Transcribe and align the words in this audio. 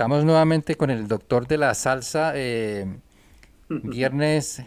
Eh, 0.00 0.02
estamos 0.02 0.24
nuevamente 0.24 0.76
con 0.76 0.88
el 0.88 1.06
doctor 1.06 1.46
de 1.46 1.58
la 1.58 1.74
salsa. 1.74 2.32
Eh, 2.34 2.86
viernes, 3.68 4.62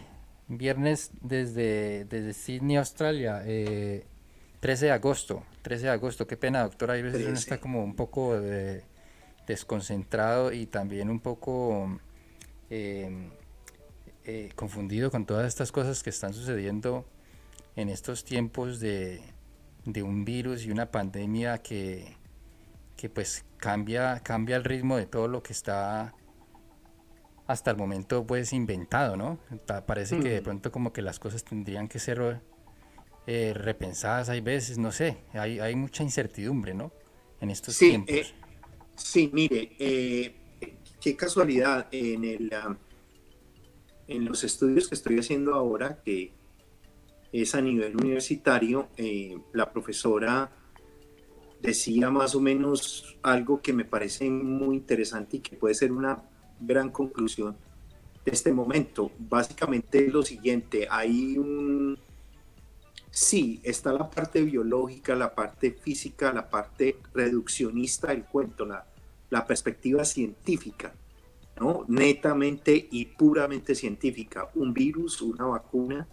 viernes 0.46 1.10
desde, 1.22 2.04
desde 2.04 2.32
Sydney, 2.32 2.76
Australia. 2.76 3.40
13 3.40 3.44
eh, 3.48 4.04
de 4.60 4.90
agosto. 4.92 5.42
13 5.62 5.86
de 5.86 5.90
agosto. 5.90 6.28
Qué 6.28 6.36
pena, 6.36 6.62
doctor. 6.62 6.92
Hay 6.92 7.02
veces 7.02 7.26
uno 7.26 7.34
está 7.34 7.58
como 7.58 7.82
un 7.82 7.96
poco 7.96 8.40
desconcentrado 9.48 10.52
y 10.52 10.66
también 10.66 11.10
un 11.10 11.18
poco 11.18 11.98
confundido 14.54 15.10
con 15.10 15.26
todas 15.26 15.48
estas 15.48 15.72
cosas 15.72 16.04
que 16.04 16.10
están 16.10 16.32
sucediendo 16.32 17.04
en 17.74 17.88
estos 17.88 18.24
tiempos 18.24 18.78
de, 18.78 19.20
de 19.84 20.04
un 20.04 20.24
virus 20.24 20.64
y 20.64 20.70
una 20.70 20.92
pandemia 20.92 21.58
que 21.58 22.16
que 23.04 23.10
pues 23.10 23.44
cambia, 23.58 24.20
cambia 24.20 24.56
el 24.56 24.64
ritmo 24.64 24.96
de 24.96 25.04
todo 25.04 25.28
lo 25.28 25.42
que 25.42 25.52
está 25.52 26.14
hasta 27.46 27.70
el 27.70 27.76
momento 27.76 28.26
pues 28.26 28.54
inventado, 28.54 29.14
¿no? 29.14 29.38
Parece 29.86 30.18
que 30.20 30.30
de 30.30 30.40
pronto 30.40 30.72
como 30.72 30.90
que 30.90 31.02
las 31.02 31.18
cosas 31.18 31.44
tendrían 31.44 31.86
que 31.86 31.98
ser 31.98 32.40
eh, 33.26 33.52
repensadas 33.54 34.30
hay 34.30 34.40
veces, 34.40 34.78
no 34.78 34.90
sé, 34.90 35.18
hay, 35.34 35.60
hay 35.60 35.76
mucha 35.76 36.02
incertidumbre, 36.02 36.72
¿no? 36.72 36.92
En 37.42 37.50
estos 37.50 37.76
tiempos. 37.76 38.16
Eh, 38.16 38.26
sí, 38.96 39.28
mire, 39.34 39.72
eh, 39.78 40.34
qué 40.98 41.14
casualidad, 41.14 41.88
en, 41.92 42.24
el, 42.24 42.50
en 44.08 44.24
los 44.24 44.44
estudios 44.44 44.88
que 44.88 44.94
estoy 44.94 45.18
haciendo 45.18 45.52
ahora, 45.52 46.00
que 46.02 46.32
es 47.32 47.54
a 47.54 47.60
nivel 47.60 47.96
universitario, 47.96 48.88
la 49.52 49.70
profesora 49.70 50.50
decía 51.64 52.10
más 52.10 52.34
o 52.34 52.40
menos 52.40 53.16
algo 53.22 53.62
que 53.62 53.72
me 53.72 53.86
parece 53.86 54.28
muy 54.28 54.76
interesante 54.76 55.38
y 55.38 55.40
que 55.40 55.56
puede 55.56 55.74
ser 55.74 55.92
una 55.92 56.22
gran 56.60 56.90
conclusión 56.90 57.56
de 58.24 58.32
este 58.32 58.52
momento. 58.52 59.10
Básicamente 59.18 60.08
lo 60.08 60.22
siguiente, 60.22 60.86
hay 60.90 61.38
un... 61.38 61.98
Sí, 63.10 63.60
está 63.62 63.92
la 63.92 64.10
parte 64.10 64.42
biológica, 64.42 65.14
la 65.14 65.34
parte 65.34 65.70
física, 65.70 66.32
la 66.32 66.50
parte 66.50 66.96
reduccionista 67.14 68.08
del 68.08 68.24
cuento, 68.24 68.66
la, 68.66 68.84
la 69.30 69.46
perspectiva 69.46 70.04
científica, 70.04 70.92
¿no? 71.60 71.84
Netamente 71.88 72.88
y 72.90 73.06
puramente 73.06 73.74
científica. 73.74 74.50
Un 74.56 74.74
virus, 74.74 75.22
una 75.22 75.46
vacuna, 75.46 76.08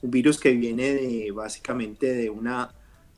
un 0.00 0.10
virus 0.10 0.38
que 0.38 0.52
viene 0.52 0.94
de 0.94 1.32
básicamente 1.32 2.14
de 2.14 2.30
una 2.30 2.72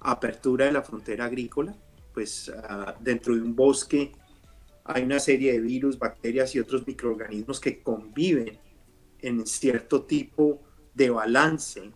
apertura 0.07 0.67
de 0.67 0.73
la 0.73 0.83
frontera 0.83 1.25
agrícola, 1.25 1.77
pues 2.15 2.53
ah, 2.69 2.95
dentro 3.01 3.35
de 3.35 3.43
un 3.43 3.55
bosque 3.55 4.13
hay 4.85 5.03
una 5.03 5.19
serie 5.19 5.53
de 5.53 5.61
virus, 5.61 5.99
bacterias 5.99 6.55
y 6.55 6.61
otros 6.61 6.87
microorganismos 6.87 7.59
que 7.59 7.83
conviven 7.83 8.59
en 9.21 9.47
cierto 9.47 10.05
tipo 10.05 10.63
de 10.95 11.11
balance 11.11 11.91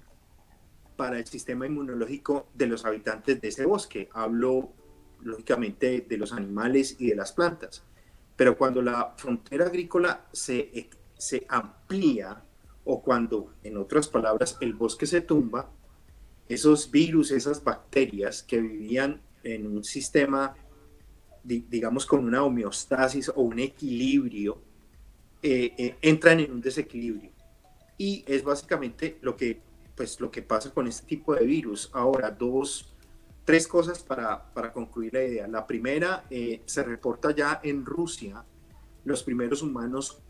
para 0.96 1.18
el 1.18 1.27
sistema 1.27 1.67
inmunológico 1.67 2.48
de 2.52 2.67
los 2.67 2.84
habitantes 2.84 3.40
de 3.40 3.48
ese 3.48 3.64
bosque. 3.64 4.08
Hablo 4.13 4.73
lógicamente 5.23 6.05
de 6.08 6.17
los 6.18 6.33
animales 6.33 6.96
y 6.98 7.08
de 7.08 7.14
las 7.14 7.33
plantas. 7.33 7.84
Pero 8.34 8.58
cuando 8.58 8.83
la 8.83 9.14
frontera 9.17 9.67
agrícola 9.67 10.27
se, 10.33 10.90
se 11.17 11.46
amplía 11.48 12.42
o 12.84 13.02
cuando, 13.02 13.55
en 13.63 13.77
otras 13.77 14.08
palabras, 14.08 14.58
el 14.61 14.74
bosque 14.74 15.07
se 15.07 15.20
tumba, 15.20 15.70
esos 16.50 16.90
virus, 16.90 17.30
esas 17.30 17.62
bacterias 17.62 18.42
que 18.42 18.61
vivían 18.61 19.22
en 19.44 19.68
un 19.68 19.84
sistema, 19.84 20.56
digamos, 21.44 22.05
con 22.05 22.24
una 22.24 22.42
homeostasis 22.42 23.28
o 23.28 23.42
un 23.42 23.61
equilibrio, 23.61 24.60
eh, 25.42 25.72
eh, 25.78 25.96
entran 26.02 26.40
en 26.40 26.50
un 26.50 26.60
desequilibrio. 26.60 27.30
Y 27.96 28.24
es 28.27 28.42
básicamente 28.42 29.18
lo 29.22 29.36
que, 29.36 29.60
pues, 29.94 30.18
lo 30.18 30.28
que 30.33 30.42
pasa 30.42 30.74
con 30.74 30.89
este 30.89 31.06
tipo 31.06 31.36
de 31.36 31.46
virus. 31.46 31.89
Ahora, 31.92 32.33
dos, 32.33 32.96
tres 33.44 33.68
cosas 33.68 34.02
para, 34.02 34.52
para 34.52 34.72
concluir 34.72 35.14
la 35.14 35.22
idea. 35.22 35.46
La 35.46 35.64
primera, 35.64 36.24
eh, 36.30 36.62
se 36.66 36.83
reporta 36.83 37.30
ya 37.33 37.60
en 37.62 37.86
Rusia 37.86 38.44
los 39.05 39.22
primeros 39.22 39.62
humanos 39.62 40.20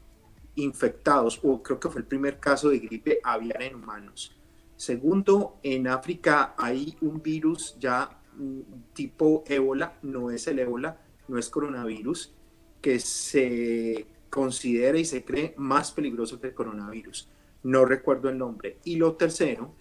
infectados, 0.54 1.40
o 1.42 1.62
creo 1.62 1.80
que 1.80 1.88
fue 1.88 2.02
el 2.02 2.06
primer 2.06 2.38
caso 2.38 2.68
de 2.68 2.78
gripe 2.78 3.20
aviar 3.24 3.62
en 3.62 3.76
humanos. 3.76 4.36
Segundo, 4.80 5.58
en 5.62 5.88
África 5.88 6.54
hay 6.56 6.96
un 7.02 7.20
virus 7.20 7.76
ya 7.78 8.18
mm, 8.34 8.60
tipo 8.94 9.44
ébola, 9.46 9.98
no 10.00 10.30
es 10.30 10.46
el 10.46 10.58
ébola, 10.58 10.98
no 11.28 11.36
es 11.36 11.50
coronavirus, 11.50 12.32
que 12.80 12.98
se 12.98 14.06
considera 14.30 14.96
y 14.96 15.04
se 15.04 15.22
cree 15.22 15.52
más 15.58 15.92
peligroso 15.92 16.40
que 16.40 16.46
el 16.46 16.54
coronavirus. 16.54 17.28
No 17.62 17.84
recuerdo 17.84 18.30
el 18.30 18.38
nombre. 18.38 18.78
Y 18.84 18.96
lo 18.96 19.16
tercero 19.16 19.74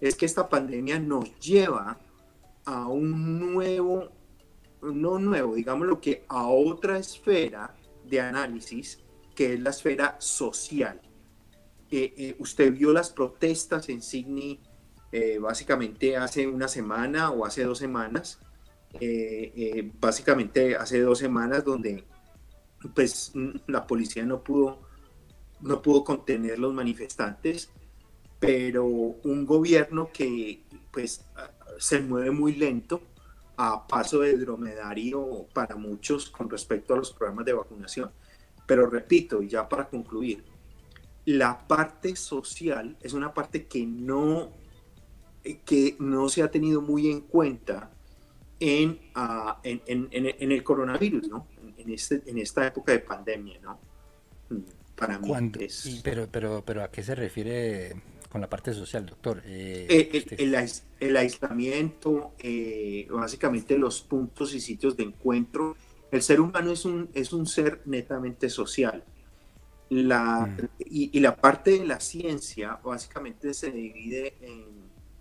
es 0.00 0.14
que 0.14 0.24
esta 0.24 0.48
pandemia 0.48 0.98
nos 0.98 1.38
lleva 1.40 1.98
a 2.64 2.88
un 2.88 3.52
nuevo, 3.52 4.08
no 4.80 5.18
nuevo, 5.18 5.56
digámoslo 5.56 6.00
que 6.00 6.24
a 6.26 6.48
otra 6.48 6.96
esfera 6.96 7.76
de 8.02 8.22
análisis, 8.22 8.98
que 9.34 9.52
es 9.52 9.60
la 9.60 9.68
esfera 9.68 10.16
social. 10.18 11.02
Eh, 11.90 12.36
usted 12.38 12.72
vio 12.72 12.92
las 12.92 13.10
protestas 13.10 13.88
en 13.88 14.02
Sydney 14.02 14.60
eh, 15.10 15.38
básicamente 15.38 16.18
hace 16.18 16.46
una 16.46 16.68
semana 16.68 17.30
o 17.30 17.46
hace 17.46 17.64
dos 17.64 17.78
semanas, 17.78 18.40
eh, 19.00 19.90
básicamente 19.98 20.76
hace 20.76 21.00
dos 21.00 21.18
semanas 21.18 21.64
donde 21.64 22.04
pues 22.94 23.32
la 23.66 23.86
policía 23.86 24.24
no 24.26 24.44
pudo, 24.44 24.80
no 25.60 25.80
pudo 25.80 26.04
contener 26.04 26.58
los 26.58 26.74
manifestantes, 26.74 27.70
pero 28.38 28.84
un 28.84 29.46
gobierno 29.46 30.10
que 30.12 30.62
pues 30.92 31.24
se 31.78 32.00
mueve 32.00 32.30
muy 32.30 32.54
lento 32.54 33.00
a 33.56 33.86
paso 33.86 34.20
de 34.20 34.36
dromedario 34.36 35.46
para 35.54 35.74
muchos 35.74 36.28
con 36.28 36.50
respecto 36.50 36.94
a 36.94 36.98
los 36.98 37.12
programas 37.12 37.46
de 37.46 37.54
vacunación. 37.54 38.10
Pero 38.66 38.86
repito, 38.88 39.42
ya 39.42 39.68
para 39.68 39.88
concluir, 39.88 40.44
la 41.28 41.68
parte 41.68 42.16
social 42.16 42.96
es 43.02 43.12
una 43.12 43.34
parte 43.34 43.66
que 43.66 43.84
no, 43.84 44.50
eh, 45.44 45.58
que 45.62 45.94
no 45.98 46.30
se 46.30 46.42
ha 46.42 46.50
tenido 46.50 46.80
muy 46.80 47.10
en 47.10 47.20
cuenta 47.20 47.90
en, 48.58 48.98
ah, 49.14 49.60
en, 49.62 50.08
en, 50.10 50.52
el 50.52 50.64
coronavirus, 50.64 51.28
¿no? 51.28 51.46
En, 51.76 51.90
este, 51.90 52.22
en 52.24 52.38
esta 52.38 52.66
época 52.66 52.92
de 52.92 53.00
pandemia, 53.00 53.60
¿no? 53.60 53.78
Mm, 54.48 54.62
para 54.96 55.18
mí 55.18 55.30
es... 55.60 56.00
Pero, 56.02 56.28
pero, 56.32 56.64
pero 56.64 56.82
¿a 56.82 56.90
qué 56.90 57.02
se 57.02 57.14
refiere 57.14 57.92
con 58.30 58.40
la 58.40 58.48
parte 58.48 58.72
social, 58.72 59.04
doctor? 59.04 59.42
Eh, 59.44 59.86
eh, 59.90 60.08
este 60.10 60.42
el, 60.42 60.56
el, 60.98 61.16
aislamiento, 61.18 62.32
básicamente 63.10 63.76
los 63.76 64.00
puntos 64.00 64.54
y 64.54 64.60
sitios 64.60 64.96
de 64.96 65.02
encuentro. 65.02 65.76
El 66.10 66.22
ser 66.22 66.40
humano 66.40 66.72
es 66.72 66.86
un, 66.86 67.10
es 67.12 67.34
un 67.34 67.46
ser 67.46 67.82
netamente 67.84 68.48
social. 68.48 69.04
La, 69.90 70.46
mm. 70.46 70.68
y, 70.78 71.20
la 71.20 71.36
parte 71.36 71.78
de 71.78 71.86
la 71.86 72.00
ciencia 72.00 72.78
básicamente 72.84 73.54
se 73.54 73.70
divide 73.70 74.34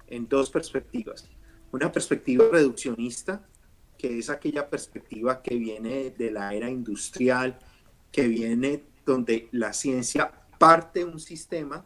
en, 0.07 0.27
dos 0.27 0.49
perspectivas. 0.49 1.29
Una 1.71 1.91
perspectiva 1.91 2.45
reduccionista, 2.51 3.45
que 3.97 4.19
es 4.19 4.29
aquella 4.29 4.69
perspectiva 4.69 5.41
que 5.41 5.55
viene 5.55 6.11
de 6.11 6.31
la 6.31 6.53
era 6.53 6.69
industrial, 6.69 7.59
que 8.11 8.27
viene 8.27 8.83
donde 9.05 9.47
la 9.51 9.73
ciencia 9.73 10.31
parte 10.57 11.03
un 11.03 11.19
sistema 11.19 11.85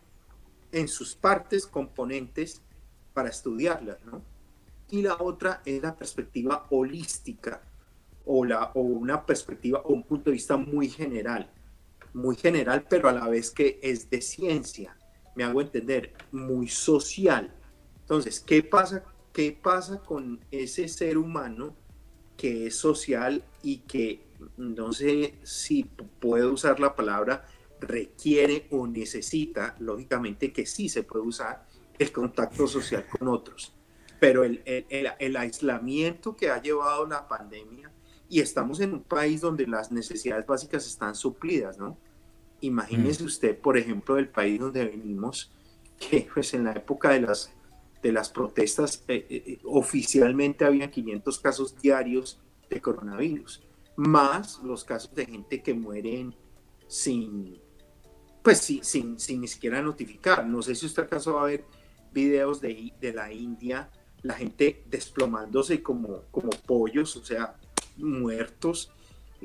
en 0.72 0.88
sus 0.88 1.16
partes, 1.16 1.68
componentes, 1.68 2.62
para 3.13 3.30
estudiarlas, 3.30 3.98
Y 4.89 5.01
la 5.01 5.16
otra 5.19 5.62
es 5.66 5.81
la 5.81 5.95
perspectiva 5.95 6.68
holística, 6.69 7.62
o, 8.25 8.45
la, 8.45 8.72
o 8.75 8.81
una 8.81 9.25
perspectiva 9.25 9.80
o 9.80 9.94
un 9.94 10.04
punto 10.04 10.30
de 10.30 10.33
vista 10.33 10.57
muy 10.57 10.89
general 10.89 11.50
muy 12.13 12.35
general, 12.35 12.85
pero 12.89 13.09
a 13.09 13.13
la 13.13 13.27
vez 13.27 13.51
que 13.51 13.79
es 13.81 14.09
de 14.09 14.21
ciencia, 14.21 14.97
me 15.35 15.43
hago 15.43 15.61
entender, 15.61 16.13
muy 16.31 16.67
social. 16.67 17.53
Entonces, 18.01 18.39
¿qué 18.39 18.63
pasa, 18.63 19.03
qué 19.33 19.57
pasa 19.61 19.99
con 19.99 20.43
ese 20.51 20.87
ser 20.87 21.17
humano 21.17 21.75
que 22.35 22.67
es 22.67 22.75
social 22.75 23.43
y 23.61 23.77
que, 23.79 24.25
no 24.57 24.91
sé 24.91 25.35
si 25.43 25.83
puedo 25.83 26.53
usar 26.53 26.79
la 26.79 26.95
palabra, 26.95 27.45
requiere 27.79 28.67
o 28.71 28.87
necesita, 28.87 29.75
lógicamente 29.79 30.51
que 30.51 30.65
sí 30.65 30.89
se 30.89 31.03
puede 31.03 31.25
usar, 31.25 31.65
el 31.97 32.11
contacto 32.11 32.67
social 32.67 33.05
con 33.07 33.27
otros. 33.27 33.73
Pero 34.19 34.43
el, 34.43 34.61
el, 34.65 35.11
el 35.17 35.35
aislamiento 35.35 36.35
que 36.35 36.49
ha 36.49 36.61
llevado 36.61 37.07
la 37.07 37.27
pandemia 37.27 37.91
y 38.31 38.39
estamos 38.39 38.80
en 38.80 38.94
un 38.94 39.04
país 39.04 39.42
donde 39.42 39.68
las 39.68 39.92
necesidades 39.92 40.48
básicas 40.48 40.88
están 40.88 41.16
suplidas, 41.16 41.78
¿no? 41.78 41.98
Imagínese 42.62 43.24
mm. 43.24 43.25
usted, 43.25 43.60
por 43.60 43.78
ejemplo, 43.78 44.16
del 44.16 44.30
país 44.30 44.57
donde 44.57 44.86
venimos, 44.86 45.51
que 46.00 46.30
pues 46.33 46.54
en 46.54 46.63
la 46.63 46.72
época 46.72 47.10
de 47.10 47.19
las, 47.19 47.51
de 48.01 48.13
las 48.13 48.30
protestas 48.30 49.04
eh, 49.10 49.28
eh, 49.30 49.44
eh, 49.45 49.60
oficialmente 49.66 50.63
había 50.63 50.89
500 50.89 51.39
casos 51.39 51.75
diarios 51.81 52.39
de 52.69 52.80
coronavirus. 52.80 53.68
más 53.98 54.62
los 54.63 54.86
casos 54.86 55.13
de 55.13 55.25
gente 55.25 55.62
que 55.62 55.74
mueren 55.74 56.33
sin, 56.88 57.60
pues 58.42 58.60
sí, 58.60 58.80
sin, 58.81 59.19
sin 59.19 59.42
ni 59.42 59.50
siquiera 59.50 59.81
notificar. 59.81 60.48
No 60.48 60.62
sé 60.62 60.74
si 60.75 60.86
usted 60.86 61.04
acaso 61.04 61.33
va 61.33 61.42
a 61.42 61.48
ver 61.48 61.66
videos 62.13 62.62
de, 62.62 62.94
de 63.01 63.12
la 63.12 63.33
India, 63.33 63.92
la 64.22 64.36
gente 64.36 64.86
desplomándose 64.88 65.83
como, 65.83 66.22
como 66.31 66.50
pollos, 66.66 67.18
o 67.18 67.25
sea, 67.25 67.57
muertos. 68.01 68.92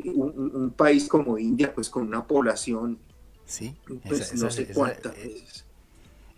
Un, 0.05 0.75
país 0.77 1.09
como 1.09 1.39
India, 1.39 1.75
pues 1.75 1.89
con 1.89 2.07
una 2.07 2.27
población, 2.27 2.99
sí, 3.47 3.75
pues 4.05 4.35
no 4.35 4.51
sé 4.51 4.67
cuántas 4.69 5.15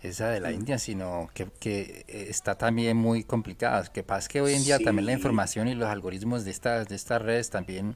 esa 0.01 0.29
de 0.29 0.39
la 0.39 0.51
India, 0.51 0.79
sino 0.79 1.29
que, 1.33 1.47
que, 1.59 2.05
está 2.07 2.55
también 2.55 2.95
muy 2.95 3.23
complicada. 3.23 3.83
Que 3.91 4.03
pasa 4.03 4.27
que 4.27 4.41
hoy 4.41 4.53
en 4.53 4.63
día 4.63 4.79
también 4.79 5.05
la 5.05 5.13
información 5.13 5.67
y 5.67 5.75
los 5.75 5.89
algoritmos 5.89 6.45
de 6.45 6.51
estas, 6.51 6.87
de 6.87 6.95
estas 6.95 7.21
redes 7.21 7.49
también 7.49 7.95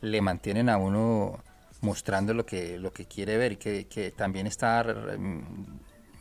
le 0.00 0.22
mantienen 0.22 0.68
a 0.68 0.78
uno 0.78 1.42
mostrando 1.82 2.32
lo 2.34 2.46
que, 2.46 2.78
lo 2.78 2.92
que 2.92 3.06
quiere 3.06 3.36
ver 3.36 3.52
y 3.52 3.56
que, 3.56 3.86
que 3.86 4.10
también 4.10 4.46
está 4.46 4.84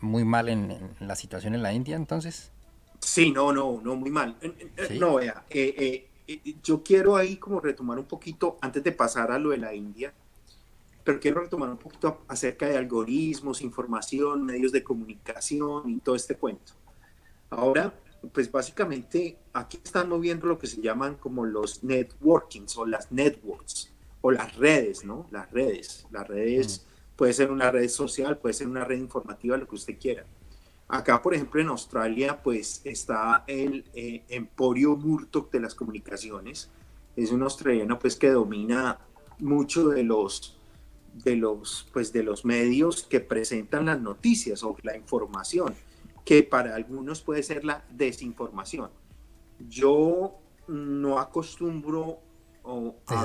muy 0.02 0.26
mal 0.26 0.50
en, 0.50 0.96
la 1.00 1.16
situación 1.16 1.56
en 1.56 1.64
la 1.64 1.74
India, 1.74 1.96
entonces. 1.96 2.52
Sí, 3.00 3.32
no, 3.32 3.54
no, 3.54 3.80
no, 3.82 3.96
muy 3.96 4.10
mal. 4.10 4.36
No, 5.00 5.16
vea, 5.16 5.46
eh, 5.50 5.76
eh, 5.78 6.09
yo 6.64 6.84
quiero 6.84 7.16
ahí 7.16 7.38
como 7.38 7.60
retomar 7.60 7.98
un 8.00 8.06
poquito, 8.06 8.58
antes 8.62 8.84
de 8.84 8.92
pasar 8.92 9.32
a 9.32 9.40
lo 9.40 9.50
de 9.50 9.58
la 9.58 9.74
India, 9.74 10.14
pero 11.04 11.20
quiero 11.20 11.42
retomar 11.42 11.70
un 11.70 11.78
poquito 11.78 12.22
acerca 12.28 12.68
de 12.68 12.78
algoritmos, 12.78 13.62
información, 13.62 14.46
medios 14.46 14.72
de 14.72 14.84
comunicación 14.84 15.90
y 15.90 16.00
todo 16.00 16.16
este 16.16 16.36
cuento. 16.36 16.74
Ahora, 17.50 17.94
pues 18.32 18.52
básicamente 18.52 19.38
aquí 19.54 19.80
están 19.84 20.10
moviendo 20.10 20.48
lo 20.48 20.60
que 20.60 20.68
se 20.68 20.82
llaman 20.82 21.16
como 21.16 21.46
los 21.46 21.84
networkings 21.84 22.78
o 22.78 22.86
las 22.86 23.12
networks 23.12 23.92
o 24.22 24.32
las 24.32 24.56
redes, 24.58 25.06
¿no? 25.06 25.26
Las 25.32 25.50
redes. 25.52 26.06
Las 26.12 26.28
redes 26.28 26.86
mm. 26.86 27.16
puede 27.16 27.34
ser 27.34 27.50
una 27.50 27.72
red 27.72 27.88
social, 27.88 28.38
puede 28.38 28.54
ser 28.54 28.68
una 28.68 28.84
red 28.84 28.98
informativa, 28.98 29.58
lo 29.58 29.68
que 29.68 29.76
usted 29.76 29.98
quiera. 29.98 30.26
Acá, 30.90 31.22
por 31.22 31.36
ejemplo, 31.36 31.62
en 31.62 31.68
Australia, 31.68 32.42
pues 32.42 32.82
está 32.84 33.44
el 33.46 33.86
eh, 33.94 34.24
Emporio 34.28 34.96
Murdoch 34.96 35.52
de 35.52 35.60
las 35.60 35.76
comunicaciones. 35.76 36.72
Es 37.16 37.32
un 37.32 37.44
australiano, 37.44 38.00
pues, 38.00 38.16
que 38.16 38.30
domina 38.30 38.98
mucho 39.38 39.90
de 39.90 40.04
los, 40.04 40.58
de 41.14 41.36
los, 41.36 41.88
pues, 41.94 42.12
de 42.12 42.24
los 42.24 42.44
medios 42.44 43.04
que 43.04 43.20
presentan 43.20 43.86
las 43.86 44.02
noticias 44.02 44.64
o 44.64 44.76
la 44.82 44.98
información, 44.98 45.76
que 46.26 46.42
para 46.42 46.76
algunos 46.76 47.22
puede 47.22 47.44
ser 47.44 47.64
la 47.66 47.86
desinformación. 47.92 48.90
Yo 49.60 50.40
no 50.68 51.20
acostumbro 51.20 52.20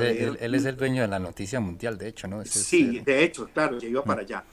él, 0.00 0.54
es 0.54 0.64
el 0.64 0.76
dueño 0.76 1.02
de 1.02 1.08
la 1.08 1.18
noticia 1.18 1.60
mundial, 1.60 1.98
de 1.98 2.08
hecho, 2.08 2.28
¿no? 2.28 2.44
sí, 2.44 3.00
de 3.00 3.24
hecho, 3.24 3.48
claro, 3.52 3.78
ya 3.78 3.88
iba 3.88 4.02
mm. 4.02 4.04
para 4.04 4.20
allá. 4.22 4.44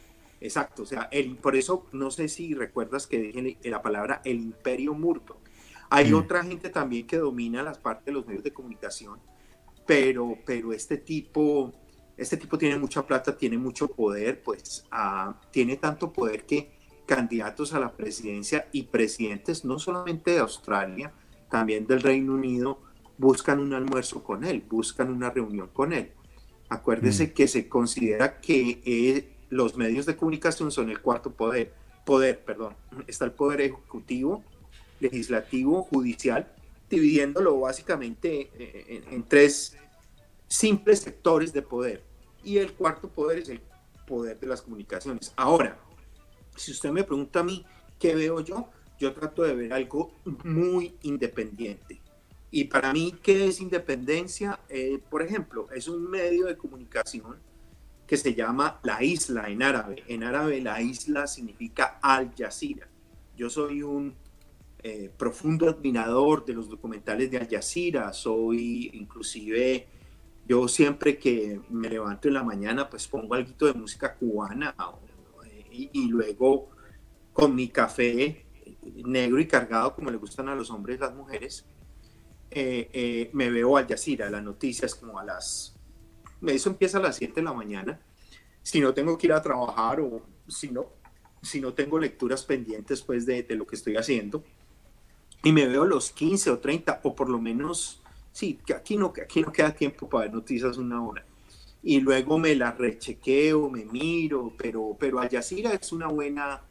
Exacto, 0.41 0.81
o 0.81 0.85
sea, 0.87 1.07
el, 1.11 1.37
por 1.37 1.55
eso 1.55 1.85
no 1.91 2.09
sé 2.09 2.27
si 2.27 2.55
recuerdas 2.55 3.05
que 3.05 3.19
dije 3.19 3.69
la 3.69 3.83
palabra 3.83 4.21
el 4.25 4.41
imperio 4.41 4.95
murto. 4.95 5.39
Hay 5.91 6.11
mm. 6.11 6.15
otra 6.15 6.43
gente 6.43 6.69
también 6.69 7.05
que 7.05 7.17
domina 7.17 7.61
las 7.61 7.77
partes 7.77 8.05
de 8.05 8.13
los 8.13 8.25
medios 8.25 8.43
de 8.43 8.51
comunicación, 8.51 9.19
pero, 9.85 10.35
pero 10.43 10.73
este 10.73 10.97
tipo, 10.97 11.71
este 12.17 12.37
tipo 12.37 12.57
tiene 12.57 12.79
mucha 12.79 13.05
plata, 13.05 13.37
tiene 13.37 13.59
mucho 13.59 13.87
poder, 13.89 14.41
pues 14.41 14.83
ah, 14.89 15.39
tiene 15.51 15.77
tanto 15.77 16.11
poder 16.11 16.43
que 16.45 16.71
candidatos 17.05 17.73
a 17.73 17.79
la 17.79 17.95
presidencia 17.95 18.67
y 18.71 18.83
presidentes 18.83 19.63
no 19.63 19.77
solamente 19.77 20.31
de 20.31 20.39
Australia, 20.39 21.13
también 21.51 21.85
del 21.85 22.01
Reino 22.01 22.33
Unido, 22.33 22.81
buscan 23.19 23.59
un 23.59 23.73
almuerzo 23.73 24.23
con 24.23 24.43
él, 24.43 24.63
buscan 24.67 25.11
una 25.11 25.29
reunión 25.29 25.67
con 25.67 25.93
él. 25.93 26.13
Acuérdese 26.69 27.27
mm. 27.27 27.33
que 27.33 27.47
se 27.47 27.69
considera 27.69 28.39
que 28.39 28.81
eh, 28.85 29.30
los 29.51 29.75
medios 29.75 30.05
de 30.05 30.15
comunicación 30.15 30.71
son 30.71 30.89
el 30.89 31.01
cuarto 31.01 31.31
poder. 31.31 31.73
Poder, 32.05 32.43
perdón. 32.43 32.75
Está 33.07 33.25
el 33.25 33.33
poder 33.33 33.61
ejecutivo, 33.61 34.43
legislativo, 34.99 35.83
judicial, 35.83 36.51
dividiéndolo 36.89 37.59
básicamente 37.59 38.49
eh, 38.57 39.03
en, 39.11 39.23
tres 39.23 39.77
simples 40.47 40.99
sectores 40.99 41.53
de 41.53 41.61
poder. 41.61 42.03
Y 42.43 42.57
el 42.57 42.73
cuarto 42.73 43.09
poder 43.09 43.39
es 43.39 43.49
el 43.49 43.61
poder 44.07 44.39
de 44.39 44.47
las 44.47 44.61
comunicaciones. 44.61 45.33
Ahora, 45.35 45.77
si 46.55 46.71
usted 46.71 46.89
me 46.89 47.03
pregunta 47.03 47.41
a 47.41 47.43
mí 47.43 47.65
qué 47.99 48.15
veo 48.15 48.39
yo, 48.39 48.69
yo 48.99 49.13
trato 49.13 49.43
de 49.43 49.53
ver 49.53 49.73
algo 49.73 50.13
muy 50.43 50.95
independiente. 51.03 52.01
Y 52.51 52.65
para 52.65 52.91
mí, 52.93 53.15
¿qué 53.21 53.47
es 53.47 53.61
independencia? 53.61 54.59
Eh, 54.69 54.99
por 55.09 55.21
ejemplo, 55.21 55.67
es 55.73 55.87
un 55.87 56.09
medio 56.09 56.45
de 56.45 56.57
comunicación 56.57 57.37
que 58.11 58.17
se 58.17 58.35
llama 58.35 58.77
La 58.83 59.01
Isla 59.01 59.47
en 59.47 59.63
árabe. 59.63 60.03
En 60.05 60.23
árabe 60.23 60.59
la 60.59 60.81
isla 60.81 61.27
significa 61.27 61.97
Al 62.01 62.35
Jazeera. 62.37 62.85
Yo 63.37 63.49
soy 63.49 63.83
un 63.83 64.13
eh, 64.83 65.09
profundo 65.17 65.69
admirador 65.69 66.43
de 66.43 66.51
los 66.51 66.67
documentales 66.67 67.31
de 67.31 67.37
Al 67.37 67.47
Jazeera. 67.47 68.11
Soy 68.11 68.91
inclusive, 68.95 69.87
yo 70.45 70.67
siempre 70.67 71.17
que 71.17 71.61
me 71.69 71.87
levanto 71.87 72.27
en 72.27 72.33
la 72.33 72.43
mañana, 72.43 72.89
pues 72.89 73.07
pongo 73.07 73.33
algo 73.33 73.65
de 73.65 73.73
música 73.75 74.13
cubana 74.13 74.75
y, 75.71 75.89
y 75.93 76.07
luego 76.09 76.67
con 77.31 77.55
mi 77.55 77.69
café 77.69 78.45
negro 79.05 79.39
y 79.39 79.47
cargado 79.47 79.95
como 79.95 80.11
le 80.11 80.17
gustan 80.17 80.49
a 80.49 80.55
los 80.55 80.69
hombres 80.69 80.97
y 80.97 80.99
las 80.99 81.15
mujeres, 81.15 81.65
eh, 82.49 82.89
eh, 82.91 83.29
me 83.31 83.49
veo 83.49 83.77
Al 83.77 83.87
Jazeera, 83.87 84.29
las 84.29 84.43
noticias 84.43 84.95
como 84.95 85.17
a 85.17 85.23
las... 85.23 85.70
Eso 86.47 86.69
empieza 86.69 86.97
a 86.97 87.01
las 87.01 87.17
7 87.17 87.35
de 87.35 87.43
la 87.43 87.53
mañana. 87.53 87.99
Si 88.63 88.79
no 88.79 88.93
tengo 88.93 89.17
que 89.17 89.27
ir 89.27 89.33
a 89.33 89.41
trabajar 89.41 89.99
o 89.99 90.21
si 90.47 90.69
no, 90.69 90.87
si 91.41 91.61
no 91.61 91.73
tengo 91.73 91.99
lecturas 91.99 92.43
pendientes 92.43 93.01
pues 93.01 93.25
de, 93.25 93.43
de 93.43 93.55
lo 93.55 93.65
que 93.65 93.75
estoy 93.75 93.95
haciendo. 93.95 94.43
Y 95.43 95.51
me 95.51 95.67
veo 95.67 95.85
los 95.85 96.11
15 96.11 96.51
o 96.51 96.59
30 96.59 97.01
o 97.03 97.15
por 97.15 97.29
lo 97.29 97.39
menos, 97.39 98.01
sí, 98.31 98.59
que 98.65 98.73
aquí 98.73 98.97
no, 98.97 99.11
que 99.11 99.21
aquí 99.21 99.41
no 99.41 99.51
queda 99.51 99.73
tiempo 99.73 100.07
para 100.07 100.25
ver 100.25 100.33
noticias 100.33 100.77
una 100.77 101.03
hora. 101.03 101.25
Y 101.83 101.99
luego 101.99 102.37
me 102.37 102.55
las 102.55 102.77
rechequeo, 102.77 103.69
me 103.69 103.85
miro, 103.85 104.53
pero, 104.55 104.95
pero 104.99 105.19
Al 105.19 105.29
Jazeera 105.29 105.73
es 105.73 105.91
una 105.91 106.07
buena 106.07 106.61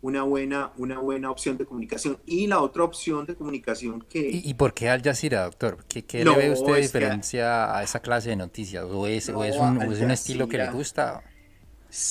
una 0.00 0.22
buena, 0.22 0.72
una 0.76 0.98
buena 0.98 1.30
opción 1.30 1.56
de 1.56 1.66
comunicación. 1.66 2.18
Y 2.24 2.46
la 2.46 2.60
otra 2.60 2.84
opción 2.84 3.26
de 3.26 3.34
comunicación 3.34 4.04
que... 4.08 4.30
¿Y, 4.30 4.54
por 4.54 4.72
qué 4.72 4.88
Al 4.88 5.02
Jazeera, 5.02 5.44
doctor? 5.44 5.84
¿Qué, 5.88 6.04
qué 6.04 6.24
le 6.24 6.36
ve 6.36 6.52
usted 6.52 6.74
de 6.74 6.80
diferencia 6.80 7.76
a 7.76 7.82
esa 7.82 8.00
clase 8.00 8.30
de 8.30 8.36
noticias? 8.36 8.84
¿O 8.84 9.06
es, 9.06 9.28
o 9.28 9.42
es, 9.44 9.56
un, 9.56 9.78
un, 9.78 10.10
estilo 10.10 10.48
que 10.48 10.58
le 10.58 10.70
gusta? 10.70 11.22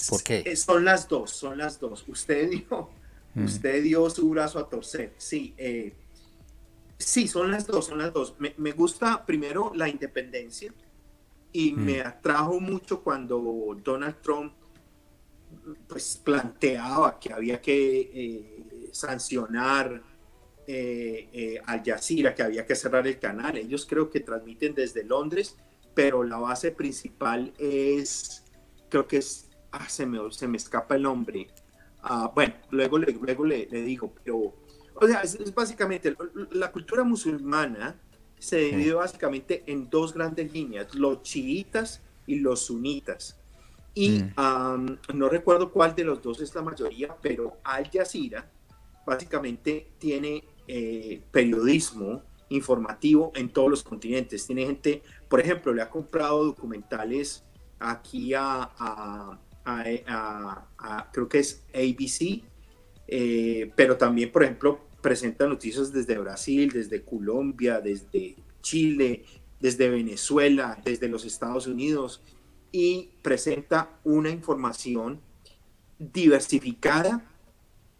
¿Por 0.10 0.24
qué? 0.24 0.56
Son 0.56 0.84
las 0.84 1.08
dos, 1.08 1.32
son 1.32 1.58
las 1.58 1.80
dos. 1.80 2.04
Usted 2.08 2.50
dio, 2.68 2.90
mm. 3.36 3.46
usted 3.46 3.84
dio 3.84 4.10
su 4.10 4.30
brazo 4.30 4.60
a 4.60 4.68
torcer. 4.68 5.14
Sí, 5.18 5.54
eh, 5.58 5.94
sí, 6.98 7.28
son 7.28 7.52
las 7.52 7.66
dos, 7.68 7.86
son 7.86 8.00
las 8.00 8.12
dos. 8.12 8.36
Me, 8.40 8.54
me 8.58 8.74
gusta 8.74 9.26
primero 9.26 9.72
la 9.74 9.88
independencia 9.88 10.74
y 11.54 11.72
mm. 11.72 11.80
me 11.80 12.02
atrajo 12.02 12.60
mucho 12.60 13.02
cuando 13.02 13.78
Donald 13.82 14.18
Trump 14.22 14.54
pues 15.88 16.22
planteaba 16.24 17.20
que 17.20 17.34
había 17.34 17.62
que 17.62 18.00
eh, 18.14 18.90
sancionar 18.92 20.02
eh, 20.66 21.30
eh, 21.32 21.62
Al 21.66 21.84
Jazeera, 21.84 22.36
que 22.36 22.44
había 22.44 22.66
que 22.66 22.76
cerrar 22.76 23.08
el 23.08 23.20
canal. 23.20 23.58
Ellos 23.58 23.86
creo 23.86 24.10
que 24.10 24.20
transmiten 24.20 24.74
desde 24.76 25.04
Londres, 25.04 25.56
pero 25.94 26.24
la 26.24 26.38
base 26.38 26.72
principal 26.72 27.54
es, 27.58 28.44
creo 28.90 29.08
que 29.08 29.18
es, 29.18 29.50
ah, 29.72 29.88
se, 29.90 30.06
me, 30.06 30.20
se 30.32 30.48
me 30.48 30.58
escapa 30.58 30.96
el 30.96 31.04
nombre. 31.04 31.48
Ah, 32.02 32.32
bueno, 32.34 32.56
luego, 32.70 33.00
le, 33.00 33.12
luego 33.14 33.46
le, 33.46 33.66
digo, 33.66 34.14
pero, 34.24 34.54
o 34.96 35.08
sea, 35.08 35.22
es, 35.22 35.54
básicamente 35.54 36.16
la 36.52 36.72
cultura 36.72 37.04
musulmana 37.04 38.00
se 38.38 38.58
divide 38.58 38.94
básicamente 38.94 39.64
en 39.66 39.90
dos 39.90 40.14
grandes 40.14 40.52
líneas, 40.54 40.94
los 40.94 41.24
chiitas 41.24 42.02
y 42.26 42.36
los 42.40 42.66
sunitas. 42.66 43.37
Y 43.98 44.10
mm. 44.10 45.00
no 45.16 45.28
recuerdo 45.28 45.72
cuál 45.72 45.96
de 45.96 46.04
los 46.04 46.22
dos 46.22 46.40
es 46.40 46.54
la 46.54 46.62
mayoría, 46.62 47.18
pero 47.20 47.58
Al 47.64 47.90
Jazeera 47.90 48.48
básicamente 49.08 49.94
tiene 49.98 50.44
eh, 50.68 51.24
periodismo 51.32 52.22
informativo 52.50 53.32
en 53.34 53.50
todos 53.50 53.72
los 53.72 53.82
continentes. 53.82 54.46
Tiene 54.46 54.68
gente, 54.68 55.02
por 55.28 55.40
ejemplo, 55.40 55.74
le 55.74 55.82
ha 55.82 55.90
comprado 55.90 56.46
documentales 56.46 57.44
aquí 57.80 58.36
a, 58.36 58.70
a, 59.66 61.10
creo 61.12 61.28
que 61.28 61.40
es 61.40 61.66
ABC, 61.74 62.44
eh, 63.08 63.72
pero 63.76 63.98
también, 63.98 64.32
por 64.32 64.44
ejemplo, 64.44 64.80
presenta 65.02 65.48
noticias 65.48 65.92
desde 65.92 66.20
Brasil, 66.20 66.70
desde 66.72 67.04
Colombia, 67.04 67.82
desde 67.82 68.36
Chile, 68.62 69.26
desde 69.60 69.90
Venezuela, 69.90 70.80
desde 70.86 71.08
los 71.08 71.26
Estados 71.26 71.66
Unidos 71.66 72.22
y 72.72 73.10
presenta 73.22 73.90
una 74.04 74.30
información 74.30 75.22
diversificada, 76.00 77.26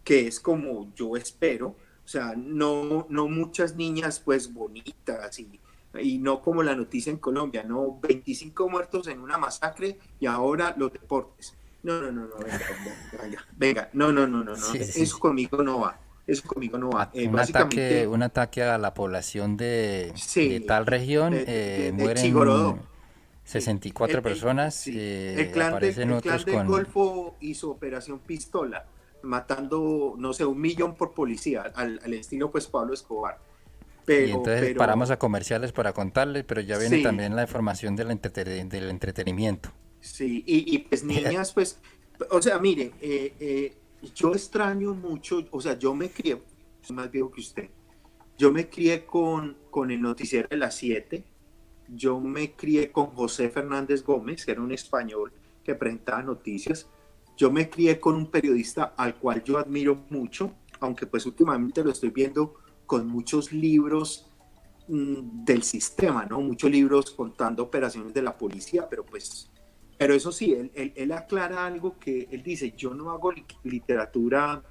que 0.04 0.26
es 0.26 0.40
como 0.40 0.92
yo 0.94 1.16
espero, 1.16 1.68
o 2.04 2.08
sea, 2.08 2.34
no, 2.36 3.06
no 3.10 3.28
muchas 3.28 3.76
niñas 3.76 4.20
pues 4.20 4.52
bonitas 4.52 5.38
y 5.38 5.60
y 6.00 6.18
no 6.18 6.42
como 6.42 6.62
la 6.62 6.74
noticia 6.74 7.10
en 7.10 7.18
Colombia, 7.18 7.62
no 7.62 7.98
25 8.00 8.68
muertos 8.68 9.08
en 9.08 9.20
una 9.20 9.38
masacre 9.38 9.98
y 10.20 10.26
ahora 10.26 10.74
los 10.76 10.92
deportes. 10.92 11.54
No, 11.82 12.00
no, 12.00 12.12
no, 12.12 12.26
no, 12.26 12.36
venga, 12.36 12.58
venga, 13.22 13.46
venga, 13.56 13.90
no, 13.92 14.12
no, 14.12 14.26
no, 14.26 14.44
no, 14.44 14.56
no, 14.56 14.74
eso 14.74 15.18
conmigo 15.18 15.62
no 15.62 15.80
va. 15.80 16.00
Eso 16.26 16.46
conmigo 16.46 16.76
no 16.76 16.90
va. 16.90 17.10
Eh, 17.14 17.26
un, 17.26 17.38
ataque, 17.38 18.06
un 18.06 18.22
ataque 18.22 18.62
a 18.62 18.76
la 18.76 18.92
población 18.92 19.56
de, 19.56 20.12
tal 20.66 20.84
región, 20.84 21.32
eh, 21.34 21.90
mueren 21.94 22.87
64 23.48 24.22
personas. 24.22 24.86
Eh, 24.88 25.40
el 25.40 25.50
clan, 25.50 25.80
del 25.80 26.66
Golfo 26.66 27.36
hizo 27.40 27.70
operación 27.70 28.18
pistola, 28.18 28.84
matando, 29.22 30.14
no 30.18 30.34
sé, 30.34 30.44
un 30.44 30.60
millón 30.60 30.94
por 30.94 31.14
policía, 31.14 31.62
al, 31.74 31.98
estilo 32.12 32.50
pues 32.50 32.66
Pablo 32.66 32.92
Escobar. 32.92 33.38
y 34.06 34.30
entonces 34.30 34.76
paramos 34.76 35.10
a 35.10 35.18
comerciales 35.18 35.72
para 35.72 35.94
contarles, 35.94 36.44
pero 36.44 36.60
ya 36.60 36.76
viene 36.76 37.02
también 37.02 37.34
la 37.34 37.42
información 37.42 37.96
del, 37.96 38.08
del 38.08 38.90
entretenimiento. 38.90 39.72
Sí, 40.00 40.44
y, 40.46 40.78
pues 40.80 41.02
niñas, 41.04 41.52
pues, 41.54 41.80
o 42.30 42.42
sea, 42.42 42.58
mire, 42.58 42.92
eh, 43.00 43.32
eh, 43.40 43.76
yo 44.14 44.32
extraño 44.32 44.92
mucho, 44.92 45.46
o 45.50 45.60
sea, 45.62 45.78
yo 45.78 45.94
me 45.94 46.10
crié, 46.10 46.38
soy 46.82 46.96
más 46.96 47.10
viejo 47.10 47.30
que 47.30 47.40
usted, 47.40 47.70
yo 48.36 48.52
me 48.52 48.68
crié 48.68 49.06
con, 49.06 49.56
con 49.70 49.90
el 49.90 50.02
noticiero 50.02 50.48
de 50.48 50.58
las 50.58 50.76
7, 50.76 51.24
yo 51.88 52.20
me 52.20 52.52
crié 52.52 52.92
con 52.92 53.06
José 53.06 53.50
Fernández 53.50 54.04
Gómez, 54.04 54.44
que 54.44 54.52
era 54.52 54.60
un 54.60 54.72
español 54.72 55.32
que 55.64 55.74
presentaba 55.74 56.22
noticias, 56.22 56.88
yo 57.36 57.50
me 57.50 57.70
crié 57.70 58.00
con 58.00 58.16
un 58.16 58.30
periodista 58.30 58.94
al 58.96 59.14
cual 59.16 59.42
yo 59.44 59.58
admiro 59.58 60.04
mucho, 60.10 60.52
aunque 60.80 61.06
pues 61.06 61.24
últimamente 61.26 61.84
lo 61.84 61.90
estoy 61.90 62.10
viendo 62.10 62.54
con 62.86 63.06
muchos 63.06 63.52
libros 63.52 64.30
mm, 64.88 65.44
del 65.44 65.62
sistema, 65.62 66.26
¿no? 66.26 66.40
Muchos 66.40 66.70
libros 66.70 67.10
contando 67.10 67.62
operaciones 67.62 68.12
de 68.12 68.22
la 68.22 68.36
policía, 68.36 68.88
pero 68.88 69.04
pues 69.04 69.50
pero 69.98 70.14
eso 70.14 70.30
sí, 70.30 70.56
él, 70.74 71.12
aclara 71.12 71.66
algo 71.66 71.98
que 71.98 72.28
él 72.30 72.44
dice, 72.44 72.72
yo 72.76 72.94
no 72.94 73.10
hago 73.10 73.32
literatura 73.64 74.62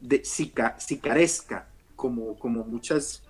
de 0.00 0.24
sicaresca, 0.24 1.68
como, 1.94 2.38
como 2.38 2.64
muchas 2.64 3.22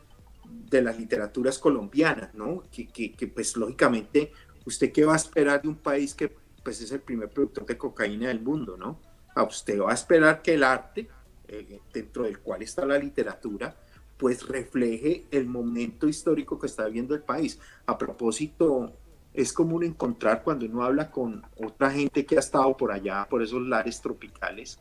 de 0.49 0.83
las 0.83 0.99
literaturas 0.99 1.59
colombianas, 1.59 2.35
¿no? 2.35 2.63
Que, 2.71 2.87
que, 2.89 3.29
pues 3.29 3.57
lógicamente, 3.57 4.33
¿usted 4.65 4.93
qué 4.93 5.05
va 5.05 5.15
a 5.15 5.17
esperar 5.17 5.63
de 5.63 5.69
un 5.69 5.77
país 5.77 6.15
que 6.15 6.35
pues 6.63 6.81
es 6.81 6.91
el 6.91 7.01
primer 7.01 7.29
productor 7.29 7.65
de 7.65 7.79
cocaína 7.79 8.29
del 8.29 8.41
mundo, 8.41 8.77
¿no? 8.77 8.99
A 9.35 9.45
usted 9.45 9.81
va 9.81 9.93
a 9.93 9.95
esperar 9.95 10.43
que 10.43 10.55
el 10.55 10.65
arte, 10.65 11.09
eh, 11.47 11.81
dentro 11.93 12.25
del 12.25 12.41
cual 12.41 12.63
está 12.63 12.85
la 12.85 12.99
literatura, 12.99 13.77
pues 14.17 14.47
refleje 14.49 15.27
el 15.31 15.47
momento 15.47 16.09
histórico 16.09 16.59
que 16.59 16.67
está 16.67 16.87
viviendo 16.87 17.15
el 17.15 17.23
país. 17.23 17.61
A 17.87 17.97
propósito, 17.97 18.93
es 19.37 19.53
común 19.53 19.85
encontrar 19.85 20.43
cuando 20.43 20.65
uno 20.65 20.83
habla 20.83 21.11
con 21.11 21.43
otra 21.63 21.91
gente 21.91 22.25
que 22.25 22.37
ha 22.37 22.41
estado 22.41 22.75
por 22.77 22.91
allá, 22.91 23.27
por 23.29 23.43
esos 23.43 23.61
lares 23.63 24.01
tropicales, 24.01 24.81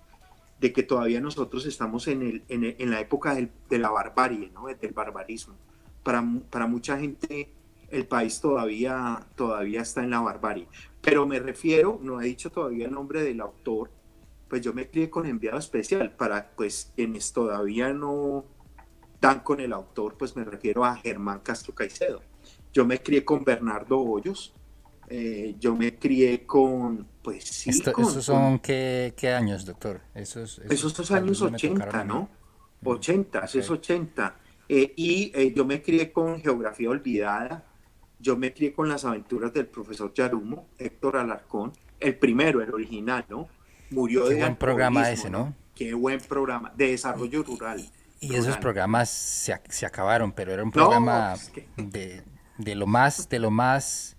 de 0.59 0.73
que 0.73 0.83
todavía 0.83 1.19
nosotros 1.21 1.65
estamos 1.65 2.07
en, 2.07 2.21
el, 2.21 2.43
en, 2.49 2.89
la 2.89 2.99
época 2.99 3.35
de 3.35 3.77
la 3.77 3.89
barbarie, 3.89 4.51
¿no? 4.53 4.67
del 4.67 4.93
barbarismo. 4.93 5.55
Para, 6.03 6.23
para 6.49 6.67
mucha 6.67 6.97
gente 6.97 7.51
el 7.89 8.07
país 8.07 8.39
todavía, 8.39 9.27
todavía 9.35 9.81
está 9.81 10.03
en 10.03 10.11
la 10.11 10.21
barbarie. 10.21 10.67
Pero 11.01 11.25
me 11.25 11.39
refiero, 11.39 11.99
no 12.01 12.21
he 12.21 12.25
dicho 12.25 12.49
todavía 12.49 12.85
el 12.85 12.91
nombre 12.91 13.21
del 13.23 13.41
autor, 13.41 13.91
pues 14.47 14.61
yo 14.61 14.73
me 14.73 14.89
crié 14.89 15.09
con 15.09 15.25
enviado 15.25 15.57
especial 15.57 16.11
para 16.15 16.51
pues 16.55 16.91
quienes 16.95 17.33
todavía 17.33 17.93
no 17.93 18.45
dan 19.19 19.41
con 19.41 19.59
el 19.59 19.73
autor, 19.73 20.15
pues 20.17 20.35
me 20.35 20.43
refiero 20.43 20.85
a 20.85 20.95
Germán 20.95 21.39
Castro 21.39 21.73
Caicedo 21.73 22.21
yo 22.75 22.85
me 22.85 23.01
crié 23.01 23.23
con 23.23 23.45
Bernardo 23.45 23.97
Hoyos, 23.97 24.53
eh, 25.07 25.55
yo 25.57 25.77
me 25.77 25.97
crié 25.97 26.45
con, 26.45 27.07
pues 27.25 27.43
sí. 27.43 27.71
¿Esos 27.71 28.23
son 28.23 28.59
Qué, 28.59 29.15
qué, 29.17 29.33
años, 29.33 29.65
doctor? 29.65 29.99
Esos, 30.13 30.59
esos, 30.59 30.93
esos 30.93 31.11
años 31.11 31.41
80, 31.41 32.03
¿no? 32.03 32.29
80, 32.83 33.45
es 33.51 33.67
80. 33.67 34.35
Eh, 34.69 34.93
y 34.95 35.31
eh, 35.33 35.51
yo 35.55 35.65
me 35.65 35.81
crié 35.81 36.11
con 36.11 36.39
Geografía 36.39 36.87
Olvidada, 36.87 37.65
yo 38.19 38.37
me 38.37 38.53
crié 38.53 38.73
con 38.73 38.87
las 38.87 39.05
aventuras 39.05 39.51
del 39.53 39.65
profesor 39.65 40.13
Yarumo, 40.13 40.67
Héctor 40.77 41.17
Alarcón, 41.17 41.73
el 41.99 42.15
primero, 42.15 42.61
el 42.61 42.71
original, 42.71 43.25
¿no? 43.27 43.47
Murió 43.89 44.27
Qué 44.29 44.35
buen 44.35 44.55
programa 44.55 45.09
ese, 45.09 45.31
¿no? 45.31 45.55
Qué 45.73 45.95
buen 45.95 46.19
programa, 46.19 46.71
de 46.77 46.91
desarrollo 46.91 47.41
rural. 47.41 47.83
Y 48.19 48.35
esos 48.35 48.57
programas 48.57 49.09
se, 49.09 49.59
se, 49.69 49.85
acabaron, 49.87 50.31
pero 50.31 50.53
era 50.53 50.63
un 50.63 50.71
programa 50.71 51.35
de, 51.75 52.23
de 52.59 52.75
lo 52.75 52.85
más, 52.85 53.29
de 53.29 53.39
lo 53.39 53.49
más 53.49 54.14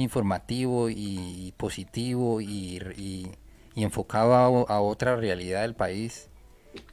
informativo 0.00 0.88
y 0.90 1.52
positivo 1.56 2.40
y, 2.40 3.30
enfocado 3.76 4.68
a, 4.68 4.80
otra 4.80 5.16
realidad 5.16 5.62
del 5.62 5.74
país. 5.74 6.28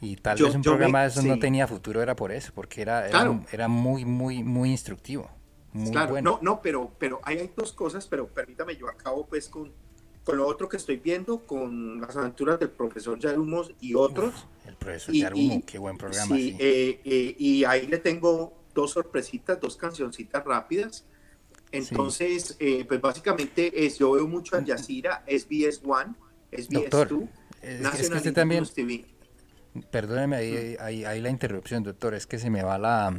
Y 0.02 0.16
tal 0.16 0.38
vez 0.42 0.56
un 0.56 0.62
programa 0.62 1.02
de 1.04 1.08
esos 1.10 1.24
no 1.24 1.38
tenía 1.38 1.68
futuro, 1.68 2.02
era 2.02 2.16
por 2.16 2.32
eso, 2.32 2.52
porque 2.56 2.82
era, 2.82 3.08
era, 3.52 3.68
muy, 3.68 4.06
muy, 4.06 4.44
muy 4.44 4.72
instructivo. 4.72 5.30
Muy 5.74 5.92
bueno. 5.92 6.32
no, 6.32 6.40
no, 6.42 6.62
pero, 6.62 6.92
pero 6.98 7.20
hay, 7.24 7.52
dos 7.56 7.74
cosas, 7.74 8.08
pero 8.08 8.28
permítame, 8.28 8.76
yo 8.76 8.88
acabo 8.88 9.28
pues 9.28 9.48
con, 9.48 9.72
con 10.24 10.38
lo 10.38 10.48
otro 10.48 10.68
que 10.68 10.78
estoy 10.78 10.98
viendo, 10.98 11.46
con 11.46 12.02
las 12.02 12.16
aventuras 12.16 12.60
del 12.60 12.72
profesor 12.72 13.20
Yarumos 13.20 13.72
y 13.80 13.94
otros. 13.94 14.48
el 14.66 14.76
profesor 14.76 15.14
Yarumo, 15.14 15.62
qué 15.66 15.78
buen 15.78 15.98
programa. 15.98 16.36
Sí, 16.36 16.56
eh, 16.58 17.02
eh, 17.04 17.36
y 17.38 17.64
ahí 17.66 17.86
le 17.86 18.00
tengo 18.00 18.58
dos 18.74 18.92
sorpresitas, 18.92 19.60
dos 19.60 19.76
cancioncitas 19.76 20.44
rápidas. 20.46 21.06
Entonces, 21.72 22.56
eh, 22.60 22.86
pues 22.88 23.02
básicamente 23.02 23.86
es, 23.86 24.00
yo 24.00 24.12
veo 24.12 24.28
mucho 24.28 24.56
a 24.56 24.64
Yacira, 24.64 25.24
SBS 25.28 25.82
One, 25.84 26.14
SBS 26.52 26.70
doctor, 26.70 27.10
2, 27.10 27.24
es, 27.62 28.10
que 28.10 28.16
usted 28.16 28.34
también, 28.34 28.66
Perdóneme 29.92 30.38
ahí, 30.38 31.04
ahí, 31.06 31.22
la 31.22 31.30
interrupción, 31.30 31.84
doctor, 31.84 32.14
es 32.16 32.26
que 32.26 32.40
se 32.40 32.50
me 32.50 32.64
va 32.64 32.78
la, 32.78 33.16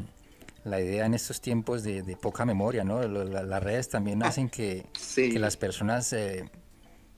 la 0.65 0.81
idea 0.81 1.07
en 1.07 1.15
estos 1.15 1.41
tiempos 1.41 1.83
de, 1.83 2.17
poca 2.21 2.45
memoria, 2.45 2.85
¿no? 2.85 3.03
las 3.03 3.63
redes 3.63 3.89
también 3.89 4.23
hacen 4.23 4.49
que, 4.49 4.87
que 5.15 5.39
las 5.39 5.57
personas 5.57 6.13
eh, 6.13 6.51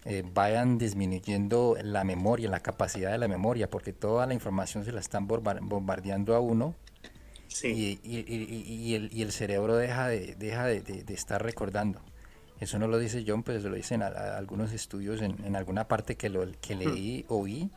eh, 0.05 0.23
vayan 0.35 0.79
disminuyendo 0.79 1.77
la 1.83 2.05
memoria, 2.05 2.51
la 2.51 2.61
capacidad 2.61 3.13
de 3.13 3.19
la 3.19 3.29
memoria, 3.29 3.71
porque 3.71 3.93
toda 3.93 4.27
la 4.27 4.35
información 4.35 4.85
se 4.85 4.93
la 4.93 5.01
están 5.01 5.27
bombardeando 5.27 6.35
a 6.35 6.41
uno 6.41 6.75
y, 7.63 7.99
y, 8.03 8.95
el, 8.95 9.11
y, 9.13 9.23
el, 9.23 9.33
cerebro 9.33 9.77
deja, 9.77 10.09
de, 10.09 10.35
deja 10.37 10.67
de, 10.67 11.05
estar 11.09 11.43
recordando. 11.43 12.01
Eso 12.61 12.79
no 12.79 12.89
lo 12.89 12.99
dice 12.99 13.25
John, 13.27 13.43
pero 13.43 13.59
lo 13.69 13.75
dicen 13.75 14.03
algunos 14.03 14.73
estudios 14.73 15.23
en, 15.23 15.45
en, 15.45 15.57
alguna 15.57 15.89
parte 15.89 16.17
que, 16.17 16.29
lo, 16.29 16.47
que 16.61 16.75
leí, 16.77 17.25
hmm. 17.29 17.33
oí, 17.33 17.71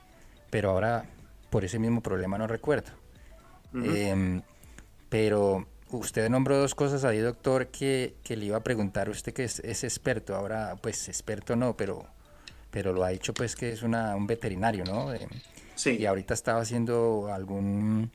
pero 0.49 0.71
ahora 0.71 1.05
por 1.49 1.63
ese 1.63 1.79
mismo 1.79 2.01
problema 2.01 2.37
no 2.37 2.47
recuerdo. 2.47 2.91
Em, 3.73 4.41
pero 5.09 5.67
usted 5.89 6.29
nombró 6.29 6.57
dos 6.57 6.75
cosas 6.75 7.03
ahí, 7.05 7.19
doctor, 7.19 7.67
que, 7.67 8.15
que, 8.23 8.35
le 8.35 8.45
iba 8.45 8.57
a 8.57 8.63
preguntar. 8.63 9.09
Usted 9.09 9.33
que 9.33 9.45
es, 9.45 9.59
es, 9.59 9.83
experto, 9.83 10.35
ahora 10.35 10.75
pues 10.81 11.07
experto 11.07 11.55
no, 11.55 11.75
pero, 11.75 12.05
pero 12.69 12.93
lo 12.93 13.03
ha 13.03 13.09
dicho 13.09 13.33
pues 13.33 13.55
que 13.55 13.71
es 13.71 13.81
una, 13.81 14.15
un 14.15 14.27
veterinario, 14.27 14.83
¿no? 14.83 15.11
sí. 15.75 15.97
Y 15.99 16.05
ahorita 16.05 16.33
estaba 16.33 16.61
haciendo 16.61 17.31
algún 17.33 18.11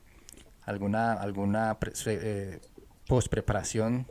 alguna, 0.69 1.13
alguna 1.13 1.77
eh, 2.05 2.59
post-preparación 3.07 4.07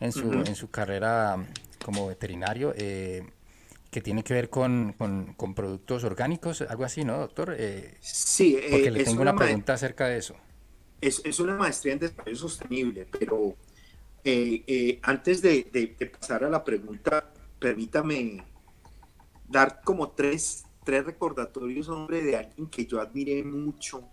en 0.00 0.12
su, 0.12 0.32
en 0.32 0.54
su 0.54 0.70
carrera 0.70 1.36
como 1.84 2.08
veterinario 2.08 2.72
eh, 2.76 3.22
que 3.90 4.00
tiene 4.00 4.22
que 4.22 4.34
ver 4.34 4.48
con, 4.48 4.94
con, 4.94 5.54
productos 5.54 6.04
orgánicos, 6.04 6.62
algo 6.62 6.84
así, 6.84 7.04
¿no, 7.04 7.18
doctor? 7.18 7.54
Eh, 7.58 7.96
sí, 8.00 8.58
porque 8.70 8.90
le 8.90 9.04
tengo 9.04 9.22
una, 9.22 9.34
pregunta 9.34 9.74
acerca 9.74 10.06
de 10.06 10.18
eso. 10.18 10.36
Es, 11.00 11.22
es, 11.24 11.38
una 11.38 11.54
maestría 11.54 11.94
en 11.94 12.00
desarrollo 12.00 12.36
sostenible, 12.36 13.06
pero 13.18 13.56
antes 15.02 15.40
de, 15.40 15.68
de, 15.72 16.06
pasar 16.06 16.44
a 16.44 16.50
la 16.50 16.62
pregunta, 16.64 17.30
permítame 17.58 18.44
dar 19.48 19.80
como 19.82 20.10
tres, 20.10 20.64
tres 20.84 21.04
recordatorios, 21.06 21.88
hombre, 21.88 22.22
de 22.22 22.36
alguien 22.36 22.66
que 22.66 22.84
yo 22.84 23.00
admiré 23.00 23.42
mucho 23.42 24.04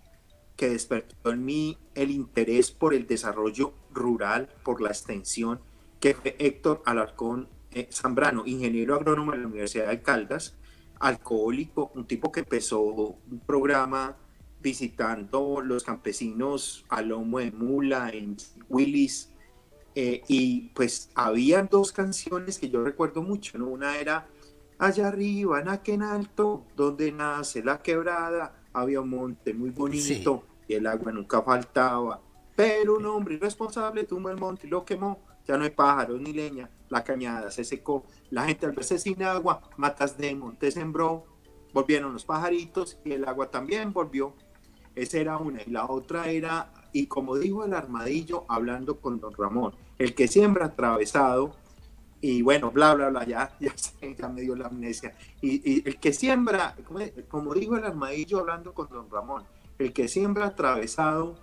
que 0.55 0.69
despertó 0.69 1.31
en 1.31 1.43
mí 1.43 1.77
el 1.95 2.11
interés 2.11 2.71
por 2.71 2.93
el 2.93 3.07
desarrollo 3.07 3.73
rural, 3.93 4.49
por 4.63 4.81
la 4.81 4.89
extensión, 4.89 5.59
que 5.99 6.13
fue 6.13 6.35
Héctor 6.39 6.81
Alarcón 6.85 7.49
eh, 7.71 7.89
Zambrano, 7.91 8.43
ingeniero 8.45 8.95
agrónomo 8.95 9.31
de 9.31 9.39
la 9.39 9.47
Universidad 9.47 9.87
de 9.87 10.01
Caldas, 10.01 10.55
alcohólico, 10.99 11.91
un 11.95 12.05
tipo 12.05 12.31
que 12.31 12.41
empezó 12.41 12.81
un 12.81 13.41
programa 13.45 14.17
visitando 14.61 15.61
los 15.61 15.83
campesinos 15.83 16.85
a 16.89 17.01
lomo 17.01 17.39
de 17.39 17.51
mula 17.51 18.09
en 18.09 18.37
Willis. 18.69 19.31
Eh, 19.97 20.23
y 20.27 20.69
pues 20.73 21.09
había 21.15 21.63
dos 21.63 21.93
canciones 21.93 22.59
que 22.59 22.69
yo 22.69 22.83
recuerdo 22.83 23.21
mucho, 23.21 23.57
¿no? 23.57 23.67
Una 23.67 23.97
era 23.97 24.27
Allá 24.77 25.07
arriba, 25.07 25.61
en 25.61 25.69
aquel 25.69 26.01
alto, 26.01 26.65
donde 26.75 27.11
nace 27.11 27.63
la 27.63 27.81
quebrada, 27.81 28.61
había 28.75 29.01
un 29.01 29.09
monte 29.09 29.53
muy 29.53 29.69
bonito 29.69 30.43
y 30.67 30.73
el 30.73 30.85
agua 30.85 31.11
nunca 31.11 31.41
faltaba. 31.41 32.21
Pero 32.55 32.97
un 32.97 33.05
hombre 33.05 33.35
irresponsable 33.35 34.03
tumbó 34.03 34.29
el 34.29 34.37
monte 34.37 34.67
y 34.67 34.69
lo 34.69 34.85
quemó. 34.85 35.19
Ya 35.47 35.57
no 35.57 35.63
hay 35.63 35.69
pájaros 35.69 36.19
ni 36.19 36.33
leña, 36.33 36.69
la 36.89 37.03
cañada 37.03 37.51
se 37.51 37.63
secó, 37.63 38.05
la 38.31 38.45
gente 38.45 38.65
al 38.65 38.71
verse 38.71 38.97
sin 38.97 39.21
agua, 39.21 39.61
matas 39.77 40.17
de 40.17 40.33
monte 40.33 40.71
sembró, 40.71 41.25
volvieron 41.71 42.13
los 42.13 42.25
pajaritos 42.25 42.97
y 43.05 43.11
el 43.11 43.25
agua 43.25 43.51
también 43.51 43.93
volvió. 43.93 44.33
Esa 44.95 45.19
era 45.19 45.37
una. 45.37 45.61
Y 45.61 45.69
la 45.69 45.85
otra 45.85 46.31
era, 46.31 46.71
y 46.93 47.05
como 47.07 47.37
dijo 47.37 47.63
el 47.63 47.73
armadillo 47.73 48.45
hablando 48.47 48.99
con 48.99 49.19
don 49.19 49.33
Ramón, 49.33 49.75
el 49.99 50.15
que 50.15 50.27
siembra 50.27 50.67
atravesado, 50.67 51.55
y 52.27 52.41
bueno, 52.41 52.71
bla, 52.71 52.95
bla, 52.95 53.09
bla, 53.09 53.23
ya, 53.23 53.55
ya, 53.59 53.71
ya 54.17 54.29
me 54.29 54.41
dio 54.41 54.55
la 54.55 54.65
amnesia. 54.65 55.15
Y, 55.41 55.87
el 55.87 55.99
que 55.99 56.11
siembra, 56.11 56.75
como, 56.83 56.99
como 57.27 57.53
dijo 57.53 57.77
el 57.77 57.85
armadillo 57.85 58.39
hablando 58.39 58.73
con 58.73 58.89
don 58.89 59.11
Ramón, 59.11 59.43
el 59.77 59.93
que 59.93 60.07
siembra 60.07 60.47
atravesado 60.47 61.37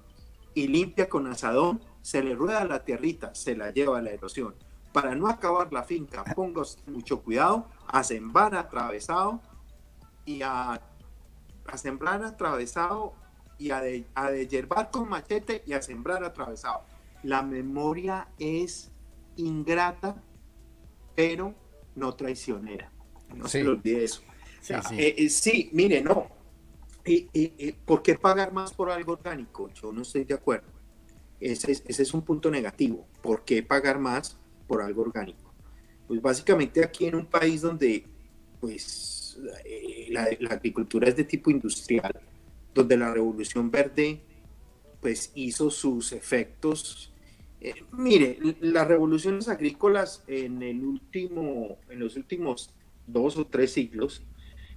y 0.55 0.67
limpia 0.67 1.09
con 1.09 1.29
asadón, 1.29 1.81
se 2.01 2.25
le 2.25 2.35
rueda 2.35 2.65
la 2.65 2.83
tierrita, 2.83 3.33
se 3.33 3.55
la 3.55 3.71
lleva 3.71 3.99
a 3.99 4.03
la 4.03 4.11
erosión. 4.11 4.57
Para 4.93 5.15
no 5.15 5.29
acabar 5.29 5.73
la 5.73 5.85
finca, 5.85 6.25
ponga 6.35 6.63
mucho 6.89 7.23
cuidado 7.23 7.69
a 7.87 8.03
sembrar 8.03 8.57
atravesado 8.57 9.41
y 10.25 10.43
a, 10.43 10.81
a 11.65 11.79
sembrar 11.79 12.25
atravesado 12.25 13.15
y 13.57 13.71
a, 13.71 13.81
de, 13.81 14.05
a 14.17 14.91
con 14.91 15.09
machete 15.09 15.63
y 15.65 15.75
a 15.75 15.81
sembrar 15.83 16.25
atravesado. 16.25 16.81
La 17.23 17.43
memoria 17.43 18.27
es 18.41 18.91
ingrata, 19.37 20.21
pero 21.15 21.55
no 21.95 22.15
traicionera. 22.15 22.91
No 23.35 23.49
se 23.49 23.65
lo 23.65 23.73
olvide 23.73 24.05
eso. 24.05 24.23
Sí, 24.61 24.75
eh, 24.97 25.15
eh, 25.19 25.29
sí. 25.29 25.71
mire, 25.73 26.03
no. 26.03 26.29
y 27.05 27.73
¿Por 27.73 28.03
qué 28.03 28.15
pagar 28.17 28.53
más 28.53 28.73
por 28.73 28.91
algo 28.91 29.13
orgánico? 29.13 29.71
Yo 29.75 29.93
no 29.93 30.03
estoy 30.03 30.25
de 30.25 30.35
acuerdo. 30.35 30.69
Ese 31.41 31.73
es, 31.73 31.83
ese 31.87 32.03
es 32.03 32.15
un 32.15 32.23
punto 32.23 32.51
negativo. 32.51 33.07
¿Por 33.21 33.45
qué 33.45 33.63
pagar 33.63 33.99
más 33.99 34.39
por 34.69 34.81
algo 34.81 35.03
orgánico? 35.03 35.53
Pues 36.07 36.23
básicamente 36.23 36.85
aquí 36.85 37.07
en 37.07 37.17
un 37.17 37.27
país 37.27 37.63
donde 37.63 38.05
pues 38.61 39.41
eh, 39.65 40.07
la, 40.11 40.29
agricultura 40.51 41.09
es 41.09 41.17
de 41.17 41.25
tipo 41.25 41.51
industrial, 41.51 42.21
donde 42.73 42.97
la 42.97 43.13
revolución 43.13 43.71
verde 43.71 44.21
pues 45.01 45.33
hizo 45.35 45.71
sus 45.71 46.13
efectos. 46.13 47.12
Eh, 47.65 47.75
mire, 47.93 48.39
las 48.61 48.89
revoluciones 48.89 49.49
agrícolas 49.49 50.25
en 50.27 50.65
el 50.65 50.85
último, 50.85 51.79
en 51.89 52.01
los 52.01 52.17
últimos 52.17 52.75
dos 53.07 53.37
o 53.37 53.47
tres 53.47 53.73
siglos, 53.73 54.21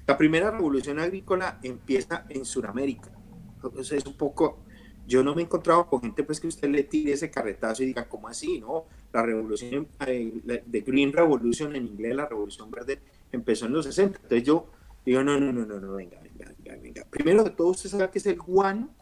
la 0.06 0.16
primera 0.20 0.52
revolución 0.52 1.00
agrícola 1.00 1.60
empieza 1.64 2.28
en 2.30 2.46
Sudamérica. 2.46 3.10
Entonces 3.56 3.92
es 3.92 4.06
un 4.06 4.16
poco, 4.16 4.60
yo 5.08 5.24
no 5.24 5.34
me 5.34 5.42
he 5.42 5.46
encontrado 5.46 5.88
con 5.88 6.00
gente 6.00 6.24
pues 6.24 6.40
que 6.40 6.46
usted 6.46 6.70
le 6.70 6.84
tire 6.84 7.14
ese 7.14 7.32
carretazo 7.32 7.82
y 7.82 7.88
diga, 7.88 8.08
¿cómo 8.08 8.28
así? 8.28 8.60
No, 8.60 8.86
la 9.12 9.24
revolución 9.24 9.88
eh, 10.06 10.62
de 10.64 10.82
Green 10.82 11.12
Revolution 11.12 11.76
en 11.76 11.88
inglés, 11.88 12.16
la 12.16 12.28
revolución 12.28 12.70
verde, 12.70 13.00
empezó 13.32 13.66
en 13.66 13.74
los 13.74 13.86
60. 13.86 14.20
Entonces 14.22 14.44
yo 14.44 14.70
digo, 15.04 15.24
no, 15.24 15.40
no, 15.40 15.52
no, 15.52 15.66
no, 15.66 15.80
no, 15.80 15.96
venga, 15.96 16.20
venga, 16.22 16.54
venga, 16.56 16.80
venga. 16.80 17.06
Primero 17.10 17.44
de 17.44 17.50
todo, 17.50 17.70
usted 17.70 17.90
sabe 17.90 18.12
que 18.12 18.20
es 18.20 18.28
el 18.28 18.38
guano, 18.38 18.94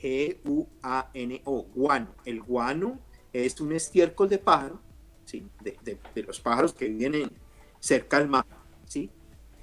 G-U-A-N-O, 0.00 1.62
guano. 1.74 2.14
El 2.24 2.42
guano 2.42 2.98
es 3.32 3.60
un 3.60 3.72
estiércol 3.72 4.28
de 4.28 4.38
pájaro, 4.38 4.80
¿sí? 5.24 5.46
De, 5.62 6.22
los 6.22 6.40
pájaros 6.40 6.72
que 6.72 6.88
viven 6.88 7.30
cerca 7.78 8.16
al 8.16 8.28
mar, 8.28 8.46
¿sí? 8.86 9.10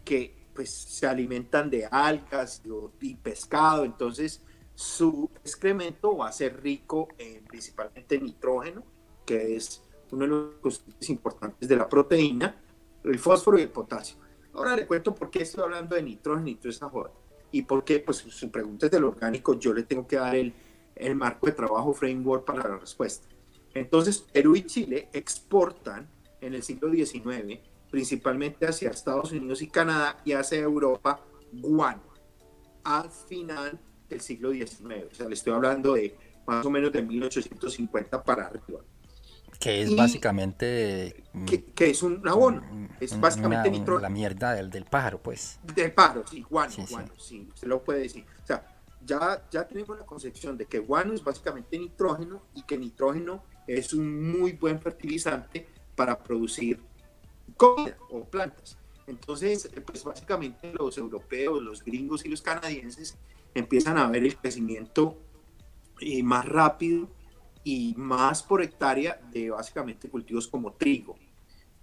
Que 0.03 0.35
pues 0.53 0.71
se 0.71 1.05
alimentan 1.05 1.69
de 1.69 1.85
algas 1.85 2.63
y, 3.01 3.15
pescado, 3.15 3.85
entonces 3.85 4.41
su 4.73 5.29
excremento 5.43 6.17
va 6.17 6.29
a 6.29 6.31
ser 6.31 6.61
rico 6.61 7.07
en 7.17 7.45
principalmente 7.45 8.19
nitrógeno, 8.19 8.83
que 9.25 9.55
es 9.55 9.83
uno 10.11 10.23
de 10.23 10.27
los 10.27 10.79
componentes 10.79 11.09
importantes 11.09 11.69
de 11.69 11.75
la 11.75 11.87
proteína, 11.87 12.59
el 13.03 13.19
fósforo 13.19 13.59
y 13.59 13.63
el 13.63 13.69
potasio. 13.69 14.17
Ahora 14.53 14.75
le 14.75 14.87
cuento 14.87 15.13
por 15.13 15.29
qué 15.29 15.43
estoy 15.43 15.63
hablando 15.63 15.95
de 15.95 16.01
nitrógeno 16.01 16.47
y 16.47 16.55
toda 16.55 16.69
esa 16.69 16.89
joda. 16.89 17.11
Y 17.51 17.61
por 17.63 17.83
qué, 17.83 17.99
pues 17.99 18.17
su 18.17 18.51
pregunta 18.51 18.87
es 18.87 18.91
del 18.91 19.05
orgánico, 19.05 19.57
yo 19.57 19.73
le 19.73 19.83
tengo 19.83 20.07
que 20.07 20.17
dar 20.17 20.35
el, 20.35 20.53
el 20.95 21.15
marco 21.15 21.45
de 21.45 21.53
trabajo 21.53 21.93
framework 21.93 22.45
para 22.45 22.67
la 22.67 22.77
respuesta. 22.77 23.27
Entonces, 23.73 24.19
Perú 24.19 24.55
y 24.55 24.63
Chile 24.63 25.09
exportan 25.13 26.09
en 26.41 26.53
el 26.53 26.63
siglo 26.63 26.91
XIX, 26.91 27.59
principalmente 27.89 28.65
hacia 28.67 28.89
Estados 28.89 29.31
Unidos 29.31 29.61
y 29.61 29.67
Canadá 29.67 30.21
y 30.25 30.33
hacia 30.33 30.59
Europa, 30.59 31.21
guano, 31.51 32.03
al 32.83 33.09
final 33.09 33.79
del 34.09 34.21
siglo 34.21 34.51
XIX. 34.51 35.05
O 35.11 35.15
sea, 35.15 35.27
le 35.27 35.33
estoy 35.33 35.53
hablando 35.53 35.93
de 35.93 36.15
más 36.45 36.65
o 36.65 36.69
menos 36.69 36.91
de 36.91 37.01
1850 37.01 38.23
para 38.23 38.47
arriba. 38.47 38.81
Que 39.59 39.81
es 39.81 39.95
básicamente... 39.95 41.23
Que, 41.75 41.89
es 41.89 42.03
un 42.03 42.27
abono. 42.27 42.61
Es 42.99 43.19
básicamente 43.19 43.69
nitrógeno. 43.69 44.01
La 44.01 44.09
mierda 44.09 44.53
del, 44.53 44.69
del, 44.69 44.85
pájaro, 44.85 45.21
pues. 45.21 45.59
Del 45.75 45.91
pájaro, 45.91 46.23
sí, 46.29 46.41
guano, 46.47 46.73
guano, 46.89 47.13
sí. 47.17 47.47
usted 47.53 47.67
lo 47.67 47.83
puede 47.83 48.01
decir. 48.01 48.25
O 48.43 48.45
sea, 48.45 48.77
ya, 49.05 49.47
ya 49.49 49.67
tenemos 49.67 49.97
la 49.97 50.05
concepción 50.05 50.57
de 50.57 50.65
que 50.65 50.79
guano 50.79 51.13
es 51.13 51.23
básicamente 51.23 51.77
nitrógeno 51.79 52.43
y 52.55 52.63
que 52.63 52.77
nitrógeno 52.77 53.43
es 53.67 53.93
un 53.93 54.31
muy 54.31 54.53
buen 54.53 54.79
fertilizante 54.79 55.67
para 55.95 56.17
producir 56.17 56.79
comida 57.55 57.97
o 58.09 58.23
plantas. 58.23 58.77
Entonces, 59.07 59.69
pues 59.85 60.03
básicamente 60.03 60.73
los 60.73 60.97
europeos, 60.97 61.63
los 61.63 61.83
gringos 61.83 62.25
y 62.25 62.29
los 62.29 62.41
canadienses 62.41 63.17
empiezan 63.53 63.97
a 63.97 64.07
ver 64.09 64.23
el 64.23 64.35
crecimiento 64.35 65.17
eh, 66.01 66.21
más 66.23 66.45
rápido 66.45 67.09
y 67.67 67.93
más 67.97 68.43
por 68.43 68.61
hectárea 68.61 69.19
de 69.29 69.49
básicamente 69.49 70.07
cultivos 70.07 70.47
como 70.47 70.71
trigo. 70.71 71.17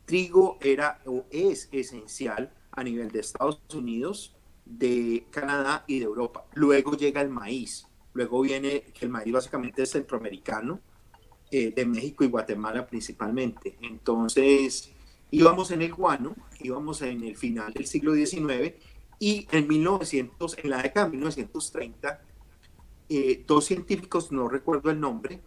Trigo 0.07 0.57
era 0.62 1.03
o 1.05 1.27
es 1.31 1.68
esencial 1.73 2.51
a 2.73 2.83
nivel 2.83 3.11
de 3.11 3.20
Estados 3.20 3.61
Unidos, 3.75 4.35
de 4.64 5.27
Canadá 5.31 5.85
y 5.87 5.99
de 5.99 6.07
Europa. 6.07 6.47
Luego 6.55 6.97
llega 6.97 7.20
el 7.20 7.29
maíz. 7.29 7.87
Luego 8.14 8.40
viene 8.40 8.81
que 8.94 9.05
el 9.05 9.11
maíz 9.11 9.31
básicamente 9.31 9.83
es 9.83 9.90
centroamericano, 9.90 10.81
eh, 11.51 11.70
de 11.77 11.85
México 11.85 12.25
y 12.25 12.29
Guatemala 12.29 12.87
principalmente. 12.87 13.77
Entonces, 13.83 14.90
íbamos 15.31 15.70
en 15.70 15.83
el 15.83 15.92
guano, 15.92 16.35
íbamos 16.61 17.03
en 17.03 17.25
el 17.25 17.37
final 17.37 17.75
del 17.75 17.85
siglo 17.85 18.14
XIX 18.14 18.73
y 19.18 19.47
en 19.53 19.68
1900, 19.68 20.57
en 20.64 20.70
la 20.70 20.81
década 20.81 21.05
de 21.05 21.12
1930, 21.12 22.23
eh, 23.11 23.44
dos 23.47 23.66
científicos, 23.66 24.33
no 24.33 24.49
recuerdo 24.49 24.90
el 24.90 24.99
nombre, 24.99 25.42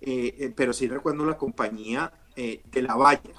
eh, 0.00 0.34
eh, 0.38 0.52
pero 0.54 0.72
sí 0.72 0.88
recuerdo 0.88 1.26
la 1.26 1.36
compañía 1.36 2.12
eh, 2.34 2.62
de 2.70 2.82
la 2.82 2.96
valla, 2.96 3.34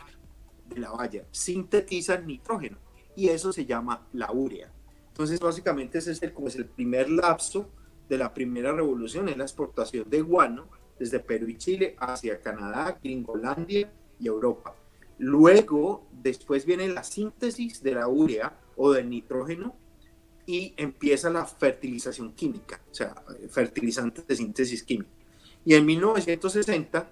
de 0.67 0.79
la 0.79 0.91
valla, 0.91 1.25
sintetizan 1.31 2.27
nitrógeno 2.27 2.77
y 3.15 3.29
eso 3.29 3.51
se 3.51 3.65
llama 3.65 4.07
la 4.13 4.31
urea. 4.31 4.71
Entonces, 5.07 5.39
básicamente 5.39 5.97
ese 5.97 6.11
es 6.11 6.21
el, 6.21 6.33
como 6.33 6.47
es 6.47 6.55
el 6.55 6.65
primer 6.65 7.09
lapso 7.09 7.69
de 8.07 8.17
la 8.17 8.33
primera 8.33 8.71
revolución, 8.71 9.27
en 9.29 9.39
la 9.39 9.43
exportación 9.43 10.09
de 10.09 10.21
guano 10.21 10.69
desde 10.99 11.19
Perú 11.19 11.47
y 11.47 11.57
Chile 11.57 11.95
hacia 11.99 12.41
Canadá, 12.41 12.99
Gringolandia 13.03 13.91
y 14.19 14.27
Europa. 14.27 14.75
Luego, 15.17 16.07
después 16.11 16.65
viene 16.65 16.87
la 16.87 17.03
síntesis 17.03 17.81
de 17.81 17.95
la 17.95 18.07
urea 18.07 18.59
o 18.75 18.91
del 18.91 19.09
nitrógeno 19.09 19.75
y 20.45 20.73
empieza 20.77 21.29
la 21.29 21.45
fertilización 21.45 22.33
química, 22.33 22.81
o 22.89 22.93
sea, 22.93 23.15
fertilizantes 23.49 24.27
de 24.27 24.35
síntesis 24.35 24.83
química. 24.83 25.20
Y 25.65 25.75
en 25.75 25.85
1960 25.85 27.09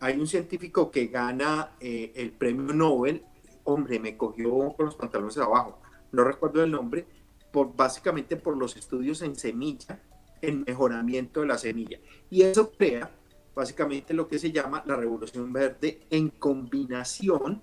hay 0.00 0.18
un 0.18 0.26
científico 0.26 0.90
que 0.90 1.06
gana 1.06 1.76
eh, 1.80 2.12
el 2.16 2.32
premio 2.32 2.74
Nobel, 2.74 3.22
hombre, 3.64 3.98
me 3.98 4.16
cogió 4.16 4.74
con 4.76 4.86
los 4.86 4.96
pantalones 4.96 5.38
abajo, 5.38 5.80
no 6.12 6.24
recuerdo 6.24 6.62
el 6.62 6.70
nombre, 6.70 7.06
por, 7.52 7.74
básicamente 7.74 8.36
por 8.36 8.56
los 8.56 8.76
estudios 8.76 9.22
en 9.22 9.36
semilla, 9.36 10.00
en 10.42 10.64
mejoramiento 10.66 11.40
de 11.40 11.46
la 11.46 11.58
semilla. 11.58 11.98
Y 12.30 12.42
eso 12.42 12.70
crea 12.72 13.10
básicamente 13.54 14.12
lo 14.12 14.28
que 14.28 14.38
se 14.38 14.52
llama 14.52 14.82
la 14.86 14.96
revolución 14.96 15.52
verde 15.52 16.00
en 16.10 16.28
combinación 16.28 17.62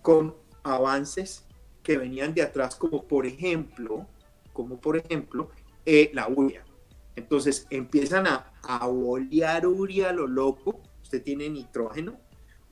con 0.00 0.34
avances 0.62 1.44
que 1.82 1.98
venían 1.98 2.34
de 2.34 2.42
atrás, 2.42 2.74
como 2.74 3.06
por 3.06 3.26
ejemplo, 3.26 4.06
como 4.52 4.80
por 4.80 4.96
ejemplo, 4.96 5.50
eh, 5.84 6.10
la 6.14 6.26
urea. 6.28 6.64
Entonces 7.14 7.66
empiezan 7.70 8.26
a, 8.26 8.52
a 8.66 8.86
olear 8.88 9.66
urea 9.66 10.10
a 10.10 10.12
lo 10.12 10.26
loco. 10.26 10.80
Usted 11.02 11.22
tiene 11.22 11.48
nitrógeno, 11.48 12.18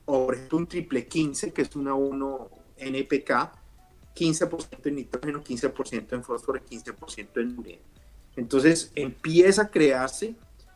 o 0.04 0.26
por 0.26 0.34
ejemplo 0.34 0.58
un 0.58 0.66
triple 0.66 1.06
15, 1.06 1.52
que 1.52 1.62
es 1.62 1.76
una 1.76 1.94
1 1.94 2.50
NPK, 2.76 3.52
15% 4.14 4.86
en 4.86 4.94
nitrógeno, 4.94 5.42
15% 5.42 6.12
en 6.12 6.24
fósforo 6.24 6.60
y 6.68 6.76
15% 6.76 7.40
en 7.40 7.58
urea. 7.58 7.78
Entonces 8.36 8.92
empieza 8.94 9.62
a 9.62 9.70
crearse 9.70 10.34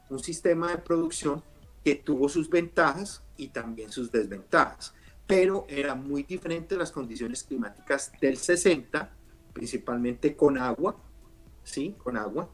un 0.09 0.18
sistema 0.20 0.70
de 0.70 0.78
producción 0.78 1.42
que 1.85 1.96
tuvo 1.96 2.28
sus 2.28 2.48
ventajas 2.48 3.22
y 3.37 3.48
también 3.48 3.90
sus 3.90 4.11
desventajas, 4.11 4.94
pero 5.26 5.66
era 5.68 5.94
muy 5.94 6.22
diferente 6.22 6.76
las 6.76 6.90
condiciones 6.90 7.42
climáticas 7.44 8.12
del 8.20 8.37
60, 8.37 9.11
principalmente 9.52 10.37
con 10.37 10.59
agua, 10.59 10.96
¿sí? 11.64 11.94
Con 11.98 12.16
agua, 12.16 12.48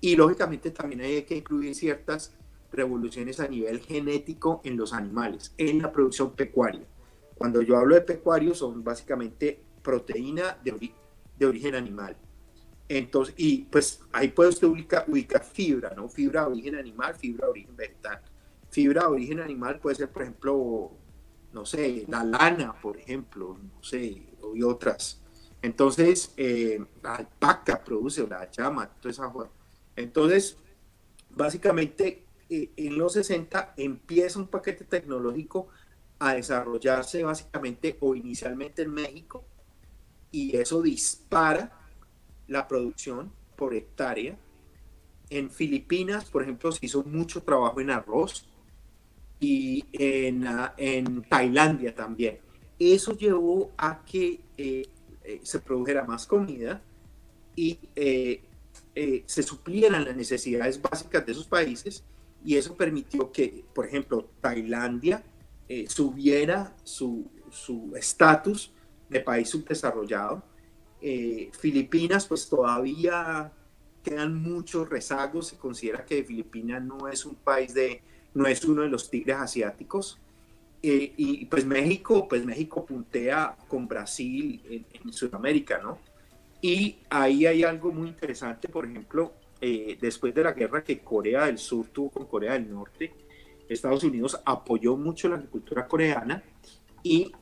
y 0.00 0.16
lógicamente 0.16 0.70
también 0.70 1.00
hay 1.00 1.22
que 1.22 1.36
incluir 1.36 1.74
ciertas 1.74 2.34
revoluciones 2.70 3.40
a 3.40 3.48
nivel 3.48 3.80
genético 3.80 4.60
en 4.64 4.76
los 4.76 4.92
animales, 4.92 5.54
en 5.56 5.82
la 5.82 5.90
producción 5.90 6.34
pecuaria. 6.34 6.86
Cuando 7.34 7.62
yo 7.62 7.76
hablo 7.76 7.94
de 7.94 8.02
pecuario 8.02 8.54
son 8.54 8.84
básicamente 8.84 9.62
proteína 9.82 10.58
de, 10.62 10.92
de 11.38 11.46
origen 11.46 11.74
animal. 11.74 12.16
Entonces, 12.88 13.34
y 13.36 13.64
pues 13.64 14.00
ahí 14.12 14.28
puede 14.28 14.50
usted 14.50 14.66
ubicar, 14.66 15.04
ubicar, 15.08 15.44
fibra, 15.44 15.92
¿no? 15.94 16.08
Fibra 16.08 16.42
de 16.42 16.52
origen 16.52 16.74
animal, 16.74 17.14
fibra 17.14 17.46
de 17.46 17.50
origen 17.50 17.76
vegetal. 17.76 18.20
Fibra 18.70 19.02
de 19.02 19.08
origen 19.08 19.40
animal 19.40 19.78
puede 19.78 19.96
ser, 19.96 20.10
por 20.10 20.22
ejemplo, 20.22 20.92
no 21.52 21.66
sé, 21.66 22.04
la 22.08 22.24
lana, 22.24 22.74
por 22.80 22.96
ejemplo, 22.96 23.58
no 23.58 23.82
sé, 23.82 24.26
y 24.54 24.62
otras. 24.62 25.22
Entonces, 25.60 26.32
eh, 26.36 26.82
la 27.02 27.16
alpaca 27.16 27.82
produce, 27.82 28.26
la 28.26 28.50
llama, 28.50 28.88
toda 28.88 29.10
esa 29.10 29.30
Entonces, 29.98 30.56
básicamente, 31.30 32.24
eh, 32.50 32.70
en 32.76 32.96
los 32.96 33.14
60 33.14 33.74
empieza 33.76 34.38
un 34.38 34.48
paquete 34.48 34.84
tecnológico 34.84 35.68
a 36.18 36.34
desarrollarse 36.34 37.22
básicamente 37.22 37.96
o 38.00 38.14
inicialmente 38.14 38.82
en 38.82 38.92
México 38.92 39.44
y 40.32 40.56
eso 40.56 40.82
dispara 40.82 41.72
la 42.46 42.66
producción 42.66 43.32
por 43.56 43.74
hectárea. 43.74 44.38
En 45.30 45.50
Filipinas, 45.50 46.24
por 46.24 46.42
ejemplo, 46.42 46.72
se 46.72 46.86
hizo 46.86 47.04
mucho 47.04 47.42
trabajo 47.42 47.80
en 47.80 47.90
arroz 47.90 48.48
y 49.40 49.84
en, 49.92 50.46
ah, 50.46 50.74
en 50.76 51.22
Tailandia 51.22 51.94
también. 51.94 52.38
Eso 52.78 53.16
llevó 53.16 53.72
a 53.76 54.04
que 54.04 54.40
eh, 54.56 54.86
eh, 55.24 55.40
se 55.42 55.60
produjera 55.60 56.04
más 56.04 56.26
comida 56.26 56.82
y 57.54 57.78
se 59.26 59.42
suplieran 59.42 60.04
las 60.04 60.16
necesidades 60.16 60.80
básicas 60.80 61.24
de 61.24 61.32
esos 61.32 61.46
países 61.46 62.04
y 62.44 62.56
eso 62.56 62.76
permitió 62.76 63.30
que, 63.30 63.64
por 63.74 63.86
ejemplo, 63.86 64.28
Tailandia 64.40 65.22
subiera 65.86 66.74
su 66.84 67.30
estatus 67.96 68.72
de 69.08 69.20
país 69.20 69.48
subdesarrollado 69.48 70.42
eh, 71.00 71.50
Filipinas, 71.58 72.26
pues 72.26 72.48
todavía 72.48 73.52
quedan 74.02 74.34
muchos 74.34 74.88
rezagos. 74.88 75.48
Se 75.48 75.56
considera 75.56 76.04
que 76.04 76.24
Filipinas 76.24 76.82
no 76.82 77.08
es 77.08 77.24
un 77.24 77.36
país 77.36 77.74
de, 77.74 78.02
no 78.34 78.46
es 78.46 78.64
uno 78.64 78.82
de 78.82 78.88
los 78.88 79.10
tigres 79.10 79.36
asiáticos. 79.36 80.18
Eh, 80.82 81.12
y 81.16 81.44
pues 81.46 81.64
México, 81.64 82.28
pues 82.28 82.44
México 82.44 82.84
puntea 82.84 83.56
con 83.66 83.88
Brasil 83.88 84.62
en, 84.68 85.12
Sudamérica, 85.12 85.78
¿no? 85.78 85.98
Y 86.60 86.98
ahí 87.10 87.46
hay 87.46 87.62
algo 87.62 87.92
muy 87.92 88.08
interesante, 88.08 88.68
por 88.68 88.84
ejemplo, 88.84 89.32
eh, 89.60 89.96
después 90.00 90.34
de 90.34 90.42
la 90.42 90.52
guerra 90.52 90.82
que 90.82 91.00
Corea 91.00 91.46
del 91.46 91.58
Sur 91.58 91.88
tuvo 91.88 92.10
con 92.10 92.26
Corea 92.26 92.54
del 92.54 92.70
Norte, 92.70 93.12
Estados 93.68 94.02
Unidos 94.02 94.40
apoyó 94.44 94.96
mucho 94.96 95.28
la 95.28 95.36
agricultura 95.36 95.86
coreana 95.86 96.42
y 97.02 97.32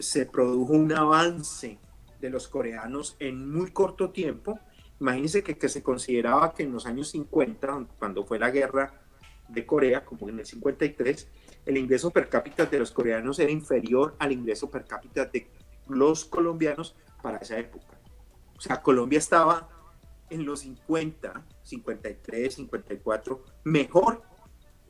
se 0.00 0.26
produjo 0.26 0.72
un 0.72 0.92
avance 0.92 1.78
de 2.20 2.30
los 2.30 2.48
coreanos 2.48 3.16
en 3.18 3.50
muy 3.50 3.70
corto 3.70 4.10
tiempo. 4.10 4.58
Imagínense 5.00 5.42
que, 5.42 5.56
que 5.56 5.68
se 5.68 5.82
consideraba 5.82 6.52
que 6.54 6.64
en 6.64 6.72
los 6.72 6.86
años 6.86 7.08
50, 7.10 7.86
cuando 7.98 8.24
fue 8.24 8.38
la 8.38 8.50
guerra 8.50 9.00
de 9.48 9.64
Corea, 9.64 10.04
como 10.04 10.28
en 10.28 10.40
el 10.40 10.46
53, 10.46 11.28
el 11.66 11.76
ingreso 11.76 12.10
per 12.10 12.28
cápita 12.28 12.66
de 12.66 12.78
los 12.78 12.90
coreanos 12.90 13.38
era 13.38 13.50
inferior 13.50 14.14
al 14.18 14.32
ingreso 14.32 14.70
per 14.70 14.84
cápita 14.84 15.26
de 15.26 15.48
los 15.88 16.24
colombianos 16.24 16.94
para 17.22 17.38
esa 17.38 17.58
época. 17.58 17.86
O 18.58 18.60
sea, 18.60 18.82
Colombia 18.82 19.18
estaba 19.18 19.70
en 20.28 20.44
los 20.44 20.60
50, 20.60 21.46
53, 21.62 22.54
54, 22.54 23.44
mejor 23.64 24.22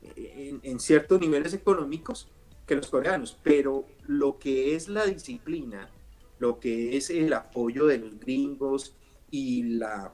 eh, 0.01 0.49
en, 0.49 0.59
en, 0.63 0.79
ciertos 0.81 1.21
niveles 1.21 1.53
económicos 1.53 2.29
que 2.67 2.75
los 2.75 2.87
coreanos, 2.87 3.39
pero 3.41 3.85
lo 4.05 4.37
que 4.37 4.75
es 4.75 4.89
la 4.89 5.05
disciplina 5.05 5.89
lo 6.39 6.59
que 6.59 6.97
es 6.97 7.09
el 7.09 7.31
apoyo 7.33 7.85
de 7.85 7.99
los 7.99 8.19
gringos 8.19 8.95
y 9.29 9.63
la, 9.63 10.13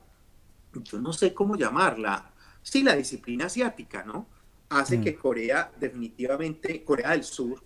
yo 0.73 0.99
no 0.99 1.13
sé 1.13 1.33
cómo 1.33 1.55
llamarla, 1.55 2.33
sí, 2.61 2.83
la 2.83 2.95
disciplina 2.95 3.45
asiática, 3.45 4.03
¿no? 4.03 4.27
Hace 4.69 4.97
mm. 4.97 5.03
que 5.03 5.15
Corea 5.15 5.71
definitivamente, 5.79 6.83
Corea 6.83 7.11
del 7.11 7.23
Sur, 7.23 7.63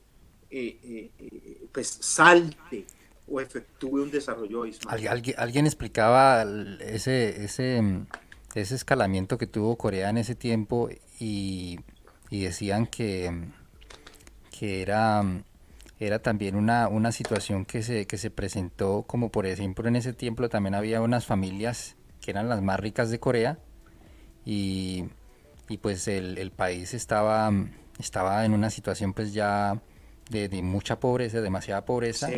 eh, 0.49 0.79
eh, 0.83 1.11
eh, 1.17 1.67
pues 1.71 1.87
salte 1.87 2.85
o 3.29 3.39
efectúe 3.39 4.01
un 4.01 4.11
desarrollo 4.11 4.63
¿Alguien, 4.87 5.35
alguien 5.37 5.65
explicaba 5.65 6.43
ese, 6.79 7.43
ese, 7.43 7.81
ese 8.55 8.75
escalamiento 8.75 9.37
que 9.37 9.47
tuvo 9.47 9.77
Corea 9.77 10.09
en 10.09 10.17
ese 10.17 10.35
tiempo 10.35 10.89
y, 11.19 11.79
y 12.29 12.41
decían 12.41 12.87
que, 12.87 13.31
que 14.57 14.81
era 14.81 15.23
era 15.99 16.19
también 16.21 16.55
una, 16.55 16.87
una 16.87 17.11
situación 17.11 17.65
que 17.65 17.83
se, 17.83 18.07
que 18.07 18.17
se 18.17 18.31
presentó, 18.31 19.03
como 19.05 19.29
por 19.29 19.45
ejemplo 19.45 19.87
en 19.87 19.97
ese 19.97 20.13
tiempo 20.13 20.47
también 20.47 20.73
había 20.73 21.01
unas 21.01 21.25
familias 21.25 21.97
que 22.21 22.31
eran 22.31 22.47
las 22.47 22.61
más 22.61 22.79
ricas 22.79 23.09
de 23.11 23.19
Corea 23.19 23.59
y, 24.45 25.05
y 25.67 25.77
pues 25.79 26.07
el, 26.07 26.37
el, 26.37 26.51
país 26.51 26.93
estaba, 26.93 27.51
estaba 27.99 28.45
en 28.45 28.53
una 28.53 28.69
situación 28.69 29.13
pues 29.13 29.33
ya 29.33 29.81
de, 30.29 30.47
de 30.47 30.61
mucha 30.61 31.01
pobreza, 31.01 31.41
demasiada 31.41 31.83
pobreza 31.83 32.29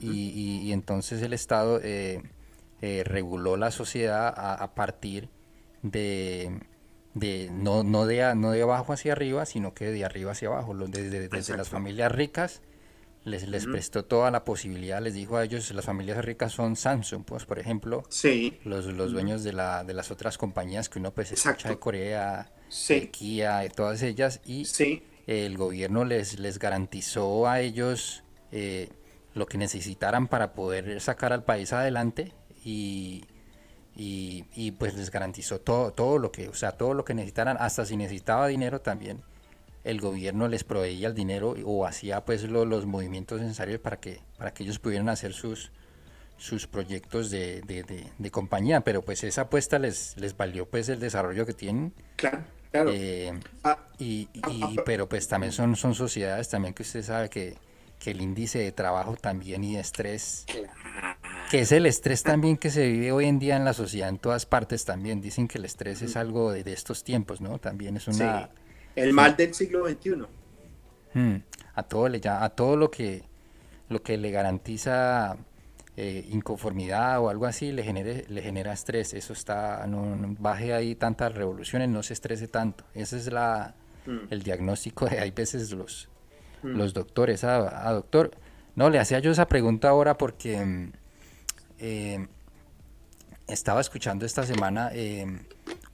y, 0.00 0.60
y, 0.62 0.72
entonces 0.72 1.22
el 1.22 1.32
Estado 1.32 1.80
eh, 1.82 2.22
eh, 2.80 3.02
reguló 3.04 3.56
la 3.56 3.70
sociedad 3.70 4.32
a, 4.36 4.54
a 4.54 4.74
partir 4.74 5.28
de, 5.82 6.60
de 7.14 7.50
no, 7.52 7.82
no, 7.84 8.06
de, 8.06 8.34
no 8.34 8.52
de 8.52 8.62
abajo 8.62 8.92
hacia 8.92 9.12
arriba, 9.12 9.46
sino 9.46 9.74
que 9.74 9.86
de 9.86 10.04
arriba 10.04 10.32
hacia 10.32 10.48
abajo, 10.48 10.74
desde, 10.74 11.28
desde 11.28 11.56
las 11.56 11.68
familias 11.68 12.10
ricas 12.12 12.62
les, 13.24 13.46
les 13.46 13.66
prestó 13.66 14.04
toda 14.04 14.30
la 14.30 14.44
posibilidad, 14.44 15.00
les 15.00 15.14
dijo 15.14 15.36
a 15.36 15.44
ellos, 15.44 15.70
las 15.72 15.84
familias 15.84 16.24
ricas 16.24 16.52
son 16.52 16.74
Samsung, 16.74 17.24
pues 17.24 17.44
por 17.44 17.58
ejemplo, 17.58 18.02
sí. 18.08 18.58
los, 18.64 18.86
los 18.86 19.12
dueños 19.12 19.44
de, 19.44 19.52
la, 19.52 19.84
de 19.84 19.94
las 19.94 20.10
otras 20.10 20.38
compañías 20.38 20.88
que 20.88 20.98
uno 20.98 21.12
pues 21.12 21.30
escucha 21.32 21.68
de 21.68 21.78
Corea, 21.78 22.52
sí. 22.68 23.08
Kia, 23.12 23.68
todas 23.68 24.02
ellas, 24.02 24.40
y 24.44 24.64
sí. 24.64 25.04
el 25.26 25.56
gobierno 25.56 26.04
les, 26.04 26.40
les 26.40 26.58
garantizó 26.58 27.46
a 27.46 27.60
ellos 27.60 28.24
eh, 28.50 28.88
lo 29.34 29.46
que 29.46 29.58
necesitaran 29.58 30.28
para 30.28 30.52
poder 30.52 31.00
sacar 31.00 31.32
al 31.32 31.44
país 31.44 31.72
adelante 31.72 32.32
y, 32.64 33.24
y, 33.96 34.44
y, 34.54 34.72
pues 34.72 34.94
les 34.94 35.10
garantizó 35.10 35.60
todo, 35.60 35.92
todo 35.92 36.18
lo 36.18 36.32
que, 36.32 36.48
o 36.48 36.54
sea, 36.54 36.72
todo 36.72 36.94
lo 36.94 37.04
que 37.04 37.14
necesitaran, 37.14 37.56
hasta 37.60 37.84
si 37.84 37.96
necesitaba 37.96 38.46
dinero 38.46 38.80
también 38.80 39.22
el 39.84 40.00
gobierno 40.00 40.48
les 40.48 40.64
proveía 40.64 41.08
el 41.08 41.14
dinero 41.14 41.54
o 41.64 41.86
hacía 41.86 42.24
pues 42.24 42.44
los 42.44 42.86
movimientos 42.86 43.40
necesarios 43.40 43.80
para 43.80 43.98
que, 43.98 44.20
para 44.38 44.52
que 44.52 44.62
ellos 44.62 44.78
pudieran 44.78 45.08
hacer 45.08 45.32
sus, 45.32 45.72
sus 46.36 46.66
proyectos 46.66 47.30
de, 47.30 47.62
de, 47.62 48.30
compañía, 48.30 48.82
pero 48.82 49.02
pues 49.02 49.24
esa 49.24 49.42
apuesta 49.42 49.78
les, 49.78 50.16
les 50.16 50.36
valió 50.36 50.66
pues 50.66 50.88
el 50.88 51.00
desarrollo 51.00 51.46
que 51.46 51.52
tienen. 51.52 51.92
Claro, 52.16 52.44
claro. 52.70 52.90
Eh, 52.92 53.32
ah, 53.64 53.78
y, 53.98 54.28
ah, 54.42 54.50
ah, 54.62 54.82
pero 54.86 55.08
pues 55.08 55.26
también 55.26 55.52
son, 55.52 55.74
son 55.76 55.94
sociedades 55.94 56.48
también 56.48 56.74
que 56.74 56.82
usted 56.82 57.02
sabe 57.02 57.28
que, 57.28 57.56
que 58.02 58.10
el 58.10 58.20
índice 58.20 58.58
de 58.58 58.72
trabajo 58.72 59.14
también 59.14 59.62
y 59.62 59.74
de 59.74 59.80
estrés, 59.80 60.44
que 61.52 61.60
es 61.60 61.70
el 61.70 61.86
estrés 61.86 62.24
también 62.24 62.56
que 62.56 62.68
se 62.68 62.88
vive 62.88 63.12
hoy 63.12 63.26
en 63.26 63.38
día 63.38 63.56
en 63.56 63.64
la 63.64 63.74
sociedad 63.74 64.08
en 64.08 64.18
todas 64.18 64.44
partes 64.44 64.84
también, 64.84 65.20
dicen 65.20 65.46
que 65.46 65.58
el 65.58 65.64
estrés 65.64 66.02
es 66.02 66.16
algo 66.16 66.50
de, 66.50 66.64
estos 66.72 67.04
tiempos, 67.04 67.40
¿no? 67.40 67.58
También 67.58 67.96
es 67.96 68.08
una... 68.08 68.50
El 68.96 69.12
mal 69.12 69.36
del 69.36 69.54
siglo 69.54 69.88
XXI. 69.88 70.26
Hmm. 71.14 71.36
A 71.74 71.82
todo 71.84 72.08
le 72.08 72.20
a 72.28 72.48
todo 72.50 72.76
lo 72.76 72.90
que 72.90 73.22
lo 73.88 74.02
que 74.02 74.16
le 74.16 74.32
garantiza 74.32 75.36
eh, 75.96 76.26
inconformidad 76.30 77.20
o 77.20 77.28
algo 77.28 77.46
así 77.46 77.70
le 77.70 77.84
genere, 77.84 78.24
le 78.28 78.42
genera 78.42 78.72
estrés. 78.72 79.14
Eso 79.14 79.32
está, 79.32 79.86
no, 79.86 80.16
baje 80.40 80.74
ahí 80.74 80.96
tantas 80.96 81.34
revoluciones, 81.34 81.88
no 81.88 82.02
se 82.02 82.14
estrese 82.14 82.48
tanto. 82.48 82.84
Ese 82.94 83.16
es 83.16 83.32
la 83.32 83.76
el 84.30 84.42
diagnóstico 84.42 85.06
de 85.06 85.20
hay 85.20 85.30
veces 85.30 85.70
los 85.70 86.08
hmm. 86.62 86.76
los 86.76 86.94
doctores. 86.94 87.44
A, 87.44 87.56
ah, 87.56 87.88
ah, 87.88 87.92
doctor, 87.92 88.30
no 88.74 88.90
le 88.90 88.98
hacía 88.98 89.18
yo 89.18 89.30
esa 89.30 89.48
pregunta 89.48 89.88
ahora 89.88 90.16
porque 90.18 90.64
mm, 90.64 90.92
eh, 91.78 92.26
estaba 93.46 93.80
escuchando 93.80 94.24
esta 94.24 94.44
semana 94.44 94.90
eh, 94.92 95.26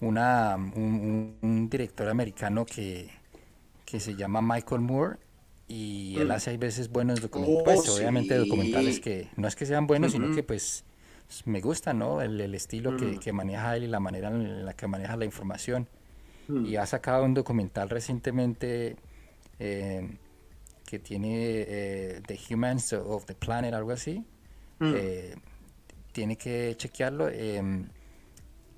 una, 0.01 0.57
un, 0.57 1.69
director 1.71 2.09
americano 2.09 2.65
que, 2.65 3.11
que, 3.85 4.01
se 4.01 4.15
llama 4.15 4.41
Michael 4.43 4.81
Moore 4.81 5.17
y 5.67 6.17
él 6.19 6.29
mm. 6.29 6.33
hace 6.33 6.51
hay 6.51 6.57
veces 6.57 6.91
buenos 6.91 7.21
documentales, 7.21 7.65
pues, 7.65 7.89
oh, 7.89 7.97
obviamente 7.97 8.37
documentales 8.37 9.01
que 9.01 9.29
no 9.37 9.49
es 9.49 9.57
que 9.57 9.67
sean 9.67 9.87
buenos, 9.87 10.13
sino 10.13 10.35
que 10.35 10.43
pues 10.43 10.85
me 11.45 11.61
gusta, 11.61 11.93
¿no? 11.93 12.23
El, 12.23 12.41
el 12.41 12.55
estilo 12.55 12.97
que, 12.97 13.05
mm. 13.05 13.19
que, 13.19 13.33
maneja 13.33 13.77
él 13.77 13.85
y 13.85 13.87
la 13.87 14.01
manera 14.01 14.29
en 14.29 14.65
la 14.65 14.73
que 14.73 14.87
maneja 14.87 15.17
la 15.17 15.25
información. 15.25 15.89
Mm. 16.49 16.67
Y 16.67 16.77
ha 16.77 16.87
sacado 16.87 17.25
un 17.25 17.35
documental 17.35 17.91
recientemente 17.91 18.97
eh, 19.59 20.17
que 20.88 20.98
tiene 20.98 21.66
eh, 21.68 22.22
The 22.27 22.38
Humans 22.48 22.94
of 22.94 23.27
the 23.27 23.35
Planet, 23.35 23.74
algo 23.74 23.92
así. 23.92 24.24
Eh, 24.81 25.37
tiene 26.12 26.38
que 26.38 26.74
chequearlo. 26.79 27.29
Em, 27.29 27.88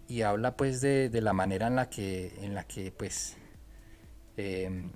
y 0.09 0.23
habla 0.23 0.57
pues 0.57 0.81
de, 0.81 1.09
de, 1.09 1.21
la 1.21 1.33
manera 1.33 1.69
en 1.69 1.77
la 1.77 1.89
que, 1.89 2.35
en 2.43 2.57
la 2.57 2.65
que 2.65 2.91
pues 2.91 3.37
em, 4.37 4.91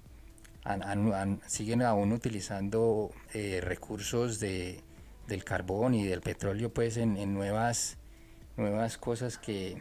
siguen 1.46 1.82
aún 1.82 2.10
utilizando 2.10 3.12
eh, 3.32 3.60
recursos 3.62 4.40
de, 4.40 4.80
del 5.28 5.44
carbón 5.44 5.94
y 5.94 6.04
del 6.04 6.20
petróleo 6.20 6.74
pues 6.74 6.96
en, 6.96 7.32
nuevas, 7.32 7.96
nuevas 8.56 8.98
cosas 8.98 9.38
que, 9.38 9.80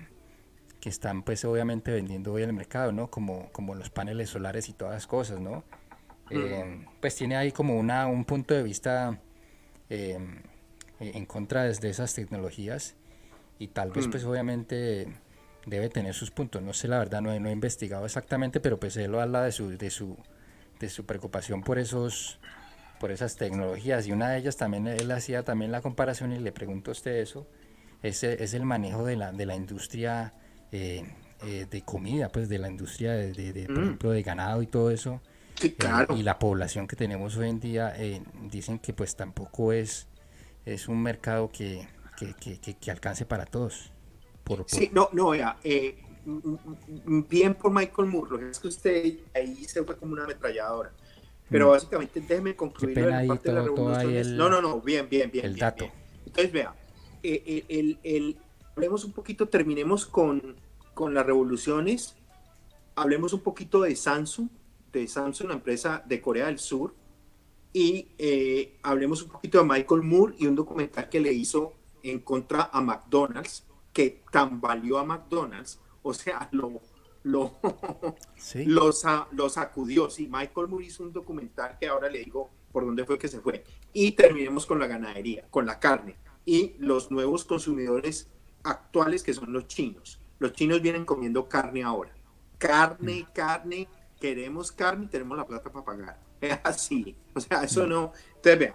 que, 0.80 0.90
están 0.90 1.24
pues 1.24 1.44
obviamente 1.46 1.92
vendiendo 1.92 2.32
hoy 2.32 2.44
en 2.44 2.50
el 2.50 2.56
mercado, 2.56 2.92
¿no? 2.92 3.10
Como, 3.10 3.52
como 3.54 3.74
los 3.74 3.90
paneles 3.90 4.30
solares 4.30 4.70
y 4.70 4.74
todas 4.74 4.94
las 4.94 5.08
cosas, 5.08 5.40
¿no? 5.40 5.64
Em, 6.34 6.86
pues 7.00 7.16
tiene 7.16 7.36
ahí 7.36 7.52
como 7.52 7.78
una, 7.78 8.08
un 8.08 8.26
punto 8.26 8.54
de 8.54 8.64
vista 8.64 9.20
em, 9.90 10.42
en 11.00 11.26
contra 11.26 11.64
de 11.64 11.90
esas 11.90 12.14
tecnologías 12.14 12.96
y 13.60 13.68
tal 13.68 13.92
vez 13.92 14.08
pues 14.08 14.26
mm. 14.26 14.30
obviamente 14.30 15.08
debe 15.66 15.90
tener 15.90 16.14
sus 16.14 16.32
puntos. 16.32 16.62
No 16.62 16.74
sé 16.74 16.88
la 16.88 17.00
verdad, 17.00 17.22
no 17.22 17.32
he, 17.32 17.40
no 17.40 17.50
he 17.50 17.52
investigado 17.52 18.06
exactamente, 18.06 18.60
pero 18.60 18.80
pues 18.80 18.98
él 18.98 19.16
habla 19.16 19.44
de 19.44 19.52
su, 19.52 19.78
de 19.78 19.90
su, 19.90 20.18
de 20.80 20.90
su 20.90 21.06
preocupación 21.06 21.64
por 21.64 21.80
esos 21.80 22.40
por 23.00 23.12
esas 23.12 23.36
tecnologías 23.36 24.08
y 24.08 24.14
una 24.14 24.30
de 24.30 24.38
ellas 24.38 24.56
también 24.56 24.88
él 24.88 25.12
hacía 25.12 25.44
también 25.44 25.74
la 25.74 25.82
comparación 25.82 26.32
y 26.32 26.40
le 26.40 26.54
pregunto 26.54 26.92
a 26.92 26.94
usted 26.94 27.18
eso 27.18 27.46
es, 28.02 28.24
es 28.24 28.54
el 28.54 28.64
manejo 28.64 29.04
de 29.04 29.18
la, 29.18 29.34
de 29.34 29.46
la 29.46 29.58
industria 29.58 30.32
eh, 30.72 31.04
eh, 31.46 31.66
de 31.70 31.82
comida 31.82 32.30
pues 32.30 32.48
de 32.48 32.60
la 32.60 32.70
industria 32.70 33.12
de, 33.12 33.34
de, 33.34 33.66
por 33.66 33.78
mm. 33.78 33.84
ejemplo 33.84 34.12
de 34.12 34.24
ganado 34.24 34.62
y 34.62 34.68
todo 34.68 34.90
eso 34.90 35.22
sí, 35.56 35.72
claro. 35.72 36.16
y 36.16 36.24
la 36.24 36.40
población 36.40 36.88
que 36.88 36.96
tenemos 36.96 37.38
hoy 37.38 37.50
en 37.50 37.60
día 37.60 37.94
dicen 38.50 38.80
que 38.80 38.94
pues 38.94 39.16
tampoco 39.16 39.72
es 39.74 40.08
es 40.66 40.88
un 40.88 41.02
mercado 41.02 41.52
que, 41.52 41.88
que, 42.18 42.92
alcance 42.92 43.26
para 43.26 43.46
todos. 43.46 43.92
Por, 44.44 44.66
Sí, 44.68 44.90
no, 44.94 45.10
no, 45.14 45.30
vea, 45.30 45.58
eh, 45.64 45.98
bien 47.30 47.56
por 47.56 47.72
Michael 47.72 48.08
Moore, 48.08 48.50
es 48.50 48.60
que 48.60 48.68
usted 48.68 49.20
ahí 49.34 49.64
se 49.66 49.84
fue 49.84 49.98
como 49.98 50.14
una 50.14 50.24
ametralladora. 50.24 50.92
Pero 51.50 51.68
mm. 51.68 51.72
básicamente, 51.72 52.22
déjeme 52.22 52.56
concluir 52.56 52.98
la 52.98 53.26
parte 53.28 53.50
de 53.50 53.56
la 53.56 53.64
revolución. 53.64 54.38
no, 54.38 54.50
no, 54.50 54.62
no, 54.62 54.82
bien, 54.82 55.08
bien, 55.10 55.30
bien. 55.32 55.46
El 55.46 55.58
dato. 55.58 55.90
Entonces, 56.26 56.52
vea, 56.52 56.74
eh, 57.22 57.66
el, 57.68 58.00
el, 58.04 58.38
hablemos 58.76 59.04
un 59.06 59.12
poquito, 59.12 59.48
terminemos 59.48 60.06
con, 60.06 60.56
con 60.94 61.14
las 61.14 61.26
revoluciones, 61.26 62.16
hablemos 62.96 63.34
un 63.34 63.42
poquito 63.42 63.82
de 63.82 63.96
Samsung, 63.96 64.50
de 64.94 65.08
Samsung, 65.08 65.48
una 65.48 65.56
empresa 65.56 66.04
de 66.06 66.22
Corea 66.22 66.46
del 66.46 66.60
Sur, 66.60 66.94
y 67.74 68.10
eh, 68.20 68.78
hablemos 68.84 69.24
un 69.24 69.30
poquito 69.30 69.58
de 69.58 69.66
Michael 69.66 70.04
Moore 70.04 70.36
y 70.38 70.46
un 70.46 70.56
documental 70.56 71.10
que 71.10 71.20
le 71.20 71.34
hizo 71.34 71.74
en 72.04 72.20
contra 72.20 72.70
a 72.72 72.82
McDonald's, 72.82 73.66
que 73.92 74.22
tambaleó 74.32 75.00
a 75.00 75.04
McDonald's, 75.04 75.80
o 76.04 76.14
sea, 76.14 76.48
lo, 76.52 76.82
lo, 77.24 77.54
lo, 78.66 79.50
sacudió. 79.50 80.10
Sí, 80.10 80.30
Michael 80.32 80.68
Moore 80.68 80.86
hizo 80.86 81.04
un 81.04 81.14
documental 81.14 81.78
que 81.80 81.88
ahora 81.88 82.10
le 82.10 82.20
digo 82.20 82.52
por 82.72 82.86
dónde 82.86 83.06
fue 83.06 83.18
que 83.18 83.28
se 83.28 83.40
fue. 83.40 83.64
Y 83.94 84.12
terminemos 84.12 84.66
con 84.66 84.80
la 84.80 84.88
ganadería, 84.88 85.48
con 85.50 85.66
la 85.66 85.80
carne 85.80 86.16
y 86.46 86.76
los 86.80 87.10
nuevos 87.10 87.46
consumidores 87.46 88.30
actuales 88.64 89.24
que 89.24 89.34
son 89.34 89.54
los 89.54 89.68
chinos. 89.68 90.20
Los 90.40 90.54
chinos 90.54 90.82
vienen 90.82 91.06
comiendo 91.06 91.48
carne 91.48 91.84
ahora. 91.84 92.14
Carne, 92.58 93.26
mm. 93.30 93.34
carne, 93.34 93.88
queremos 94.24 94.72
carne 94.72 95.04
y 95.04 95.08
tenemos 95.10 95.38
la 95.38 95.46
plata 95.46 95.70
para 95.70 95.84
pagar 95.84 96.18
es 96.42 96.58
así. 96.64 97.14
O 97.36 97.42
sea, 97.42 97.66
eso 97.66 97.86
no. 97.86 98.14
Entonces, 98.38 98.58
vean, 98.58 98.74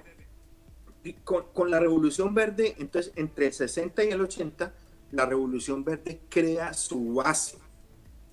con, 1.24 1.44
con, 1.54 1.70
la 1.70 1.80
Revolución 1.80 2.34
Verde, 2.34 2.74
entonces, 2.78 3.14
entre 3.16 3.46
el 3.46 3.54
60 3.54 4.04
y 4.04 4.08
el 4.11 4.20
80, 4.20 4.74
la 5.12 5.24
Revolución 5.24 5.84
Verde 5.84 6.20
crea 6.28 6.74
su 6.74 7.14
base. 7.14 7.56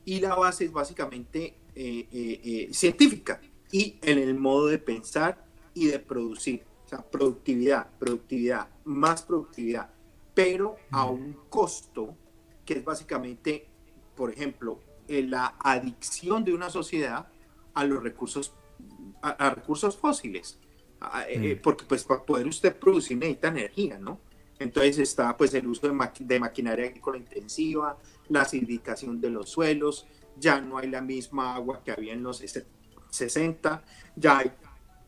Y 0.04 0.19
la 0.19 0.36
base 0.36 0.65
es 0.65 0.73
básicamente 0.73 1.56
eh, 1.73 2.08
eh, 2.12 2.41
eh, 2.43 2.73
científica 2.73 3.39
y 3.71 3.97
en 4.01 4.17
el 4.17 4.36
modo 4.36 4.67
de 4.67 4.78
pensar 4.78 5.47
y 5.73 5.88
de 5.88 5.99
producir. 5.99 6.65
O 6.86 6.89
sea, 6.89 7.01
productividad, 7.01 7.89
productividad, 7.97 8.67
más 8.84 9.21
productividad, 9.21 9.89
pero 10.34 10.75
a 10.91 11.06
un 11.06 11.32
costo 11.47 12.13
que 12.65 12.73
es 12.73 12.84
básicamente, 12.84 13.69
por 14.17 14.32
ejemplo, 14.32 14.82
la 15.08 15.56
adicción 15.60 16.44
de 16.44 16.54
una 16.54 16.70
sociedad 16.70 17.28
a 17.74 17.84
los 17.84 18.02
recursos 18.02 18.54
a, 19.22 19.50
recursos 19.50 19.98
fósiles, 19.98 20.60
eh, 21.28 21.56
mm. 21.56 21.62
porque 21.62 21.86
pues 21.86 22.04
para 22.04 22.24
poder 22.24 22.48
usted 22.48 22.76
producir 22.78 23.18
necesita 23.18 23.48
energía, 23.48 23.98
¿no? 23.98 24.20
Entonces 24.60 25.00
está 25.00 25.36
pues 25.36 25.54
el 25.54 25.68
uso 25.68 25.88
de, 25.88 26.12
de 26.20 26.39
maquinaria 26.39 26.86
agrícola 26.86 27.18
intensiva, 27.18 27.98
la 28.30 28.41
acidificación 28.41 29.20
de 29.20 29.30
los 29.30 29.50
suelos, 29.50 30.08
ya 30.38 30.62
no 30.62 30.78
hay 30.78 30.89
la 30.89 31.02
misma 31.02 31.56
agua 31.56 31.82
que 31.84 31.91
había 31.91 32.13
en 32.13 32.24
los 32.24 32.44
60, 33.10 33.84
ya 34.15 34.38
hay 34.38 34.52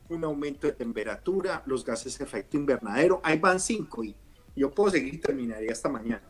un 0.10 0.24
aumento 0.24 0.68
de 0.68 0.74
temperatura, 0.74 1.64
los 1.66 1.86
gases 1.86 2.18
de 2.18 2.26
efecto 2.26 2.58
invernadero, 2.58 3.22
ahí 3.24 3.38
van 3.40 3.60
cinco 3.60 4.04
y 4.04 4.16
yo 4.56 4.72
puedo 4.72 4.92
seguir 4.92 5.14
y 5.14 5.18
terminaría 5.18 5.72
hasta 5.72 5.90
mañana. 5.90 6.24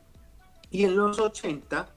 Y 0.70 0.84
en 0.84 0.98
los 0.98 1.18
80 1.18 1.96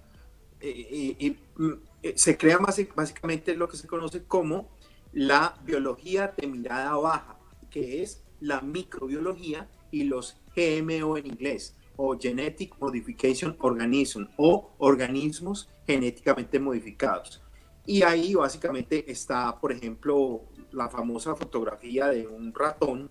eh, 0.61 1.17
eh, 1.19 1.37
mm, 1.57 1.73
se 2.15 2.37
crea 2.37 2.59
básicamente 2.95 3.55
lo 3.55 3.69
que 3.69 3.77
se 3.77 3.87
conoce 3.87 4.25
como 4.25 4.69
la 5.13 5.59
biología 5.65 6.35
de 6.37 6.47
mirada 6.47 6.95
baja, 6.97 7.39
que 7.71 8.03
es 8.03 8.23
la 8.41 8.61
microbiología 8.61 9.69
y 9.91 10.05
los 10.05 10.37
GMO 10.57 11.17
en 11.17 11.27
inglés, 11.27 11.77
o 11.97 12.19
Genetic 12.19 12.79
Modification 12.79 13.57
Organism, 13.61 14.25
o 14.37 14.71
organismos 14.79 15.69
genéticamente 15.87 16.59
modificados. 16.59 17.43
Y 17.87 18.03
ahí 18.03 18.35
básicamente 18.35 19.11
está, 19.11 19.59
por 19.59 19.73
ejemplo, 19.73 20.43
la 20.73 20.89
famosa 20.89 21.35
fotografía 21.35 22.09
de 22.09 22.27
un 22.27 22.55
ratón 22.55 23.11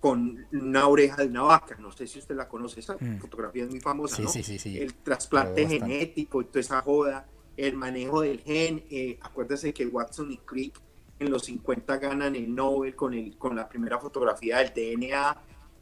con 0.00 0.46
una 0.52 0.86
oreja 0.86 1.16
de 1.22 1.28
una 1.28 1.42
vaca. 1.42 1.76
No 1.78 1.92
sé 1.92 2.06
si 2.06 2.18
usted 2.18 2.34
la 2.34 2.48
conoce, 2.48 2.80
esa 2.80 2.96
mm. 2.98 3.18
fotografía 3.18 3.64
es 3.64 3.70
muy 3.70 3.80
famosa. 3.80 4.16
Sí, 4.28 4.42
sí, 4.42 4.58
sí, 4.58 4.78
el 4.78 4.94
trasplante 4.94 5.66
genético 5.66 6.40
y 6.40 6.46
toda 6.46 6.60
esa 6.60 6.80
joda, 6.82 7.26
el 7.56 7.76
manejo 7.76 8.20
del 8.22 8.40
gen. 8.40 8.84
Eh, 8.90 9.18
acuérdese 9.20 9.72
que 9.72 9.86
Watson 9.86 10.32
y 10.32 10.38
Crick 10.38 10.80
en 11.18 11.30
los 11.30 11.44
50 11.44 11.98
ganan 11.98 12.36
el 12.36 12.54
Nobel 12.54 12.94
con, 12.94 13.14
el, 13.14 13.36
con 13.36 13.56
la 13.56 13.68
primera 13.68 13.98
fotografía 13.98 14.58
del 14.58 14.72
DNA 14.74 15.36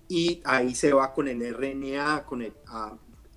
y 0.09 0.41
ahí 0.45 0.75
se 0.75 0.93
va 0.93 1.13
con 1.13 1.29
el 1.29 1.55
RNA, 1.55 2.25
con 2.25 2.43
el 2.43 2.53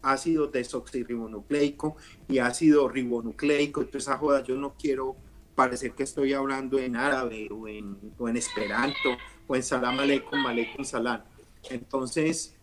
ácido 0.02 0.48
desoxirribonucleico 0.48 1.96
y 2.28 2.40
ácido 2.40 2.90
ribonucleico. 2.90 3.82
Entonces, 3.82 4.08
esa 4.08 4.18
joda, 4.18 4.44
yo 4.44 4.56
no 4.56 4.74
quiero 4.74 5.16
parecer 5.56 5.94
que 5.94 6.04
estoy 6.04 6.34
hablando 6.34 6.80
en 6.80 6.96
árabe 6.96 7.48
o 7.52 7.68
en, 7.68 7.98
o 8.18 8.28
en 8.28 8.38
esperanto 8.38 9.10
o 9.48 9.56
en 9.56 9.64
salam 9.64 10.00
aleikum, 10.00 10.46
aleikum 10.46 10.84
salam. 10.84 11.22
Entonces, 11.70 12.56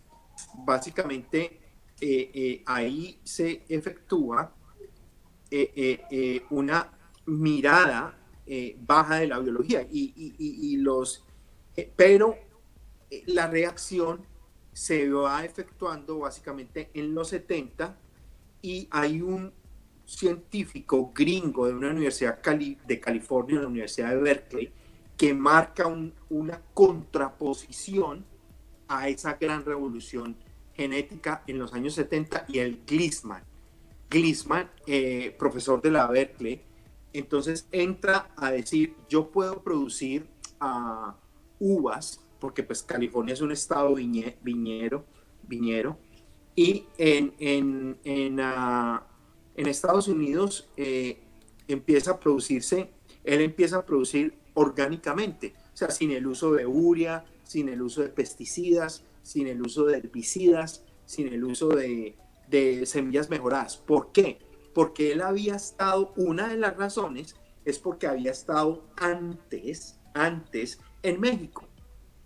básicamente, 0.64 1.60
eh, 2.00 2.30
eh, 2.34 2.62
ahí 2.66 3.18
se 3.24 3.64
efectúa 3.68 4.54
eh, 5.50 6.42
una 6.50 6.90
mirada 7.26 8.16
baja 8.78 9.16
de 9.16 9.26
la 9.26 9.38
biología. 9.38 9.86
Y, 9.90 10.76
los, 10.78 11.24
pero 11.96 12.36
la 13.26 13.46
reacción 13.46 14.24
se 14.72 15.08
va 15.10 15.44
efectuando 15.44 16.20
básicamente 16.20 16.90
en 16.94 17.14
los 17.14 17.28
70 17.28 17.96
y 18.62 18.88
hay 18.90 19.20
un 19.20 19.52
científico 20.06 21.12
gringo 21.14 21.66
de 21.66 21.74
una 21.74 21.90
universidad 21.90 22.40
de 22.42 23.00
California, 23.00 23.60
la 23.60 23.68
Universidad 23.68 24.10
de 24.10 24.16
Berkeley, 24.16 24.72
que 25.20 25.35
marca 25.35 25.87
una 26.30 26.62
contraposición 26.72 28.24
a 28.88 29.11
esa 29.11 29.35
gran 29.35 29.66
revolución 29.66 30.35
genética 30.72 31.44
en 31.46 31.59
los 31.59 31.74
años 31.74 31.92
70 31.92 32.46
y 32.48 32.59
el 32.61 32.80
Glisman. 32.87 33.44
Glisman, 34.09 34.70
profesor 35.38 35.83
de 35.83 35.90
la 35.90 36.06
Berkeley, 36.06 36.62
entonces 37.12 37.68
entra 37.70 38.30
a 38.35 38.50
decir, 38.50 38.96
yo 39.11 39.30
puedo 39.30 39.62
producir 39.62 40.26
uh, 40.62 41.12
uvas, 41.59 42.24
porque 42.38 42.62
pues 42.62 42.83
California 42.83 43.35
es 43.35 43.42
un 43.42 43.52
estado 43.52 43.94
viñero, 43.96 45.04
viñero, 45.42 45.98
y 46.56 46.87
en, 46.96 47.35
en, 47.38 47.98
en, 48.04 48.40
en 48.40 49.66
Estados 49.66 50.09
Unidos 50.09 50.70
eh, 50.78 51.20
empieza 51.68 52.12
a 52.12 52.18
producirse, 52.18 52.90
él 53.22 53.42
empieza 53.42 53.76
a 53.76 53.85
producir 53.85 54.39
orgánicamente, 54.60 55.54
o 55.72 55.76
sea, 55.76 55.90
sin 55.90 56.10
el 56.10 56.26
uso 56.26 56.52
de 56.52 56.66
urea, 56.66 57.24
sin 57.44 57.70
el 57.70 57.80
uso 57.80 58.02
de 58.02 58.08
pesticidas, 58.08 59.02
sin 59.22 59.46
el 59.46 59.62
uso 59.62 59.86
de 59.86 59.96
herbicidas, 59.96 60.84
sin 61.06 61.32
el 61.32 61.44
uso 61.44 61.68
de, 61.68 62.14
semillas 62.84 63.30
mejoradas. 63.30 63.76
¿Por 63.78 64.12
qué? 64.12 64.38
porque 64.72 65.12
él 65.12 65.20
había 65.22 65.56
estado, 65.56 66.12
una 66.16 66.48
de 66.48 66.56
las 66.56 66.76
razones 66.76 67.34
es 67.64 67.78
porque 67.78 68.06
había 68.06 68.30
estado 68.30 68.84
antes, 68.96 69.98
antes 70.14 70.78
en 71.02 71.20
México. 71.20 71.66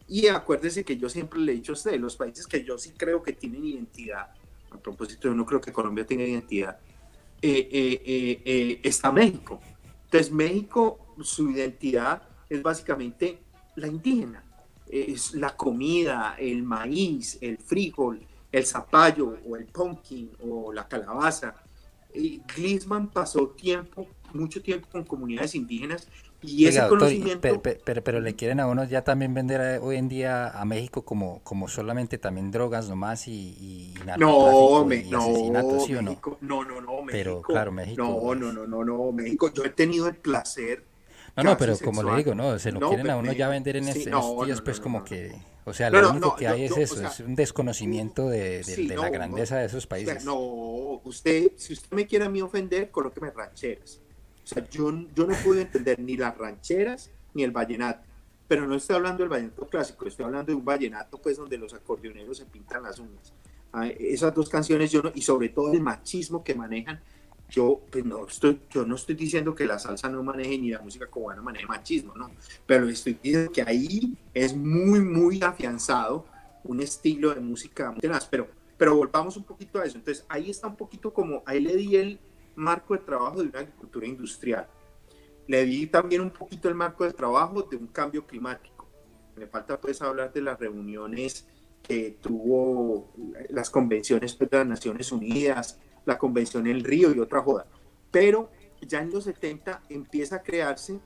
Y 0.07 0.27
acuérdese 0.27 0.85
que 0.85 0.99
yo 0.99 1.09
siempre 1.09 1.41
le 1.41 1.53
he 1.53 1.55
dicho 1.55 1.73
a 1.73 1.75
usted, 1.75 1.99
los 1.99 2.17
países 2.17 2.47
que 2.47 2.63
yo 2.63 2.77
sí 2.77 2.93
creo 2.97 3.23
que 3.23 3.33
tienen 3.33 3.65
identidad, 3.65 4.35
a 4.71 4.79
propósito, 4.79 5.29
yo 5.29 5.35
no 5.35 5.47
creo 5.47 5.61
que 5.61 5.73
Colombia 5.73 6.05
tenga 6.05 6.25
identidad, 6.25 6.79
eh, 7.41 7.69
eh, 7.73 8.43
eh, 8.45 8.81
está 8.83 9.11
México. 9.11 9.61
Entonces 10.05 10.31
México 10.31 11.04
su 11.23 11.51
identidad 11.51 12.23
es 12.49 12.63
básicamente 12.63 13.39
la 13.77 13.89
indígena. 13.89 14.43
Es 14.89 15.35
la 15.35 15.57
comida, 15.57 16.37
el 16.39 16.63
maíz, 16.63 17.39
el 17.41 17.59
frijol, 17.59 18.21
el 18.53 18.67
zapallo 18.67 19.39
o 19.49 19.57
el 19.57 19.65
pumpkin 19.67 20.31
o 20.49 20.73
la 20.73 20.87
calabaza. 20.87 21.55
Y 22.15 22.43
Glisman 22.55 23.09
pasó 23.09 23.49
tiempo, 23.49 24.07
mucho 24.33 24.63
tiempo 24.63 24.89
con 24.91 25.05
comunidades 25.05 25.55
indígenas 25.55 26.07
y 26.47 26.67
ese 26.67 26.87
conocimiento... 26.89 27.63
pero, 27.85 28.21
le 28.21 28.35
quieren 28.35 28.61
a 28.61 28.67
uno 28.67 28.85
ya 28.85 29.03
también 29.03 29.35
vender 29.35 29.61
eh, 29.61 29.79
hoy 29.79 29.97
en 29.97 30.09
día 30.09 30.49
a 30.49 30.65
México 30.65 31.03
como, 31.03 31.41
como 31.43 31.69
solamente 31.69 32.19
también 32.19 32.51
drogas 32.51 32.89
nomás 32.89 33.27
y, 33.29 33.33
y 33.33 33.95
no, 34.19 34.85
me, 34.85 35.05
no, 35.05 35.23
¿sí 35.81 35.93
no, 35.93 36.03
no, 36.41 36.81
no, 36.81 37.03
México. 37.03 37.09
Pero 37.11 37.43
claro, 37.43 37.73
México. 37.73 38.03
No, 38.03 38.35
no, 38.35 38.53
no, 38.53 38.67
no, 38.67 38.85
no, 38.85 39.13
México. 39.13 39.53
Yo 39.53 39.65
he 39.65 39.71
tenido 39.71 40.07
el 40.07 40.17
placer. 40.17 40.85
No, 41.37 41.43
no, 41.43 41.57
pero 41.57 41.77
como 41.79 42.03
le 42.03 42.17
digo, 42.17 42.35
no, 42.35 42.59
se 42.59 42.71
lo 42.71 42.89
quieren 42.89 43.11
a 43.11 43.17
uno 43.17 43.33
ya 43.33 43.49
vender 43.49 43.77
en 43.77 43.89
estos 43.89 44.47
días, 44.47 44.61
pues 44.61 44.79
como 44.79 45.03
que, 45.03 45.35
o 45.65 45.73
sea, 45.73 45.91
lo 45.91 46.11
único 46.11 46.37
que 46.37 46.47
hay 46.47 46.65
es 46.65 46.77
eso, 46.77 47.05
es 47.05 47.21
un 47.21 47.35
desconocimiento 47.35 48.29
de, 48.29 48.63
de 48.63 48.97
la 48.97 49.11
grandeza 49.11 49.59
de 49.59 49.67
esos 49.67 49.87
países. 49.87 50.25
no, 50.25 50.37
usted, 51.05 51.53
si 51.57 51.73
usted 51.73 51.95
me 51.97 52.07
quiere 52.07 52.27
a 52.27 52.29
mí 52.29 52.41
ofender, 52.41 52.91
colóqueme 52.91 53.31
rancheras 53.31 54.01
o 54.45 54.47
sea, 54.47 54.69
yo, 54.69 54.93
yo 55.15 55.27
no 55.27 55.35
pude 55.43 55.63
entender 55.63 55.99
ni 55.99 56.17
las 56.17 56.37
rancheras 56.37 57.11
ni 57.33 57.43
el 57.43 57.51
vallenato. 57.51 58.07
Pero 58.47 58.67
no 58.67 58.75
estoy 58.75 58.97
hablando 58.97 59.23
del 59.23 59.31
vallenato 59.31 59.67
clásico, 59.69 60.07
estoy 60.07 60.27
hablando 60.27 60.53
de 60.53 60.57
un 60.57 60.65
vallenato 60.65 61.19
pues 61.19 61.39
donde 61.39 61.57
los 61.57 61.73
acordeoneros 61.73 62.37
se 62.37 62.45
pintan 62.45 62.83
las 62.83 62.99
uñas. 62.99 63.33
Ah, 63.73 63.89
esas 63.89 64.35
dos 64.35 64.51
canciones 64.51 64.93
yo 64.93 65.03
no, 65.03 65.13
y 65.15 65.23
sobre 65.23 65.49
todo 65.49 65.73
el 65.73 65.81
machismo 65.81 66.45
que 66.45 66.55
manejan, 66.55 67.01
yo 67.51 67.81
pues 67.91 68.05
no 68.05 68.27
estoy, 68.27 68.61
yo 68.71 68.85
no 68.85 68.95
estoy 68.95 69.15
diciendo 69.15 69.55
que 69.55 69.67
la 69.67 69.79
salsa 69.79 70.09
no 70.09 70.23
maneje 70.23 70.59
ni 70.59 70.71
la 70.71 70.81
música 70.81 71.07
cubana 71.07 71.43
maneje 71.43 71.67
machismo, 71.67 72.15
no, 72.15 72.31
pero 72.67 72.89
estoy 72.89 73.19
diciendo 73.23 73.53
que 73.53 73.63
ahí 73.63 74.17
es 74.33 74.57
muy, 74.57 75.01
muy 75.01 75.43
afianzado 75.43 76.27
un 76.65 76.81
estilo 76.81 77.35
de 77.35 77.41
música 77.41 77.95
tenaz, 78.01 78.27
pero, 78.27 78.49
pero 78.77 78.97
volvamos 78.97 79.37
un 79.37 79.45
poquito 79.45 79.81
a 79.81 79.85
eso, 79.85 79.99
entonces 79.99 80.25
ahí 80.29 80.51
está 80.51 80.67
un 80.67 80.77
poquito 80.77 81.13
como, 81.13 81.43
ahí 81.47 81.61
le 81.61 81.77
di 81.77 81.97
el, 81.97 82.19
marco 82.57 82.95
de 82.95 83.01
trabajo 83.01 83.43
de 83.43 83.49
una 83.49 83.61
agricultura 83.61 84.07
industrial. 84.07 84.67
Le 85.47 85.65
di 85.65 85.87
también 85.87 86.23
un 86.23 86.31
poquito 86.31 86.69
el 86.69 86.75
marco 86.75 87.05
de 87.05 87.13
trabajo 87.13 87.63
de 87.63 87.77
un 87.77 87.89
cambio 87.89 88.27
climático. 88.27 88.89
Me 89.37 89.47
falta 89.47 89.81
pues 89.81 90.01
hablar 90.01 90.33
de 90.33 90.43
las 90.43 90.59
reuniones 90.59 91.47
que 91.83 92.17
tuvo 92.21 93.13
las 93.51 93.69
convenciones 93.69 94.35
pues, 94.35 94.49
de 94.49 94.59
las 94.59 94.67
Naciones 94.67 95.13
Unidas, 95.13 95.79
la 96.05 96.19
convención 96.19 96.67
en 96.67 96.83
Río 96.83 97.15
y 97.15 97.19
otra 97.19 97.43
joda. 97.43 97.67
Pero 98.11 98.51
ya 98.81 99.01
en 99.01 99.11
los 99.11 99.25
70 99.25 99.83
empieza 99.89 100.37
a 100.37 100.43
crearse 100.43 101.01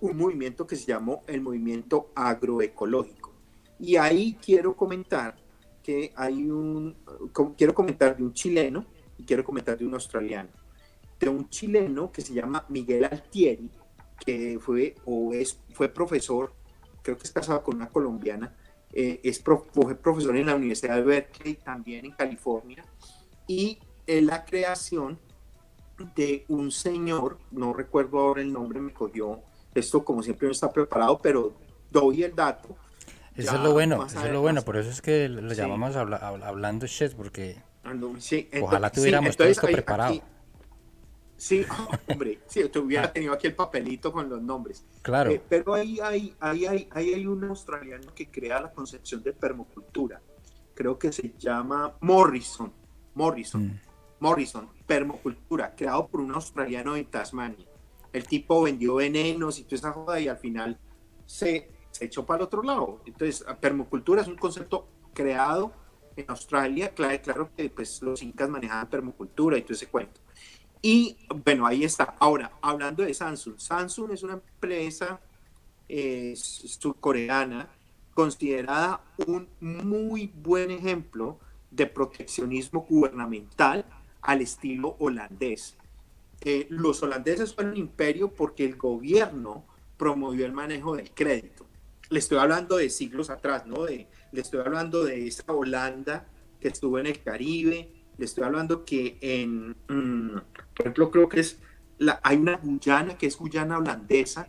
un 0.00 0.16
movimiento 0.16 0.66
que 0.66 0.76
se 0.76 0.86
llamó 0.86 1.22
el 1.26 1.40
movimiento 1.40 2.10
agroecológico. 2.14 3.32
Y 3.78 3.96
ahí 3.96 4.38
quiero 4.44 4.76
comentar 4.76 5.36
que 5.82 6.12
hay 6.16 6.50
un, 6.50 6.96
quiero 7.56 7.74
comentar 7.74 8.16
de 8.16 8.22
un 8.22 8.32
chileno 8.32 8.86
y 9.18 9.24
quiero 9.24 9.44
comentar 9.44 9.76
de 9.78 9.86
un 9.86 9.94
australiano 9.94 10.50
de 11.18 11.28
un 11.28 11.48
chileno 11.48 12.10
que 12.12 12.20
se 12.20 12.34
llama 12.34 12.64
Miguel 12.68 13.04
Altieri, 13.04 13.70
que 14.24 14.58
fue 14.60 14.94
o 15.04 15.32
es, 15.32 15.60
fue 15.72 15.88
profesor, 15.88 16.52
creo 17.02 17.16
que 17.16 17.24
es 17.24 17.32
casado 17.32 17.62
con 17.62 17.76
una 17.76 17.88
colombiana, 17.88 18.54
eh, 18.92 19.20
es 19.22 19.42
fue 19.42 19.96
profesor 19.96 20.36
en 20.36 20.46
la 20.46 20.54
Universidad 20.54 20.96
de 20.96 21.02
Berkeley, 21.02 21.54
también 21.54 22.04
en 22.04 22.12
California, 22.12 22.84
y 23.46 23.78
en 24.06 24.26
la 24.26 24.44
creación 24.44 25.18
de 26.16 26.44
un 26.48 26.70
señor, 26.70 27.38
no 27.50 27.72
recuerdo 27.72 28.18
ahora 28.18 28.42
el 28.42 28.52
nombre, 28.52 28.80
me 28.80 28.92
cogió, 28.92 29.42
esto 29.74 30.04
como 30.04 30.22
siempre 30.22 30.46
no 30.48 30.52
está 30.52 30.72
preparado, 30.72 31.18
pero 31.20 31.54
doy 31.90 32.22
el 32.22 32.34
dato. 32.34 32.76
Eso 33.36 33.56
es 33.56 33.62
lo 33.62 33.72
bueno, 33.72 34.06
eso 34.06 34.24
es 34.24 34.32
lo 34.32 34.40
bueno, 34.40 34.62
por 34.62 34.76
eso 34.76 34.90
es 34.90 35.02
que 35.02 35.28
lo 35.28 35.52
llamamos 35.52 35.96
hablando 35.96 36.86
chef, 36.86 37.14
porque 37.14 37.56
ojalá 38.60 38.90
tuviéramos 38.90 39.36
todo 39.36 39.48
esto 39.48 39.66
preparado. 39.66 40.20
Sí, 41.36 41.66
hombre, 42.08 42.40
sí, 42.46 42.62
yo 42.72 42.82
hubiera 42.82 43.12
tenido 43.12 43.32
aquí 43.32 43.48
el 43.48 43.54
papelito 43.54 44.12
con 44.12 44.28
los 44.28 44.40
nombres. 44.40 44.84
Claro. 45.02 45.30
Eh, 45.30 45.42
pero 45.46 45.74
ahí 45.74 45.98
hay, 46.00 46.34
ahí, 46.38 46.64
hay, 46.64 46.88
ahí 46.92 47.12
hay 47.12 47.26
un 47.26 47.44
australiano 47.44 48.14
que 48.14 48.30
crea 48.30 48.60
la 48.60 48.70
concepción 48.70 49.22
de 49.22 49.32
permacultura. 49.32 50.20
Creo 50.74 50.98
que 50.98 51.12
se 51.12 51.34
llama 51.38 51.94
Morrison. 52.00 52.72
Morrison. 53.14 53.66
Mm. 53.66 53.80
Morrison, 54.24 54.66
permacultura, 54.86 55.74
creado 55.76 56.08
por 56.08 56.22
un 56.22 56.32
australiano 56.32 56.96
en 56.96 57.04
Tasmania. 57.04 57.66
El 58.10 58.26
tipo 58.26 58.62
vendió 58.62 58.94
venenos 58.94 59.58
y 59.58 59.64
toda 59.64 59.76
esa 59.76 59.92
joda 59.92 60.18
y 60.18 60.28
al 60.28 60.38
final 60.38 60.78
se, 61.26 61.70
se 61.90 62.06
echó 62.06 62.24
para 62.24 62.38
el 62.38 62.44
otro 62.44 62.62
lado. 62.62 63.02
Entonces, 63.04 63.44
permacultura 63.60 64.22
es 64.22 64.28
un 64.28 64.36
concepto 64.36 64.88
creado 65.12 65.72
en 66.16 66.24
Australia. 66.28 66.88
Claro, 66.94 67.20
claro 67.22 67.50
que 67.54 67.68
pues, 67.68 68.00
los 68.00 68.22
incas 68.22 68.48
manejaban 68.48 68.88
permacultura 68.88 69.58
y 69.58 69.62
todo 69.62 69.74
ese 69.74 69.88
cuento. 69.88 70.22
Y 70.80 71.18
bueno, 71.44 71.66
ahí 71.66 71.84
está. 71.84 72.16
Ahora, 72.18 72.50
hablando 72.62 73.02
de 73.02 73.12
Samsung. 73.12 73.58
Samsung 73.58 74.12
es 74.12 74.22
una 74.22 74.34
empresa 74.34 75.20
eh, 75.86 76.32
surcoreana 76.34 77.68
considerada 78.14 79.02
un 79.26 79.50
muy 79.60 80.32
buen 80.34 80.70
ejemplo 80.70 81.38
de 81.70 81.86
proteccionismo 81.86 82.86
gubernamental 82.88 83.84
al 84.24 84.40
estilo 84.40 84.96
holandés. 84.98 85.76
Eh, 86.40 86.66
los 86.70 87.02
holandeses 87.02 87.54
fueron 87.54 87.72
un 87.72 87.78
imperio 87.78 88.32
porque 88.32 88.64
el 88.64 88.76
gobierno 88.76 89.64
promovió 89.96 90.46
el 90.46 90.52
manejo 90.52 90.96
del 90.96 91.10
crédito. 91.12 91.66
Le 92.10 92.18
estoy 92.18 92.38
hablando 92.38 92.76
de 92.76 92.90
siglos 92.90 93.30
atrás, 93.30 93.66
¿no? 93.66 93.84
De, 93.84 94.08
le 94.32 94.40
estoy 94.40 94.60
hablando 94.60 95.04
de 95.04 95.26
esa 95.26 95.52
Holanda 95.52 96.26
que 96.60 96.68
estuvo 96.68 96.98
en 96.98 97.06
el 97.06 97.22
Caribe, 97.22 97.90
le 98.16 98.24
estoy 98.24 98.44
hablando 98.44 98.84
que 98.84 99.18
en, 99.20 99.76
mm, 99.88 100.40
por 100.74 100.80
ejemplo, 100.80 101.10
creo 101.10 101.28
que 101.28 101.40
es, 101.40 101.58
la, 101.98 102.20
hay 102.22 102.36
una 102.36 102.56
Guyana 102.56 103.18
que 103.18 103.26
es 103.26 103.36
Guyana 103.36 103.78
holandesa 103.78 104.48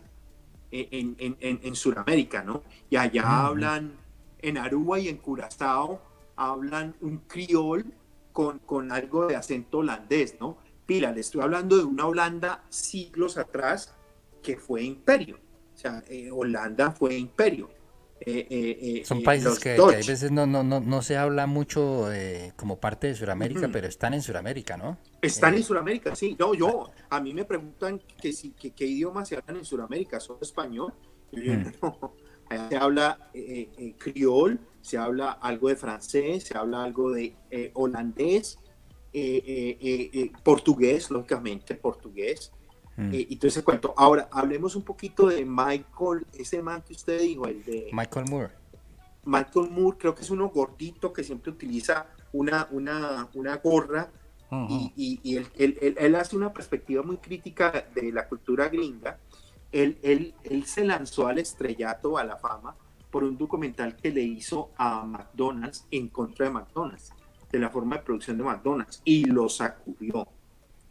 eh, 0.70 0.88
en, 0.90 1.16
en, 1.18 1.36
en, 1.40 1.74
Sudamérica, 1.74 2.42
¿no? 2.42 2.62
Y 2.90 2.96
allá 2.96 3.46
hablan, 3.46 3.92
en 4.40 4.58
Aruba 4.58 4.98
y 4.98 5.08
en 5.08 5.18
Curazao, 5.18 6.00
hablan 6.36 6.94
un 7.00 7.18
criol 7.18 7.92
con, 8.36 8.58
con 8.58 8.92
algo 8.92 9.28
de 9.28 9.34
acento 9.34 9.78
holandés, 9.78 10.36
¿no? 10.38 10.58
Pila, 10.84 11.10
le 11.10 11.22
estoy 11.22 11.40
hablando 11.40 11.78
de 11.78 11.84
una 11.84 12.06
Holanda 12.06 12.64
siglos 12.68 13.38
atrás 13.38 13.94
que 14.42 14.58
fue 14.58 14.82
imperio. 14.82 15.38
O 15.74 15.78
sea, 15.78 16.04
eh, 16.06 16.30
Holanda 16.30 16.90
fue 16.90 17.16
imperio. 17.16 17.70
Eh, 18.20 18.46
eh, 18.50 19.02
Son 19.06 19.22
países 19.22 19.58
que, 19.58 19.74
a 19.74 19.86
veces 19.86 20.30
no, 20.30 20.46
no, 20.46 20.62
no, 20.62 20.80
no, 20.80 21.00
se 21.00 21.16
habla 21.16 21.46
mucho 21.46 22.10
como 22.56 22.78
parte 22.78 23.06
de 23.06 23.14
Sudamérica, 23.14 23.70
pero 23.72 23.86
están 23.86 24.12
en 24.12 24.20
Sudamérica, 24.20 24.76
¿no? 24.76 24.98
Están 25.22 25.54
en 25.54 25.62
Sudamérica, 25.62 26.14
sí. 26.14 26.36
No, 26.38 26.52
yo, 26.52 26.90
a 27.08 27.20
mí 27.20 27.32
me 27.32 27.46
preguntan 27.46 28.02
que, 28.20 28.34
si, 28.34 28.50
que, 28.50 28.72
qué 28.72 28.84
idiomas 28.84 29.30
se 29.30 29.36
hablan 29.36 29.56
en 29.56 29.64
Sudamérica, 29.64 30.20
¿son 30.20 30.36
español? 30.42 30.92
se 32.68 32.76
habla 32.76 33.30
criol, 33.98 34.60
se 34.80 34.98
habla 34.98 35.32
algo 35.32 35.68
de 35.68 35.76
francés, 35.76 36.44
se 36.44 36.56
habla 36.56 36.84
algo 36.84 37.10
de 37.10 37.34
holandés, 37.74 38.58
portugués, 40.42 41.10
lógicamente, 41.10 41.74
portugués. 41.74 42.52
Mm. 42.96 43.12
Eh, 43.12 43.26
y 43.28 43.36
todo 43.36 43.48
ese 43.48 43.62
cuento. 43.62 43.94
Ahora, 43.96 44.28
hablemos 44.32 44.74
un 44.74 44.82
poquito 44.82 45.26
de 45.28 45.44
Michael, 45.44 46.26
ese 46.32 46.62
man 46.62 46.82
que 46.82 46.94
usted 46.94 47.20
dijo, 47.20 47.46
el 47.46 47.62
de... 47.64 47.90
Michael 47.92 48.26
Moore. 48.30 48.52
Michael 49.24 49.70
Moore, 49.70 49.98
creo 49.98 50.14
que 50.14 50.22
es 50.22 50.30
uno 50.30 50.48
gordito 50.48 51.12
que 51.12 51.22
siempre 51.22 51.50
utiliza 51.50 52.06
una, 52.32 52.68
una, 52.70 53.28
una 53.34 53.56
gorra 53.56 54.10
y, 54.68 55.20
y, 55.22 55.36
él, 55.36 55.48
él, 55.56 55.96
él, 55.98 56.14
hace 56.14 56.36
una 56.36 56.52
perspectiva 56.52 57.02
muy 57.02 57.16
crítica 57.16 57.84
de 57.94 58.12
la 58.12 58.28
cultura 58.28 58.68
gringa. 58.68 59.18
Él, 59.82 59.98
él, 60.02 60.34
él 60.44 60.64
se 60.64 60.84
lanzó 60.84 61.26
al 61.26 61.38
estrellato, 61.38 62.18
a 62.18 62.24
la 62.24 62.36
fama, 62.36 62.76
por 63.10 63.24
un 63.24 63.36
documental 63.36 63.96
que 63.96 64.10
le 64.10 64.22
hizo 64.22 64.70
a 64.76 65.04
McDonald's 65.04 65.86
en 65.90 66.08
contra 66.08 66.46
de 66.46 66.52
McDonald's, 66.52 67.12
de 67.50 67.58
la 67.58 67.70
forma 67.70 67.96
de 67.96 68.02
producción 68.02 68.38
de 68.38 68.44
McDonald's, 68.44 69.00
y 69.04 69.24
lo 69.24 69.48
sacudió 69.48 70.26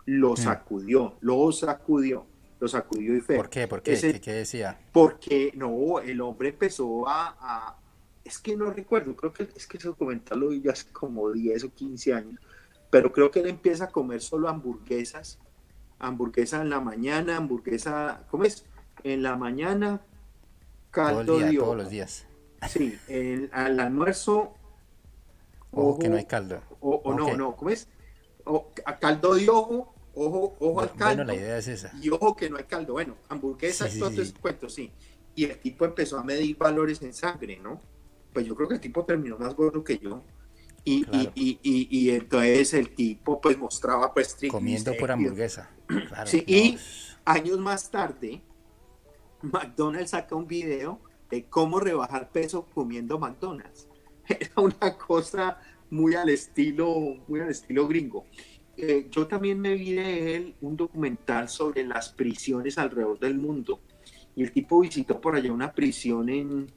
lo 0.05 0.33
mm. 0.33 0.38
sacudió, 0.38 1.17
lo 1.21 1.51
sacudió, 1.51 2.25
lo 2.59 2.67
sacudió 2.67 3.15
y 3.15 3.21
feo. 3.21 3.38
¿Por 3.38 3.49
qué? 3.49 3.67
¿Por 3.67 3.81
qué? 3.81 4.19
¿Qué, 4.21 4.33
decía? 4.33 4.79
Porque 4.91 5.51
no, 5.55 5.99
el 5.99 6.21
hombre 6.21 6.49
empezó 6.49 7.07
a, 7.07 7.77
es 8.23 8.39
que 8.39 8.55
no 8.55 8.71
recuerdo, 8.71 9.15
creo 9.15 9.33
que 9.33 9.49
es 9.55 9.67
que 9.67 9.77
ese 9.77 9.88
documental 9.88 10.39
lo 10.39 10.49
vi 10.49 10.61
ya 10.61 10.71
hace 10.71 10.91
como 10.91 11.31
10 11.31 11.65
o 11.65 11.73
15 11.73 12.13
años, 12.13 12.39
pero 12.89 13.11
creo 13.11 13.31
que 13.31 13.39
él 13.39 13.47
empieza 13.47 13.86
a 13.86 13.88
comer 13.89 14.21
solo 14.21 14.47
hamburguesas, 14.47 15.39
hamburguesa 15.99 16.61
en 16.61 16.69
la 16.69 16.79
mañana, 16.79 17.38
hamburguesa, 17.38 18.25
¿cómo 18.29 18.43
es? 18.43 18.65
En 19.06 19.22
la 19.22 19.36
mañana, 19.36 20.01
caldo 20.89 21.38
de 21.38 21.56
Todos 21.56 21.78
los 21.78 21.91
días. 21.91 22.26
Sí, 22.68 22.97
al 23.51 23.80
almuerzo. 23.80 24.56
Ojo, 25.72 25.99
que 25.99 26.10
no 26.10 26.18
hay 26.18 26.26
caldo. 26.26 26.60
O, 26.80 27.14
no, 27.14 27.38
no, 27.38 27.56
¿cómo 27.56 27.70
es? 27.70 27.88
O, 28.45 28.72
caldo 28.99 29.36
de 29.36 29.47
ojo 29.47 29.93
Ojo, 30.16 30.56
ojo 30.60 30.82
al 30.82 30.91
caldo. 30.95 31.24
Bueno, 31.24 31.24
la 31.26 31.36
idea 31.36 31.58
es 31.60 31.68
esa. 31.68 31.91
Y 32.01 32.10
ojo 32.10 32.36
que 32.36 32.49
no 32.49 32.58
hay 32.58 32.64
caldo. 32.64 32.93
Bueno, 32.93 33.16
hamburguesa, 33.30 33.88
todo 33.99 34.10
ese 34.10 34.34
cuento, 34.34 34.70
sí. 34.70 34.91
Y 35.36 35.43
el 35.43 35.60
tipo 35.60 35.86
empezó 35.86 36.18
a 36.18 36.24
medir 36.24 36.58
valores 36.58 36.99
en 37.03 37.14
sangre, 37.14 37.60
¿no? 37.62 37.80
Pues 38.34 38.47
yo 38.47 38.56
creo 38.56 38.68
que 38.68 38.76
el 38.76 38.82
tipo 38.82 39.06
terminó 39.06 39.38
más 39.38 39.53
gordo 39.53 39.84
que 39.84 39.99
yo. 39.99 40.24
Y, 40.84 41.06
y, 41.16 41.32
y, 41.36 41.88
y, 41.91 42.10
entonces 42.10 42.74
el 42.74 42.89
tipo 42.95 43.39
pues 43.39 43.56
mostraba 43.56 44.12
pues 44.12 44.36
comiendo 44.49 44.93
por 44.97 45.12
hamburguesa. 45.12 45.70
Claro, 46.08 46.26
sí, 46.26 46.43
y 46.47 46.80
años 47.26 47.60
más 47.60 47.91
tarde 47.91 48.41
McDonald's 49.51 50.11
saca 50.11 50.35
un 50.35 50.47
video 50.47 50.99
de 51.29 51.45
cómo 51.45 51.79
rebajar 51.79 52.31
peso 52.31 52.65
comiendo 52.73 53.19
McDonald's. 53.19 53.87
Era 54.27 54.53
una 54.57 54.97
cosa 54.97 55.59
muy 55.89 56.15
al 56.15 56.29
estilo, 56.29 57.17
muy 57.27 57.39
al 57.39 57.49
estilo 57.49 57.87
gringo. 57.87 58.25
Eh, 58.77 59.07
yo 59.09 59.27
también 59.27 59.59
me 59.59 59.75
vi 59.75 59.93
de 59.93 60.35
él 60.35 60.55
un 60.61 60.75
documental 60.75 61.47
sobre 61.47 61.83
las 61.83 62.09
prisiones 62.09 62.77
alrededor 62.77 63.19
del 63.19 63.35
mundo. 63.35 63.79
Y 64.35 64.43
el 64.43 64.51
tipo 64.51 64.81
visitó 64.81 65.21
por 65.21 65.35
allá 65.35 65.51
una 65.51 65.71
prisión 65.71 66.27
en 66.29 66.67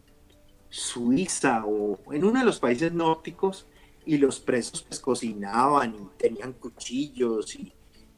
Suiza 0.69 1.65
o 1.67 1.99
en 2.13 2.25
uno 2.25 2.39
de 2.39 2.45
los 2.45 2.61
países 2.61 2.93
nórdicos 2.93 3.67
y 4.07 4.17
los 4.19 4.39
presos 4.39 4.83
pues 4.83 5.01
cocinaban 5.01 5.95
y 5.95 6.19
tenían 6.19 6.53
cuchillos 6.53 7.57
y, 7.57 7.73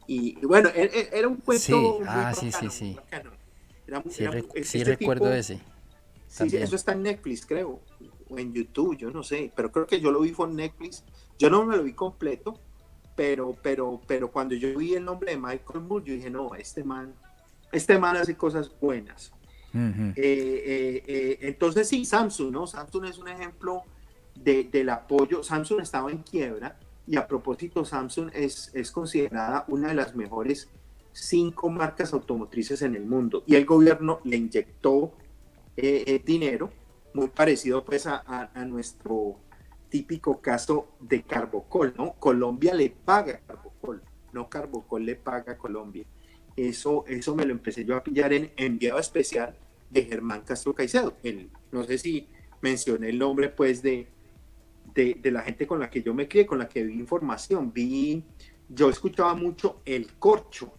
y, 0.07 0.35
bueno, 0.45 0.69
e, 0.75 0.83
e, 0.83 1.19
era, 1.19 1.29
un 1.29 1.37
cuento 1.37 1.99
sí. 1.99 2.05
ah, 2.07 2.35
sí, 2.35 2.53
sí, 2.53 2.69
sí. 2.69 2.97
Sí, 4.63 4.85
recuerdo 4.85 5.33
ese. 5.33 5.61
Sí, 6.27 6.57
eso 6.57 6.77
está 6.77 6.93
en 6.93 7.03
Netflix, 7.03 7.45
creo, 7.45 7.81
o 8.29 8.39
en 8.39 8.53
YouTube, 8.53 8.97
yo 8.97 9.11
no 9.11 9.23
sé, 9.23 9.53
pero 9.55 9.73
creo 9.73 9.87
que 9.87 10.01
yo 10.01 10.13
lo 10.13 10.21
vi 10.21 10.31
por 10.31 10.49
Netflix. 10.49 11.05
Yo 11.39 11.51
no 11.51 11.65
me 11.65 11.77
lo 11.77 11.83
vi 11.83 11.93
completo, 11.93 12.61
pero, 13.17 13.57
pero, 13.61 14.01
pero 14.07 14.31
cuando 14.31 14.55
yo 14.55 14.79
vi 14.79 14.95
el 14.95 15.05
nombre 15.05 15.33
de 15.33 15.39
Michael 15.39 15.81
Moore, 15.81 16.05
yo 16.07 16.15
dije, 16.15 16.31
no, 16.31 16.55
este 16.55 16.85
man, 16.85 17.15
este 17.73 17.99
man 17.99 18.17
hace 18.17 18.37
cosas 18.37 18.71
buenas. 18.81 19.33
Eh, 19.73 20.13
eh, 20.17 21.05
eh, 21.07 21.39
entonces 21.43 21.89
sí, 21.89 22.05
Samsung, 22.05 22.51
¿no? 22.51 22.67
Samsung 22.67 23.05
es 23.05 23.19
un 23.19 23.29
ejemplo 23.29 23.83
del 24.35 24.89
apoyo. 24.89 25.43
Samsung 25.43 25.81
estaba 25.81 26.11
en 26.11 26.19
quiebra 26.19 26.79
y 27.07 27.17
a 27.17 27.27
propósito, 27.27 27.85
Samsung 27.85 28.31
es, 28.35 28.71
es 28.75 28.91
considerada 28.91 29.65
una 29.69 29.89
de 29.89 29.95
las 29.95 30.15
mejores 30.15 30.69
cinco 31.13 31.71
marcas 31.71 32.13
automotrices 32.13 32.83
en 32.83 32.95
el 32.95 33.05
mundo 33.05 33.43
y 33.47 33.57
el 33.57 33.67
gobierno 33.67 34.21
le 34.25 34.37
inyectó 34.37 35.13
dinero 36.25 36.71
muy 37.15 37.29
parecido 37.29 37.85
pues 37.85 38.07
a, 38.07 38.51
a, 38.55 38.65
nuestro 38.65 39.37
típico 39.89 40.41
caso 40.41 40.93
de 41.01 41.23
Carbocol, 41.23 41.95
¿no? 41.97 42.15
Colombia 42.15 42.75
le 42.75 42.91
paga 42.91 43.35
a 43.35 43.39
Carbocol, 43.41 44.03
no 44.33 44.49
Carbocol 44.49 45.05
le 45.05 45.17
paga 45.17 45.55
a 45.55 45.59
Colombia. 45.59 46.05
Eso, 46.57 47.05
eso 47.07 47.35
me 47.35 47.45
lo 47.45 47.53
empecé 47.53 47.85
yo 47.85 47.97
a 47.97 48.05
pillar 48.05 48.33
en 48.33 48.53
enviado 48.57 48.99
especial 48.99 49.57
de 49.89 50.05
Germán 50.05 50.43
Castro 50.43 50.75
Caicedo. 50.75 51.17
El, 51.23 51.51
no 51.73 51.85
sé 51.85 51.99
si 51.99 52.29
mencioné 52.61 53.11
el 53.11 53.19
nombre 53.19 53.49
pues 53.49 53.83
de, 53.83 54.07
de, 54.95 55.17
de, 55.21 55.31
la 55.31 55.43
gente 55.43 55.67
con 55.67 55.81
la 55.81 55.91
que 55.91 56.03
yo 56.03 56.15
me 56.15 56.29
crié, 56.29 56.47
con 56.47 56.59
la 56.59 56.69
que 56.69 56.85
vi 56.85 56.95
información. 56.95 57.73
Vi, 57.73 58.23
yo 58.69 58.91
escuchaba 58.91 59.35
mucho 59.35 59.81
El 59.85 60.13
Corcho. 60.15 60.73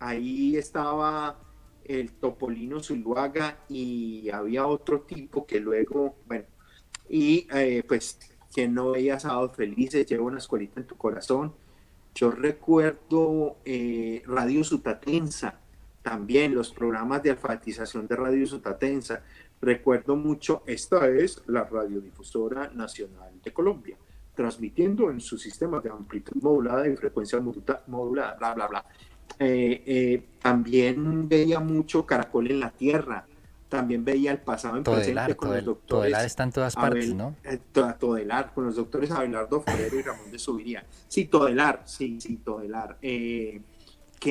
Ahí 0.00 0.56
estaba 0.56 1.38
el 1.84 2.12
Topolino 2.12 2.82
Zuluaga 2.82 3.58
y 3.68 4.30
había 4.30 4.66
otro 4.66 5.02
tipo 5.02 5.46
que 5.46 5.60
luego, 5.60 6.16
bueno, 6.26 6.46
y 7.08 7.46
eh, 7.52 7.82
pues 7.86 8.18
que 8.54 8.68
no 8.68 8.92
veía 8.92 9.20
Sábados 9.20 9.56
Felices, 9.56 10.06
lleva 10.06 10.24
una 10.24 10.38
escuelita 10.38 10.80
en 10.80 10.86
tu 10.86 10.96
corazón. 10.96 11.52
Yo 12.14 12.30
recuerdo 12.30 13.58
eh, 13.64 14.22
Radio 14.26 14.64
Sutatensa, 14.64 15.60
también 16.02 16.54
los 16.54 16.70
programas 16.72 17.22
de 17.22 17.30
alfabetización 17.30 18.06
de 18.06 18.16
Radio 18.16 18.46
Sutatensa. 18.46 19.22
Recuerdo 19.60 20.16
mucho, 20.16 20.62
esta 20.66 21.08
es 21.08 21.42
la 21.46 21.64
radiodifusora 21.64 22.70
nacional 22.70 23.32
de 23.44 23.52
Colombia, 23.52 23.96
transmitiendo 24.34 25.10
en 25.10 25.20
su 25.20 25.36
sistema 25.36 25.80
de 25.80 25.90
amplitud 25.90 26.40
modulada 26.42 26.88
y 26.88 26.96
frecuencia 26.96 27.38
modulada, 27.40 28.36
bla, 28.38 28.54
bla, 28.54 28.66
bla. 28.66 28.86
Eh, 29.38 29.82
eh, 29.86 30.22
también 30.40 31.28
veía 31.28 31.60
mucho 31.60 32.04
Caracol 32.04 32.50
en 32.50 32.60
la 32.60 32.70
Tierra, 32.70 33.26
también 33.68 34.04
veía 34.04 34.32
el 34.32 34.38
pasado 34.38 34.76
en 34.76 34.84
presente 34.84 35.36
con 35.36 35.54
los 35.54 35.64
doctores. 35.64 36.02
Todelar 36.02 36.24
está 36.24 36.42
en 36.42 36.52
todas 36.52 36.74
partes, 36.74 37.14
¿no? 37.14 37.36
Eh, 37.44 37.58
Todelar, 37.98 38.52
con 38.52 38.66
los 38.66 38.76
doctores 38.76 39.10
Abelardo 39.10 39.62
Forero 39.62 39.98
y 39.98 40.02
Ramón 40.02 40.30
de 40.30 40.38
Subiría. 40.38 40.84
Sí, 41.08 41.26
Todelar, 41.26 41.82
sí, 41.86 42.20
sí, 42.20 42.36
Todelar. 42.36 42.98
¿Qué 43.00 43.62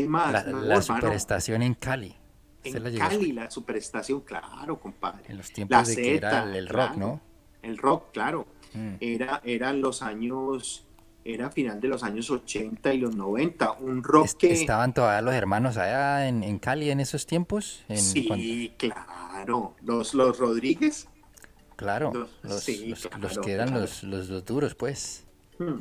más? 0.07 0.45
La, 0.45 0.81
superestación 0.81 1.63
en 1.63 1.73
Cali. 1.73 2.15
En 2.63 2.97
Cali, 2.97 3.31
la 3.31 3.49
superestación, 3.49 4.21
claro, 4.21 4.79
compadre. 4.79 5.23
En 5.27 5.37
los 5.37 5.51
tiempos 5.51 5.87
de 5.87 5.95
que 5.95 6.15
era 6.15 6.55
el 6.55 6.67
rock, 6.67 6.95
¿no? 6.95 7.21
El 7.61 7.77
rock, 7.77 8.11
claro. 8.11 8.47
Mm. 8.73 8.95
Era, 8.99 9.41
eran 9.43 9.81
los 9.81 10.03
años 10.03 10.85
era 11.33 11.49
final 11.49 11.79
de 11.79 11.87
los 11.87 12.03
años 12.03 12.29
80 12.29 12.93
y 12.93 12.97
los 12.97 13.15
90, 13.15 13.73
un 13.79 14.03
rock 14.03 14.37
que... 14.37 14.51
¿Estaban 14.51 14.93
todavía 14.93 15.21
los 15.21 15.33
hermanos 15.33 15.77
allá 15.77 16.27
en, 16.27 16.59
Cali 16.59 16.89
en 16.89 16.99
esos 16.99 17.25
tiempos? 17.25 17.83
sí, 17.95 18.73
claro, 18.77 19.75
los, 19.81 20.13
los 20.13 20.37
Rodríguez. 20.37 21.07
Claro, 21.75 22.11
los, 22.43 22.65
que 22.65 23.51
eran 23.53 23.73
Los, 23.73 24.03
los, 24.03 24.43
duros, 24.43 24.75
pues. 24.75 25.23
Hmm. 25.57 25.79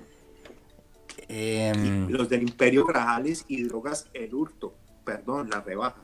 Em, 1.28 2.09
los 2.09 2.28
del 2.28 2.42
Imperio 2.42 2.86
Grajales 2.86 3.44
y 3.49 3.64
Drogas 3.64 4.09
El 4.14 4.32
Hurto, 4.32 4.74
perdón, 5.05 5.51
la 5.51 5.61
rebaja. 5.61 6.01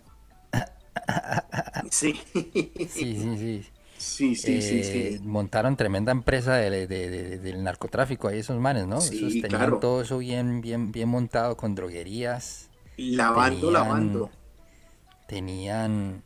sí. 1.91 2.21
Sí, 2.33 2.89
sí, 2.89 3.37
sí. 3.39 3.65
Sí, 4.05 4.37
sí, 4.37 4.61
sí, 4.61 4.85
sí, 4.85 4.99
eh, 4.99 5.21
Montaron 5.23 5.77
tremenda 5.77 6.13
empresa 6.13 6.57
de, 6.57 6.87
del 6.87 7.65
narcotráfico 7.65 8.29
ahí 8.29 8.41
esos 8.41 8.61
manes, 8.61 8.87
¿no? 8.87 9.01
Sí, 9.01 9.41
tenían 9.41 9.81
todo 9.81 10.03
eso 10.03 10.19
bien, 10.19 10.61
bien, 10.61 10.93
bien 10.93 11.09
montado 11.09 11.57
con 11.57 11.75
droguerías. 11.75 12.69
Lavando, 12.99 13.71
lavando. 13.71 14.31
Tenían, 15.27 16.23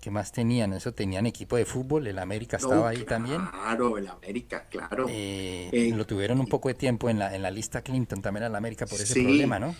¿qué 0.00 0.10
más 0.10 0.32
tenían? 0.32 0.72
Eso 0.72 0.92
tenían 0.92 1.26
equipo 1.26 1.56
de 1.56 1.66
fútbol, 1.66 2.06
el 2.06 2.18
América 2.18 2.56
estaba 2.56 2.88
ahí 2.88 3.04
también. 3.04 3.44
Claro, 3.46 3.98
el 3.98 4.08
América, 4.08 4.66
claro. 4.70 5.06
Eh, 5.08 5.68
eh, 5.70 5.92
lo 5.94 6.06
tuvieron 6.06 6.40
un 6.40 6.46
poco 6.46 6.70
de 6.70 6.74
tiempo 6.74 7.10
en 7.10 7.18
la, 7.18 7.36
en 7.36 7.42
la 7.42 7.50
lista 7.50 7.82
Clinton 7.82 8.22
también 8.22 8.44
al 8.44 8.56
América 8.56 8.86
por 8.86 8.98
ese 8.98 9.22
problema, 9.22 9.58
¿no? 9.58 9.76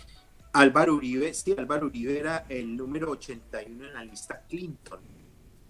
Álvaro 0.52 0.94
Uribe, 0.94 1.32
sí, 1.32 1.54
Álvaro 1.56 1.86
Uribe 1.86 2.18
era 2.18 2.44
el 2.50 2.76
número 2.76 3.10
81 3.10 3.86
en 3.86 3.94
la 3.94 4.04
lista 4.04 4.42
Clinton 4.46 5.00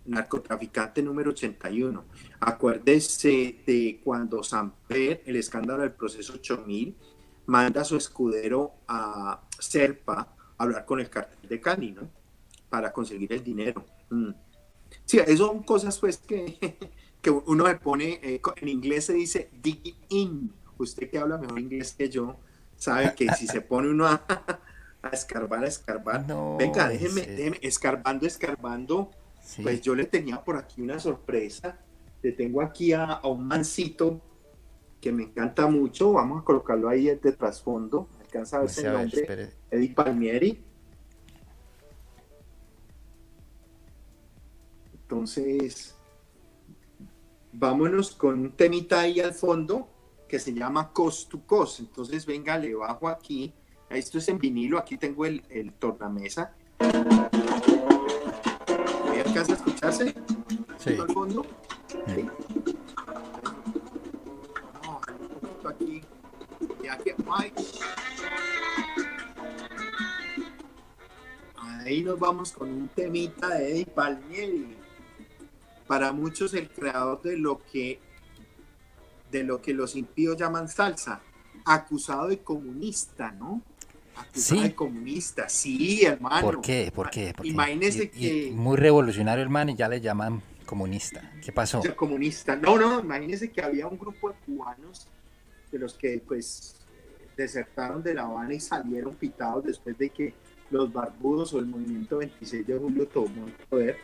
narcotraficante 0.07 1.03
número 1.03 1.31
81. 1.31 2.05
Acuérdese 2.41 3.63
de 3.67 4.01
cuando 4.03 4.43
Samper, 4.43 5.23
el 5.27 5.37
escándalo 5.37 5.83
del 5.83 5.93
proceso 5.93 6.35
8000, 6.35 6.97
manda 7.47 7.83
a 7.83 7.85
su 7.85 7.97
escudero 7.97 8.73
a 8.89 9.43
Serpa 9.59 10.35
a 10.57 10.63
hablar 10.63 10.85
con 10.85 11.01
el 11.01 11.11
cartel 11.11 11.49
de 11.49 11.61
Cali, 11.61 11.93
¿no? 11.93 12.09
Para 12.69 12.93
conseguir 12.93 13.33
el 13.33 13.43
dinero. 13.43 13.85
Mm. 14.11 14.31
Sí, 15.05 15.19
eso 15.19 15.47
son 15.47 15.63
cosas 15.63 15.99
pues 15.99 16.19
que, 16.19 16.77
que 17.23 17.31
uno 17.31 17.67
se 17.67 17.75
pone, 17.77 18.21
eh, 18.23 18.41
en 18.57 18.69
inglés 18.69 19.07
se 19.07 19.15
dice 19.15 19.51
dig 19.63 19.97
in. 20.09 20.53
Usted 20.79 21.11
que 21.11 21.19
habla 21.19 21.39
mejor 21.39 21.61
inglés 21.61 21.95
que 21.97 22.09
yo, 22.09 22.37
sabe 22.77 23.15
que 23.15 23.29
si 23.35 23.47
se 23.47 23.61
pone 23.61 23.89
uno 23.89 24.07
a, 24.07 24.25
escarbar, 25.13 25.65
a 25.65 25.69
escarbar, 25.69 26.27
venga, 26.59 26.89
déjeme, 26.89 27.23
déjeme, 27.23 27.59
escarbando, 27.63 28.27
escarbando, 28.27 29.11
pues 29.63 29.81
yo 29.83 29.95
le 29.95 30.05
tenía 30.05 30.43
por 30.43 30.57
aquí 30.57 30.83
una 30.83 30.99
sorpresa. 30.99 31.79
Le 32.23 32.33
tengo 32.33 32.63
aquí 32.63 32.93
a, 32.93 33.21
un 33.25 33.47
mancito 33.47 34.21
que 35.01 35.13
me 35.13 35.25
encanta 35.25 35.67
mucho. 35.67 36.13
Vamos 36.13 36.43
a 36.43 36.45
colocarlo 36.45 36.89
ahí 36.89 37.07
de 37.07 37.33
trasfondo. 37.33 38.09
Alcanza 38.21 38.59
a 38.59 38.61
ver 38.61 38.71
el 38.79 38.93
nombre. 38.93 39.53
Eddie 39.71 39.95
Palmieri. 39.95 40.65
Entonces, 45.03 45.95
vámonos 47.53 48.13
con 48.13 48.41
un 48.41 48.53
temita 48.53 49.01
ahí 49.01 49.21
al 49.21 49.35
fondo 49.35 49.89
que 50.29 50.39
se 50.39 50.55
llama 50.55 50.93
Cost 50.93 51.31
to 51.31 51.45
Cost. 51.45 51.81
Entonces, 51.81 52.25
venga, 52.25 52.57
le 52.57 52.75
bajo 52.75 53.09
aquí. 53.09 53.53
Esto 53.91 54.19
es 54.19 54.29
en 54.29 54.39
vinilo. 54.39 54.79
Aquí 54.79 54.97
tengo 54.97 55.27
el, 55.27 55.43
el 55.51 55.75
tornamesa 55.75 56.55
escucharse? 59.93 60.15
Sí. 60.79 60.97
Al 60.99 61.13
fondo. 61.13 61.47
Sí. 62.07 62.29
No, 64.83 65.01
aquí. 65.69 66.03
Y 66.83 66.89
aquí, 66.89 67.11
Ahí 71.57 72.03
nos 72.03 72.19
vamos 72.19 72.53
con 72.53 72.71
un 72.71 72.89
temita 72.89 73.49
de 73.49 73.73
Eddie 73.73 73.87
Palmieri. 73.87 74.77
Para 75.87 76.13
muchos 76.13 76.55
el 76.55 76.71
creador 76.71 77.21
de 77.23 77.37
lo 77.37 77.61
que 77.65 78.01
de 79.31 79.45
lo 79.45 79.63
que 79.63 79.73
los 79.73 79.97
impíos 79.97 80.37
llaman 80.37 80.69
salsa, 80.69 81.23
acusado 81.65 82.29
de 82.29 82.43
comunista, 82.43 83.33
¿no? 83.33 83.63
Acusada 84.17 84.63
de 84.63 84.75
comunista, 84.75 85.49
sí, 85.49 86.05
hermano. 86.05 86.43
¿Por 86.43 86.61
qué? 86.61 86.93
¿Por 86.95 87.11
qué? 87.11 87.35
Imagínese 87.43 88.11
que... 88.11 88.51
muy 88.55 88.77
revolucionario 88.77 89.43
el 89.43 89.51
man 89.51 89.71
y 89.71 89.77
ya 89.77 89.89
le 89.89 90.01
llaman 90.01 90.43
comunista. 90.67 91.33
¿Qué 91.45 91.53
pasó? 91.53 91.83
Comunista. 91.97 92.57
No, 92.57 92.79
no, 92.79 93.01
imagínese 93.01 93.51
que 93.51 93.63
había 93.63 93.87
un 93.87 93.99
grupo 93.99 94.31
de 94.31 94.37
cubanos 94.47 95.07
de 95.71 95.79
los 95.79 95.95
que 95.95 96.23
pues 96.27 96.77
desertaron 97.37 98.03
de 98.03 98.15
La 98.15 98.23
Habana 98.23 98.55
y 98.55 98.61
salieron 98.61 99.15
pitados 99.15 99.65
después 99.65 99.97
de 99.99 100.11
que 100.11 100.35
los 100.71 100.93
barbudos 100.93 101.53
o 101.55 101.59
el 101.59 101.67
movimiento 101.67 102.19
26 102.19 102.67
de 102.67 102.79
julio 102.79 103.07
tomó 103.07 103.47
el 103.47 103.53
poder. 103.69 103.97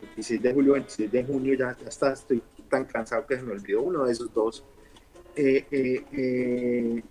26 0.00 0.42
de 0.42 0.52
julio, 0.52 0.72
26 0.74 1.12
de 1.12 1.24
junio, 1.24 1.54
ya, 1.54 1.76
ya 1.80 1.88
está, 1.88 2.12
estoy 2.12 2.42
tan 2.68 2.84
cansado 2.84 3.26
que 3.26 3.36
se 3.36 3.42
me 3.42 3.52
olvidó 3.52 3.82
uno 3.82 4.04
de 4.04 4.12
esos 4.12 4.32
dos. 4.32 4.64
Eh, 5.36 5.66
eh, 5.70 6.04
eh, 6.12 7.02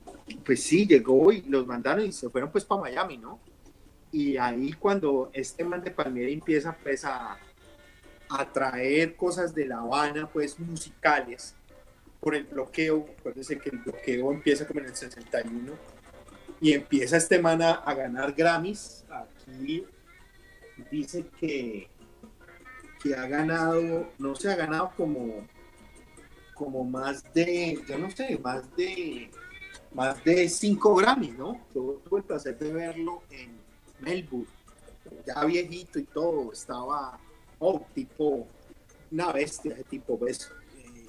pues 0.46 0.64
sí, 0.64 0.86
llegó 0.86 1.32
y 1.32 1.42
los 1.44 1.66
mandaron 1.66 2.06
y 2.06 2.12
se 2.12 2.30
fueron 2.30 2.52
pues 2.52 2.66
para 2.66 2.82
Miami, 2.82 3.18
¿no? 3.18 3.40
Y 4.12 4.38
ahí 4.38 4.74
cuando 4.74 5.30
este 5.34 5.64
man 5.64 5.84
de 5.84 5.92
Palmieri 5.92 6.34
empieza 6.34 6.76
pues 6.78 7.04
a, 7.04 7.38
a 8.30 8.52
traer 8.52 9.16
cosas 9.16 9.54
de 9.54 9.66
La 9.66 9.80
Habana, 9.80 10.30
pues 10.32 10.60
musicales, 10.60 11.56
por 12.20 12.36
el 12.36 12.46
bloqueo, 12.46 13.06
acuérdense 13.20 13.58
que 13.58 13.70
el 13.70 13.80
bloqueo 13.80 14.32
empieza 14.32 14.66
como 14.66 14.80
en 14.80 14.88
el 14.88 14.96
61, 14.96 15.74
y 16.62 16.74
empieza 16.74 17.18
este 17.18 17.40
man 17.40 17.62
a, 17.62 17.72
a 17.72 17.94
ganar 17.94 18.34
Grammys, 18.34 19.04
aquí 19.10 19.86
dice 20.90 21.26
que, 21.40 21.90
que 23.02 23.16
ha 23.16 23.28
ganado, 23.28 24.10
no 24.20 24.36
se 24.36 24.52
ha 24.52 24.56
ganado 24.56 24.92
como 24.96 25.46
como 26.54 26.84
más 26.84 27.24
de, 27.34 27.80
yo 27.88 27.98
no 27.98 28.10
sé, 28.12 28.40
más 28.42 28.76
de 28.76 29.30
más 29.94 30.24
de 30.24 30.50
5 30.50 30.96
Grammys, 30.96 31.38
¿no? 31.38 31.60
Yo 31.74 32.02
tuve 32.04 32.20
el 32.20 32.26
placer 32.26 32.58
de 32.58 32.74
verlo 32.74 33.24
en 33.30 33.58
Melbourne, 34.00 34.48
ya 35.26 35.44
viejito 35.46 36.00
y 36.00 36.04
todo, 36.04 36.52
estaba, 36.52 37.20
oh, 37.60 37.86
tipo, 37.94 38.48
una 39.12 39.32
bestia 39.32 39.76
de 39.76 39.84
tipo 39.84 40.18
beso. 40.18 40.50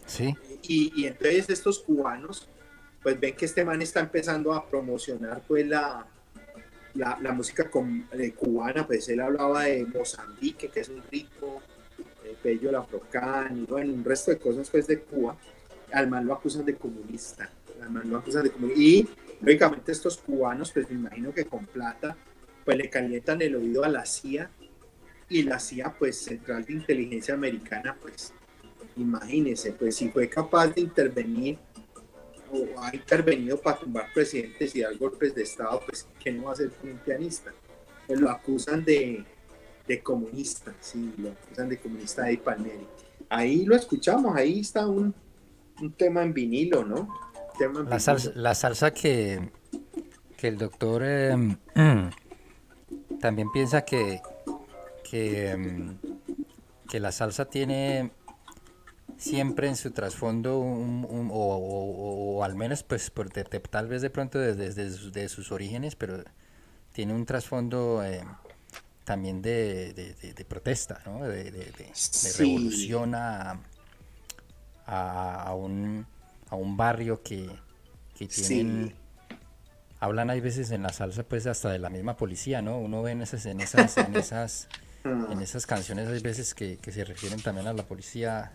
Sí. 0.06 0.34
Y, 0.62 0.92
y, 1.00 1.06
entonces 1.06 1.48
estos 1.48 1.78
cubanos, 1.80 2.48
pues 3.02 3.18
ven 3.18 3.34
que 3.34 3.46
este 3.46 3.64
man 3.64 3.80
está 3.80 4.00
empezando 4.00 4.52
a 4.52 4.66
promocionar 4.66 5.42
pues 5.48 5.66
la, 5.66 6.06
la, 6.94 7.18
la 7.22 7.32
música 7.32 7.70
con, 7.70 8.06
eh, 8.12 8.32
cubana, 8.32 8.86
pues 8.86 9.08
él 9.08 9.20
hablaba 9.20 9.64
de 9.64 9.86
Mozambique, 9.86 10.68
que 10.68 10.80
es 10.80 10.90
un 10.90 11.02
ritmo 11.10 11.62
Pello 12.44 12.70
Lafrocán 12.70 13.56
y 13.56 13.64
bueno, 13.64 13.94
un 13.94 14.04
resto 14.04 14.30
de 14.30 14.38
cosas 14.38 14.68
pues 14.68 14.86
de 14.86 15.00
Cuba, 15.00 15.36
al 15.92 16.08
man 16.08 16.26
lo 16.26 16.34
acusan 16.34 16.64
de 16.64 16.76
comunista, 16.76 17.50
al 17.84 17.90
man 17.90 18.10
lo 18.10 18.18
acusan 18.18 18.44
de. 18.44 18.52
Y 18.76 19.08
lógicamente 19.40 19.92
estos 19.92 20.18
cubanos, 20.18 20.72
pues 20.72 20.88
me 20.90 20.96
imagino 20.96 21.32
que 21.32 21.44
con 21.44 21.66
plata, 21.66 22.16
pues 22.64 22.76
le 22.76 22.90
calientan 22.90 23.42
el 23.42 23.56
oído 23.56 23.84
a 23.84 23.88
la 23.88 24.06
CIA 24.06 24.50
y 25.28 25.42
la 25.42 25.58
CIA, 25.58 25.94
pues 25.98 26.18
Central 26.18 26.64
de 26.64 26.74
Inteligencia 26.74 27.34
Americana, 27.34 27.96
pues 28.00 28.32
imagínense, 28.96 29.72
pues 29.72 29.96
si 29.96 30.08
fue 30.08 30.28
capaz 30.28 30.68
de 30.68 30.82
intervenir 30.82 31.58
o 32.50 32.80
ha 32.80 32.94
intervenido 32.94 33.60
para 33.60 33.78
tumbar 33.78 34.12
presidentes 34.12 34.74
y 34.76 34.82
dar 34.82 34.96
golpes 34.96 35.34
de 35.34 35.42
Estado, 35.42 35.80
pues 35.84 36.06
¿qué 36.22 36.30
no 36.32 36.44
va 36.44 36.52
a 36.52 36.56
ser 36.56 36.70
un 36.82 36.98
pianista? 36.98 37.52
Pues 38.06 38.20
lo 38.20 38.30
acusan 38.30 38.84
de, 38.84 39.24
de 39.88 40.02
comunista, 40.02 40.74
sí, 40.80 41.12
lo 41.18 41.30
acusan 41.30 41.68
de 41.68 41.78
comunista 41.78 42.24
de 42.24 42.38
Palmieri. 42.38 42.86
Ahí 43.28 43.64
lo 43.64 43.74
escuchamos, 43.74 44.36
ahí 44.36 44.60
está 44.60 44.86
un, 44.86 45.14
un 45.80 45.92
tema 45.92 46.22
en 46.22 46.32
vinilo, 46.32 46.84
¿no? 46.84 47.08
La, 47.88 48.00
Salsa, 48.00 48.32
la 48.34 48.54
salsa 48.54 48.92
que, 48.92 49.50
que 50.36 50.48
el 50.48 50.58
doctor 50.58 51.02
eh, 51.04 51.54
también 53.20 53.50
piensa 53.52 53.82
que, 53.82 54.20
que, 55.08 55.50
em, 55.50 55.98
que, 56.90 57.00
la 57.00 57.12
salsa 57.12 57.46
tiene 57.46 58.10
siempre 59.16 59.68
en 59.68 59.76
su 59.76 59.92
trasfondo 59.92 60.58
un, 60.58 61.06
un, 61.08 61.30
o, 61.32 62.36
o, 62.36 62.44
al 62.44 62.54
menos 62.54 62.82
pues 62.82 63.10
por 63.10 63.30
tal 63.30 63.88
vez 63.88 64.02
de 64.02 64.10
pronto 64.10 64.38
desde, 64.38 64.74
desde, 64.74 65.28
sus 65.28 65.52
orígenes 65.52 65.96
pero 65.96 66.22
tiene 66.92 67.14
un 67.14 67.24
trasfondo 67.24 68.04
eh, 68.04 68.22
también 69.04 69.42
de, 69.42 69.92
de, 69.92 70.44
protesta, 70.44 71.00
¿no? 71.06 71.24
de, 71.24 71.72
revolución 72.38 73.14
a, 73.14 73.60
a, 74.86 75.54
un, 75.54 76.06
a 76.54 76.56
un 76.56 76.76
barrio 76.76 77.22
que, 77.22 77.50
que 78.16 78.26
tienen... 78.26 78.94
Hablan 80.00 80.28
hay 80.28 80.40
veces 80.40 80.70
en 80.70 80.82
la 80.82 80.90
salsa 80.90 81.22
pues 81.22 81.46
hasta 81.46 81.70
de 81.70 81.78
la 81.78 81.88
misma 81.88 82.16
policía, 82.16 82.60
¿no? 82.60 82.78
Uno 82.78 83.02
ve 83.02 83.12
en 83.12 83.22
esas, 83.22 83.46
en 83.46 83.60
esas, 83.60 83.96
en 83.96 84.16
esas, 84.16 84.68
en 85.04 85.40
esas 85.40 85.66
canciones 85.66 86.08
hay 86.08 86.20
veces 86.20 86.54
que, 86.54 86.76
que 86.76 86.92
se 86.92 87.04
refieren 87.04 87.40
también 87.40 87.66
a 87.68 87.72
la 87.72 87.84
policía 87.84 88.52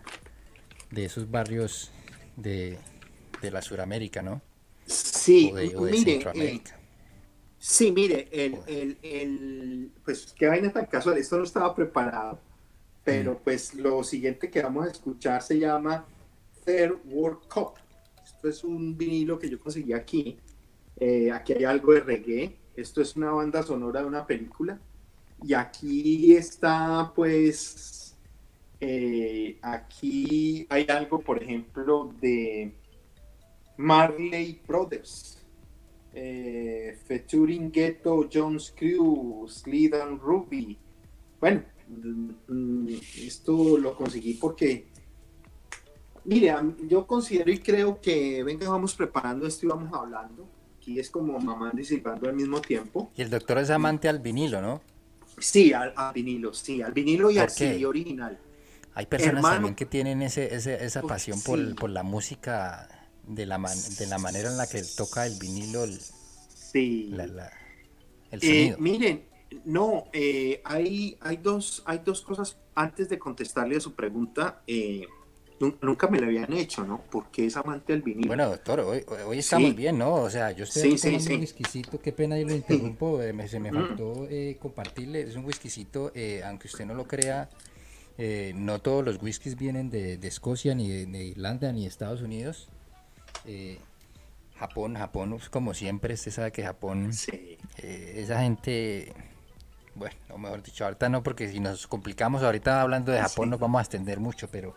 de 0.90 1.04
esos 1.06 1.30
barrios 1.30 1.90
de, 2.36 2.78
de 3.42 3.50
la 3.50 3.62
Suramérica, 3.62 4.22
¿no? 4.22 4.42
Sí, 4.86 5.50
o 5.52 5.56
de, 5.56 5.66
eh, 5.66 6.04
Centroamérica. 6.04 6.78
Sí, 7.58 7.92
mire, 7.92 8.28
el, 8.32 8.58
el, 8.66 8.98
el, 9.02 9.92
pues 10.04 10.34
qué 10.36 10.46
vaina 10.46 10.72
tan 10.72 10.86
casual, 10.86 11.18
esto 11.18 11.36
no 11.36 11.44
estaba 11.44 11.74
preparado, 11.74 12.40
pero 13.04 13.34
mm. 13.34 13.38
pues 13.44 13.74
lo 13.74 14.02
siguiente 14.02 14.50
que 14.50 14.62
vamos 14.62 14.86
a 14.86 14.90
escuchar 14.90 15.42
se 15.42 15.58
llama 15.58 16.06
Third 16.64 17.00
World 17.04 17.46
Cup. 17.48 17.74
Es 18.42 18.64
un 18.64 18.96
vinilo 18.96 19.38
que 19.38 19.48
yo 19.48 19.58
conseguí 19.60 19.92
aquí. 19.92 20.38
Eh, 20.96 21.30
aquí 21.30 21.52
hay 21.52 21.64
algo 21.64 21.92
de 21.92 22.00
reggae. 22.00 22.56
Esto 22.76 23.02
es 23.02 23.16
una 23.16 23.32
banda 23.32 23.62
sonora 23.62 24.00
de 24.00 24.06
una 24.06 24.26
película. 24.26 24.80
Y 25.42 25.54
aquí 25.54 26.34
está, 26.34 27.12
pues, 27.14 28.16
eh, 28.80 29.58
aquí 29.62 30.66
hay 30.68 30.86
algo, 30.88 31.20
por 31.20 31.42
ejemplo, 31.42 32.14
de 32.20 32.72
Marley 33.76 34.60
Brothers 34.66 35.40
eh, 36.12 36.98
featuring 37.06 37.70
Ghetto, 37.70 38.28
Jones 38.32 38.72
Crew, 38.76 39.46
Slidan 39.48 40.18
Ruby. 40.18 40.76
Bueno, 41.40 41.62
mm, 42.48 42.88
esto 43.18 43.78
lo 43.78 43.94
conseguí 43.94 44.34
porque, 44.34 44.86
mire, 46.24 46.54
yo 46.86 47.06
considero 47.06 47.50
y 47.50 47.58
creo 47.58 48.00
que, 48.00 48.42
venga, 48.42 48.68
vamos 48.68 48.94
preparando 48.94 49.46
esto 49.46 49.66
y 49.66 49.68
vamos 49.68 49.92
hablando. 49.92 50.48
Aquí 50.76 50.98
es 50.98 51.10
como 51.10 51.38
mamá 51.38 51.72
disipando 51.74 52.28
al 52.28 52.34
mismo 52.34 52.60
tiempo. 52.60 53.10
Y 53.16 53.22
el 53.22 53.30
doctor 53.30 53.58
es 53.58 53.70
amante 53.70 54.08
al 54.08 54.18
vinilo, 54.18 54.62
¿no? 54.62 54.80
Sí, 55.38 55.72
al, 55.72 55.94
vinilo, 56.14 56.52
sí, 56.52 56.82
al 56.82 56.92
vinilo 56.92 57.30
y 57.30 57.38
al 57.38 57.50
CD 57.50 57.84
original. 57.86 58.38
Hay 58.94 59.06
personas 59.06 59.42
también 59.42 59.74
que 59.74 59.86
tienen 59.86 60.22
ese, 60.22 60.54
esa 60.54 61.02
pasión 61.02 61.40
por, 61.42 61.74
por 61.76 61.90
la 61.90 62.02
música 62.02 62.88
de 63.26 63.46
la, 63.46 63.58
de 63.58 64.06
la 64.06 64.18
manera 64.18 64.50
en 64.50 64.56
la 64.56 64.66
que 64.66 64.82
toca 64.96 65.26
el 65.26 65.38
vinilo. 65.38 65.84
El, 65.84 65.98
sí. 66.54 67.14
Eh, 68.32 68.76
miren, 68.78 69.24
no, 69.64 70.04
eh, 70.12 70.60
hay, 70.64 71.16
hay, 71.20 71.36
dos, 71.36 71.82
hay 71.86 72.00
dos 72.04 72.20
cosas 72.22 72.58
antes 72.74 73.08
de 73.08 73.18
contestarle 73.18 73.76
a 73.76 73.80
su 73.80 73.94
pregunta. 73.94 74.62
Eh, 74.66 75.06
nunca 75.82 76.08
me 76.08 76.18
la 76.18 76.26
habían 76.26 76.52
hecho, 76.52 76.84
¿no? 76.84 77.02
Porque 77.10 77.46
es 77.46 77.56
amante 77.56 77.92
del 77.92 78.02
vinilo. 78.02 78.28
Bueno, 78.28 78.48
doctor, 78.48 78.80
hoy, 78.80 79.04
hoy 79.26 79.38
estamos 79.38 79.74
bien, 79.74 79.98
¿no? 79.98 80.14
O 80.14 80.30
sea, 80.30 80.50
yo 80.52 80.64
estoy 80.64 80.96
tomando 80.96 81.34
un 81.34 81.40
whiskycito, 81.40 82.00
qué 82.00 82.12
pena 82.12 82.38
y 82.38 82.44
lo 82.44 82.54
interrumpo, 82.54 83.20
me, 83.34 83.48
se 83.48 83.60
me 83.60 83.72
faltó 83.72 84.26
compartirle, 84.58 85.22
es 85.22 85.36
un 85.36 85.44
whiskycito, 85.44 86.12
aunque 86.44 86.68
usted 86.68 86.86
no 86.86 86.94
lo 86.94 87.06
crea, 87.06 87.48
no 88.54 88.78
todos 88.80 89.04
los 89.04 89.22
whiskies 89.22 89.56
vienen 89.56 89.90
de, 89.90 90.16
de 90.16 90.28
Escocia, 90.28 90.74
ni 90.74 90.88
de, 90.88 91.24
Irlanda, 91.24 91.72
ni 91.72 91.82
de 91.82 91.88
Estados 91.88 92.22
Unidos. 92.22 92.68
Eh, 93.44 93.78
Japón, 94.58 94.94
Japón, 94.94 95.38
como 95.50 95.72
siempre, 95.72 96.14
usted 96.14 96.30
sabe 96.30 96.52
que 96.52 96.62
Japón, 96.62 97.10
eh, 97.78 98.12
esa 98.16 98.42
gente, 98.42 99.10
bueno, 99.94 100.14
o 100.28 100.36
mejor 100.36 100.62
dicho, 100.62 100.84
ahorita 100.84 101.08
no, 101.08 101.22
porque 101.22 101.48
si 101.48 101.60
nos 101.60 101.86
complicamos 101.86 102.42
ahorita 102.42 102.82
hablando 102.82 103.10
de 103.10 103.20
Japón 103.20 103.48
nos 103.48 103.58
vamos 103.58 103.78
a 103.78 103.82
extender 103.82 104.20
mucho, 104.20 104.48
pero 104.50 104.74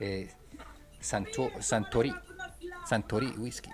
eh, 0.00 0.30
Santori, 1.00 2.14
Santori 2.88 3.34
Whisky, 3.38 3.70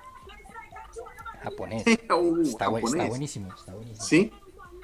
japonés, 1.43 1.85
uh, 1.87 2.43
está, 2.43 2.68
buenísimo, 2.68 3.55
está 3.55 3.75
buenísimo. 3.75 4.05
Sí. 4.05 4.33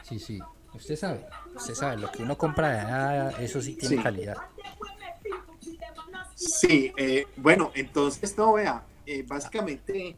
Sí, 0.03 0.19
sí, 0.19 0.41
usted 0.73 0.97
sabe, 0.97 1.27
usted 1.55 1.75
sabe, 1.75 1.99
lo 1.99 2.11
que 2.11 2.23
uno 2.23 2.39
compra 2.39 3.31
eso 3.41 3.61
sí 3.61 3.75
tiene 3.75 4.03
calidad. 4.03 4.37
Sí, 6.35 6.93
bueno, 7.37 7.73
entonces 7.75 8.37
no, 8.39 8.55
vea, 8.55 8.85
eh, 9.05 9.25
básicamente, 9.27 10.17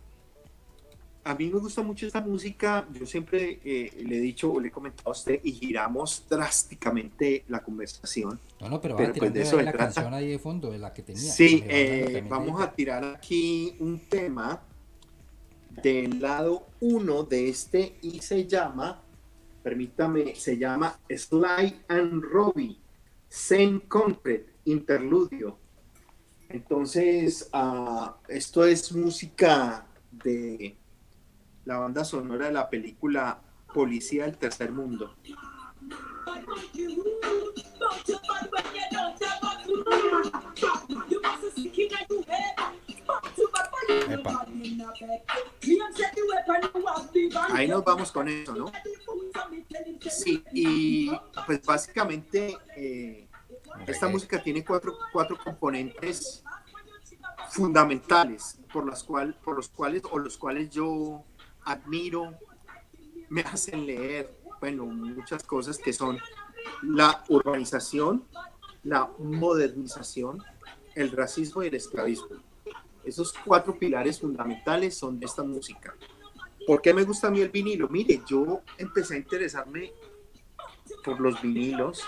a 1.22 1.34
mí 1.34 1.50
me 1.50 1.58
gusta 1.58 1.82
mucho 1.82 2.06
esta 2.06 2.20
música. 2.20 2.86
Yo 2.92 3.06
siempre 3.06 3.60
eh, 3.64 3.92
le 4.04 4.16
he 4.16 4.20
dicho 4.20 4.52
o 4.52 4.60
le 4.60 4.68
he 4.68 4.70
comentado 4.70 5.10
a 5.10 5.12
usted 5.12 5.40
y 5.42 5.52
giramos 5.52 6.24
drásticamente 6.28 7.44
la 7.48 7.60
conversación. 7.60 8.38
No, 8.60 8.68
no, 8.68 8.80
pero, 8.80 8.96
pero 8.96 9.12
pues 9.12 9.32
de 9.32 9.42
eso 9.42 9.60
la 9.60 9.72
canción 9.72 10.12
ahí 10.14 10.28
de 10.28 10.38
fondo, 10.38 10.70
de 10.70 10.78
la 10.78 10.92
que 10.92 11.02
tenía. 11.02 11.30
Sí, 11.30 11.62
eh, 11.66 12.24
vamos 12.28 12.60
a 12.60 12.72
tirar 12.72 13.04
aquí 13.04 13.74
un 13.80 13.98
tema 14.08 14.62
del 15.82 16.20
lado 16.20 16.66
1 16.80 17.22
de 17.24 17.48
este 17.48 17.96
y 18.02 18.20
se 18.20 18.46
llama, 18.46 19.02
permítame, 19.62 20.34
se 20.34 20.56
llama 20.56 20.98
Sly 21.08 21.82
and 21.88 22.22
Robbie, 22.22 22.78
Zen 23.30 23.80
Concrete, 23.80 24.54
Interludio. 24.64 25.58
Entonces, 26.48 27.48
ah, 27.52 28.16
esto 28.28 28.64
es 28.64 28.92
música 28.92 29.86
de 30.10 30.76
la 31.70 31.78
banda 31.78 32.04
sonora 32.04 32.46
de 32.46 32.52
la 32.52 32.68
película 32.68 33.40
Policía 33.72 34.24
del 34.24 34.36
Tercer 34.36 34.72
Mundo. 34.72 35.14
Ahí 47.50 47.68
nos 47.68 47.84
vamos 47.84 48.10
con 48.10 48.28
eso, 48.28 48.52
¿no? 48.52 48.72
Sí, 50.10 50.42
y 50.52 51.12
pues 51.46 51.64
básicamente 51.64 52.58
eh, 52.76 53.28
esta 53.86 54.08
música 54.08 54.42
tiene 54.42 54.64
cuatro, 54.64 54.98
cuatro 55.12 55.38
componentes 55.38 56.42
fundamentales 57.50 58.58
por, 58.72 58.88
las 58.88 59.04
cual, 59.04 59.36
por 59.44 59.54
los 59.54 59.68
cuales 59.68 60.02
o 60.10 60.18
los 60.18 60.36
cuales 60.36 60.70
yo 60.70 61.24
admiro, 61.64 62.34
me 63.28 63.42
hacen 63.42 63.86
leer, 63.86 64.36
bueno, 64.60 64.86
muchas 64.86 65.42
cosas 65.44 65.78
que 65.78 65.92
son 65.92 66.18
la 66.82 67.24
urbanización, 67.28 68.24
la 68.84 69.10
modernización, 69.18 70.42
el 70.94 71.10
racismo 71.12 71.62
y 71.62 71.68
el 71.68 71.74
esclavismo. 71.74 72.36
Esos 73.04 73.32
cuatro 73.44 73.78
pilares 73.78 74.20
fundamentales 74.20 74.96
son 74.96 75.18
de 75.18 75.26
esta 75.26 75.42
música. 75.42 75.94
¿Por 76.66 76.82
qué 76.82 76.92
me 76.92 77.04
gusta 77.04 77.28
a 77.28 77.30
mí 77.30 77.40
el 77.40 77.48
vinilo? 77.48 77.88
Mire, 77.88 78.20
yo 78.28 78.62
empecé 78.76 79.14
a 79.14 79.18
interesarme 79.18 79.92
por 81.04 81.20
los 81.20 81.40
vinilos, 81.40 82.04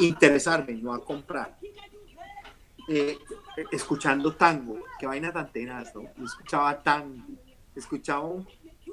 interesarme, 0.00 0.74
no 0.74 0.94
a 0.94 1.04
comprar. 1.04 1.58
Eh, 2.88 3.18
escuchando 3.70 4.34
tango, 4.34 4.78
qué 4.98 5.06
vaina 5.06 5.30
tan 5.30 5.52
tenaz, 5.52 5.94
¿no? 5.94 6.02
escuchaba 6.24 6.82
tango, 6.82 7.22
escuchaba 7.76 8.24
un 8.24 8.48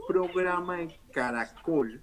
programa 0.08 0.82
en 0.82 0.94
Caracol, 1.12 2.02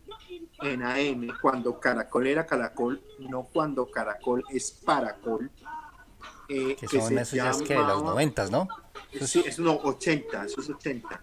en 0.61 0.83
AM, 0.83 1.29
cuando 1.41 1.79
Caracol 1.79 2.27
era 2.27 2.47
Caracol, 2.47 3.03
no 3.19 3.45
cuando 3.45 3.91
Caracol 3.91 4.45
es 4.51 4.71
Paracol. 4.73 5.51
Eh, 6.49 6.77
que 6.77 6.87
son 6.87 7.19
esos 7.19 7.33
ya 7.33 7.53
que 7.65 7.75
de 7.75 7.81
los 7.81 8.03
noventas, 8.03 8.51
¿no? 8.51 8.69
sí, 9.21 9.43
es 9.47 9.59
unos 9.59 9.79
80, 9.83 10.45
eso 10.45 10.61
es 10.61 10.71
80. 10.71 11.21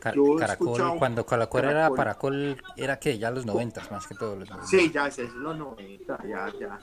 Caracol, 0.00 0.98
cuando 0.98 1.26
Caracol 1.26 1.64
era 1.64 1.90
Paracol, 1.90 2.62
era 2.76 2.98
que 2.98 3.18
ya 3.18 3.30
los 3.30 3.44
noventas, 3.44 3.90
más 3.90 4.06
que 4.06 4.14
todos 4.14 4.38
los 4.38 4.48
90. 4.48 4.66
Sí, 4.68 4.90
ya 4.92 5.08
es, 5.08 5.18
es 5.18 5.32
los 5.32 5.56
90, 5.56 6.18
ya, 6.24 6.52
ya, 6.58 6.78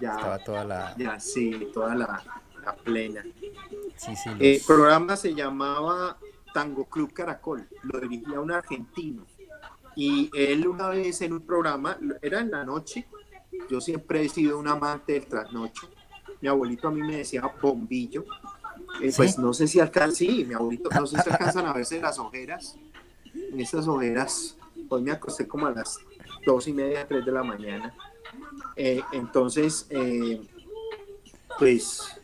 ya. 0.00 0.10
Estaba 0.12 0.38
toda 0.38 0.64
la... 0.64 0.94
Ya, 0.96 1.18
sí, 1.18 1.70
toda 1.72 1.94
la, 1.94 2.22
la 2.62 2.74
plena. 2.74 3.22
Sí, 3.96 4.14
sí, 4.16 4.28
los... 4.30 4.40
El 4.40 4.60
programa 4.66 5.16
se 5.16 5.34
llamaba 5.34 6.18
Tango 6.56 6.86
Club 6.86 7.12
Caracol, 7.12 7.68
lo 7.82 8.00
dirigía 8.00 8.40
un 8.40 8.50
argentino. 8.50 9.26
Y 9.94 10.30
él 10.34 10.66
una 10.66 10.88
vez 10.88 11.20
en 11.20 11.34
un 11.34 11.42
programa, 11.42 11.98
era 12.22 12.40
en 12.40 12.50
la 12.50 12.64
noche, 12.64 13.06
yo 13.68 13.78
siempre 13.78 14.24
he 14.24 14.28
sido 14.30 14.58
un 14.58 14.66
amante 14.66 15.12
del 15.12 15.26
trasnocho. 15.26 15.90
Mi 16.40 16.48
abuelito 16.48 16.88
a 16.88 16.90
mí 16.92 17.02
me 17.02 17.18
decía 17.18 17.42
bombillo. 17.60 18.24
Eh, 19.02 19.12
pues 19.14 19.38
no 19.38 19.52
sé 19.52 19.68
si 19.68 19.80
alcanza, 19.80 20.16
sí, 20.16 20.46
mi 20.48 20.54
abuelito, 20.54 20.88
no 20.88 21.06
sé 21.06 21.20
si 21.20 21.28
alcanzan 21.28 21.66
a 21.66 21.74
verse 21.74 22.00
las 22.00 22.18
ojeras. 22.18 22.78
En 23.34 23.60
esas 23.60 23.86
ojeras, 23.86 24.56
hoy 24.88 25.02
me 25.02 25.10
acosté 25.10 25.46
como 25.46 25.66
a 25.66 25.72
las 25.72 25.98
dos 26.46 26.68
y 26.68 26.72
media, 26.72 27.06
tres 27.06 27.26
de 27.26 27.32
la 27.32 27.44
mañana. 27.44 27.92
Eh, 28.76 29.02
entonces, 29.12 29.86
eh, 29.90 30.40
pues, 31.58 32.15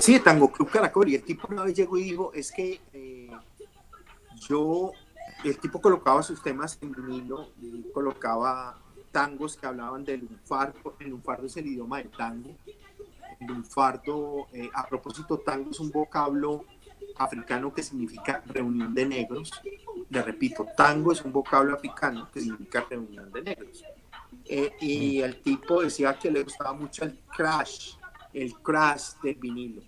sí, 0.00 0.20
Tango 0.20 0.50
Club 0.50 0.70
Caracol. 0.70 1.08
Y 1.08 1.14
el 1.14 1.22
tipo 1.22 1.48
una 1.50 1.64
vez 1.64 1.74
llegó 1.74 1.96
y 1.98 2.04
dijo, 2.04 2.32
es 2.34 2.52
que 2.52 2.80
yo, 4.48 4.92
el 5.44 5.58
tipo 5.58 5.80
colocaba 5.80 6.22
sus 6.22 6.42
temas 6.42 6.78
en 6.82 6.92
vinilo, 6.92 7.48
colocaba 7.92 8.78
tangos 9.12 9.56
que 9.56 9.66
hablaban 9.66 10.04
del 10.04 10.20
lunfardo, 10.20 10.96
el 10.98 11.10
lunfardo 11.10 11.46
es 11.46 11.56
el 11.58 11.66
idioma 11.66 11.98
del 11.98 12.10
tango, 12.10 12.50
el 13.38 13.46
lunfardo, 13.46 14.48
eh, 14.52 14.70
a 14.74 14.86
propósito, 14.86 15.38
tango 15.38 15.70
es 15.70 15.80
un 15.80 15.90
vocablo 15.90 16.64
africano 17.16 17.72
que 17.74 17.82
significa 17.82 18.42
reunión 18.46 18.94
de 18.94 19.06
negros, 19.06 19.52
le 20.08 20.22
repito, 20.22 20.66
tango 20.76 21.12
es 21.12 21.22
un 21.22 21.32
vocablo 21.32 21.74
africano 21.74 22.28
que 22.32 22.40
significa 22.40 22.86
reunión 22.88 23.30
de 23.30 23.42
negros. 23.42 23.84
Eh, 24.46 24.72
y 24.80 25.20
el 25.20 25.40
tipo 25.42 25.82
decía 25.82 26.18
que 26.18 26.30
le 26.30 26.42
gustaba 26.42 26.72
mucho 26.72 27.04
el 27.04 27.18
crash, 27.36 27.96
el 28.32 28.54
crash 28.54 29.14
del 29.22 29.34
vinilo. 29.36 29.82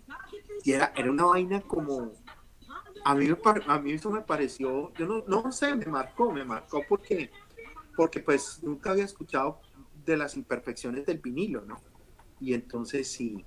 Y 0.65 0.73
era, 0.73 0.93
era 0.97 1.11
una 1.11 1.25
vaina 1.25 1.61
como, 1.61 2.13
a 3.05 3.15
mí, 3.15 3.29
a 3.67 3.79
mí 3.79 3.93
eso 3.93 4.11
me 4.11 4.23
pareció, 4.23 4.93
yo 4.95 5.07
no, 5.07 5.25
no 5.27 5.53
sé, 5.53 5.75
me 5.75 5.87
marcó, 5.87 6.33
me 6.33 6.45
marcó 6.45 6.83
porque, 6.89 7.31
porque 7.97 8.21
pues 8.21 8.61
nunca 8.63 8.91
había 8.91 9.05
escuchado 9.05 9.61
de 10.05 10.17
las 10.17 10.37
imperfecciones 10.37 11.07
del 11.07 11.19
vinilo, 11.19 11.63
¿no? 11.63 11.81
Y 12.41 12.55
entonces 12.55 13.11
sí, 13.11 13.45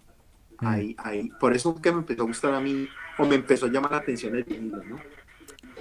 mm. 0.59 0.67
ahí, 0.67 0.95
ahí, 0.99 1.29
por 1.39 1.55
eso 1.55 1.79
que 1.81 1.91
me 1.91 1.99
empezó 1.99 2.23
a 2.23 2.25
gustar 2.25 2.53
a 2.53 2.61
mí, 2.61 2.87
o 3.17 3.25
me 3.25 3.35
empezó 3.35 3.65
a 3.65 3.69
llamar 3.69 3.91
la 3.91 3.97
atención 3.97 4.35
el 4.35 4.43
vinilo, 4.43 4.83
¿no? 4.83 4.97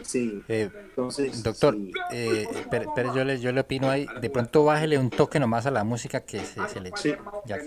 Sí, 0.02 0.42
eh, 0.48 0.70
entonces... 0.72 1.42
Doctor, 1.42 1.76
eh, 2.12 2.46
pero, 2.70 3.14
yo, 3.14 3.24
le, 3.24 3.40
yo 3.40 3.50
le 3.50 3.60
opino 3.60 3.90
ahí, 3.90 4.06
de 4.20 4.30
pronto 4.30 4.64
bájele 4.64 4.98
un 4.98 5.10
toque 5.10 5.40
nomás 5.40 5.66
a 5.66 5.70
la 5.70 5.84
música 5.84 6.20
que 6.20 6.44
se, 6.44 6.68
se 6.68 6.80
le... 6.80 6.92
Sí. 6.96 7.14
Ya. 7.46 7.58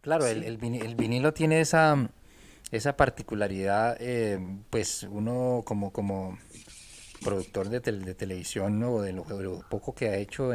Claro, 0.00 0.26
el, 0.26 0.42
el 0.44 0.56
vinilo 0.96 1.34
tiene 1.34 1.60
esa 1.60 2.10
esa 2.70 2.96
particularidad, 2.96 3.96
eh, 4.00 4.38
pues 4.70 5.02
uno 5.02 5.62
como, 5.64 5.92
como 5.92 6.38
productor 7.22 7.68
de, 7.68 7.80
de 7.80 8.14
televisión 8.14 8.82
o 8.82 9.02
de, 9.02 9.12
lo, 9.12 9.24
poco 9.68 9.94
que 9.94 10.08
ha 10.08 10.16
hecho 10.16 10.52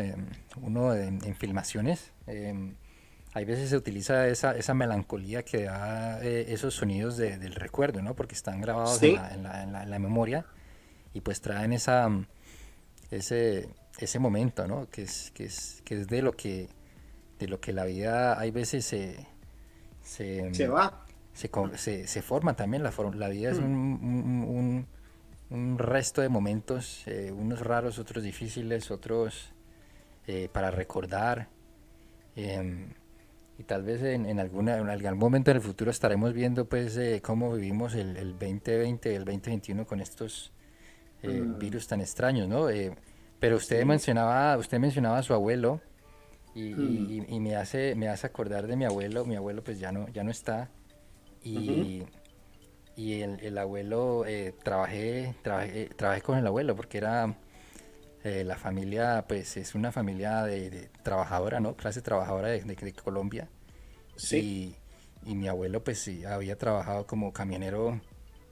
uno 0.61 0.95
en, 0.95 1.35
filmaciones, 1.35 2.11
em, 2.27 2.75
hay 3.33 3.43
veces 3.43 3.69
se 3.69 3.75
utiliza 3.75 4.27
esa, 4.27 4.55
esa 4.55 4.73
melancolía 4.73 5.43
que 5.43 5.63
da 5.63 6.23
eh, 6.23 6.45
esos 6.53 6.73
sonidos 6.73 7.17
del 7.17 7.53
recuerdo, 7.53 8.01
¿no? 8.01 8.15
Porque 8.15 8.33
están 8.33 8.61
grabados 8.61 9.03
en, 9.03 9.15
la, 9.43 9.63
en, 9.63 9.89
la, 9.89 9.99
memória 9.99 10.45
y 11.13 11.19
pues 11.19 11.41
traen 11.41 11.73
esa, 11.73 12.09
ese, 13.11 13.67
ese 13.99 14.19
momento, 14.19 14.67
¿no? 14.67 14.89
Que 14.89 15.03
es, 15.03 15.31
que 15.31 15.43
es, 15.43 15.81
que 15.83 15.99
es 15.99 16.07
de 16.07 16.21
lo 16.21 16.31
que 16.31 16.69
de 17.39 17.49
lo 17.49 17.59
que 17.59 17.73
la 17.73 17.83
vida 17.83 18.39
hay 18.39 18.51
veces 18.51 18.85
se, 18.85 19.27
se, 20.05 20.53
se 20.53 20.67
va 20.67 21.05
se, 21.35 22.07
se, 22.07 22.21
forma 22.21 22.55
también, 22.55 22.81
la, 22.81 22.93
la 23.15 23.29
vida 23.29 23.51
es 23.51 23.59
mm. 23.59 23.63
un, 23.63 24.87
un, 25.49 25.77
resto 25.77 26.21
de 26.21 26.29
momentos, 26.29 27.03
eh, 27.07 27.31
unos 27.31 27.59
raros, 27.59 27.99
otros 27.99 28.23
difíciles, 28.23 28.89
otros 28.89 29.51
eh, 30.27 30.47
para 30.51 30.71
recordar. 30.71 31.49
Em, 32.37 32.93
y 33.57 33.63
tal 33.63 33.83
vez 33.83 34.01
en, 34.01 34.25
en, 34.25 34.39
alguna, 34.39 34.77
en 34.77 34.89
algún 34.89 35.19
momento 35.19 35.51
en 35.51 35.57
el 35.57 35.63
futuro 35.63 35.91
estaremos 35.91 36.33
viendo 36.33 36.65
pues 36.65 36.97
eh, 36.97 37.21
cómo 37.23 37.53
vivimos 37.53 37.95
el, 37.95 38.17
el 38.17 38.31
2020, 38.33 39.15
el 39.15 39.25
2021 39.25 39.85
con 39.85 40.01
estos 40.01 40.51
mm. 41.21 41.57
virus 41.57 41.87
tan 41.87 42.01
extraños, 42.01 42.47
¿no? 42.47 42.67
pero 43.39 43.57
usted 43.57 43.83
mencionaba, 43.85 44.57
usted 44.57 44.79
mencionaba 44.79 45.19
a 45.19 45.23
su 45.23 45.33
abuelo 45.33 45.81
y, 46.55 46.73
mm. 46.73 47.11
y, 47.11 47.35
y, 47.35 47.39
me 47.39 47.55
hace, 47.55 47.93
me 47.93 48.07
hace 48.07 48.25
acordar 48.25 48.65
de 48.65 48.75
mi 48.75 48.85
abuelo. 48.85 49.25
Mi 49.25 49.35
abuelo 49.35 49.63
pues 49.63 49.79
ya 49.79 49.91
no, 49.91 50.07
ya 50.09 50.23
no 50.23 50.31
está 50.31 50.71
y, 51.45 52.03
y 52.95 53.21
el, 53.21 53.39
el, 53.41 53.57
abuelo, 53.57 54.25
eh, 54.25 54.53
trabajé, 54.63 55.35
trabajé, 55.43 55.89
trabajé 55.95 56.21
con 56.21 56.37
el 56.37 56.47
abuelo 56.47 56.75
porque 56.75 56.97
era 56.97 57.37
eh, 58.23 58.43
la 58.43 58.57
familia, 58.57 59.25
pues 59.27 59.55
es 59.57 59.75
una 59.75 59.91
familia 59.91 60.43
de, 60.43 60.89
trabajadora, 61.03 61.59
¿no? 61.59 61.75
Clase 61.75 62.01
trabajadora 62.01 62.47
de, 62.49 62.61
de, 62.61 62.93
Colombia. 62.93 63.47
Sí. 64.15 64.75
Y, 65.25 65.31
y, 65.31 65.35
mi 65.35 65.47
abuelo, 65.47 65.83
pues 65.83 65.99
sí, 65.99 66.25
había 66.25 66.57
trabajado 66.57 67.05
como 67.05 67.31
camionero 67.31 68.01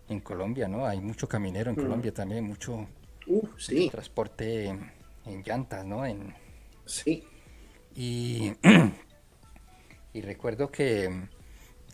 en 0.07 0.19
Colombia, 0.19 0.67
¿no? 0.67 0.85
Hay 0.85 1.01
mucho 1.01 1.27
caminero 1.27 1.71
en 1.71 1.75
Colombia 1.75 2.13
también, 2.13 2.43
mucho, 2.43 2.87
sí. 3.57 3.89
transporte 3.89 4.65
en, 4.65 4.91
en, 5.25 5.41
llantas, 5.41 5.83
¿no? 5.83 6.05
En, 6.05 6.35
sí. 6.85 7.23
Y, 7.95 8.53
y 10.13 10.21
recuerdo 10.21 10.71
que 10.71 11.27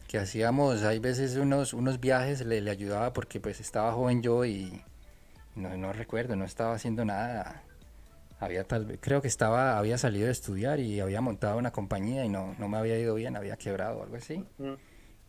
que 0.10 0.18
hacíamos, 0.18 0.82
hay 0.82 0.98
veces 0.98 1.36
unos, 1.36 1.72
unos 1.72 2.00
viajes, 2.00 2.44
le, 2.44 2.62
le 2.62 2.72
ayudaba 2.72 3.14
porque 3.14 3.40
pues 3.40 3.60
estaba 3.60 3.92
joven 3.92 4.24
yo 4.24 4.44
y 4.44 4.82
no, 5.54 5.78
no 5.78 5.94
recuerdo, 5.94 6.36
no 6.36 6.46
estaba 6.46 6.74
haciendo 6.74 7.06
nada. 7.06 7.62
Había 8.40 8.64
tal 8.64 8.86
vez, 8.88 8.98
creo 9.00 9.22
que 9.22 9.28
estaba, 9.28 9.78
había 9.78 10.00
salido 10.00 10.26
de 10.26 10.32
estudiar 10.32 10.80
y 10.80 11.00
había 11.00 11.22
montado 11.22 11.60
una 11.60 11.72
compañía 11.72 12.26
y 12.26 12.30
no, 12.30 12.56
no 12.58 12.68
me 12.68 12.78
había 12.78 12.98
ido 12.98 13.14
bien, 13.14 13.36
había 13.36 13.56
quebrado 13.56 14.00
o 14.00 14.04
algo 14.04 14.16
así. 14.16 14.44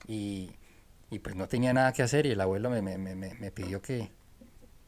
Y, 0.08 0.52
y, 1.10 1.18
pues 1.18 1.36
no 1.36 1.46
tenía 1.46 1.74
nada 1.74 1.92
que 1.92 2.02
hacer 2.02 2.24
y 2.24 2.30
el 2.30 2.40
abuelo 2.40 2.70
me, 2.70 2.80
me, 2.80 2.96
me, 2.96 3.14
me 3.14 3.50
pidió 3.50 3.82
que, 3.82 4.10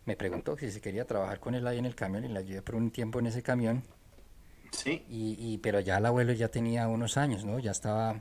me 0.06 0.16
preguntó 0.16 0.56
si 0.56 0.70
se 0.70 0.80
quería 0.80 1.04
trabajar 1.04 1.38
con 1.38 1.54
él 1.54 1.66
ahí 1.66 1.76
en 1.76 1.84
el 1.84 1.94
camión 1.94 2.24
y 2.24 2.28
la 2.28 2.40
ayudé 2.40 2.62
por 2.62 2.76
un 2.76 2.90
tiempo 2.92 3.18
en 3.18 3.26
ese 3.26 3.42
camión. 3.42 3.82
Sí. 4.72 5.04
Y, 5.08 5.36
y, 5.38 5.58
pero 5.58 5.80
ya 5.80 5.98
el 5.98 6.06
abuelo 6.06 6.32
ya 6.32 6.48
tenía 6.48 6.88
unos 6.88 7.16
años, 7.16 7.44
¿no? 7.44 7.58
Ya 7.58 7.70
estaba, 7.70 8.20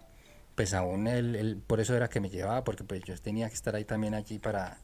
pues 0.56 0.74
aún 0.74 1.08
él, 1.08 1.62
por 1.66 1.80
eso 1.80 1.95
era 1.95 2.10
que 2.10 2.20
me 2.20 2.30
llevaba, 2.30 2.64
porque 2.64 2.84
pues 2.84 3.02
yo 3.04 3.18
tenía 3.18 3.47
que 3.49 3.56
estar 3.56 3.76
ahí 3.76 3.86
también 3.86 4.14
allí 4.14 4.38
para, 4.38 4.78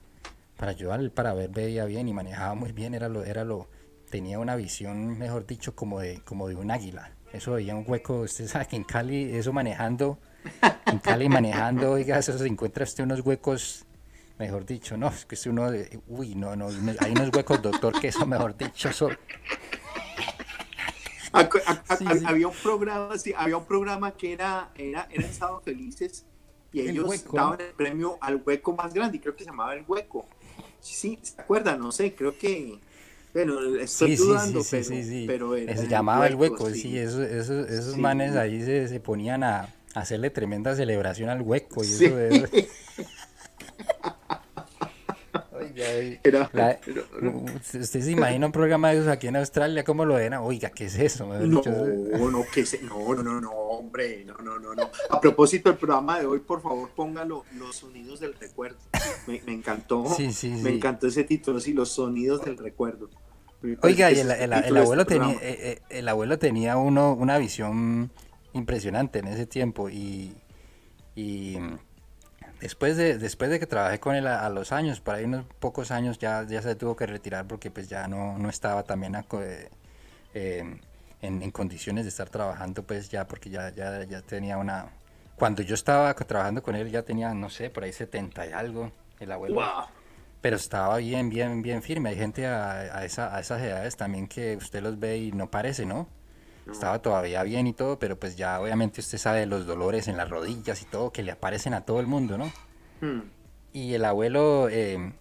para 0.57 0.71
ayudar, 0.71 1.11
para 1.11 1.33
ver, 1.33 1.49
veía 1.49 1.85
bien 1.85 2.07
y 2.07 2.13
manejaba 2.13 2.55
muy 2.55 2.71
bien, 2.71 2.93
era 2.93 3.09
lo, 3.09 3.23
era 3.23 3.43
lo, 3.43 3.67
tenía 4.09 4.39
una 4.39 4.55
visión, 4.55 5.17
mejor 5.17 5.45
dicho, 5.45 5.75
como 5.75 5.99
de, 5.99 6.21
como 6.23 6.47
de 6.47 6.55
un 6.55 6.71
águila. 6.71 7.11
Eso 7.33 7.53
veía 7.53 7.75
un 7.75 7.83
hueco, 7.85 8.21
usted 8.21 8.47
sabe 8.47 8.67
que 8.67 8.77
en 8.77 8.85
Cali, 8.85 9.35
eso 9.35 9.51
manejando, 9.51 10.17
en 10.85 10.99
Cali 10.99 11.27
manejando, 11.27 11.91
oiga, 11.93 12.17
eso 12.17 12.37
se 12.37 12.47
encuentra 12.47 12.85
usted 12.85 13.03
unos 13.03 13.19
huecos 13.19 13.85
mejor 14.39 14.65
dicho, 14.65 14.97
no, 14.97 15.07
es 15.07 15.25
que 15.25 15.49
uno, 15.49 15.71
de, 15.71 15.99
uy, 16.07 16.35
no, 16.35 16.55
no, 16.55 16.67
hay 16.99 17.11
unos 17.11 17.33
huecos, 17.33 17.61
doctor, 17.61 17.99
que 17.99 18.09
eso, 18.09 18.25
mejor 18.25 18.55
dicho, 18.55 18.89
eso... 18.89 19.09
Había 22.25 22.47
un 22.47 22.55
programa, 22.55 23.17
sí, 23.17 23.33
había 23.35 23.57
un 23.57 23.65
programa 23.65 24.11
que 24.11 24.33
era, 24.33 24.69
era, 24.75 25.07
era 25.11 25.25
Estados 25.25 25.63
Felices 25.63 26.25
y 26.71 26.81
ellos 26.81 27.25
daban 27.31 27.61
el 27.61 27.73
premio 27.73 28.17
al 28.21 28.41
hueco 28.45 28.75
más 28.75 28.93
grande, 28.93 29.17
y 29.17 29.19
creo 29.19 29.35
que 29.35 29.43
se 29.43 29.49
llamaba 29.49 29.73
el 29.73 29.83
hueco. 29.87 30.25
Sí, 30.79 31.17
¿se 31.21 31.39
acuerdan? 31.39 31.79
No 31.79 31.91
sé, 31.91 32.13
creo 32.13 32.37
que, 32.37 32.79
bueno, 33.33 33.59
estoy 33.77 34.15
dudando, 34.15 34.61
pero, 34.69 34.87
pero 35.25 35.55
se 35.55 35.87
llamaba 35.87 36.27
el 36.27 36.35
hueco, 36.35 36.69
sí, 36.69 36.97
esos, 36.97 37.21
esos, 37.21 37.69
esos 37.69 37.97
manes 37.97 38.35
ahí 38.35 38.63
se, 38.63 38.87
se, 38.87 38.99
ponían 38.99 39.43
a, 39.43 39.73
hacerle 39.93 40.29
tremenda 40.29 40.75
celebración 40.75 41.29
al 41.29 41.41
hueco 41.41 41.83
y 41.83 41.87
eso, 41.87 42.19
eso. 42.19 42.47
Usted 45.97 48.01
se 48.01 48.11
imagina 48.11 48.45
un 48.45 48.51
programa 48.51 48.91
de 48.91 48.97
esos 48.97 49.09
aquí 49.09 49.27
en 49.27 49.35
Australia, 49.35 49.83
¿cómo 49.83 50.05
lo 50.05 50.15
ven? 50.15 50.33
Oiga, 50.33 50.69
¿qué 50.69 50.85
es 50.85 50.97
eso? 50.97 51.25
No, 51.25 51.39
no, 51.39 51.61
¿qué 52.53 52.61
es? 52.61 52.81
no, 52.83 53.15
no, 53.15 53.23
no, 53.23 53.41
no, 53.41 53.51
hombre, 53.51 54.25
no, 54.25 54.35
no, 54.37 54.59
no, 54.59 54.73
no. 54.73 54.89
A 55.09 55.21
propósito 55.21 55.69
del 55.69 55.77
programa 55.77 56.19
de 56.19 56.25
hoy, 56.25 56.39
por 56.39 56.61
favor, 56.61 56.89
póngalo, 56.89 57.45
los 57.57 57.75
sonidos 57.75 58.19
del 58.19 58.33
recuerdo. 58.33 58.77
Me, 59.27 59.41
me 59.45 59.53
encantó, 59.53 60.05
sí, 60.15 60.31
sí, 60.31 60.49
me 60.49 60.71
encantó 60.71 61.07
ese 61.07 61.23
título, 61.23 61.59
sí, 61.59 61.73
los 61.73 61.89
sonidos 61.89 62.43
del 62.43 62.57
recuerdo. 62.57 63.09
Oiga, 63.81 64.11
y 64.11 64.19
el, 64.19 64.31
el, 64.31 64.53
el, 64.53 64.77
abuelo 64.77 65.01
este 65.01 65.15
tenía, 65.15 65.35
eh, 65.35 65.39
eh, 65.41 65.81
el 65.89 66.07
abuelo 66.07 66.37
tenía 66.37 66.77
uno, 66.77 67.13
una 67.13 67.39
visión 67.39 68.11
impresionante 68.53 69.19
en 69.19 69.27
ese 69.27 69.47
tiempo 69.47 69.89
y, 69.89 70.35
y 71.15 71.57
después 72.59 72.97
de, 72.97 73.17
después 73.17 73.49
de 73.49 73.59
que 73.59 73.67
trabajé 73.67 73.99
con 73.99 74.15
él 74.15 74.27
a, 74.27 74.49
los 74.49 74.71
años, 74.71 74.99
por 74.99 75.15
ahí 75.15 75.25
unos 75.25 75.45
pocos 75.59 75.91
años 75.91 76.17
ya, 76.17 76.43
ya 76.43 76.61
se 76.61 76.75
tuvo 76.75 76.95
que 76.95 77.05
retirar 77.05 77.47
porque 77.47 77.71
pues 77.71 77.87
ya 77.87 78.07
no, 78.07 78.37
no 78.37 78.49
estaba 78.49 78.83
también 78.83 79.15
eh, 79.15 79.69
eh, 80.33 80.79
en, 81.21 81.51
condiciones 81.51 82.05
de 82.05 82.09
estar 82.09 82.29
trabajando 82.29 82.83
pues 82.83 83.09
ya 83.09 83.27
porque 83.27 83.49
ya, 83.49 83.69
ya, 83.71 84.03
ya 84.03 84.21
tenía 84.21 84.57
una... 84.57 84.89
Cuando 85.35 85.61
yo 85.61 85.75
estaba 85.75 86.13
trabajando 86.15 86.63
con 86.63 86.75
él 86.75 86.89
ya 86.89 87.03
tenía, 87.03 87.33
no 87.33 87.49
sé, 87.49 87.69
por 87.69 87.83
ahí 87.83 87.93
70 87.93 88.47
y 88.47 88.51
algo, 88.53 88.91
el 89.19 89.31
abuelo. 89.31 89.61
Pero 90.41 90.55
estaba 90.55 90.97
bien, 90.97 91.29
bien, 91.29 91.61
bien 91.61 91.83
firme. 91.83 92.09
Hay 92.09 92.15
gente 92.15 92.47
a, 92.47 92.71
a, 92.97 93.05
esa, 93.05 93.35
a 93.35 93.39
esas 93.39 93.61
edades 93.61 93.95
también 93.97 94.27
que 94.27 94.55
usted 94.55 94.81
los 94.81 94.99
ve 94.99 95.17
y 95.17 95.31
no 95.31 95.51
parece, 95.51 95.85
¿no? 95.85 96.07
Estaba 96.71 97.01
todavía 97.01 97.43
bien 97.43 97.67
y 97.67 97.73
todo, 97.73 97.99
pero 97.99 98.19
pues 98.19 98.35
ya 98.35 98.59
obviamente 98.59 99.01
usted 99.01 99.17
sabe 99.17 99.45
los 99.45 99.65
dolores 99.65 100.07
en 100.07 100.17
las 100.17 100.29
rodillas 100.29 100.81
y 100.81 100.85
todo 100.85 101.11
que 101.11 101.23
le 101.23 101.31
aparecen 101.31 101.73
a 101.73 101.81
todo 101.81 101.99
el 101.99 102.07
mundo, 102.07 102.37
¿no? 102.37 102.51
Hmm. 103.01 103.21
Y 103.73 103.93
el 103.93 104.05
abuelo, 104.05 104.69
eh, 104.69 105.13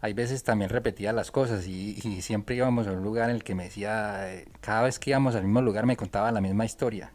hay 0.00 0.12
veces 0.12 0.42
también 0.44 0.70
repetía 0.70 1.12
las 1.12 1.30
cosas 1.30 1.66
y, 1.66 1.94
siempre 2.20 2.56
íbamos 2.56 2.86
a 2.86 2.92
un 2.92 3.02
lugar 3.02 3.30
en 3.30 3.36
el 3.36 3.44
que 3.44 3.54
me 3.54 3.64
decía, 3.64 4.34
eh, 4.34 4.46
cada 4.60 4.82
vez 4.82 4.98
que 4.98 5.10
íbamos 5.10 5.34
al 5.34 5.44
mismo 5.44 5.62
lugar 5.62 5.86
me 5.86 5.96
contaba 5.96 6.30
la 6.32 6.40
misma 6.40 6.64
historia. 6.64 7.12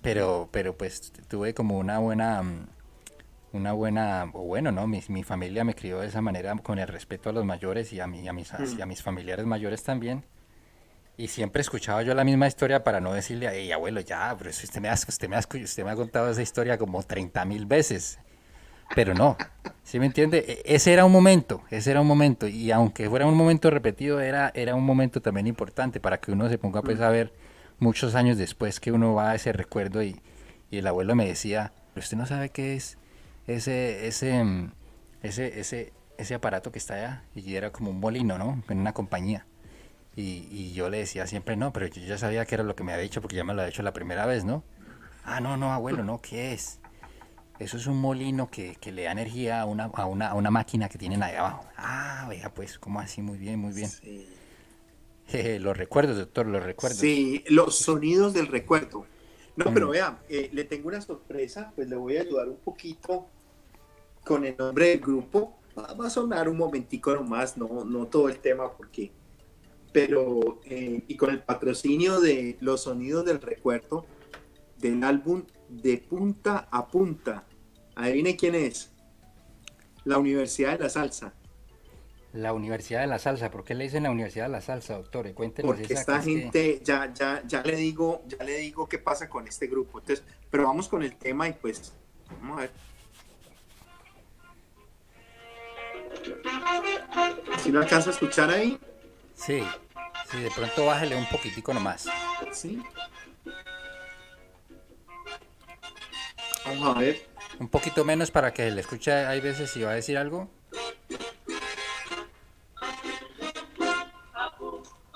Pero, 0.00 0.48
pero 0.50 0.76
pues 0.76 1.12
tuve 1.28 1.54
como 1.54 1.78
una 1.78 1.98
buena, 1.98 2.42
una 3.52 3.72
buena, 3.72 4.30
o 4.32 4.42
bueno, 4.42 4.70
¿no? 4.70 4.86
Mi, 4.86 5.02
mi 5.08 5.24
familia 5.24 5.64
me 5.64 5.74
crió 5.74 6.00
de 6.00 6.08
esa 6.08 6.20
manera 6.20 6.54
con 6.56 6.78
el 6.78 6.88
respeto 6.88 7.30
a 7.30 7.32
los 7.32 7.44
mayores 7.44 7.92
y 7.92 8.00
a, 8.00 8.06
mí, 8.06 8.26
a, 8.28 8.32
mis, 8.32 8.52
y 8.52 8.80
a 8.80 8.86
hmm. 8.86 8.88
mis 8.88 9.02
familiares 9.02 9.46
mayores 9.46 9.82
también. 9.82 10.24
Y 11.16 11.28
siempre 11.28 11.60
escuchaba 11.60 12.02
yo 12.02 12.14
la 12.14 12.24
misma 12.24 12.48
historia 12.48 12.82
para 12.82 13.00
no 13.00 13.12
decirle, 13.12 13.48
hey, 13.52 13.70
abuelo, 13.70 14.00
ya, 14.00 14.34
pero 14.36 14.50
usted 14.50 14.80
me, 14.80 14.88
ha, 14.88 14.94
usted, 14.94 15.28
me 15.28 15.36
ha, 15.36 15.38
usted 15.38 15.84
me 15.84 15.90
ha 15.90 15.96
contado 15.96 16.28
esa 16.28 16.42
historia 16.42 16.76
como 16.76 17.02
30 17.02 17.44
mil 17.44 17.66
veces. 17.66 18.18
Pero 18.94 19.14
no, 19.14 19.36
¿sí 19.84 20.00
me 20.00 20.06
entiende? 20.06 20.44
E, 20.46 20.74
ese 20.74 20.92
era 20.92 21.04
un 21.04 21.12
momento, 21.12 21.62
ese 21.70 21.92
era 21.92 22.00
un 22.00 22.06
momento. 22.06 22.48
Y 22.48 22.72
aunque 22.72 23.08
fuera 23.08 23.26
un 23.26 23.36
momento 23.36 23.70
repetido, 23.70 24.20
era, 24.20 24.50
era 24.54 24.74
un 24.74 24.84
momento 24.84 25.22
también 25.22 25.46
importante 25.46 26.00
para 26.00 26.18
que 26.18 26.32
uno 26.32 26.48
se 26.48 26.58
ponga 26.58 26.82
pues, 26.82 27.00
a 27.00 27.08
ver 27.10 27.32
muchos 27.78 28.14
años 28.14 28.36
después 28.36 28.80
que 28.80 28.92
uno 28.92 29.14
va 29.14 29.30
a 29.30 29.34
ese 29.36 29.52
recuerdo 29.52 30.02
y, 30.02 30.20
y 30.70 30.78
el 30.78 30.86
abuelo 30.86 31.14
me 31.14 31.26
decía, 31.26 31.72
usted 31.96 32.16
no 32.16 32.26
sabe 32.26 32.48
qué 32.50 32.74
es 32.74 32.98
ese, 33.46 34.06
ese, 34.06 34.42
mm, 34.42 34.72
ese, 35.22 35.60
ese, 35.60 35.92
ese 36.18 36.34
aparato 36.34 36.72
que 36.72 36.78
está 36.78 36.94
allá. 36.94 37.24
Y 37.34 37.54
era 37.54 37.70
como 37.70 37.90
un 37.90 38.00
molino, 38.00 38.38
¿no? 38.38 38.62
En 38.68 38.78
una 38.78 38.92
compañía. 38.92 39.46
Y, 40.16 40.72
yo 40.72 40.90
le 40.90 40.98
decía 40.98 41.26
siempre, 41.26 41.56
no, 41.56 41.72
pero 41.72 41.86
yo 41.86 42.02
ya 42.02 42.18
sabía 42.18 42.44
que 42.46 42.54
era 42.54 42.64
lo 42.64 42.76
que 42.76 42.84
me 42.84 42.92
había 42.92 43.02
dicho 43.02 43.20
porque 43.20 43.36
ya 43.36 43.44
me 43.44 43.52
lo 43.52 43.62
había 43.62 43.70
hecho 43.70 43.82
la 43.82 43.92
primera 43.92 44.26
vez, 44.26 44.44
¿no? 44.44 44.62
Ah, 45.24 45.40
no, 45.40 45.56
no, 45.56 45.72
abuelo, 45.72 46.04
no, 46.04 46.20
¿qué 46.20 46.52
es? 46.52 46.78
Eso 47.58 47.76
es 47.76 47.86
un 47.86 48.00
molino 48.00 48.50
que, 48.50 48.76
que 48.76 48.92
le 48.92 49.04
da 49.04 49.12
energía 49.12 49.60
a 49.60 49.64
una, 49.64 49.84
a, 49.84 50.06
una, 50.06 50.28
a 50.28 50.34
una 50.34 50.50
máquina 50.50 50.88
que 50.88 50.98
tienen 50.98 51.22
ahí 51.22 51.36
abajo. 51.36 51.64
Ah, 51.76 52.26
vea, 52.28 52.52
pues, 52.52 52.78
¿cómo 52.78 53.00
así? 53.00 53.22
Muy 53.22 53.38
bien, 53.38 53.58
muy 53.58 53.72
bien. 53.72 53.88
Sí. 53.88 54.28
los 55.60 55.76
recuerdos, 55.76 56.16
doctor, 56.16 56.46
los 56.46 56.62
recuerdos. 56.62 56.98
Sí, 56.98 57.44
los 57.48 57.76
sonidos 57.76 58.34
del 58.34 58.48
recuerdo. 58.48 59.06
No, 59.56 59.72
pero 59.72 59.90
vea, 59.90 60.18
eh, 60.28 60.50
le 60.52 60.64
tengo 60.64 60.88
una 60.88 61.00
sorpresa, 61.00 61.72
pues 61.76 61.88
le 61.88 61.94
voy 61.94 62.16
a 62.16 62.22
ayudar 62.22 62.48
un 62.48 62.56
poquito 62.56 63.26
con 64.24 64.44
el 64.44 64.56
nombre 64.56 64.88
del 64.88 65.00
grupo. 65.00 65.56
Va, 65.78 66.06
a 66.06 66.10
sonar 66.10 66.48
un 66.48 66.56
momentico 66.56 67.14
nomás, 67.14 67.56
no, 67.56 67.84
no 67.84 68.06
todo 68.06 68.28
el 68.28 68.38
tema, 68.38 68.72
porque 68.72 69.12
pero 69.94 70.60
eh, 70.64 71.04
y 71.06 71.16
con 71.16 71.30
el 71.30 71.40
patrocinio 71.40 72.20
de 72.20 72.56
los 72.58 72.82
sonidos 72.82 73.24
del 73.24 73.40
recuerdo 73.40 74.04
del 74.76 75.04
álbum 75.04 75.44
de 75.68 75.98
punta 75.98 76.68
a 76.72 76.88
punta. 76.88 77.44
Adivine 77.94 78.36
quién 78.36 78.56
es. 78.56 78.92
La 80.04 80.18
Universidad 80.18 80.72
de 80.72 80.78
la 80.80 80.90
Salsa. 80.90 81.32
La 82.32 82.52
Universidad 82.52 83.02
de 83.02 83.06
la 83.06 83.20
Salsa, 83.20 83.52
¿por 83.52 83.62
qué 83.62 83.76
le 83.76 83.84
dicen 83.84 84.02
la 84.02 84.10
Universidad 84.10 84.46
de 84.46 84.50
la 84.50 84.60
Salsa, 84.60 84.96
doctor? 84.96 85.32
Cuéntenos 85.32 85.76
Porque 85.76 85.94
esta 85.94 86.20
gente, 86.20 86.80
ya, 86.82 87.14
ya, 87.14 87.44
ya 87.46 87.62
le 87.62 87.76
digo, 87.76 88.24
ya 88.26 88.42
le 88.42 88.58
digo 88.58 88.88
qué 88.88 88.98
pasa 88.98 89.28
con 89.28 89.46
este 89.46 89.68
grupo. 89.68 90.00
Entonces, 90.00 90.24
pero 90.50 90.64
vamos 90.64 90.88
con 90.88 91.04
el 91.04 91.14
tema 91.14 91.46
y 91.46 91.52
pues, 91.52 91.92
vamos 92.40 92.58
a 92.58 92.60
ver. 92.62 92.70
Si 97.62 97.70
no 97.70 97.78
alcanza 97.78 98.10
a 98.10 98.12
escuchar 98.12 98.50
ahí. 98.50 98.76
Sí. 99.36 99.62
Sí, 100.34 100.40
de 100.40 100.50
pronto 100.50 100.86
bájale 100.86 101.14
un 101.14 101.26
poquitico 101.26 101.72
nomás. 101.72 102.06
Sí. 102.50 102.82
Vamos 106.66 106.96
a 106.96 106.98
ver. 106.98 107.24
Un 107.60 107.68
poquito 107.68 108.04
menos 108.04 108.32
para 108.32 108.52
que 108.52 108.68
le 108.68 108.80
escuche, 108.80 109.12
hay 109.12 109.40
veces 109.40 109.70
si 109.70 109.82
va 109.82 109.92
a 109.92 109.94
decir 109.94 110.18
algo. 110.18 110.50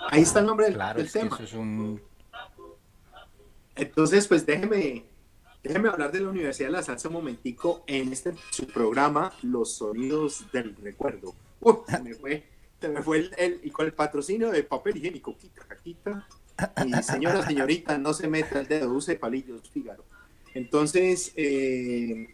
Ahí 0.08 0.22
está 0.22 0.38
el 0.38 0.46
nombre 0.46 0.66
del, 0.66 0.76
claro, 0.76 1.04
tema. 1.04 1.34
eso 1.34 1.42
es 1.42 1.52
un... 1.52 2.00
Entonces, 3.74 4.28
pues 4.28 4.46
déjeme, 4.46 5.04
déjeme 5.64 5.88
hablar 5.88 6.12
de 6.12 6.20
la 6.20 6.28
Universidad 6.28 6.68
de 6.68 6.72
la 6.74 6.82
Salsa 6.84 7.08
un 7.08 7.14
momentico 7.14 7.82
en 7.88 8.12
este 8.12 8.34
su 8.50 8.68
programa 8.68 9.32
Los 9.42 9.72
Sonidos 9.72 10.44
del 10.52 10.76
Recuerdo. 10.76 11.34
Uf, 11.60 11.88
fue 13.02 13.30
el, 13.36 13.60
y 13.62 13.70
con 13.70 13.86
el 13.86 13.92
patrocinio 13.92 14.50
de 14.50 14.62
papel 14.62 14.96
higiénico, 14.96 15.36
quita, 15.36 15.66
quita. 15.82 16.28
Y 16.84 17.02
señora, 17.02 17.46
señorita, 17.46 17.98
no 17.98 18.12
se 18.14 18.28
meta 18.28 18.60
el 18.60 18.68
dedo, 18.68 18.92
use 18.92 19.16
palillos, 19.16 19.68
Fígaro. 19.70 20.04
Entonces, 20.54 21.32
eh, 21.36 22.28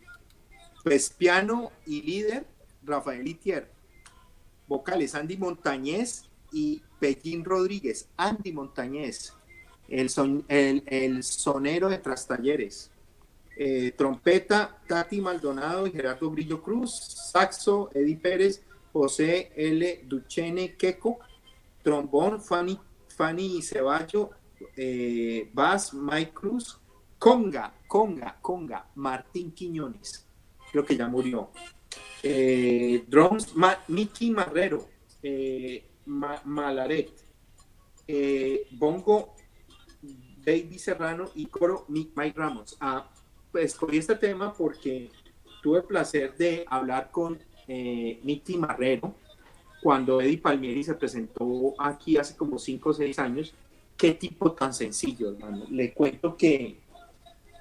pues 0.83 1.11
piano 1.11 1.73
y 1.87 2.03
líder, 2.03 2.47
Rafael 2.83 3.27
Itier. 3.27 3.71
Vocales, 4.67 5.15
Andy 5.15 5.37
Montañez 5.37 6.25
y 6.53 6.83
Pellín 6.99 7.45
Rodríguez. 7.45 8.09
Andy 8.17 8.53
Montañez, 8.53 9.35
el, 9.89 10.09
son, 10.09 10.45
el, 10.49 11.23
sonero 11.23 11.89
de 11.89 11.99
Trastalleres. 11.99 12.91
Eh, 13.57 13.93
trompeta, 13.97 14.79
Tati 14.89 15.21
Maldonado 15.21 15.87
y 15.87 15.93
Gerardo 15.93 16.31
Brillo 16.31 16.63
Cruz. 16.63 17.31
Saxo, 17.31 17.91
Eddie 17.95 18.17
Pérez 18.17 18.63
José 18.95 19.51
L. 19.57 20.03
Duchene 20.05 20.77
Queco, 20.77 21.19
trombón 21.83 22.41
Fanny, 22.41 22.79
Fanny 23.09 23.61
Ceballo, 23.61 24.31
eh, 24.77 25.51
bass 25.53 25.93
Mike 25.93 26.33
Cruz, 26.33 26.79
conga, 27.19 27.75
conga, 27.89 28.39
conga, 28.41 28.87
Martín 28.95 29.51
Quiñones, 29.51 30.29
creo 30.71 30.85
que 30.85 30.97
ya 30.97 31.09
murió. 31.09 31.51
Eh, 32.23 33.05
drums 33.09 33.53
Mickey 33.89 34.31
Marrero, 34.31 34.89
eh, 35.21 35.85
Malaret, 36.07 37.11
eh, 38.07 38.69
bongo 38.71 39.35
Baby 40.47 40.79
Serrano 40.79 41.33
y 41.35 41.47
coro 41.47 41.85
Mike 41.89 42.35
Ramos. 42.37 42.77
Ah, 42.81 43.11
pues 43.51 43.73
escogí 43.73 43.99
este 43.99 44.15
tema 44.15 44.53
porque 44.53 45.11
tuve 45.65 45.79
el 45.79 45.85
placer 45.85 46.37
de 46.37 46.65
hablar 46.69 47.11
con 47.11 47.41
eh, 47.69 48.21
Nicky 48.23 48.57
Marrero 48.57 49.15
cuando 49.83 50.21
Eddie 50.21 50.39
Palmieri 50.39 50.83
se 50.83 50.95
presentó 50.95 51.75
aquí 51.79 52.17
hace 52.17 52.37
como 52.37 52.59
5 52.59 52.89
o 52.89 52.93
6 52.93 53.19
años. 53.19 53.55
Qué 53.97 54.15
tipo 54.15 54.53
tan 54.53 54.73
sencillo, 54.73 55.31
hermano. 55.31 55.67
Le 55.71 55.93
cuento 55.93 56.37
que, 56.37 56.79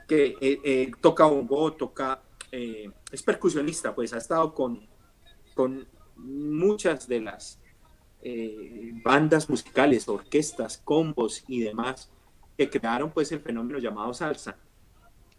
que 0.07 0.35
eh, 0.39 0.59
eh, 0.63 0.91
toca 1.01 1.25
bongo, 1.25 1.73
toca, 1.73 2.21
es 2.51 3.23
percusionista, 3.23 3.93
pues 3.93 4.13
ha 4.13 4.17
estado 4.17 4.53
con, 4.53 4.79
con 5.53 5.87
muchas 6.15 7.07
de 7.07 7.21
las 7.21 7.59
bandas 9.03 9.49
musicales, 9.49 10.07
orquestas, 10.07 10.77
combos 10.77 11.43
y 11.47 11.61
demás 11.61 12.09
que 12.57 12.69
crearon 12.69 13.11
pues 13.11 13.31
el 13.31 13.39
fenómeno 13.39 13.79
llamado 13.79 14.13
salsa. 14.13 14.57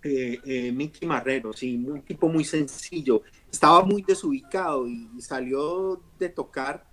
Eh, 0.07 0.38
eh, 0.44 0.70
Mickey 0.70 1.09
Marrero, 1.09 1.55
sí, 1.55 1.76
un 1.76 2.02
tipo 2.02 2.28
muy 2.28 2.44
sencillo, 2.44 3.22
estaba 3.50 3.82
muy 3.82 4.02
desubicado 4.02 4.86
y, 4.86 5.09
salió 5.22 5.98
de 6.18 6.28
tocar 6.28 6.86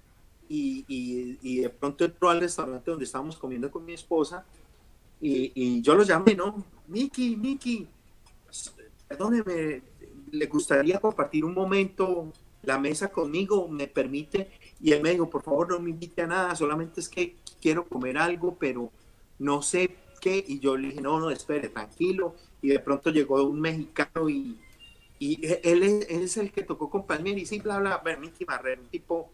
y, 0.47 0.85
y, 0.87 1.59
de 1.59 1.69
pronto 1.69 2.05
entró 2.05 2.29
al 2.29 2.39
restaurante 2.39 2.89
donde 2.89 3.03
estábamos 3.03 3.35
comiendo 3.35 3.69
con 3.69 3.83
mi 3.83 3.91
esposa 3.91 4.45
y, 5.19 5.81
yo 5.81 5.93
lo 5.93 6.03
llamé, 6.03 6.35
¿no? 6.35 6.63
Mickey, 6.87 7.35
Mickey, 7.35 7.85
perdóneme, 9.09 9.81
le 10.31 10.45
gustaría 10.45 10.97
compartir 10.97 11.43
un 11.43 11.53
momento 11.53 12.31
la 12.63 12.79
mesa 12.79 13.11
conmigo, 13.11 13.67
me 13.67 13.87
permite, 13.87 14.51
y 14.79 14.93
él 14.93 15.01
me 15.01 15.11
dijo, 15.11 15.29
por 15.29 15.43
favor 15.43 15.69
no 15.69 15.79
me 15.81 15.89
invite 15.89 16.21
a 16.21 16.27
nada, 16.27 16.55
solamente 16.55 17.01
es 17.01 17.09
que 17.09 17.35
quiero 17.61 17.85
comer 17.85 18.17
algo, 18.17 18.55
pero 18.57 18.89
no 19.37 19.61
sé 19.61 19.97
qué, 20.21 20.41
y 20.47 20.59
yo 20.59 20.77
le 20.77 20.89
dije, 20.89 21.01
no, 21.01 21.19
no, 21.19 21.29
espere, 21.29 21.67
tranquilo, 21.67 22.35
y 22.61 22.69
de 22.69 22.79
pronto 22.79 23.09
llegó 23.09 23.43
un 23.43 23.59
mexicano 23.59 24.29
y, 24.29 24.59
y 25.19 25.39
él, 25.63 25.83
es, 25.83 26.37
el 26.37 26.51
que 26.51 26.63
tocó 26.63 26.89
con 26.89 27.05
Palmieri, 27.05 27.45
sí, 27.45 27.59
bla, 27.59 27.79
bla, 27.79 27.97
Bernici 27.97 28.45
Marrero, 28.45 28.81
un 28.81 28.89
tipo 28.89 29.29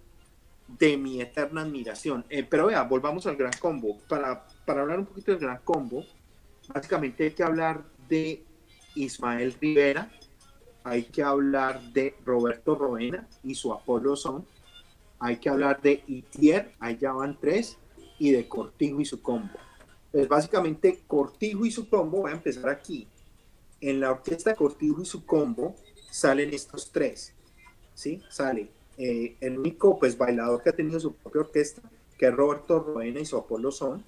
de 0.68 0.98
mi 0.98 1.22
eterna 1.22 1.62
admiración. 1.62 2.26
Eh, 2.30 2.44
pero 2.44 2.68
vea, 2.68 2.84
volvamos 2.84 3.26
al 3.26 3.36
Gran 3.36 3.54
Combo. 3.60 3.98
Para, 4.08 4.46
para 4.66 4.82
hablar 4.82 5.00
un 5.00 5.06
poquito 5.06 5.32
del 5.32 5.40
Gran 5.40 5.62
Combo, 5.64 6.04
básicamente 6.68 7.26
hay 7.26 7.32
que 7.32 7.44
hablar 7.44 7.84
de 8.10 8.44
Ismael 8.96 9.56
Rivera, 9.60 10.12
hay 10.84 11.04
que 11.04 11.24
hablar 11.24 11.82
de 11.94 12.16
Roberto 12.26 12.76
Roena 12.76 13.28
y 13.44 13.56
su 13.56 13.74
Apolo 13.74 14.16
Son, 14.16 14.46
hay 15.20 15.38
que 15.38 15.50
hablar 15.50 15.82
de 15.82 16.04
Itier, 16.08 16.74
ya 17.00 17.12
van 17.12 17.38
tres, 17.40 17.78
y 18.20 18.32
de 18.32 18.48
Cortijo 18.48 19.02
y 19.02 19.06
su 19.06 19.22
combo. 19.22 19.58
Pues 20.12 20.28
básicamente 20.28 21.04
Cortijo 21.08 21.66
y 21.66 21.72
su 21.72 21.90
combo, 21.90 22.22
voy 22.22 22.32
a 22.32 22.36
empezar 22.36 22.70
aquí. 22.70 23.08
En 23.82 24.00
la 24.00 24.12
orquesta 24.12 24.56
Cortijo 24.56 25.02
y 25.02 25.06
su 25.06 25.26
combo 25.26 25.76
salen 26.10 26.54
estos 26.54 26.92
tres, 26.92 27.34
¿sí? 27.94 28.22
Sale 28.30 28.70
eh, 28.98 29.36
el 29.40 29.60
único 29.60 30.00
pues 30.00 30.18
bailador 30.18 30.64
que 30.64 30.70
ha 30.70 30.76
tenido 30.76 31.00
su 31.00 31.14
propia 31.14 31.42
orquesta, 31.42 31.82
que 32.18 32.28
es 32.28 32.34
Roberto 32.34 32.80
Roena 32.80 33.20
y 33.20 33.26
su 33.26 33.38
Apolo 33.38 33.72
Son. 33.72 34.04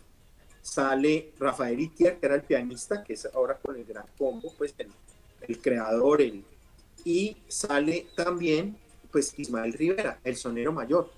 Sale 0.61 1.31
Rafael 1.39 1.79
Itier, 1.79 2.19
que 2.19 2.25
era 2.25 2.35
el 2.35 2.43
pianista, 2.43 3.03
que 3.03 3.13
es 3.13 3.25
ahora 3.33 3.57
con 3.57 3.75
el 3.75 3.85
gran 3.85 4.05
combo, 4.17 4.53
pues 4.57 4.73
el, 4.77 4.89
el 5.47 5.61
creador, 5.61 6.21
el, 6.21 6.43
y 7.05 7.37
sale 7.47 8.07
también 8.15 8.77
pues 9.11 9.33
Ismael 9.37 9.73
Rivera, 9.73 10.19
el 10.23 10.35
sonero 10.35 10.71
mayor, 10.71 11.09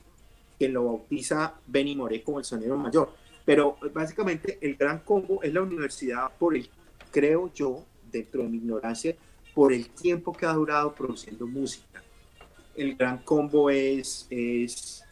que 0.58 0.70
lo 0.70 0.86
bautiza 0.86 1.56
Benny 1.68 1.96
Moré 1.96 2.24
como 2.24 2.40
el 2.40 2.46
sonero 2.46 2.78
mayor. 2.78 3.14
Pero 3.44 3.78
básicamente 3.94 4.58
el 4.62 4.76
gran 4.76 5.00
combo 5.00 5.42
es 5.44 5.54
la 5.54 5.62
universidad 5.62 6.32
por 6.38 6.56
el, 6.56 6.70
creo 7.12 7.52
yo, 7.54 7.84
dentro 8.12 8.44
de 8.44 8.50
mi 8.50 8.58
ignorancia, 8.58 9.16
por 9.54 9.74
el 9.74 9.90
tiempo 9.90 10.32
que 10.34 10.46
ha 10.46 10.54
durado 10.54 10.94
produciendo 10.94 11.46
música. 11.48 12.04
El 12.76 12.96
gran 12.96 13.20
combo 13.20 13.70
es, 13.70 14.28
es, 14.30 15.04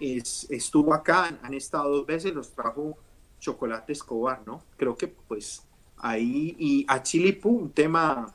estuvo 0.00 0.92
acá, 0.92 1.38
han 1.42 1.54
estado 1.54 1.96
dos 1.96 2.06
veces, 2.06 2.34
los 2.34 2.50
trajo 2.50 2.96
Chocolate 3.38 3.92
Escobar, 3.92 4.42
¿no? 4.46 4.62
Creo 4.76 4.96
que 4.96 5.08
pues 5.08 5.62
ahí, 5.96 6.56
y 6.58 6.84
a 6.88 7.02
Chilipú, 7.02 7.50
un 7.50 7.70
tema 7.70 8.34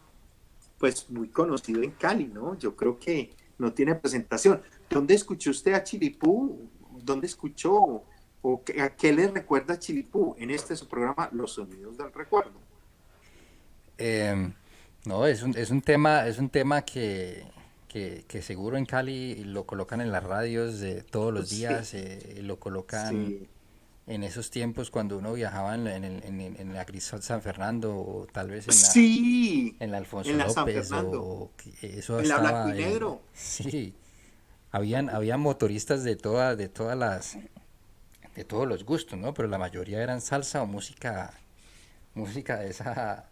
pues 0.77 1.09
muy 1.09 1.29
conocido 1.29 1.81
en 1.81 1.91
Cali, 1.91 2.25
¿no? 2.25 2.57
Yo 2.57 2.75
creo 2.75 2.97
que 2.97 3.31
no 3.57 3.73
tiene 3.73 3.95
presentación. 3.95 4.61
¿Dónde 4.89 5.13
escuchó 5.13 5.51
usted 5.51 5.73
a 5.73 5.83
Chilipú? 5.83 6.69
¿Dónde 7.01 7.27
escuchó 7.27 8.03
¿O 8.45 8.61
a 8.81 8.89
qué 8.89 9.13
le 9.13 9.29
recuerda 9.29 9.79
Chilipú 9.79 10.35
en 10.37 10.51
este 10.51 10.75
su 10.75 10.85
programa 10.85 11.29
Los 11.31 11.53
Sonidos 11.53 11.97
del 11.97 12.11
Recuerdo? 12.11 12.59
Em, 14.05 14.53
no, 15.05 15.25
es 15.25 15.43
un, 15.43 15.57
es 15.57 15.71
un 15.71 15.81
tema, 15.81 16.27
es 16.27 16.37
un 16.37 16.49
tema 16.49 16.81
que, 16.81 17.45
que, 17.87 18.41
seguro 18.41 18.75
en 18.75 18.85
Cali 18.85 19.45
lo 19.45 19.65
colocan 19.65 20.01
en 20.01 20.11
las 20.11 20.23
radios 20.23 20.81
de 20.81 21.03
todos 21.03 21.33
los 21.33 21.49
días, 21.49 21.93
eh, 21.93 22.39
lo 22.41 22.59
colocan 22.59 23.47
en 24.05 24.23
esos 24.23 24.49
tiempos 24.51 24.91
cuando 24.91 25.17
uno 25.17 25.31
viajaba 25.31 25.75
en, 25.75 25.87
en, 25.87 26.03
en, 26.03 26.41
en 26.41 26.73
la 26.73 26.83
Grisol 26.83 27.23
San 27.23 27.41
Fernando 27.41 27.95
o 27.95 28.27
tal 28.29 28.49
vez 28.49 28.67
en 28.67 28.75
la, 28.75 28.89
sí, 28.91 29.77
en 29.79 29.91
la 29.91 29.99
Alfonso 29.99 30.33
López 30.33 30.91
o 30.91 31.51
eso 31.81 32.19
en 32.19 32.27
la 32.27 32.39
Blanco 32.39 32.69
y 32.69 32.81
Negro. 32.81 33.21
sí, 33.33 33.93
habían, 34.71 35.09
habían 35.09 35.39
motoristas 35.39 36.03
de, 36.03 36.17
toda, 36.17 36.57
de 36.57 36.67
todas 36.67 36.97
las 36.97 37.37
de 38.35 38.43
todos 38.43 38.67
los 38.67 38.83
gustos, 38.83 39.17
¿no? 39.17 39.33
Pero 39.33 39.47
la 39.47 39.59
mayoría 39.59 40.03
eran 40.03 40.19
salsa 40.19 40.61
o 40.61 40.65
música, 40.65 41.33
música 42.15 42.57
de 42.57 42.71
esa, 42.71 43.29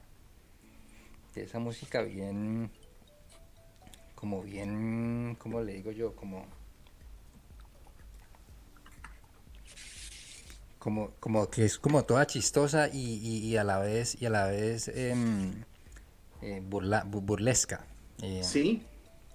de 1.33 1.43
esa 1.43 1.59
música 1.59 2.01
bien, 2.01 2.71
como 4.15 4.41
bien, 4.41 5.35
¿cómo 5.39 5.61
le 5.61 5.73
digo 5.73 5.91
yo? 5.91 6.15
Como, 6.15 6.45
como, 10.79 11.11
como 11.19 11.49
que 11.49 11.65
es 11.65 11.77
como 11.77 12.03
toda 12.03 12.27
chistosa 12.27 12.89
y, 12.91 13.55
a 13.57 13.63
la 13.63 13.79
vez, 13.79 14.21
y 14.21 14.25
a 14.25 14.29
la 14.29 14.47
vez 14.47 14.87
em, 14.89 15.63
eh, 16.41 16.61
burlesca. 16.61 17.85
Eh, 18.21 18.41
sí. 18.43 18.85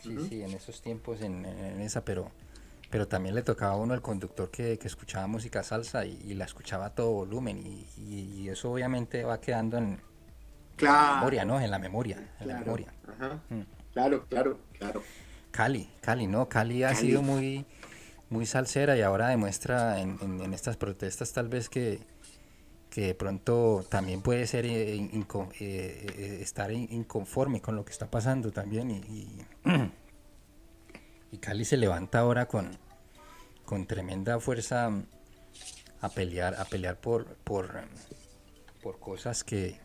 Sí, 0.03 0.17
sí, 0.29 0.43
en 0.43 0.53
esos 0.53 0.83
tiempos, 0.83 1.21
en 1.21 1.45
esa, 1.81 2.05
pero 2.05 2.31
pero 2.91 3.09
también 3.09 3.35
le 3.35 3.43
tocaba 3.43 3.73
a 3.73 3.77
uno 3.77 3.95
el 3.95 4.03
conductor 4.03 4.51
que, 4.51 4.79
escuchaba 4.83 5.27
música 5.27 5.63
salsa 5.63 6.07
y, 6.07 6.35
la 6.35 6.45
escuchaba 6.45 6.87
a 6.87 6.95
todo 6.95 7.13
volumen 7.13 7.63
y, 7.99 8.49
eso 8.49 8.73
obviamente 8.73 9.25
va 9.25 9.41
quedando 9.41 9.79
en, 9.79 10.01
la 10.79 11.15
memoria, 11.17 11.45
¿no? 11.45 11.61
En 11.61 11.71
la 11.71 11.79
memoria, 11.79 12.19
en 12.41 12.49
la 12.49 12.59
memoria. 12.59 12.93
Mm. 13.49 13.61
Claro, 13.93 14.27
claro, 14.29 14.59
claro. 14.79 15.03
Cali, 15.51 15.91
Cali, 16.01 16.27
¿no? 16.27 16.49
Cali 16.49 16.83
ha 16.83 16.95
sido 16.95 17.23
muy, 17.23 17.65
muy 18.29 18.45
salsera 18.47 18.97
y 18.97 19.03
ahora 19.03 19.29
demuestra 19.29 20.01
en, 20.01 20.19
en, 20.21 20.53
estas 20.53 20.77
protestas 20.77 21.33
tal 21.33 21.49
vez 21.49 21.71
que, 21.71 22.01
que 22.91 23.07
de 23.07 23.15
pronto 23.15 23.85
también 23.89 24.21
puede 24.21 24.47
ser 24.47 24.67
eh, 24.67 24.97
eh, 24.97 25.51
eh, 25.61 26.39
estar 26.43 26.71
inconforme 26.73 27.63
con 27.63 27.75
lo 27.75 27.85
que 27.85 27.93
está 27.93 28.11
pasando 28.11 28.53
también 28.53 28.91
y 28.91 29.39
Y 31.31 31.39
Cali 31.39 31.65
se 31.65 31.77
levanta 31.77 32.21
ahora 32.21 32.47
con, 32.47 32.71
con 33.65 33.87
tremenda 33.87 34.39
fuerza 34.41 34.91
a 36.01 36.09
pelear, 36.09 36.55
a 36.55 36.65
pelear 36.65 37.01
por, 37.01 37.37
por, 37.37 37.83
por 38.83 38.99
cosas 39.01 39.43
que, 39.43 39.79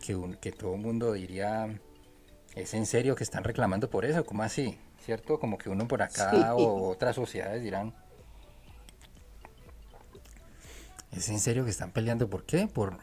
que, 0.00 0.52
todo 0.52 0.74
el 0.74 0.80
mundo 0.80 1.12
diría, 1.12 1.78
¿es 2.54 2.74
en 2.74 2.86
serio 2.86 3.14
que 3.14 3.24
están 3.24 3.44
reclamando 3.44 3.90
por 3.90 4.04
eso? 4.04 4.24
¿Cómo 4.24 4.42
así? 4.42 4.78
¿Cierto? 5.04 5.38
Como 5.38 5.58
que 5.58 5.68
uno 5.68 5.86
por 5.86 6.02
acá 6.02 6.54
o 6.54 6.88
otras 6.88 7.16
sociedades 7.16 7.62
dirán, 7.62 7.94
¿es 11.12 11.28
en 11.28 11.40
serio 11.40 11.64
que 11.64 11.70
están 11.70 11.92
peleando 11.92 12.28
por 12.28 12.44
qué? 12.44 12.66
Por, 12.66 12.98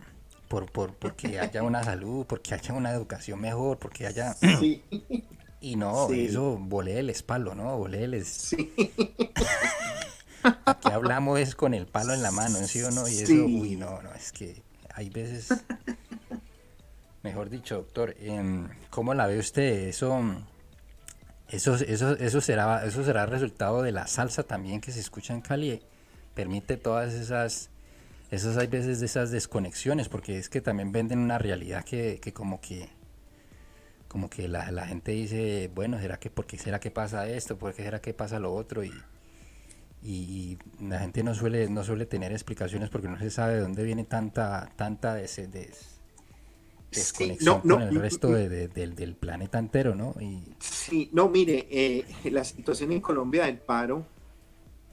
por, 0.47 0.71
por 0.71 0.93
porque 0.95 1.39
haya 1.39 1.63
una 1.63 1.83
salud, 1.83 2.25
porque 2.25 2.53
haya 2.53 2.73
una 2.73 2.91
educación 2.91 3.39
mejor, 3.39 3.79
porque 3.79 4.07
haya... 4.07 4.35
Y 5.59 5.75
no, 5.75 6.13
eso 6.13 6.55
volé 6.59 6.99
el 6.99 7.09
espalo, 7.09 7.55
¿no? 7.55 7.75
Volé 7.79 8.03
el 8.03 8.23
Sí. 8.23 8.71
Aquí 10.65 10.91
hablamos 10.91 11.39
es 11.39 11.55
con 11.55 11.73
el 11.73 11.87
palo 11.87 12.13
en 12.13 12.21
la 12.21 12.29
mano, 12.29 12.59
¿sí 12.67 12.81
o 12.83 12.91
no? 12.91 13.07
Y 13.07 13.17
eso, 13.17 13.33
uy, 13.33 13.75
no, 13.75 14.01
no, 14.03 14.13
es 14.13 14.31
que 14.31 14.61
hay 14.93 15.09
veces, 15.09 15.49
mejor 17.23 17.49
dicho, 17.49 17.75
doctor, 17.75 18.15
em, 18.19 18.69
¿cómo 18.89 19.13
la 19.13 19.27
ve 19.27 19.39
usted? 19.39 19.87
Eso, 19.87 20.19
eso, 21.49 21.75
eso, 21.75 22.17
eso 22.17 22.41
será, 22.41 22.85
eso 22.85 23.03
será 23.03 23.25
resultado 23.25 23.81
de 23.81 23.91
la 23.91 24.07
salsa 24.07 24.43
también 24.43 24.81
que 24.81 24.91
se 24.91 24.99
escucha 24.99 25.33
en 25.33 25.41
Cali, 25.41 25.81
permite 26.33 26.77
todas 26.77 27.13
esas, 27.13 27.69
esas 28.31 28.57
hay 28.57 28.67
veces 28.67 28.99
de 28.99 29.05
esas 29.05 29.31
desconexiones, 29.31 30.09
porque 30.09 30.37
es 30.37 30.49
que 30.49 30.61
también 30.61 30.91
venden 30.91 31.19
una 31.19 31.37
realidad 31.37 31.83
que, 31.83 32.19
que 32.21 32.33
como 32.33 32.61
que 32.61 32.89
como 34.07 34.29
que 34.29 34.47
la, 34.47 34.71
la, 34.71 34.87
gente 34.87 35.11
dice, 35.11 35.69
bueno, 35.75 35.99
¿será 35.99 36.17
que 36.17 36.29
por 36.29 36.45
qué 36.45 36.57
será 36.57 36.79
que 36.79 36.91
pasa 36.91 37.27
esto? 37.27 37.57
¿Por 37.57 37.73
qué 37.73 37.83
será 37.83 37.99
que 37.99 38.13
pasa 38.13 38.39
lo 38.39 38.53
otro? 38.53 38.83
Y, 38.83 38.93
y, 40.01 40.57
la 40.79 40.99
gente 40.99 41.23
no 41.23 41.33
suele, 41.33 41.69
no 41.69 41.83
suele 41.83 42.05
tener 42.05 42.31
explicaciones 42.31 42.89
porque 42.89 43.09
no 43.09 43.19
se 43.19 43.29
sabe 43.29 43.55
de 43.55 43.61
dónde 43.61 43.83
viene 43.83 44.05
tanta, 44.05 44.71
tanta 44.75 45.15
des, 45.15 45.96
desconexión 46.91 47.61
con 47.61 47.81
el 47.81 47.95
resto 47.95 48.29
del, 48.29 49.15
planeta 49.19 49.59
entero, 49.59 49.95
¿no? 49.95 50.15
Y... 50.19 50.43
Sí, 50.59 51.09
no, 51.13 51.29
mire, 51.29 51.67
eh, 51.69 52.05
la 52.31 52.43
situación 52.43 52.91
en 52.91 53.01
Colombia 53.01 53.45
del 53.45 53.59
paro, 53.59 54.05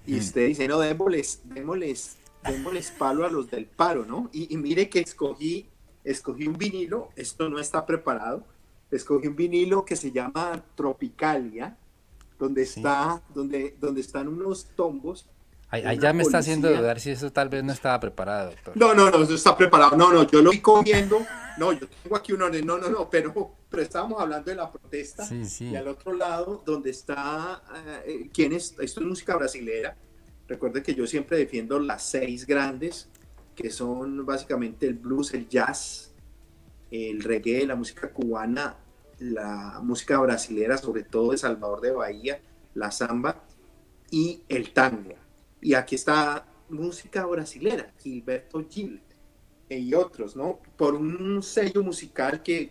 y 0.06 0.14
mm. 0.14 0.18
usted 0.18 0.46
dice, 0.48 0.68
no, 0.68 0.78
démosles, 0.78 1.40
démosles, 1.44 2.16
démosles 2.42 2.90
palo 2.90 3.24
a 3.24 3.30
los 3.30 3.50
del 3.50 3.66
paro, 3.66 4.04
¿no? 4.04 4.28
Y, 4.32 4.52
y 4.52 4.56
mire 4.56 4.88
que 4.88 5.00
escogí, 5.00 5.68
escogí 6.02 6.46
un 6.46 6.58
vinilo, 6.58 7.10
esto 7.16 7.48
no 7.48 7.58
está 7.58 7.86
preparado, 7.86 8.44
escogí 8.90 9.28
un 9.28 9.36
vinilo 9.36 9.84
que 9.84 9.96
se 9.96 10.12
llama 10.12 10.62
Tropicalia, 10.74 11.76
donde 12.38 12.62
está, 12.62 13.22
donde, 13.34 13.76
donde 13.80 14.00
están 14.00 14.28
unos 14.28 14.66
tombos. 14.76 15.26
Ahí, 15.82 15.98
ya 15.98 16.12
me 16.12 16.22
está 16.22 16.38
haciendo 16.38 16.70
dudar 16.70 17.00
si 17.00 17.10
eso 17.10 17.32
tal 17.32 17.48
vez 17.48 17.64
no 17.64 17.72
estaba 17.72 17.98
preparado, 18.00 18.50
doctor. 18.50 18.76
No, 18.76 18.94
no, 18.94 19.10
no, 19.10 19.22
eso 19.22 19.34
está 19.34 19.56
preparado. 19.56 19.96
No, 19.96 20.12
no, 20.12 20.26
yo 20.26 20.42
lo 20.42 20.50
vi 20.50 20.60
cogiendo. 20.60 21.24
No, 21.58 21.72
yo 21.72 21.86
tengo 22.02 22.16
aquí 22.16 22.32
un 22.32 22.42
orden. 22.42 22.66
No, 22.66 22.78
no, 22.78 22.88
no, 22.88 23.08
pero, 23.08 23.52
pero 23.68 23.82
estábamos 23.82 24.20
hablando 24.20 24.50
de 24.50 24.56
la 24.56 24.70
protesta. 24.70 25.24
Sí, 25.24 25.44
sí. 25.44 25.66
Y 25.66 25.76
al 25.76 25.88
otro 25.88 26.12
lado, 26.12 26.62
donde 26.64 26.90
está, 26.90 27.62
eh, 28.06 28.28
¿quién 28.32 28.52
es? 28.52 28.74
Esto 28.80 29.00
es 29.00 29.06
música 29.06 29.36
brasilera. 29.36 29.96
Recuerden 30.48 30.82
que 30.82 30.94
yo 30.94 31.06
siempre 31.06 31.38
defiendo 31.38 31.78
las 31.78 32.02
seis 32.02 32.46
grandes, 32.46 33.08
que 33.54 33.70
son 33.70 34.26
básicamente 34.26 34.86
el 34.86 34.94
blues, 34.94 35.32
el 35.34 35.48
jazz, 35.48 36.12
el 36.90 37.22
reggae, 37.22 37.66
la 37.66 37.76
música 37.76 38.10
cubana 38.10 38.76
la 39.18 39.80
música 39.82 40.18
brasilera, 40.18 40.78
sobre 40.78 41.02
todo 41.02 41.32
de 41.32 41.38
Salvador 41.38 41.80
de 41.80 41.92
Bahía, 41.92 42.40
la 42.74 42.90
samba 42.90 43.42
y 44.10 44.42
el 44.48 44.72
tango. 44.72 45.14
Y 45.64 45.72
aquí 45.72 45.94
está 45.94 46.46
música 46.68 47.24
brasilera, 47.24 47.90
Gilberto 47.98 48.62
Gil 48.68 49.00
y 49.70 49.94
otros, 49.94 50.36
¿no? 50.36 50.60
Por 50.76 50.94
un 50.94 51.42
sello 51.42 51.82
musical 51.82 52.42
que 52.42 52.70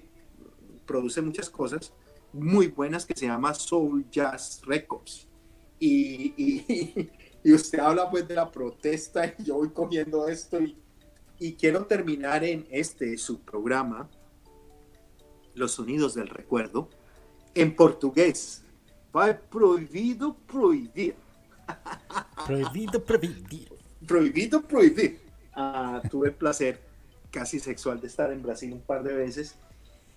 produce 0.85 1.19
muchas 1.19 1.49
cosas 1.49 1.91
muy 2.31 2.67
buenas 2.67 3.03
que 3.03 3.15
se 3.15 3.25
llama 3.25 3.55
Soul 3.55 4.05
Jazz 4.11 4.61
Records. 4.63 5.27
Y, 5.79 6.35
y, 7.43 7.51
usted 7.51 7.79
habla 7.79 8.11
pues 8.11 8.27
de 8.27 8.35
la 8.35 8.51
protesta 8.51 9.25
y 9.39 9.43
yo 9.43 9.55
voy 9.55 9.69
cogiendo 9.71 10.27
esto 10.27 10.61
y, 10.61 10.77
y 11.39 11.53
quiero 11.53 11.87
terminar 11.87 12.43
en 12.43 12.67
este 12.69 13.17
su 13.17 13.39
programa 13.39 14.07
los 15.55 15.71
sonidos 15.71 16.13
del 16.13 16.27
recuerdo, 16.27 16.89
en 17.55 17.75
portugués. 17.75 18.63
Va 19.15 19.35
prohibido 19.35 20.35
prohibir. 20.45 21.22
Prohibido 22.45 23.03
prohibir. 23.03 23.69
Prohibido 24.07 24.61
prohibir. 24.61 25.19
Ah, 25.53 26.01
tuve 26.09 26.29
el 26.29 26.33
placer 26.33 26.79
casi 27.31 27.59
sexual 27.59 27.99
de 27.99 28.07
estar 28.07 28.31
en 28.31 28.41
Brasil 28.41 28.71
un 28.73 28.81
par 28.81 29.03
de 29.03 29.13
veces. 29.13 29.55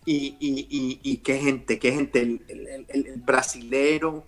Y, 0.04 1.16
qué 1.24 1.38
gente, 1.38 1.78
qué 1.80 1.92
gente, 1.92 2.20
el, 2.20 3.22
brasilero, 3.24 4.24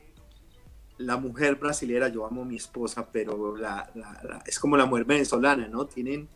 la 0.97 1.17
mujer 1.17 1.55
brasilera, 1.55 2.09
yo 2.09 2.27
amo 2.27 2.43
a 2.43 2.45
mi 2.45 2.57
esposa, 2.57 3.09
pero 3.13 3.55
es 4.45 4.59
como 4.59 4.77
la 4.77 4.87
mujer 4.87 5.05
venezolana, 5.05 5.69
¿no? 5.69 5.87
Tienen, 5.87 6.29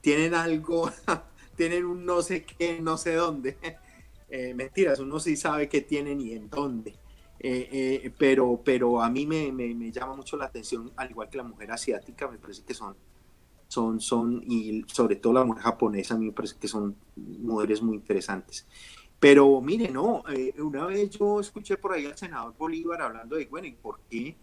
tienen 0.00 0.34
algo, 0.34 0.92
tienen 1.56 1.84
un 1.84 2.06
no 2.06 2.22
sé 2.22 2.44
qué, 2.44 2.80
no 2.80 2.96
sé 2.96 3.14
dónde. 3.14 3.56
Eh, 4.30 4.52
mentiras, 4.52 4.98
uno 4.98 5.18
sí 5.20 5.38
sabe 5.38 5.70
qué 5.70 5.80
tienen 5.80 6.20
y 6.20 6.32
en 6.32 6.50
dónde. 6.50 6.94
Eh, 7.40 8.00
eh, 8.04 8.14
pero, 8.18 8.60
pero 8.64 9.00
a 9.00 9.08
mí 9.08 9.24
me, 9.24 9.52
me, 9.52 9.92
llama 9.92 10.16
mucho 10.16 10.36
la 10.36 10.46
atención, 10.46 10.90
al 10.96 11.10
igual 11.10 11.28
que 11.30 11.36
la 11.36 11.44
mujer 11.44 11.70
asiática, 11.70 12.28
me 12.28 12.38
parece 12.38 12.64
que 12.64 12.74
son, 12.74 12.96
son, 13.68 14.00
son, 14.00 14.42
y 14.44 14.84
sobre 14.88 15.16
todo 15.16 15.34
la 15.34 15.44
mujer 15.44 15.62
japonesa, 15.62 16.18
me 16.18 16.32
parece 16.32 16.56
que 16.58 16.66
son 16.66 16.96
mujeres 17.16 17.80
muy 17.80 17.96
interesantes. 17.96 18.66
Pero 19.20 19.60
mire, 19.60 19.90
no, 19.90 20.24
una 20.58 20.86
vez 20.86 21.10
yo 21.10 21.40
escuché 21.40 21.76
por 21.76 21.92
ahí 21.92 22.06
al 22.06 22.16
senador 22.16 22.54
Bolívar 22.56 23.02
hablando 23.02 23.36
de, 23.36 23.46
bueno, 23.46 23.66
¿y 23.66 23.72
por 23.72 24.00
qué? 24.08 24.36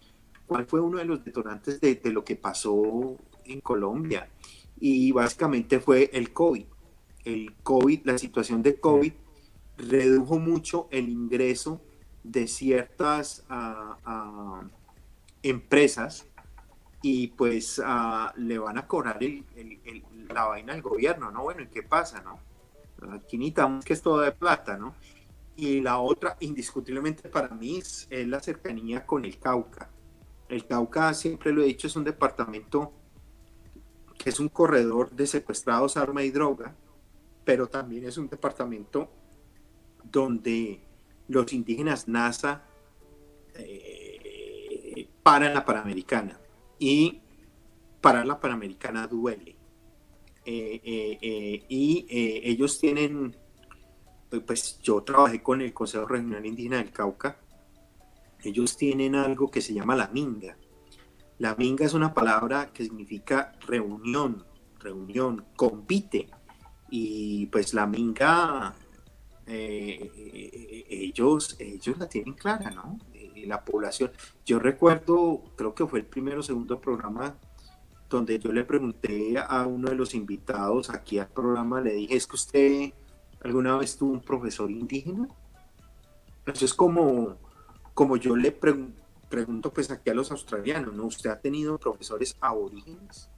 ¿Cuál 0.47 0.65
fue 0.65 0.79
uno 0.79 0.97
de 0.97 1.05
los 1.05 1.23
detonantes 1.23 1.81
de, 1.81 1.95
de 1.95 2.11
lo 2.11 2.23
que 2.23 2.35
pasó 2.35 3.17
en 3.45 3.61
Colombia? 3.61 4.29
Y 4.79 5.11
básicamente 5.11 5.79
fue 5.79 6.09
el 6.13 6.31
COVID. 6.31 6.65
El 7.23 7.55
COVID, 7.63 8.05
la 8.05 8.17
situación 8.17 8.61
de 8.61 8.79
COVID 8.79 9.13
redujo 9.77 10.39
mucho 10.39 10.87
el 10.91 11.09
ingreso 11.09 11.81
de 12.25 12.47
ciertas 12.47 13.45
ah, 13.49 14.63
empresas 15.43 16.25
y 17.01 17.27
pues 17.27 17.79
ah, 17.85 18.33
le 18.35 18.57
van 18.57 18.79
a 18.79 18.87
cobrar 18.87 19.19
la 20.29 20.45
vaina 20.45 20.73
al 20.73 20.81
gobierno, 20.81 21.29
¿no? 21.29 21.43
Bueno, 21.43 21.61
¿y 21.61 21.67
qué 21.67 21.83
pasa, 21.83 22.21
no? 22.21 22.39
Aquí 23.13 23.37
necesitamos 23.37 23.85
que 23.85 23.93
es 23.93 24.01
todo 24.01 24.21
de 24.21 24.31
plata, 24.31 24.75
¿no? 24.75 24.95
Y 25.55 25.81
la 25.81 25.99
otra, 25.99 26.35
indiscutiblemente 26.39 27.29
para 27.29 27.49
mí, 27.49 27.77
es, 27.77 28.07
la 28.09 28.39
cercanía 28.39 29.05
con 29.05 29.23
el 29.23 29.37
Cauca. 29.37 29.89
El 30.49 30.65
Cauca, 30.65 31.13
siempre 31.13 31.51
lo 31.51 31.61
he 31.61 31.65
dicho, 31.65 31.85
es 31.87 31.95
un 31.95 32.03
departamento 32.03 32.91
que 34.17 34.29
es 34.29 34.39
un 34.39 34.49
corredor 34.49 35.11
de 35.11 35.27
secuestrados, 35.27 35.97
arma 35.97 36.23
y 36.23 36.31
droga, 36.31 36.73
pero 37.43 37.67
también 37.67 38.05
es 38.05 38.17
un 38.17 38.27
departamento 38.27 39.11
donde 40.03 40.84
los 41.27 41.51
indígenas 41.53 42.07
NASA 42.07 42.63
eh, 43.55 45.07
paran 45.23 45.53
la 45.53 45.65
Panamericana 45.65 46.39
y 46.79 47.21
parar 48.01 48.27
la 48.27 48.39
Panamericana 48.39 49.07
duele. 49.07 49.55
Eh, 50.47 50.79
eh, 50.83 51.65
y 51.67 52.05
ellos 52.09 52.79
tienen, 52.79 53.35
pues 54.45 54.79
yo 54.81 55.01
trabajé 55.01 55.41
con 55.41 55.61
el 55.61 55.73
Consejo 55.73 56.05
Regional 56.05 56.45
Indígena 56.45 56.77
del 56.77 56.91
Cauca, 56.91 57.39
ellos 58.43 58.77
tienen 58.77 59.15
algo 59.15 59.49
que 59.49 59.61
se 59.61 59.73
llama 59.73 59.95
la 59.95 60.09
minga. 60.09 60.55
La 61.39 61.55
minga 61.55 61.85
es 61.85 61.95
una 61.95 62.13
palabra 62.13 62.71
que 62.71 62.83
significa 62.83 63.53
reunión, 63.65 64.45
reunión, 64.79 65.45
compite. 65.55 66.29
Y 66.91 67.47
pues 67.47 67.73
la 67.73 67.87
minga 67.87 68.75
eh, 69.47 70.85
ellos, 70.89 71.55
ellos 71.59 71.97
la 71.97 72.07
tienen 72.07 72.33
clara, 72.33 72.71
¿no? 72.71 72.97
Eh, 73.13 73.45
la 73.45 73.63
población. 73.63 74.11
Yo 74.45 74.59
recuerdo, 74.59 75.43
creo 75.55 75.75
que 75.75 75.85
fue 75.85 75.99
el 75.99 76.05
primero 76.05 76.39
o 76.39 76.43
segundo 76.43 76.79
programa 76.79 77.35
donde 78.09 78.39
yo 78.39 78.51
le 78.51 78.63
pregunté 78.63 79.35
a 79.37 79.65
uno 79.65 79.89
de 79.89 79.95
los 79.95 80.13
invitados 80.13 80.89
aquí 80.89 81.19
al 81.19 81.27
programa, 81.27 81.81
le 81.81 81.93
dije, 81.93 82.15
¿es 82.15 82.27
que 82.27 82.35
usted 82.35 82.93
alguna 83.43 83.77
vez 83.77 83.97
tuvo 83.97 84.13
un 84.13 84.21
profesor 84.21 84.69
indígena? 84.69 85.27
Eso 86.45 86.65
es 86.65 86.73
como, 86.73 87.37
como 87.93 88.17
yo 88.17 88.35
le 88.35 88.51
pregunto 88.51 89.73
pues 89.73 89.89
aquí 89.91 90.09
a 90.09 90.13
los 90.13 90.31
australianos, 90.31 90.93
¿no? 90.93 91.05
¿Usted 91.05 91.29
ha 91.29 91.39
tenido 91.39 91.77
profesores 91.77 92.37
aborígenes? 92.39 93.29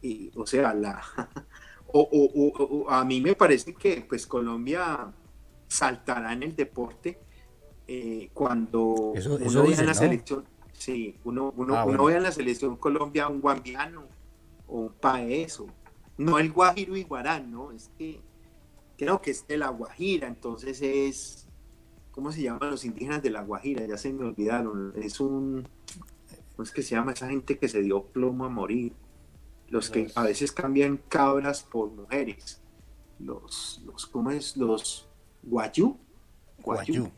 Y, 0.00 0.30
o 0.36 0.46
sea, 0.46 0.72
la, 0.74 1.02
o, 1.96 2.90
a 2.90 3.04
mí 3.04 3.20
me 3.20 3.34
parece 3.34 3.74
que 3.74 4.04
pues 4.08 4.26
Colombia 4.26 5.12
saltará 5.68 6.32
en 6.32 6.42
el 6.42 6.56
deporte 6.56 7.20
eh, 7.86 8.30
cuando 8.32 8.80
uno 9.14 9.62
vea 9.62 9.78
en 9.78 9.86
la 9.86 9.94
selección, 9.94 10.44
sí, 10.72 11.16
uno, 11.24 11.52
uno, 11.56 11.76
ah, 11.76 12.12
en 12.12 12.22
la 12.22 12.32
selección 12.32 12.76
Colombia 12.76 13.28
un 13.28 13.40
guambiano 13.40 14.04
o 14.66 14.80
un 14.80 14.92
paeso, 14.92 15.66
no 16.16 16.38
el 16.38 16.50
guajiro 16.50 16.96
y 16.96 17.04
guarán, 17.04 17.50
¿no? 17.50 17.70
Es 17.70 17.90
que 17.96 18.20
creo 18.96 19.20
que 19.20 19.30
es 19.30 19.46
de 19.46 19.56
la 19.56 19.68
Guajira, 19.68 20.28
entonces 20.28 20.80
es, 20.82 21.48
¿cómo 22.10 22.32
se 22.32 22.42
llaman 22.42 22.70
los 22.70 22.84
indígenas 22.84 23.22
de 23.22 23.30
la 23.30 23.42
Guajira? 23.42 23.86
Ya 23.86 23.98
se 23.98 24.12
me 24.12 24.24
olvidaron, 24.24 24.92
es 24.96 25.20
un, 25.20 25.68
¿cómo 26.52 26.64
es 26.64 26.70
que 26.70 26.82
se 26.82 26.94
llama 26.94 27.12
esa 27.12 27.28
gente 27.28 27.58
que 27.58 27.68
se 27.68 27.82
dio 27.82 28.04
plomo 28.04 28.44
a 28.44 28.48
morir? 28.48 28.94
Los 29.68 29.90
que 29.90 30.10
a 30.14 30.22
veces 30.22 30.52
cambian 30.52 30.98
cabras 31.08 31.62
por 31.62 31.90
mujeres. 31.90 32.60
Los, 33.18 33.82
los 33.84 34.06
¿cómo 34.06 34.30
es? 34.30 34.56
Los 34.56 35.08
guayú. 35.42 35.96
Guayú. 36.62 37.10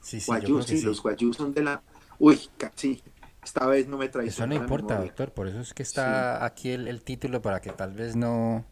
Sí, 0.00 0.20
sí, 0.20 0.26
guayú, 0.26 0.62
sí, 0.62 0.82
los 0.82 1.02
guayú 1.02 1.32
son 1.32 1.54
de 1.54 1.62
la... 1.62 1.82
Uy, 2.18 2.38
casi, 2.58 3.02
esta 3.42 3.66
vez 3.66 3.88
no 3.88 3.98
me 3.98 4.08
trae. 4.08 4.26
Eso 4.26 4.46
no 4.46 4.54
importa, 4.54 4.98
doctor, 4.98 5.32
por 5.32 5.48
eso 5.48 5.60
es 5.60 5.74
que 5.74 5.82
está 5.82 6.44
aquí 6.44 6.70
el, 6.70 7.02
título 7.02 7.42
para 7.42 7.60
que 7.60 7.70
tal 7.70 7.92
vez 7.92 8.16
no, 8.16 8.64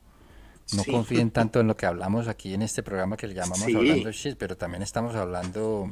no 0.74 0.84
confíen 0.84 1.30
tanto 1.32 1.60
en 1.60 1.68
lo 1.68 1.76
que 1.76 1.86
hablamos 1.86 2.28
aquí 2.28 2.54
en 2.54 2.62
este 2.62 2.82
programa 2.82 3.16
que 3.16 3.26
le 3.26 3.34
llamamos 3.34 3.62
Hablando 3.62 4.10
Shit, 4.10 4.36
pero 4.38 4.56
también 4.56 4.82
estamos 4.82 5.14
hablando 5.14 5.90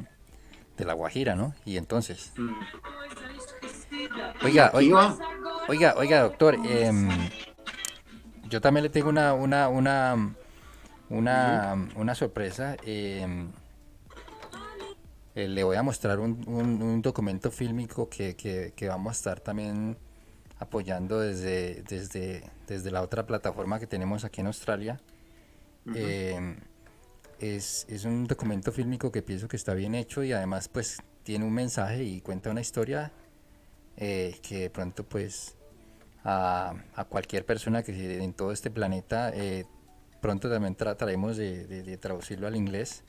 de 0.77 0.85
la 0.85 0.93
Guajira, 0.93 1.35
¿no? 1.35 1.53
Y 1.65 1.77
entonces... 1.77 2.33
Mm. 2.37 2.51
Oiga, 4.43 4.71
oiga, 4.73 5.15
oiga, 5.71 5.95
oiga, 5.97 6.21
doctor, 6.23 6.55
em, 6.65 7.07
yo 8.49 8.59
también 8.59 8.83
le 8.83 8.89
tengo 8.89 9.07
una, 9.07 9.33
una, 9.33 9.69
una, 9.69 10.35
una, 11.09 11.87
una 11.95 12.15
sorpresa. 12.15 12.75
Em, 12.83 13.49
eh, 15.33 15.47
le 15.47 15.63
voy 15.63 15.77
a 15.77 15.83
mostrar 15.83 16.19
un, 16.19 16.43
un, 16.45 17.01
documento 17.01 17.51
fílmico 17.51 18.09
que, 18.09 18.35
que, 18.35 18.87
vamos 18.89 19.11
a 19.11 19.13
estar 19.13 19.39
también 19.39 19.97
apoyando 20.59 21.21
desde, 21.21 21.83
desde, 21.83 22.43
desde 22.67 22.91
la 22.91 23.01
otra 23.01 23.25
plataforma 23.25 23.79
que 23.79 23.87
tenemos 23.87 24.25
aquí 24.25 24.41
en 24.41 24.47
Australia. 24.47 24.99
Em, 25.95 26.57
es, 27.39 27.85
es, 27.87 28.03
un 28.03 28.27
documento 28.27 28.73
fílmico 28.73 29.09
que 29.09 29.21
pienso 29.21 29.47
que 29.47 29.55
está 29.55 29.73
bien 29.73 29.95
hecho 29.95 30.21
y 30.21 30.33
además 30.33 30.67
pues 30.67 30.97
tiene 31.23 31.45
un 31.45 31.53
mensaje 31.53 32.03
y 32.03 32.19
cuenta 32.19 32.51
una 32.51 32.61
historia 32.61 33.11
eh, 33.97 34.37
que 34.43 34.59
de 34.59 34.69
pronto 34.69 35.03
pues 35.03 35.55
a, 36.23 36.73
cualquier 37.09 37.45
persona 37.45 37.83
que 37.83 38.23
en 38.23 38.33
todo 38.33 38.51
este 38.51 38.69
planeta 38.69 39.31
eh, 39.33 39.65
pronto 40.21 40.49
también 40.49 40.75
trataremos 40.75 41.37
de, 41.37 41.97
traducirlo 41.99 42.47
al 42.47 42.55
inglés. 42.55 43.03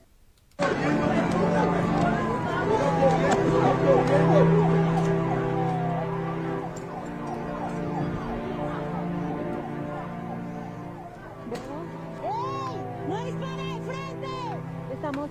Estamos 14.92 15.30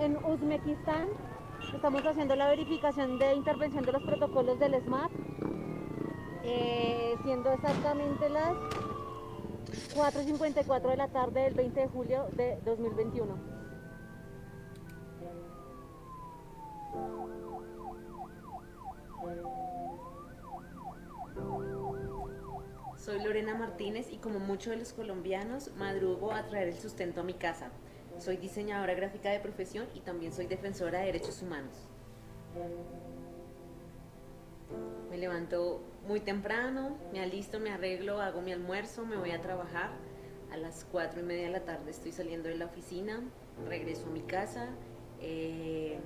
en, 0.00 0.16
Uzbekistán, 0.16 1.08
estamos 1.74 2.02
haciendo 2.04 2.36
la 2.36 2.48
verificación 2.48 3.18
de 3.18 3.34
intervención 3.34 3.84
de 3.84 3.92
los 3.92 4.02
protocolos 4.02 4.58
del 4.58 4.74
SMAP, 4.84 5.10
eh, 6.44 7.16
siendo 7.22 7.52
exactamente 7.52 8.28
las 8.28 8.54
4.54 9.94 10.90
de 10.90 10.96
la 10.96 11.08
tarde 11.08 11.42
del 11.42 11.54
20 11.54 11.80
de 11.80 11.88
julio 11.88 12.26
de 12.32 12.58
2021. 12.64 13.54
Soy 22.96 23.22
Lorena 23.22 23.54
Martínez 23.54 24.10
y 24.10 24.16
como 24.16 24.38
muchos 24.38 24.70
de 24.70 24.78
los 24.78 24.94
colombianos, 24.94 25.70
madrugo 25.76 26.32
a 26.32 26.46
traer 26.46 26.68
el 26.68 26.78
sustento 26.78 27.20
a 27.20 27.24
mi 27.24 27.34
casa. 27.34 27.70
Soy 28.18 28.38
diseñadora 28.38 28.94
gráfica 28.94 29.30
de 29.30 29.40
profesión 29.40 29.86
y 29.92 30.00
también 30.00 30.32
soy 30.32 30.46
defensora 30.46 31.00
de 31.00 31.06
derechos 31.06 31.42
humanos. 31.42 31.76
Me 35.14 35.20
levanto 35.20 35.80
muy 36.08 36.18
temprano, 36.18 36.98
me 37.12 37.20
alisto, 37.20 37.60
me 37.60 37.70
arreglo, 37.70 38.20
hago 38.20 38.40
mi 38.40 38.50
almuerzo, 38.50 39.06
me 39.06 39.16
voy 39.16 39.30
a 39.30 39.40
trabajar. 39.40 39.92
A 40.50 40.56
las 40.56 40.84
cuatro 40.90 41.20
y 41.20 41.22
media 41.22 41.44
de 41.44 41.52
la 41.52 41.64
tarde 41.64 41.92
estoy 41.92 42.10
saliendo 42.10 42.48
de 42.48 42.56
la 42.56 42.64
oficina, 42.64 43.22
regreso 43.68 44.08
a 44.08 44.10
mi 44.10 44.22
casa, 44.22 44.70
eh, 45.20 46.00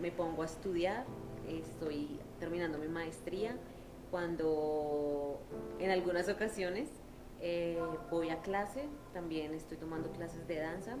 me 0.00 0.10
pongo 0.12 0.40
a 0.40 0.46
estudiar, 0.46 1.04
estoy 1.46 2.18
terminando 2.40 2.78
mi 2.78 2.88
maestría, 2.88 3.54
cuando 4.10 5.38
en 5.78 5.90
algunas 5.90 6.30
ocasiones 6.30 6.88
eh, 7.42 7.78
voy 8.10 8.30
a 8.30 8.40
clase, 8.40 8.88
también 9.12 9.52
estoy 9.52 9.76
tomando 9.76 10.10
clases 10.12 10.48
de 10.48 10.56
danza, 10.56 10.96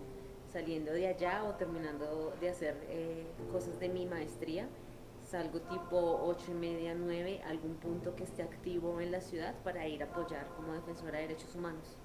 saliendo 0.52 0.92
de 0.92 1.06
allá 1.06 1.44
o 1.44 1.54
terminando 1.54 2.34
de 2.42 2.50
hacer 2.50 2.76
eh, 2.90 3.24
cosas 3.52 3.80
de 3.80 3.88
mi 3.88 4.04
maestría, 4.04 4.68
salgo 5.26 5.60
tipo 5.60 6.22
ocho 6.24 6.52
y 6.52 6.54
media, 6.54 6.94
9, 6.94 7.42
algún 7.44 7.74
punto 7.76 8.14
que 8.14 8.24
esté 8.24 8.42
activo 8.42 9.00
en 9.00 9.10
la 9.10 9.20
ciudad 9.20 9.54
para 9.64 9.86
ir 9.86 10.02
a 10.02 10.06
apoyar 10.06 10.48
como 10.56 10.72
defensora 10.72 11.18
de 11.18 11.28
derechos 11.28 11.54
humanos. 11.54 11.96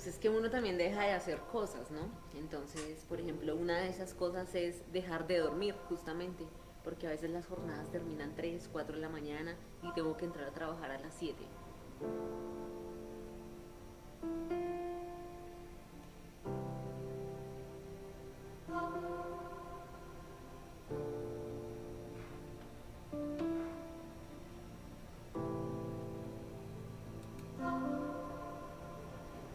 pues 0.00 0.14
es 0.14 0.18
que 0.18 0.30
uno 0.30 0.48
también 0.48 0.78
deja 0.78 1.02
de 1.02 1.12
hacer 1.12 1.40
cosas, 1.52 1.90
¿no? 1.90 2.08
Entonces, 2.38 3.04
por 3.06 3.20
ejemplo, 3.20 3.54
una 3.54 3.80
de 3.80 3.90
esas 3.90 4.14
cosas 4.14 4.54
es 4.54 4.90
dejar 4.94 5.26
de 5.26 5.36
dormir, 5.36 5.74
justamente, 5.90 6.46
porque 6.82 7.06
a 7.06 7.10
veces 7.10 7.28
las 7.28 7.46
jornadas 7.46 7.90
terminan 7.90 8.34
3, 8.34 8.70
4 8.72 8.94
de 8.94 9.00
la 9.02 9.10
mañana 9.10 9.56
y 9.82 9.92
tengo 9.92 10.16
que 10.16 10.24
entrar 10.24 10.48
a 10.48 10.52
trabajar 10.52 10.90
a 10.90 10.98
las 10.98 11.12
7. 11.12 11.36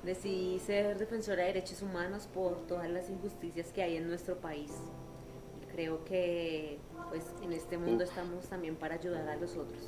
Decidí 0.05 0.59
ser 0.59 0.99
defensora 0.99 1.41
de 1.41 1.47
derechos 1.47 1.82
humanos 1.82 2.28
por 2.32 2.68
todas 2.68 2.88
las 2.89 3.09
injusticias 3.09 3.72
que 3.74 3.82
hay 3.82 3.97
en 3.97 4.07
nuestro 4.07 4.38
país. 4.38 4.72
Creo 5.72 6.05
que 6.05 6.78
pues 7.09 7.26
en 7.41 7.53
este 7.53 7.80
mundo 7.80 8.03
estamos 8.03 8.45
también 8.47 8.76
para 8.76 8.95
ayudar 8.95 9.28
a 9.28 9.36
los 9.36 9.55
otros. 9.57 9.82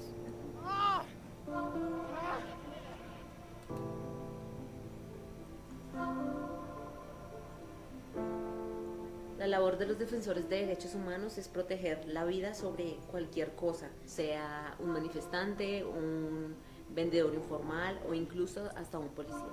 La 9.38 9.45
labor 9.45 9.77
de 9.77 9.85
los 9.85 9.99
defensores 9.99 10.49
de 10.49 10.65
derechos 10.65 10.95
humanos 10.95 11.38
es 11.38 11.47
proteger 11.47 12.07
la 12.07 12.25
vida 12.25 12.55
sobre 12.55 12.97
cualquier 13.11 13.53
cosa, 13.53 13.89
sea 14.05 14.75
un 14.79 14.89
manifestante, 14.89 15.85
un 15.85 16.55
vendedor 16.95 17.35
informal 17.35 17.99
o 18.09 18.15
incluso 18.15 18.67
hasta 18.75 18.97
un 18.97 19.09
policía. 19.09 19.45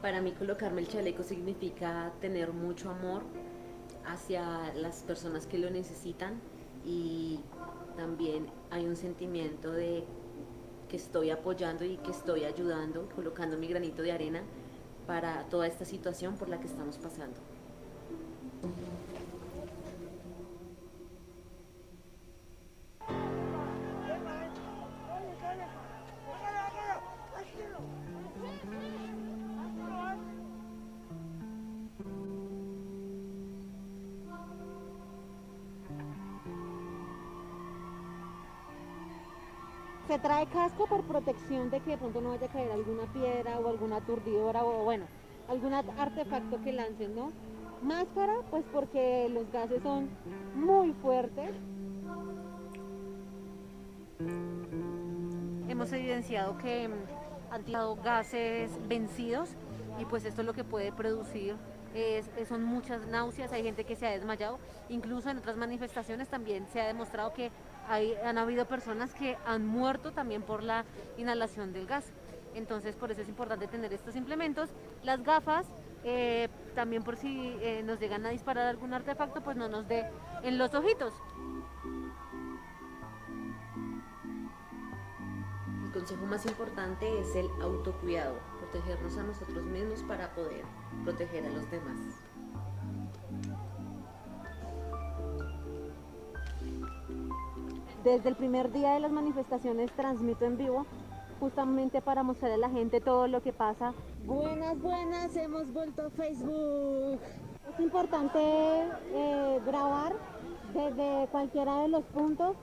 Para 0.00 0.20
mí 0.20 0.30
colocarme 0.32 0.82
el 0.82 0.88
chaleco 0.88 1.24
significa 1.24 2.12
tener 2.20 2.52
mucho 2.52 2.90
amor 2.90 3.22
hacia 4.06 4.72
las 4.74 5.02
personas 5.02 5.46
que 5.46 5.58
lo 5.58 5.70
necesitan 5.70 6.40
y 6.84 7.40
también 7.96 8.46
hay 8.70 8.86
un 8.86 8.94
sentimiento 8.94 9.72
de 9.72 10.04
que 10.90 10.96
estoy 10.96 11.30
apoyando 11.30 11.84
y 11.84 11.96
que 11.98 12.10
estoy 12.10 12.44
ayudando, 12.44 13.08
colocando 13.14 13.56
mi 13.56 13.68
granito 13.68 14.02
de 14.02 14.10
arena 14.10 14.42
para 15.06 15.44
toda 15.44 15.68
esta 15.68 15.84
situación 15.84 16.36
por 16.36 16.48
la 16.48 16.58
que 16.58 16.66
estamos 16.66 16.98
pasando. 16.98 17.36
Se 40.10 40.18
trae 40.18 40.44
casco 40.46 40.88
por 40.88 41.04
protección 41.04 41.70
de 41.70 41.78
que 41.78 41.92
de 41.92 41.96
pronto 41.96 42.20
no 42.20 42.30
vaya 42.30 42.48
a 42.48 42.50
caer 42.50 42.72
alguna 42.72 43.04
piedra 43.12 43.60
o 43.60 43.68
alguna 43.68 43.98
aturdidora 43.98 44.64
o 44.64 44.82
bueno, 44.82 45.04
algún 45.48 45.72
artefacto 45.72 46.60
que 46.64 46.72
lancen, 46.72 47.14
¿no? 47.14 47.30
Máscara, 47.80 48.34
pues 48.50 48.64
porque 48.72 49.28
los 49.32 49.48
gases 49.52 49.80
son 49.84 50.10
muy 50.56 50.92
fuertes. 50.94 51.52
Hemos 55.68 55.92
evidenciado 55.92 56.58
que 56.58 56.88
mm, 56.88 57.52
han 57.52 57.62
tirado 57.62 57.94
gases 57.94 58.72
vencidos 58.88 59.50
y 60.00 60.04
pues 60.06 60.24
esto 60.24 60.40
es 60.40 60.46
lo 60.48 60.54
que 60.54 60.64
puede 60.64 60.90
producir 60.90 61.54
son 62.48 62.62
muchas 62.62 63.06
náuseas, 63.06 63.52
hay 63.52 63.62
gente 63.62 63.84
que 63.84 63.96
se 63.96 64.06
ha 64.06 64.10
desmayado, 64.10 64.58
incluso 64.88 65.30
en 65.30 65.38
otras 65.38 65.56
manifestaciones 65.56 66.28
también 66.28 66.66
se 66.72 66.80
ha 66.80 66.86
demostrado 66.86 67.32
que 67.32 67.50
han 67.90 68.38
habido 68.38 68.66
personas 68.66 69.14
que 69.14 69.36
han 69.46 69.66
muerto 69.66 70.12
también 70.12 70.42
por 70.42 70.62
la 70.62 70.84
inhalación 71.16 71.72
del 71.72 71.86
gas. 71.86 72.12
Entonces 72.54 72.96
por 72.96 73.10
eso 73.10 73.22
es 73.22 73.28
importante 73.28 73.66
tener 73.66 73.92
estos 73.92 74.16
implementos. 74.16 74.70
Las 75.02 75.22
gafas, 75.22 75.66
eh, 76.04 76.48
también 76.74 77.02
por 77.02 77.16
si 77.16 77.56
eh, 77.60 77.82
nos 77.84 78.00
llegan 78.00 78.26
a 78.26 78.30
disparar 78.30 78.66
algún 78.66 78.92
artefacto, 78.94 79.40
pues 79.40 79.56
no 79.56 79.68
nos 79.68 79.86
dé 79.88 80.06
en 80.42 80.58
los 80.58 80.74
ojitos. 80.74 81.12
El 85.84 85.92
consejo 85.92 86.24
más 86.26 86.46
importante 86.46 87.20
es 87.20 87.34
el 87.34 87.48
autocuidado, 87.60 88.38
protegernos 88.58 89.16
a 89.16 89.24
nosotros 89.24 89.64
mismos 89.64 90.02
para 90.04 90.32
poder 90.34 90.64
proteger 91.04 91.44
a 91.46 91.50
los 91.50 91.68
demás. 91.70 92.29
Desde 98.04 98.30
el 98.30 98.36
primer 98.36 98.72
día 98.72 98.92
de 98.94 99.00
las 99.00 99.12
manifestaciones 99.12 99.90
transmito 99.92 100.44
en 100.44 100.56
vivo 100.56 100.86
justamente 101.38 102.00
para 102.00 102.22
mostrarle 102.22 102.56
a 102.56 102.68
la 102.68 102.70
gente 102.70 103.00
todo 103.00 103.26
lo 103.26 103.42
que 103.42 103.52
pasa. 103.52 103.92
Buenas, 104.26 104.80
buenas, 104.80 105.34
hemos 105.36 105.72
vuelto 105.72 106.06
a 106.06 106.10
Facebook. 106.10 107.18
Es 107.72 107.80
importante 107.80 108.38
eh, 108.38 109.60
grabar 109.66 110.14
desde 110.74 111.28
cualquiera 111.30 111.80
de 111.82 111.88
los 111.88 112.04
puntos 112.04 112.56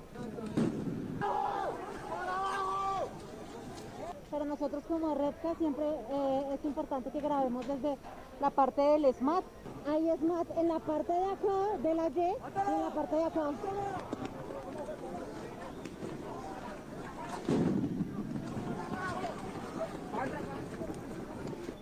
para 4.30 4.46
nosotros 4.46 4.84
como 4.88 5.16
Redca 5.16 5.56
siempre 5.56 5.86
eh, 5.86 6.44
es 6.54 6.66
importante 6.66 7.10
que 7.10 7.22
grabemos 7.22 7.68
desde 7.68 7.98
la 8.40 8.50
parte 8.50 8.82
del 8.82 9.14
SMAT. 9.14 9.44
Hay 9.90 10.12
SMAT 10.18 10.58
en 10.58 10.68
la 10.68 10.80
parte 10.80 11.14
de 11.14 11.26
acá, 11.26 11.78
de 11.82 11.94
la 11.96 12.08
Y, 12.08 12.20
y 12.20 12.76
en 12.76 12.82
la 12.82 12.92
parte 12.94 13.16
de 13.16 13.24
acá. 13.24 13.52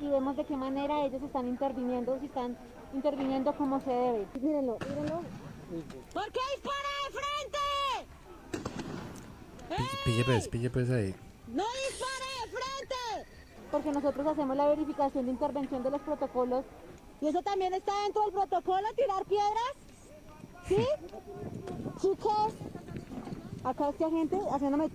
Y 0.06 0.10
vemos 0.10 0.38
de 0.38 0.46
qué 0.46 0.56
manera 0.56 1.04
ellos 1.04 1.24
están 1.24 1.48
interviniendo, 1.48 2.20
si 2.20 2.28
están 2.28 2.56
interviniendo 2.94 3.52
como 3.54 3.80
se 3.80 3.90
debe. 3.90 4.28
Mírenlo, 4.40 4.78
mírenlo. 4.88 5.22
¿Por 6.14 6.32
qué 6.32 6.40
dispara 6.54 6.90
de 7.02 7.10
frente? 7.18 7.58
Pille 10.06 10.24
pues, 10.24 10.48
pille 10.48 10.70
pues 10.70 10.92
ahí. 10.92 11.16
¡No 11.48 11.64
dispare 11.64 12.26
de 12.40 12.48
frente! 12.52 13.30
Porque 13.72 13.92
nosotros 13.92 14.28
hacemos 14.28 14.56
la 14.56 14.68
verificación 14.68 15.26
de 15.26 15.32
intervención 15.32 15.82
de 15.82 15.90
los 15.90 16.02
protocolos. 16.02 16.66
¿Y 17.20 17.28
eso 17.28 17.42
también 17.42 17.74
está 17.74 18.04
dentro 18.04 18.26
del 18.26 18.34
protocolo, 18.34 18.88
tirar 18.96 19.26
piedras? 19.26 19.74
¿Sí? 20.68 20.86
Chicos, 22.00 22.54
Acá 23.64 23.90
este 23.90 24.06
agente 24.06 24.38
haciéndome... 24.52 24.92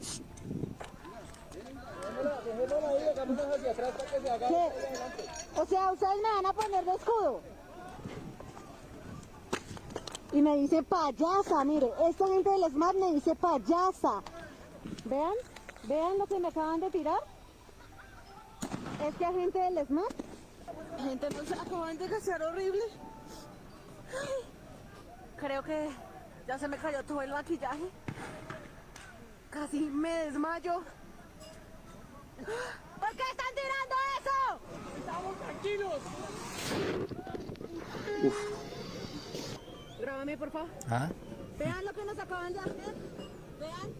O 5.56 5.66
sea, 5.66 5.92
ustedes 5.92 6.16
me 6.22 6.28
van 6.34 6.47
a 6.47 6.52
poner 6.52 6.84
de 6.84 6.94
escudo. 6.94 7.40
Y 10.32 10.42
me 10.42 10.56
dice 10.56 10.82
payasa, 10.82 11.64
mire, 11.64 11.90
esta 12.09 12.26
gente 12.28 12.51
del 12.51 12.70
SMAT 12.70 12.94
me 12.94 13.12
dice 13.14 13.34
payasa. 13.34 14.22
Vean, 15.05 15.34
vean 15.84 16.18
lo 16.18 16.26
que 16.26 16.38
me 16.38 16.48
acaban 16.48 16.80
de 16.80 16.90
tirar. 16.90 17.20
Este 19.05 19.24
agente 19.24 19.59
del 19.59 19.86
SMAT. 19.86 20.12
Gente, 20.98 21.30
no 21.30 21.44
se 21.44 21.55
acaban 21.55 21.98
de 21.98 22.09
gastar 22.09 22.42
horrible. 22.42 22.82
Creo 25.36 25.62
que 25.62 25.90
ya 26.47 26.59
se 26.59 26.68
me 26.68 26.76
cayó 26.76 27.02
todo 27.05 27.22
el 27.22 27.30
maquillaje. 27.30 27.90
Casi 29.51 29.80
me 29.80 30.26
desmayo. 30.26 30.82
¿Por 32.45 33.11
qué 33.17 33.23
están 33.31 33.53
tirando 33.55 33.97
eso? 34.19 34.39
Estamos 34.99 35.37
tranquilos. 35.39 36.01
Grábame, 40.01 40.37
por 40.39 40.51
favor. 40.51 40.69
Ah, 40.89 41.09
Vean 41.59 41.85
lo 41.85 41.93
que 41.93 42.05
nos 42.05 42.19
acaban 42.19 42.53
de 42.53 42.59
hacer. 42.61 42.95
Vean. 43.59 43.91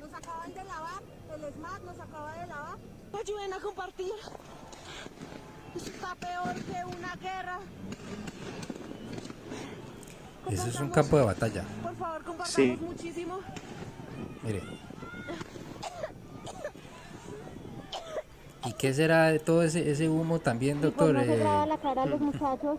Nos 0.00 0.12
acaban 0.14 0.52
de 0.54 0.64
lavar. 0.64 1.02
El 1.34 1.52
SMAT 1.54 1.82
nos 1.82 2.00
acaba 2.00 2.32
de 2.36 2.46
lavar. 2.48 2.78
Ayuden 3.20 3.52
a 3.52 3.60
compartir. 3.60 4.12
Está 5.76 6.14
peor 6.16 6.54
que 6.54 6.96
una 6.96 7.14
guerra. 7.16 7.60
eso 10.50 10.66
es 10.66 10.80
un 10.80 10.90
campo 10.90 11.16
de 11.18 11.24
batalla. 11.24 11.64
Por 11.82 11.94
favor, 11.96 12.24
compartamos 12.24 12.50
Sí. 12.52 12.76
muchísimo. 12.80 13.40
Mire. 14.42 14.62
¿Y 18.64 18.72
qué 18.74 18.92
será 18.92 19.28
de 19.28 19.38
todo 19.38 19.62
ese, 19.62 19.90
ese 19.90 20.08
humo 20.08 20.38
también, 20.38 20.78
Y 20.78 20.80
pues 20.80 20.94
doctor? 20.96 21.14
no 21.14 21.24
se 21.24 21.36
graba 21.36 21.66
la 21.66 21.78
cara 21.78 22.02
a 22.02 22.06
los 22.06 22.20
muchachos 22.28 22.78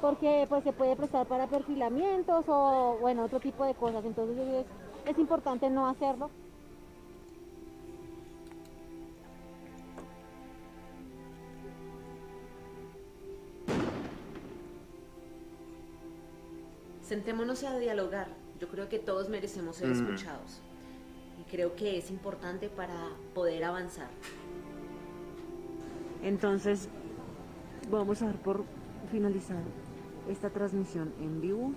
porque 0.00 0.46
pues 0.48 0.64
se 0.64 0.72
puede 0.72 0.96
prestar 0.96 1.26
para 1.26 1.46
perfilamientos 1.46 2.44
o 2.48 2.98
bueno, 3.00 3.24
otro 3.24 3.38
tipo 3.38 3.64
de 3.64 3.74
cosas. 3.74 4.04
Entonces 4.04 4.36
es, 5.06 5.10
es 5.12 5.18
importante 5.18 5.70
no 5.70 5.88
hacerlo. 5.88 6.28
Sentémonos 17.02 17.64
a 17.64 17.78
dialogar. 17.78 18.28
Yo 18.60 18.68
creo 18.68 18.88
que 18.88 18.98
todos 18.98 19.28
merecemos 19.28 19.76
ser 19.76 19.88
Mm. 19.88 19.92
escuchados. 19.92 20.60
Y 21.40 21.50
creo 21.50 21.74
que 21.74 21.98
es 21.98 22.10
importante 22.10 22.68
para 22.68 22.94
poder 23.34 23.64
avanzar. 23.64 24.08
Entonces, 26.22 26.88
vamos 27.90 28.22
a 28.22 28.26
dar 28.26 28.36
por 28.36 28.64
finalizar 29.10 29.62
esta 30.30 30.50
transmisión 30.50 31.12
en 31.20 31.40
vivo 31.40 31.72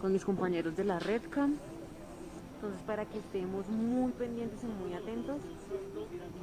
con 0.00 0.12
mis 0.12 0.24
compañeros 0.24 0.76
de 0.76 0.84
la 0.84 0.98
Redcam. 0.98 1.56
Entonces, 2.56 2.82
para 2.82 3.06
que 3.06 3.18
estemos 3.18 3.68
muy 3.68 4.12
pendientes 4.12 4.62
y 4.62 4.66
muy 4.66 4.94
atentos. 4.94 5.40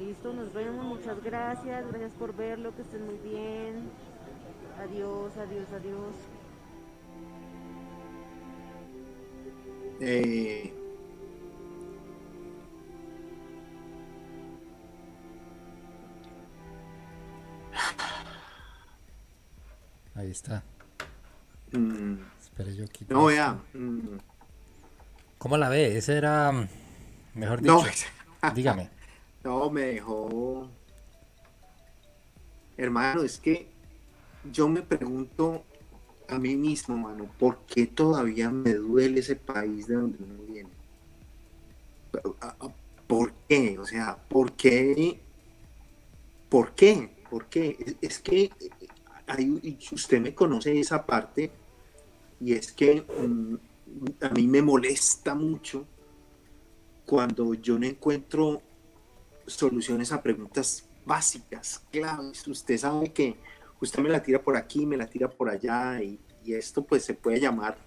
Listo, 0.00 0.32
nos 0.32 0.52
vemos. 0.52 0.84
Muchas 0.84 1.22
gracias. 1.22 1.86
Gracias 1.88 2.12
por 2.14 2.34
verlo. 2.34 2.74
Que 2.74 2.82
estén 2.82 3.06
muy 3.06 3.18
bien. 3.18 3.88
Adiós, 4.80 5.36
adiós, 5.36 5.66
adiós. 5.72 6.14
Eh, 10.00 10.77
Ahí 20.28 20.32
está. 20.32 20.62
mm, 21.72 22.16
Espere, 22.38 22.76
yo 22.76 22.84
quito 22.88 23.14
no, 23.14 23.24
vea. 23.24 23.58
mm, 23.72 24.18
¿Cómo 25.38 25.56
la 25.56 25.70
ve? 25.70 25.96
Ese 25.96 26.18
era, 26.18 26.52
mm, 26.52 26.68
mejor 27.34 27.62
no, 27.62 27.78
dicho, 27.80 27.88
dígame. 28.54 28.90
no, 29.44 29.70
me 29.70 29.80
dejó. 29.86 30.68
Hermano, 32.76 33.22
es 33.22 33.38
que 33.38 33.70
yo 34.52 34.68
me 34.68 34.82
pregunto 34.82 35.64
a 36.28 36.38
mí 36.38 36.56
mismo, 36.56 36.94
mano, 36.98 37.24
¿por 37.38 37.60
qué 37.64 37.86
todavía 37.86 38.50
me 38.50 38.74
duele 38.74 39.20
ese 39.20 39.36
país 39.36 39.86
de 39.88 39.94
donde 39.94 40.18
uno 40.22 40.42
viene? 40.52 40.68
¿A- 42.42 42.48
a- 42.66 42.74
¿Por 43.06 43.32
qué? 43.48 43.78
O 43.78 43.86
sea, 43.86 44.14
¿por 44.28 44.52
qué? 44.52 45.22
¿Por 46.50 46.74
qué? 46.74 47.16
¿Por 47.30 47.46
qué? 47.46 47.96
Es 48.02 48.18
que 48.18 48.50
hay- 49.28 49.60
y 49.62 49.94
usted 49.94 50.20
me 50.20 50.34
conoce 50.34 50.78
esa 50.80 51.04
parte 51.06 51.50
y 52.40 52.52
es 52.54 52.72
que 52.72 53.02
mm, 53.02 54.24
a 54.24 54.28
mí 54.30 54.46
me 54.46 54.62
molesta 54.62 55.34
mucho 55.34 55.86
cuando 57.06 57.54
yo 57.54 57.78
no 57.78 57.86
encuentro 57.86 58.60
soluciones 59.46 60.12
a 60.12 60.22
preguntas 60.22 60.84
básicas, 61.06 61.82
claves. 61.90 62.46
Usted 62.46 62.76
sabe 62.76 63.12
que 63.12 63.36
usted 63.80 64.00
me 64.02 64.08
la 64.10 64.22
tira 64.22 64.42
por 64.42 64.56
aquí, 64.56 64.84
me 64.84 64.96
la 64.96 65.06
tira 65.08 65.28
por 65.28 65.48
allá 65.48 66.02
y, 66.02 66.18
y 66.44 66.52
esto 66.54 66.82
pues 66.84 67.04
se 67.04 67.14
puede 67.14 67.40
llamar 67.40 67.78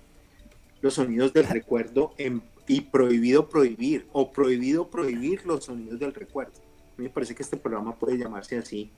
los 0.82 0.96
sonidos 0.96 1.32
del 1.34 1.48
recuerdo 1.48 2.14
en- 2.18 2.42
y 2.68 2.82
prohibido 2.82 3.48
prohibir 3.50 4.08
o 4.14 4.32
prohibido 4.32 4.90
prohibir 4.90 5.46
los 5.46 5.66
sonidos 5.66 6.00
del 6.00 6.14
recuerdo. 6.14 6.54
Me 6.98 7.10
parece 7.10 7.36
que 7.36 7.44
este 7.44 7.58
programa 7.58 7.96
puede 7.96 8.18
llamarse 8.18 8.58
así. 8.58 8.92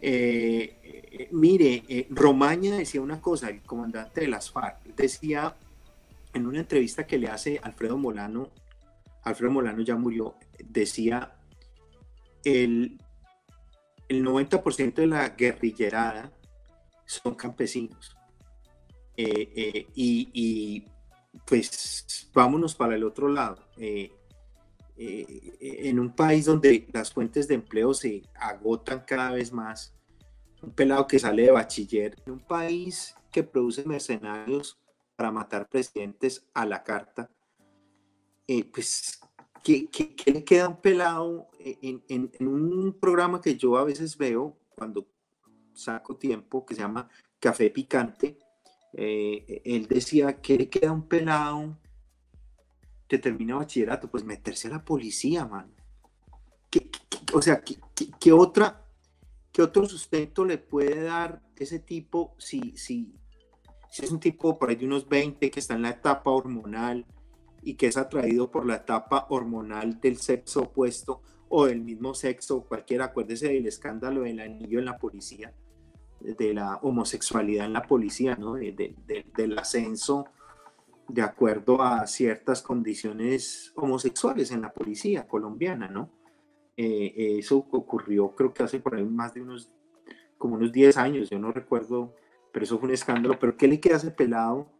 Eh, 0.00 0.78
eh, 0.82 1.28
mire, 1.32 1.82
eh, 1.88 2.06
Romaña 2.10 2.76
decía 2.76 3.00
una 3.00 3.20
cosa, 3.20 3.50
el 3.50 3.62
comandante 3.62 4.20
de 4.22 4.28
las 4.28 4.50
FARC, 4.50 4.84
decía 4.96 5.56
en 6.32 6.46
una 6.46 6.60
entrevista 6.60 7.06
que 7.06 7.18
le 7.18 7.28
hace 7.28 7.58
Alfredo 7.62 7.96
Molano, 7.96 8.50
Alfredo 9.22 9.52
Molano 9.52 9.82
ya 9.82 9.96
murió, 9.96 10.36
decía 10.64 11.34
el, 12.44 12.98
el 14.08 14.24
90% 14.24 14.94
de 14.94 15.06
la 15.06 15.30
guerrillerada 15.30 16.32
son 17.04 17.34
campesinos. 17.34 18.16
Eh, 19.16 19.88
y, 19.96 20.28
y, 20.32 20.84
pues 21.44 22.30
vámonos 22.32 22.76
para 22.76 22.94
el 22.94 23.02
otro 23.02 23.28
lado. 23.28 23.64
Eh, 25.00 25.88
en 25.88 26.00
un 26.00 26.14
país 26.14 26.46
donde 26.46 26.88
las 26.92 27.12
fuentes 27.12 27.46
de 27.46 27.54
empleo 27.54 27.94
se 27.94 28.22
agotan 28.34 29.04
cada 29.06 29.30
vez 29.32 29.52
más, 29.52 29.94
un 30.60 30.72
pelado 30.72 31.06
que 31.06 31.18
sale 31.20 31.42
de 31.44 31.52
bachiller, 31.52 32.16
en 32.26 32.32
un 32.32 32.40
país 32.40 33.14
que 33.30 33.44
produce 33.44 33.84
mercenarios 33.84 34.76
para 35.14 35.30
matar 35.30 35.68
presidentes 35.68 36.44
a 36.52 36.66
la 36.66 36.82
carta, 36.82 37.30
eh, 38.48 38.64
pues, 38.64 39.20
¿qué, 39.62 39.88
qué, 39.88 40.14
qué 40.16 40.32
le 40.32 40.44
queda 40.44 40.64
a 40.64 40.68
un 40.68 40.80
pelado 40.80 41.48
en, 41.60 42.02
en- 42.08 42.30
en 42.38 42.48
un 42.48 42.92
programa 42.98 43.40
que 43.40 43.56
yo 43.56 43.76
a 43.76 43.84
veces 43.84 44.16
veo 44.16 44.56
cuando 44.74 45.06
saco 45.74 46.16
tiempo, 46.16 46.64
que 46.66 46.74
se 46.74 46.80
llama 46.80 47.08
Café 47.38 47.70
Picante? 47.70 48.36
eh, 48.94 49.60
él 49.64 49.86
decía, 49.86 50.40
¿qué 50.40 50.56
le 50.56 50.68
queda 50.70 50.90
un 50.92 51.06
pelado 51.06 51.76
que 53.08 53.18
termina 53.18 53.56
bachillerato? 53.56 54.08
Pues 54.10 54.24
meterse 54.24 54.68
a 54.68 54.72
la 54.72 54.84
policía, 54.84 55.44
man. 55.46 55.72
¿Qué- 56.70 56.90
o 57.34 57.42
sea, 57.42 57.60
¿qué, 57.62 57.76
qué- 57.94 58.10
qué 58.20 58.32
otra, 58.32 58.84
¿qué 59.52 59.62
otro 59.62 59.86
sustento 59.86 60.44
le 60.44 60.58
puede 60.58 61.02
dar 61.02 61.42
ese 61.56 61.78
tipo 61.78 62.34
si, 62.38 62.76
si, 62.76 63.14
si 63.90 64.04
es 64.04 64.10
un 64.12 64.20
tipo 64.20 64.58
por 64.58 64.68
ahí 64.68 64.76
de 64.76 64.86
unos 64.86 65.08
20 65.08 65.50
que 65.50 65.58
está 65.60 65.74
en 65.74 65.82
la 65.82 65.90
etapa 65.90 66.30
hormonal 66.30 67.06
y 67.62 67.74
que 67.74 67.86
es 67.86 67.96
atraído 67.96 68.50
por 68.50 68.66
la 68.66 68.76
etapa 68.76 69.26
hormonal 69.30 70.00
del 70.00 70.18
sexo 70.18 70.60
opuesto 70.62 71.22
o 71.48 71.64
del 71.66 71.80
mismo 71.80 72.12
sexo, 72.14 72.62
cualquiera, 72.62 73.06
acuérdese 73.06 73.48
del 73.48 73.66
escándalo 73.66 74.20
del 74.22 74.38
anillo 74.40 74.78
en 74.78 74.84
la 74.84 74.98
policía, 74.98 75.54
de 76.20 76.52
la 76.54 76.76
homosexualidad 76.82 77.64
en 77.66 77.72
la 77.72 77.82
policía, 77.82 78.36
¿no? 78.36 78.54
del 78.54 79.58
ascenso 79.58 80.26
de 81.08 81.22
acuerdo 81.22 81.82
a 81.82 82.06
ciertas 82.06 82.62
condiciones 82.62 83.72
homosexuales 83.74 84.50
en 84.52 84.60
la 84.60 84.72
policía 84.72 85.26
colombiana, 85.26 85.88
¿no? 85.88 86.10
Eh, 86.76 87.38
eso 87.38 87.56
ocurrió 87.56 88.34
creo 88.36 88.52
que 88.54 88.62
hace 88.62 88.78
por 88.78 88.94
ahí 88.94 89.04
más 89.04 89.34
de 89.34 89.42
unos, 89.42 89.70
como 90.36 90.54
unos 90.54 90.70
10 90.70 90.96
años, 90.98 91.30
yo 91.30 91.38
no 91.38 91.50
recuerdo, 91.50 92.14
pero 92.52 92.64
eso 92.64 92.78
fue 92.78 92.88
un 92.88 92.94
escándalo, 92.94 93.38
pero 93.38 93.56
¿qué 93.56 93.66
le 93.66 93.80
queda 93.80 93.94
a 93.94 93.98
ese 93.98 94.10
pelado, 94.10 94.70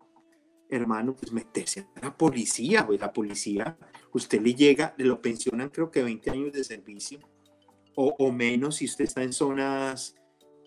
hermano? 0.69 1.17
Pues 1.17 1.33
meterse 1.33 1.89
a 1.97 2.07
la 2.07 2.17
policía, 2.17 2.87
pues 2.87 3.01
la 3.01 3.13
policía, 3.13 3.77
usted 4.13 4.41
le 4.43 4.55
llega, 4.55 4.95
le 4.99 5.07
lo 5.07 5.21
pensionan 5.21 5.71
creo 5.71 5.91
que 5.91 6.03
20 6.03 6.31
años 6.31 6.53
de 6.53 6.63
servicio, 6.63 7.21
o, 8.01 8.31
menos 8.31 8.77
si 8.77 8.85
usted 8.85 9.07
está 9.07 9.25
en 9.25 9.33
zonas 9.33 10.15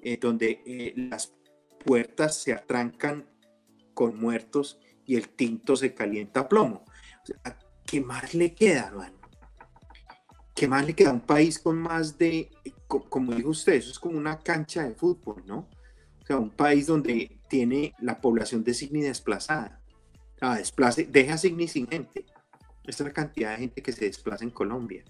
eh, 0.04 0.18
donde 0.20 0.62
eh, 0.66 0.94
las 0.98 1.34
puertas 1.86 2.36
se 2.36 2.52
atrancan 2.52 3.26
con 3.94 4.20
muertos 4.20 4.82
y 5.12 5.18
el 5.18 5.28
tinto 5.28 5.76
se 5.76 5.94
calienta 5.94 6.40
a 6.40 6.48
plomo. 6.48 6.86
¿Qué 7.86 8.00
más 8.00 8.34
le 8.34 8.56
queda, 8.56 8.88
hermano? 8.88 9.18
¿Qué 10.56 10.70
más 10.70 10.86
le 10.86 10.94
queda 10.94 11.10
a 11.10 11.14
un 11.14 11.20
país 11.20 11.60
con 11.60 11.78
más 11.78 12.18
de, 12.18 12.50
como 12.88 13.34
dijo 13.34 13.50
usted, 13.50 13.74
eso 13.74 13.92
es 13.92 14.00
como 14.00 14.18
una 14.18 14.40
cancha 14.40 14.84
de 14.88 14.96
fútbol, 14.96 15.44
¿no? 15.46 15.68
O 16.22 16.26
sea, 16.26 16.38
un 16.38 16.50
país 16.50 16.88
donde 16.88 17.42
tiene 17.50 17.94
la 18.00 18.22
población 18.22 18.64
de 18.64 18.74
Signi 18.74 19.02
desplazada. 19.02 19.82
Ah, 20.40 20.56
desplace, 20.56 21.04
deja 21.04 21.38
Signi 21.38 21.68
sin 21.68 21.90
gente. 21.90 22.26
Esta 22.86 23.04
es 23.04 23.08
la 23.10 23.14
cantidad 23.14 23.52
de 23.52 23.58
gente 23.58 23.84
que 23.84 23.92
se 23.92 24.06
desplaza 24.06 24.46
en 24.46 24.52
Colombia. 24.52 25.04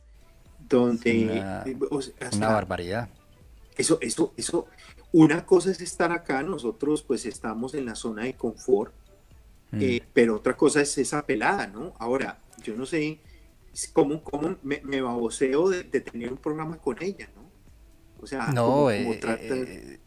Donde. 0.57 1.30
Una, 1.30 1.64
una 2.34 2.48
barbaridad. 2.48 3.07
Eso, 3.78 3.99
eso, 4.02 4.34
eso, 4.36 4.65
una 5.11 5.45
cosa 5.45 5.69
es 5.69 5.80
estar 5.80 6.11
acá, 6.11 6.41
nosotros 6.41 7.03
pues 7.03 7.28
estamos 7.28 7.76
en 7.76 7.86
la 7.86 7.94
zona 7.94 8.23
de 8.23 8.36
confort, 8.36 8.95
mm. 9.72 9.81
eh, 9.81 10.03
pero 10.14 10.35
otra 10.35 10.56
cosa 10.56 10.81
es 10.81 10.98
esa 10.98 11.26
pelada, 11.26 11.68
¿no? 11.68 11.93
Ahora, 11.99 12.39
yo 12.64 12.76
no 12.76 12.85
sé 12.85 13.19
cómo, 13.93 14.23
cómo 14.23 14.57
me, 14.64 14.81
me 14.84 15.02
baboseo 15.02 15.69
de, 15.69 15.84
tener 15.84 16.31
un 16.31 16.38
programa 16.38 16.77
con 16.77 17.02
ella, 17.02 17.30
¿no? 17.35 17.41
O 18.22 18.27
sea, 18.27 18.48
no, 18.48 18.91
eh, 18.91 19.19
eh, 19.23 19.99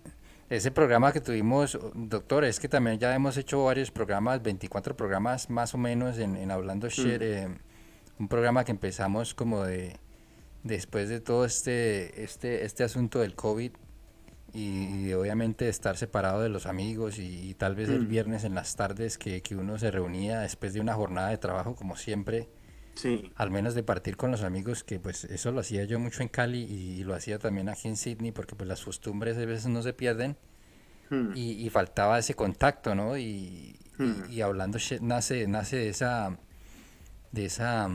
ese 0.49 0.71
programa 0.71 1.13
que 1.13 1.21
tuvimos, 1.21 1.79
doctor, 1.95 2.45
es 2.45 2.61
que 2.61 2.69
también 2.69 2.99
ya 2.99 3.13
hemos 3.15 3.37
hecho 3.37 3.65
varios 3.65 3.91
programas, 3.91 4.41
24 4.43 4.97
programas 4.97 5.51
más 5.51 5.75
o 5.75 5.79
menos 5.79 6.19
en, 6.19 6.51
Hablando 6.51 6.87
mm. 6.87 6.91
Share, 6.91 7.49
un 8.19 8.29
programa 8.29 8.65
que 8.65 8.71
empezamos 8.71 9.35
como 9.35 9.65
de 9.65 9.97
después 10.63 11.09
de 11.09 11.21
todo 11.21 11.45
este, 11.45 12.23
este, 12.23 12.65
este 12.65 12.85
asunto 12.85 13.21
del 13.21 13.35
COVID 13.35 13.73
y, 14.55 15.13
obviamente 15.13 15.69
estar 15.69 15.97
separado 15.97 16.41
de 16.41 16.49
los 16.49 16.67
amigos 16.67 17.19
y, 17.19 17.55
tal 17.55 17.75
vez 17.75 17.89
el 17.89 18.03
mm. 18.03 18.09
viernes 18.09 18.45
en 18.45 18.55
las 18.55 18.77
tardes 18.77 19.19
que, 19.19 19.43
que, 19.43 19.57
uno 19.57 19.79
se 19.79 19.91
reunía 19.91 20.41
después 20.41 20.73
de 20.73 20.81
una 20.81 20.95
jornada 20.95 21.31
de 21.31 21.39
trabajo 21.39 21.75
como 21.75 21.97
siempre, 21.97 22.49
sí. 22.95 23.33
al 23.35 23.51
menos 23.51 23.75
de 23.75 23.83
partir 23.83 24.17
con 24.17 24.31
los 24.31 24.43
amigos, 24.43 24.85
que 24.85 25.01
pues 25.01 25.25
eso 25.25 25.51
lo 25.51 25.61
hacía 25.61 25.85
yo 25.85 25.99
mucho 25.99 26.23
en 26.23 26.29
Cali 26.29 26.63
y, 26.63 27.03
lo 27.03 27.15
hacía 27.15 27.41
también 27.41 27.69
aquí 27.69 27.89
en 27.89 27.97
Sydney 27.97 28.31
porque 28.31 28.55
pues 28.55 28.69
las 28.69 28.85
costumbres 28.85 29.37
a 29.37 29.45
veces 29.45 29.67
no 29.67 29.83
se 29.83 29.93
pierden 29.93 30.37
mm. 31.11 31.33
y, 31.35 31.69
faltaba 31.71 32.19
ese 32.19 32.35
contacto, 32.35 32.95
¿no? 32.95 33.19
Y, 33.19 33.77
mm. 33.99 34.41
hablando 34.41 34.79
nace, 35.01 35.49
nace 35.49 35.77
de 35.77 35.89
esa, 35.89 36.39
de 37.33 37.47
esa, 37.47 37.91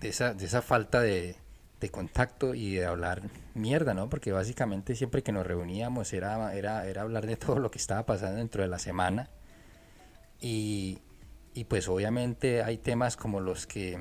de 0.00 0.08
esa, 0.08 0.34
de 0.34 0.44
esa 0.44 0.60
falta 0.60 1.00
de 1.00 1.36
de 1.80 1.90
contacto 1.90 2.54
y 2.54 2.76
de 2.76 2.86
hablar 2.86 3.22
mierda, 3.54 3.94
¿no? 3.94 4.08
Porque 4.08 4.32
básicamente 4.32 4.96
siempre 4.96 5.22
que 5.22 5.32
nos 5.32 5.46
reuníamos 5.46 6.12
era, 6.12 6.54
era, 6.54 6.86
era 6.86 7.02
hablar 7.02 7.26
de 7.26 7.36
todo 7.36 7.58
lo 7.58 7.70
que 7.70 7.78
estaba 7.78 8.04
pasando 8.06 8.38
dentro 8.38 8.62
de 8.62 8.68
la 8.68 8.78
semana. 8.78 9.30
Y, 10.40 10.98
y 11.54 11.64
pues 11.64 11.88
obviamente 11.88 12.62
hay 12.62 12.78
temas 12.78 13.16
como 13.16 13.40
los 13.40 13.66
que 13.66 13.98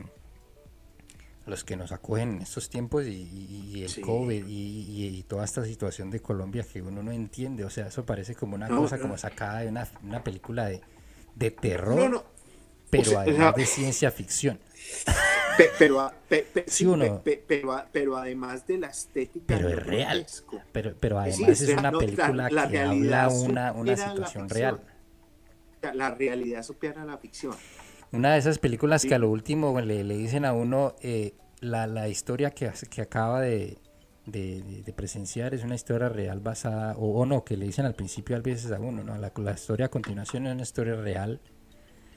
los 1.47 1.63
que 1.63 1.77
nos 1.77 1.93
acogen 1.93 2.35
en 2.35 2.41
estos 2.41 2.69
tiempos 2.69 3.05
y, 3.07 3.81
el 3.81 4.01
COVID 4.01 4.43
y, 4.47 5.23
toda 5.29 5.45
esta 5.45 5.63
situación 5.63 6.11
de 6.11 6.19
Colombia 6.19 6.63
que 6.63 6.81
uno 6.81 7.01
no 7.01 7.11
entiende. 7.11 7.63
O 7.63 7.69
sea, 7.69 7.87
eso 7.87 8.05
parece 8.05 8.35
como 8.35 8.55
una 8.55 8.67
cosa 8.67 8.99
como 8.99 9.17
sacada 9.17 9.61
de 9.61 9.69
una, 9.69 9.87
una 10.03 10.23
película 10.25 10.65
de, 10.65 10.81
de 11.35 11.51
terror, 11.51 12.25
pero 12.89 13.17
además 13.17 13.55
de 13.55 13.65
ciencia 13.65 14.11
ficción 14.11 14.59
pero, 15.79 16.11
pero, 17.91 18.17
además 18.17 18.67
de 18.67 18.77
la 18.77 18.87
estética. 18.87 19.45
Pero 19.47 19.69
es 19.69 19.85
real. 19.85 20.25
Pero, 20.71 20.95
pero 20.99 21.19
además 21.19 21.61
es 21.61 21.77
una 21.77 21.91
película 21.91 22.49
que 22.69 22.79
habla 22.79 23.29
una, 23.29 23.71
una 23.73 23.95
situación 23.95 24.49
real. 24.49 24.81
La 25.93 26.13
realidad 26.13 26.63
supera 26.63 27.05
la 27.05 27.17
ficción. 27.17 27.55
Una 28.11 28.33
de 28.33 28.39
esas 28.39 28.57
películas 28.57 29.05
que 29.05 29.15
a 29.15 29.19
lo 29.19 29.29
último 29.29 29.79
le, 29.81 30.03
le 30.03 30.17
dicen 30.17 30.45
a 30.45 30.53
uno 30.53 30.95
eh, 31.01 31.33
la, 31.59 31.87
la, 31.87 32.07
historia 32.07 32.51
que, 32.51 32.71
que 32.89 33.01
acaba 33.01 33.41
de, 33.41 33.77
de, 34.25 34.83
de, 34.85 34.93
presenciar 34.93 35.53
es 35.53 35.63
una 35.63 35.75
historia 35.75 36.07
real 36.07 36.39
basada, 36.39 36.95
o, 36.97 37.25
no, 37.25 37.43
que 37.43 37.57
le 37.57 37.65
dicen 37.65 37.85
al 37.85 37.95
principio 37.95 38.37
a 38.37 38.39
veces 38.39 38.71
a 38.71 38.79
uno, 38.79 39.03
¿no? 39.03 39.17
La, 39.17 39.31
la 39.35 39.51
historia 39.51 39.87
a 39.87 39.89
continuación 39.89 40.47
es 40.47 40.53
una 40.53 40.63
historia 40.63 40.95
real 40.95 41.41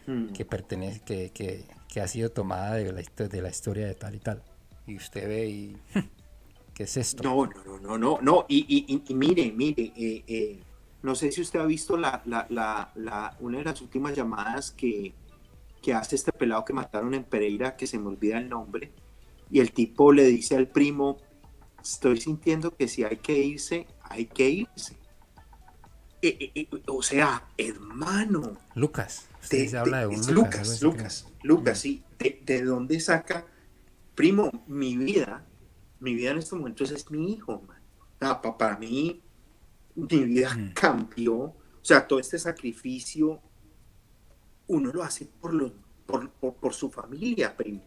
mm. 0.06 0.28
que 0.28 0.44
pertenece, 0.44 1.01
que, 1.01 1.31
que, 1.31 1.64
que 1.89 2.01
ha 2.01 2.09
sido 2.09 2.31
tomada 2.31 2.74
de 2.74 2.93
la, 2.93 3.28
de 3.28 3.43
la 3.43 3.48
historia 3.48 3.86
de 3.86 3.94
tal 3.94 4.14
y 4.14 4.18
tal. 4.20 4.43
Y 4.86 4.97
usted 4.97 5.28
ve 5.28 5.47
y... 5.47 5.77
¿Qué 6.74 6.85
es 6.85 6.97
esto? 6.97 7.22
No, 7.22 7.47
no, 7.47 7.78
no, 7.78 7.98
no, 7.98 8.18
no. 8.22 8.47
Y, 8.48 8.86
y, 8.89 9.14
mire, 9.14 9.52
mire, 9.52 9.93
eh, 9.94 10.24
eh, 10.27 10.60
no 11.02 11.14
sé 11.14 11.31
si 11.31 11.43
usted 11.43 11.60
ha 11.60 11.66
visto 11.66 11.97
la, 11.97 12.22
la, 12.24 12.47
la, 12.94 13.36
una 13.40 13.59
de 13.59 13.64
las 13.64 13.82
últimas 13.82 14.16
llamadas 14.16 14.70
que, 14.70 15.12
que 15.82 15.93
hace 15.93 16.16
este 16.16 16.32
pelado 16.32 16.64
que 16.64 16.72
mataron 16.72 17.12
en 17.14 17.24
Pereira, 17.24 17.77
que 17.77 17.86
se 17.86 17.98
me 17.98 18.09
olvida 18.09 18.39
el 18.39 18.48
nombre, 18.48 18.93
y 19.51 19.60
el 19.60 19.72
tipo 19.72 20.12
le 20.12 20.24
dice 20.24 20.56
al 20.56 20.68
primo, 20.68 21.18
estoy 21.82 22.20
sintiendo 22.20 22.74
que 22.74 22.89
si 22.89 23.05
hay 23.05 23.16
que 23.18 23.39
irse, 23.39 23.86
hay 24.02 24.27
que 24.27 24.48
irse. 24.48 24.97
Eh, 26.22 26.68
o 26.86 27.02
sea, 27.02 27.48
hermano. 27.56 28.59
Lucas. 28.74 29.28
se 29.40 29.76
habla 29.76 30.01
de 30.01 30.06
un 30.09 30.34
Lucas, 30.34 30.82
Lucas. 30.82 31.26
Lucas, 31.42 31.78
sí, 31.78 32.02
¿de, 32.18 32.62
dónde 32.62 33.01
saca? 33.01 33.47
Primo, 34.14 34.51
mi 34.66 34.97
vida, 34.97 35.47
mi 36.01 36.14
vida 36.14 36.32
en 36.32 36.38
estos 36.38 36.59
momentos 36.59 36.90
es 36.90 37.10
mi 37.10 37.32
hijo, 37.32 37.62
man. 37.66 38.40
para 38.59 38.76
mí, 38.76 39.22
mi 39.94 40.24
vida 40.24 40.55
mm. 40.55 40.72
cambió. 40.74 41.36
O 41.36 41.84
sea, 41.84 42.06
todo 42.06 42.18
este 42.18 42.38
sacrificio, 42.38 43.40
uno 44.66 44.92
lo 44.92 45.02
hace 45.02 45.24
por, 45.24 45.55
lo, 45.55 45.72
por, 46.06 46.74
su 46.74 46.90
familia, 46.90 47.56
primo. 47.56 47.82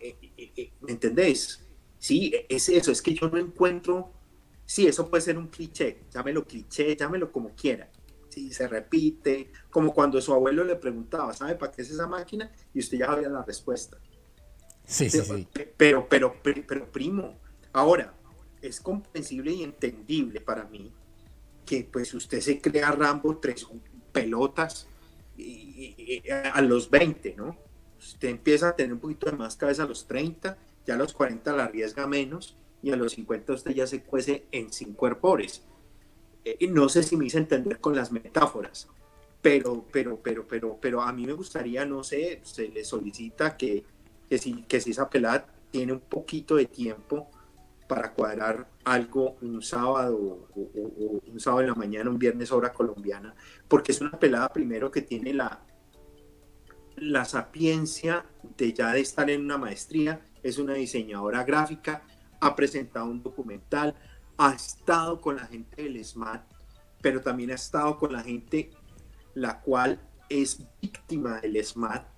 Eh, 0.00 0.16
eh, 0.36 0.52
eh, 0.56 0.72
¿Me 0.80 0.92
entendés? 0.92 1.60
Sí, 1.98 2.32
es 2.48 2.68
eso, 2.68 2.92
es 2.92 3.02
que 3.02 3.14
yo 3.14 3.28
no 3.28 3.38
encuentro, 3.38 4.12
sí, 4.74 4.88
eso 4.88 5.08
puede 5.08 5.20
ser 5.20 5.38
un 5.38 5.46
cliché, 5.46 6.00
llámelo 6.12 6.44
cliché, 6.44 6.96
llámelo 6.96 7.30
como 7.30 7.50
quiera, 7.50 7.88
y 8.34 8.52
se 8.52 8.66
repite, 8.66 9.52
como 9.70 9.94
cuando 9.94 10.20
su 10.20 10.34
abuelo 10.34 10.64
le 10.64 10.74
preguntaba, 10.74 11.32
¿sabe 11.32 11.54
para 11.54 11.70
qué 11.70 11.82
es 11.82 11.90
esa 11.92 12.08
máquina? 12.08 12.50
Y 12.72 12.80
usted 12.80 12.98
ya 12.98 13.06
sabía 13.06 13.28
la 13.28 13.44
respuesta. 13.44 13.98
Sí, 14.84 15.08
sí, 15.08 15.20
sí. 15.20 15.48
Pero, 15.76 16.08
pero, 16.08 16.34
pero, 16.42 16.90
primo, 16.90 17.38
ahora, 17.72 18.14
es 18.60 18.80
comprensible 18.80 19.52
y 19.52 19.62
entendible 19.62 20.40
para 20.40 20.64
mí 20.64 20.92
que 21.64 21.84
pues 21.84 22.12
usted 22.12 22.40
se 22.40 22.60
crea 22.60 22.90
Rambo 22.90 23.38
tres 23.38 23.68
pelotas 24.10 24.88
a 26.52 26.60
los 26.62 26.90
20, 26.90 27.36
¿no? 27.36 27.56
Usted 27.96 28.28
empieza 28.28 28.70
a 28.70 28.76
tener 28.76 28.92
un 28.92 28.98
poquito 28.98 29.30
de 29.30 29.36
más 29.36 29.54
cabeza 29.54 29.84
a 29.84 29.86
los 29.86 30.08
30, 30.08 30.58
ya 30.84 30.94
a 30.94 30.96
los 30.96 31.12
40 31.12 31.52
la 31.52 31.66
arriesga 31.66 32.08
menos 32.08 32.56
y 32.84 32.92
a 32.92 32.96
los 32.96 33.12
50 33.12 33.54
usted 33.54 33.70
ya 33.72 33.86
se 33.86 34.02
cuece 34.02 34.44
en 34.52 34.70
cinco 34.70 35.06
herpores. 35.06 35.64
Eh, 36.44 36.68
no 36.68 36.90
sé 36.90 37.02
si 37.02 37.16
me 37.16 37.24
hice 37.24 37.38
entender 37.38 37.80
con 37.80 37.96
las 37.96 38.12
metáforas, 38.12 38.88
pero, 39.40 39.86
pero, 39.90 40.20
pero, 40.22 40.46
pero, 40.46 40.78
pero 40.78 41.00
a 41.00 41.10
mí 41.10 41.26
me 41.26 41.32
gustaría, 41.32 41.86
no 41.86 42.04
sé, 42.04 42.40
se 42.42 42.68
le 42.68 42.84
solicita 42.84 43.56
que, 43.56 43.84
que, 44.28 44.36
si, 44.36 44.64
que 44.64 44.82
si 44.82 44.90
esa 44.90 45.08
pelada 45.08 45.46
tiene 45.70 45.94
un 45.94 46.00
poquito 46.00 46.56
de 46.56 46.66
tiempo 46.66 47.30
para 47.88 48.12
cuadrar 48.12 48.68
algo 48.84 49.36
un 49.40 49.62
sábado 49.62 50.46
o, 50.54 51.20
un 51.26 51.40
sábado 51.40 51.62
en 51.62 51.68
la 51.68 51.74
mañana, 51.74 52.10
un 52.10 52.18
viernes 52.18 52.52
hora 52.52 52.70
colombiana, 52.70 53.34
porque 53.66 53.92
es 53.92 54.00
una 54.02 54.18
pelada 54.18 54.52
primero 54.52 54.90
que 54.90 55.00
tiene 55.00 55.32
la, 55.32 55.62
la 56.96 57.24
sapiencia 57.24 58.26
de 58.58 58.74
ya 58.74 58.92
de 58.92 59.00
estar 59.00 59.30
en 59.30 59.40
una 59.40 59.56
maestría, 59.56 60.20
es 60.42 60.58
una 60.58 60.74
diseñadora 60.74 61.44
gráfica, 61.44 62.02
ha 62.40 62.56
presentado 62.56 63.06
un 63.06 63.22
documental, 63.22 63.94
ha 64.36 64.52
estado 64.52 65.20
con 65.20 65.36
la 65.36 65.46
gente 65.46 65.82
del 65.82 66.04
SMAT, 66.04 66.42
pero 67.00 67.20
también 67.20 67.50
ha 67.50 67.54
estado 67.54 67.98
con 67.98 68.12
la 68.12 68.22
gente 68.22 68.70
la 69.34 69.60
cual 69.60 70.00
es 70.28 70.62
víctima 70.80 71.40
del 71.40 71.62
SMAT 71.64 72.14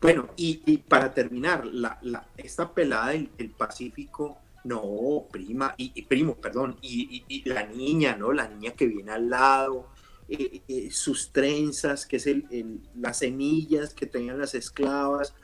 bueno, 0.00 0.28
y, 0.36 0.78
para 0.78 1.14
terminar, 1.14 1.64
la, 1.64 1.98
la, 2.02 2.26
esta 2.36 2.72
pelada 2.74 3.10
del, 3.10 3.50
Pacífico, 3.56 4.38
no, 4.64 5.26
prima, 5.30 5.74
y, 5.76 6.02
primo, 6.02 6.36
perdón, 6.36 6.76
y, 6.82 7.42
la 7.48 7.64
niña, 7.66 8.16
¿no? 8.16 8.32
La 8.32 8.48
niña 8.48 8.72
que 8.72 8.86
viene 8.86 9.12
al 9.12 9.30
lado, 9.30 9.88
eh, 10.28 10.62
eh, 10.68 10.90
sus 10.90 11.30
trenzas, 11.32 12.06
que 12.06 12.16
es 12.16 12.26
el, 12.26 12.80
las 12.96 13.18
semillas 13.18 13.94
que 13.94 14.06
tenían 14.06 14.38
las 14.38 14.54
esclavas 14.54 15.34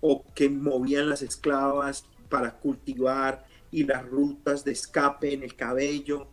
o 0.00 0.24
que 0.34 0.48
movían 0.48 1.08
las 1.08 1.22
esclavas 1.22 2.04
para 2.30 2.58
cultivar 2.58 3.44
y 3.70 3.84
las 3.84 4.06
rutas 4.06 4.64
de 4.64 4.72
escape 4.72 5.34
en 5.34 5.42
el 5.42 5.54
cabello, 5.54 6.28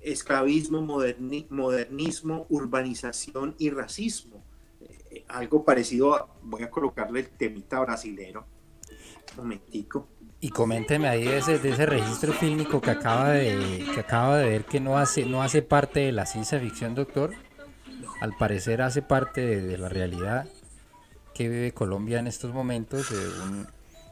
esclavismo, 0.00 0.80
modernismo, 0.80 2.46
urbanización 2.48 3.54
y 3.58 3.68
racismo 3.68 4.42
algo 5.28 5.64
parecido, 5.64 6.28
voy 6.42 6.62
a 6.62 6.70
colocarle 6.70 7.20
el 7.20 7.28
temita 7.28 7.80
brasilero. 7.80 8.46
Un 9.32 9.44
momentico. 9.44 10.08
Y 10.40 10.50
coménteme 10.50 11.08
ahí 11.08 11.24
de 11.24 11.38
ese, 11.38 11.58
de 11.58 11.70
ese 11.70 11.86
registro 11.86 12.32
fílmico 12.32 12.80
que 12.80 12.90
acaba 12.90 13.30
de 13.30 13.84
que 13.92 14.00
acaba 14.00 14.38
de 14.38 14.48
ver 14.48 14.64
que 14.64 14.80
no 14.80 14.96
hace 14.96 15.26
no 15.26 15.42
hace 15.42 15.60
parte 15.60 16.00
de 16.00 16.12
la 16.12 16.24
ciencia 16.24 16.58
ficción, 16.58 16.94
doctor. 16.94 17.32
Al 18.22 18.36
parecer 18.36 18.82
hace 18.82 19.02
parte 19.02 19.60
de, 19.60 19.78
la 19.78 19.88
realidad 19.88 20.48
que 21.34 21.48
vive 21.48 21.72
Colombia 21.72 22.18
en 22.18 22.26
estos 22.26 22.52
momentos, 22.52 23.10
un 23.10 23.66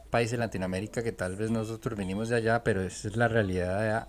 país 0.09 0.31
de 0.31 0.37
Latinoamérica 0.37 1.03
que 1.03 1.11
tal 1.11 1.35
vez 1.35 1.51
nosotros 1.51 1.97
venimos 1.97 2.29
de 2.29 2.37
allá, 2.37 2.63
pero 2.63 2.81
esa 2.81 3.07
es 3.07 3.15
la 3.15 3.27
realidad 3.27 3.79
de 3.79 3.87
allá 3.87 4.07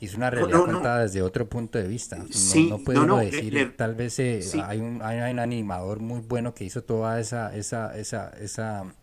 y 0.00 0.06
es 0.06 0.14
una 0.14 0.30
realidad 0.30 0.64
contada 0.64 1.02
desde 1.02 1.20
otro 1.20 1.46
punto 1.46 1.78
de 1.78 1.86
vista. 1.86 2.16
No, 2.16 2.78
puedo 2.78 3.18
decir, 3.18 3.76
tal 3.76 3.94
vez 3.94 4.18
eh, 4.18 4.40
hay, 4.64 4.80
un, 4.80 5.02
hay 5.02 5.30
un 5.30 5.38
animador 5.38 6.00
muy 6.00 6.20
bueno 6.20 6.54
que 6.54 6.64
hizo 6.64 6.82
toda 6.82 7.20
esa, 7.20 7.54
esa, 7.54 7.94
esa, 7.96 8.30
esa, 8.30 8.94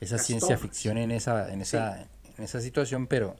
esa 0.00 0.18
ciencia 0.18 0.58
ficción 0.58 0.98
en 0.98 1.12
esa, 1.12 1.52
en 1.52 1.60
esa, 1.60 2.02
en 2.36 2.44
esa 2.44 2.60
situación, 2.60 3.06
pero, 3.06 3.36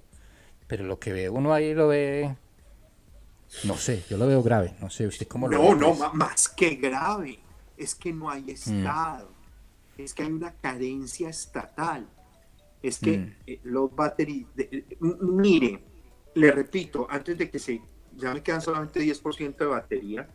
pero 0.69 0.85
lo 0.85 1.01
que 1.01 1.13
ve 1.13 1.29
uno 1.29 1.53
ahí 1.53 1.75
lo 1.75 1.89
ve, 1.89 2.37
no 3.65 3.77
sé, 3.77 4.05
yo 4.09 4.17
lo 4.17 4.29
veo 4.29 4.41
grave, 4.41 4.75
no 4.81 4.89
sé, 4.89 5.09
usted 5.09 5.27
cómo 5.27 5.49
lo 5.49 5.61
ve. 5.61 5.69
No, 5.75 5.95
no, 5.95 6.15
más 6.15 6.49
que 6.49 6.77
grave, 6.77 7.41
es 7.77 7.97
que 7.97 8.13
no 8.13 8.31
hay 8.31 8.43
mm. 8.43 8.51
Estado, 8.51 9.33
es 9.99 10.15
que 10.15 10.23
hay 10.23 10.31
una 10.31 10.53
carencia 10.53 11.29
estatal, 11.29 12.07
es 12.83 12.99
que 12.99 13.19
mm. 13.19 13.37
eh, 13.47 13.61
los 13.65 13.95
baterías, 13.95 14.49
mire, 15.01 15.83
le 16.35 16.51
repito, 16.53 17.07
antes 17.11 17.37
de 17.37 17.51
que 17.51 17.59
se, 17.59 17.83
ya 18.17 18.33
me 18.33 18.43
quedan 18.43 18.61
solamente 18.61 19.01
10% 19.01 19.57
de 19.57 19.67
batería, 19.67 20.29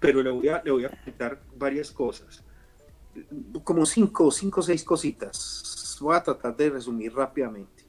pero 0.00 0.22
le 0.22 0.30
voy 0.30 0.48
a, 0.48 0.62
le 0.64 0.70
voy 0.70 0.84
a 0.84 0.90
comentar 0.90 1.42
varias 1.56 1.90
cosas, 1.90 2.44
como 3.64 3.86
5 3.86 4.30
cinco 4.30 4.60
o 4.60 4.62
6 4.62 4.84
cositas. 4.84 5.98
Voy 6.00 6.14
a 6.14 6.22
tratar 6.22 6.54
de 6.56 6.70
resumir 6.70 7.14
rápidamente. 7.14 7.86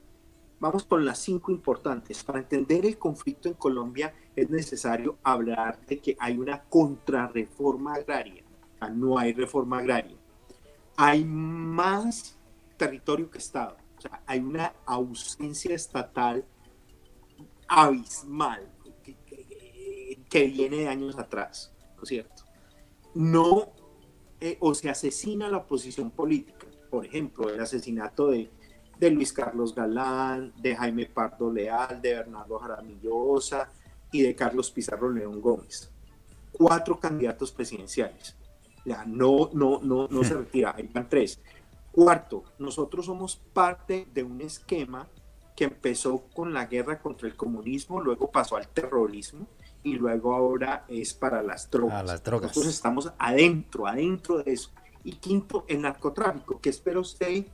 Vamos 0.60 0.84
con 0.84 1.04
las 1.04 1.18
cinco 1.18 1.52
importantes. 1.52 2.24
Para 2.24 2.40
entender 2.40 2.84
el 2.84 2.98
conflicto 2.98 3.48
en 3.48 3.54
Colombia 3.54 4.12
es 4.34 4.50
necesario 4.50 5.18
hablar 5.22 5.78
de 5.86 5.98
que 5.98 6.16
hay 6.18 6.36
una 6.38 6.64
contrarreforma 6.64 7.94
agraria. 7.94 8.42
No 8.92 9.18
hay 9.18 9.34
reforma 9.34 9.78
agraria. 9.78 10.16
Hay 10.96 11.24
más 11.24 12.37
territorio 12.78 13.30
que 13.30 13.38
Estado. 13.38 13.76
O 13.98 14.00
sea, 14.00 14.22
hay 14.26 14.38
una 14.38 14.72
ausencia 14.86 15.74
estatal 15.74 16.44
abismal 17.66 18.72
que, 20.30 20.46
viene 20.46 20.78
de 20.78 20.88
años 20.88 21.18
atrás, 21.18 21.74
¿no 21.96 22.02
es 22.02 22.08
cierto? 22.08 22.44
No, 23.14 23.72
eh, 24.40 24.56
o 24.60 24.74
se 24.74 24.88
asesina 24.88 25.48
la 25.48 25.58
oposición 25.58 26.10
política, 26.10 26.66
por 26.90 27.04
ejemplo, 27.04 27.50
el 27.50 27.60
asesinato 27.60 28.28
de, 28.28 28.50
de 28.98 29.10
Luis 29.10 29.32
Carlos 29.32 29.74
Galán, 29.74 30.52
de 30.56 30.76
Jaime 30.76 31.06
Pardo 31.06 31.52
Leal, 31.52 32.00
de 32.00 32.14
Bernardo 32.14 32.58
Jaramillosa 32.58 33.70
y 34.12 34.22
de 34.22 34.34
Carlos 34.34 34.70
Pizarro 34.70 35.10
León 35.10 35.40
Gómez. 35.40 35.90
Cuatro 36.52 36.98
candidatos 36.98 37.52
presidenciales. 37.52 38.36
Ya 38.84 39.04
no, 39.04 39.50
no, 39.52 39.80
no, 39.82 40.08
no 40.08 40.24
se 40.24 40.34
retira, 40.38 40.74
ahí 40.76 40.88
van 40.92 41.08
tres. 41.08 41.40
Cuarto, 41.98 42.44
nosotros 42.60 43.06
somos 43.06 43.34
parte 43.52 44.06
de 44.14 44.22
un 44.22 44.40
esquema 44.40 45.08
que 45.56 45.64
empezó 45.64 46.22
con 46.32 46.54
la 46.54 46.66
guerra 46.66 47.00
contra 47.00 47.26
el 47.26 47.34
comunismo, 47.34 48.00
luego 48.00 48.30
pasó 48.30 48.54
al 48.54 48.68
terrorismo 48.68 49.48
y 49.82 49.94
luego 49.94 50.32
ahora 50.32 50.84
es 50.86 51.12
para 51.12 51.42
las 51.42 51.68
drogas. 51.68 52.06
las 52.06 52.22
drogas. 52.22 52.50
Nosotros 52.50 52.72
estamos 52.72 53.12
adentro, 53.18 53.88
adentro 53.88 54.38
de 54.38 54.52
eso. 54.52 54.70
Y 55.02 55.14
quinto, 55.14 55.64
el 55.66 55.80
narcotráfico. 55.82 56.60
¿Qué 56.60 56.70
espera 56.70 57.00
usted 57.00 57.46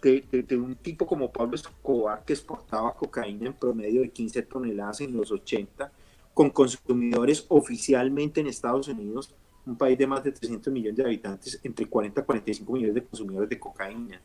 de, 0.00 0.56
un 0.56 0.76
tipo 0.76 1.06
como 1.06 1.30
Pablo 1.30 1.56
Escobar 1.56 2.24
que 2.24 2.32
exportaba 2.32 2.94
cocaína 2.94 3.48
en 3.48 3.52
promedio 3.52 4.00
de 4.00 4.08
15 4.08 4.40
toneladas 4.44 5.02
en 5.02 5.14
los 5.14 5.30
80, 5.30 5.92
con 6.32 6.48
consumidores 6.48 7.44
oficialmente 7.48 8.40
en 8.40 8.46
Estados 8.46 8.88
Unidos, 8.88 9.34
un 9.66 9.76
país 9.76 9.98
de 9.98 10.06
más 10.06 10.22
de 10.24 10.32
300 10.32 10.72
millones 10.72 10.96
de 10.96 11.04
habitantes, 11.04 11.60
entre 11.62 11.86
40 11.86 12.20
y 12.20 12.24
45 12.24 12.72
millones 12.72 12.94
de 12.94 13.04
consumidores 13.04 13.48
de 13.48 13.58
cocaína? 13.58 14.20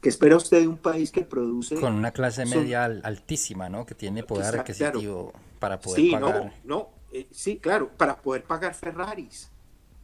¿Qué 0.00 0.08
espera 0.08 0.36
usted 0.36 0.60
de 0.60 0.68
un 0.68 0.76
país 0.76 1.10
que 1.10 1.22
produce... 1.22 1.74
Con 1.76 1.94
una 1.94 2.12
clase 2.12 2.44
media 2.44 2.84
altísima, 2.84 3.68
¿no? 3.68 3.86
Que 3.86 3.94
tiene 3.94 4.22
poder 4.22 4.60
adquisitivo 4.60 5.32
para 5.58 5.80
poder 5.80 6.12
pagar... 6.12 6.44
No, 6.44 6.52
no 6.64 6.88
eh, 7.12 7.26
sí, 7.30 7.58
claro, 7.58 7.90
para 7.96 8.16
poder 8.16 8.44
pagar 8.44 8.74
Ferraris. 8.74 9.50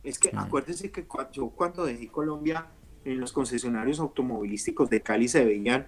Es 0.02 0.18
que 0.18 0.32
mm. 0.32 0.38
acuérdense 0.38 0.90
que 0.90 1.06
yo 1.32 1.50
cuando 1.50 1.84
dejé 1.84 2.08
Colombia, 2.08 2.66
en 3.04 3.20
los 3.20 3.32
concesionarios 3.32 4.00
automovilísticos 4.00 4.88
de 4.88 5.02
Cali 5.02 5.28
se 5.28 5.44
veían 5.44 5.86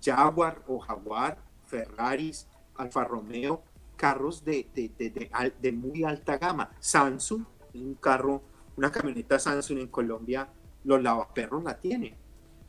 Jaguar 0.00 0.62
o 0.66 0.78
Jaguar, 0.78 1.38
Ferraris, 1.66 2.46
Alfa 2.76 3.04
Romeo, 3.04 3.62
carros 3.96 4.44
de, 4.44 4.66
de, 4.74 4.88
de, 4.88 5.30
de, 5.60 5.72
muy 5.72 6.04
alta 6.04 6.38
gama. 6.38 6.70
Samsung, 6.80 7.44
un 7.82 7.94
carro, 7.94 8.42
una 8.76 8.90
camioneta 8.90 9.38
Samsung 9.38 9.78
en 9.78 9.88
Colombia, 9.88 10.48
los 10.84 11.02
lavaperros 11.02 11.62
la 11.64 11.78
tienen 11.78 12.16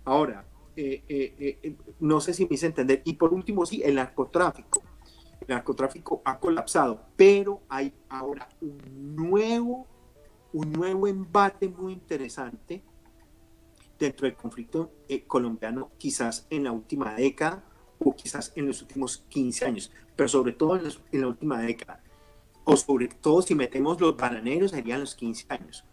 Ahora, 0.05 0.43
eh, 0.75 1.03
eh, 1.07 1.59
eh, 1.61 1.75
no 1.99 2.19
sé 2.19 2.33
si 2.33 2.45
me 2.45 2.55
hice 2.55 2.65
entender. 2.65 3.01
Y 3.05 3.13
por 3.13 3.33
último, 3.33 3.65
sí, 3.65 3.81
el 3.83 3.95
narcotráfico. 3.95 4.81
El 5.41 5.47
narcotráfico 5.49 6.21
ha 6.25 6.39
colapsado, 6.39 7.05
pero 7.15 7.61
hay 7.69 7.93
ahora 8.09 8.49
un 8.61 9.15
nuevo, 9.15 9.87
un 10.51 10.71
nuevo 10.71 11.07
embate 11.07 11.67
muy 11.69 11.93
interesante 11.93 12.83
dentro 13.99 14.25
del 14.25 14.35
conflicto 14.35 14.91
colombiano, 15.27 15.91
quizás 15.97 16.47
en 16.49 16.63
la 16.63 16.71
última 16.71 17.13
década 17.13 17.63
o 17.99 18.15
quizás 18.15 18.51
en 18.55 18.65
los 18.65 18.81
últimos 18.81 19.25
15 19.29 19.65
años, 19.65 19.91
pero 20.15 20.29
sobre 20.29 20.53
todo 20.53 20.77
en, 20.77 20.85
en 21.11 21.21
la 21.21 21.27
última 21.27 21.61
década. 21.61 22.01
O 22.71 22.77
sobre 22.77 23.07
todo 23.07 23.41
si 23.41 23.55
metemos 23.55 23.99
los 23.99 24.15
bananeros 24.15 24.71
serían 24.71 25.01
los 25.01 25.15
15 25.15 25.45
años. 25.49 25.85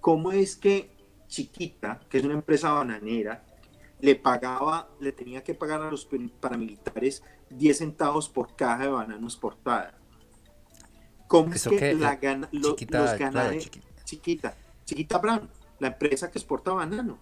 ¿Cómo 0.00 0.32
es 0.32 0.56
que 0.56 0.94
Chiquita, 1.28 2.00
que 2.08 2.18
es 2.18 2.24
una 2.24 2.34
empresa 2.34 2.72
bananera, 2.72 3.44
le 4.00 4.14
pagaba, 4.14 4.88
le 5.00 5.12
tenía 5.12 5.42
que 5.42 5.54
pagar 5.54 5.80
a 5.82 5.90
los 5.90 6.08
paramilitares 6.40 7.22
10 7.50 7.78
centavos 7.78 8.28
por 8.28 8.54
caja 8.54 8.84
de 8.84 8.88
banano 8.88 9.26
exportada. 9.26 9.98
¿Cómo 11.26 11.54
es 11.54 11.66
que, 11.66 11.94
la 11.94 12.16
gana, 12.16 12.50
chiquita, 12.50 13.00
los 13.00 13.18
ganaderos, 13.18 13.70
chiquita, 14.04 14.56
chiquita 14.84 15.18
Brown, 15.18 15.48
la 15.80 15.88
empresa 15.88 16.30
que 16.30 16.38
exporta 16.38 16.72
banano 16.72 17.18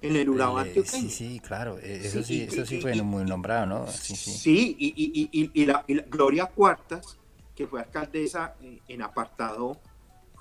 en 0.00 0.16
el 0.16 0.30
Urabá 0.30 0.66
eh, 0.66 0.82
Sí, 0.86 1.10
sí, 1.10 1.40
claro, 1.40 1.78
eh, 1.78 2.02
eso 2.04 2.22
sí, 2.22 2.42
eso 2.42 2.64
sí 2.64 2.80
fue 2.80 2.94
muy 3.02 3.24
nombrado, 3.24 3.66
¿no? 3.66 3.86
Sí, 3.88 4.16
sí. 4.16 4.30
sí 4.30 4.76
y, 4.78 5.28
y, 5.32 5.50
y, 5.52 5.66
la, 5.66 5.84
Gloria 6.08 6.46
Cuartas, 6.46 7.18
que 7.54 7.66
fue 7.66 7.80
alcaldesa 7.80 8.56
eh, 8.62 8.80
en 8.88 9.02
apartado, 9.02 9.80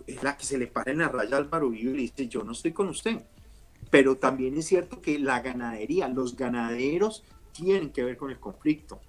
es 0.08 0.24
la 0.24 0.38
que 0.38 0.46
se 0.46 0.58
le 0.58 0.68
para 0.68 0.92
en 0.92 1.00
la 1.00 1.10
raya 1.10 1.38
al 1.38 1.46
Álvaro 1.46 1.74
y 1.74 1.84
le 1.84 1.94
dice, 1.94 2.28
yo 2.28 2.44
no 2.44 2.54
estoy 2.54 2.72
con 2.72 2.90
usted 2.90 3.22
pero 3.92 4.18
también 4.18 4.58
es 4.58 4.68
cierto 4.68 5.02
que 5.02 5.20
la 5.20 5.42
ganadería, 5.42 6.08
los 6.08 6.36
ganaderos 6.36 7.24
tienen 7.52 7.92
que 7.92 8.04
ver 8.04 8.18
con 8.18 8.32
el 8.32 8.40
conflicto. 8.40 9.02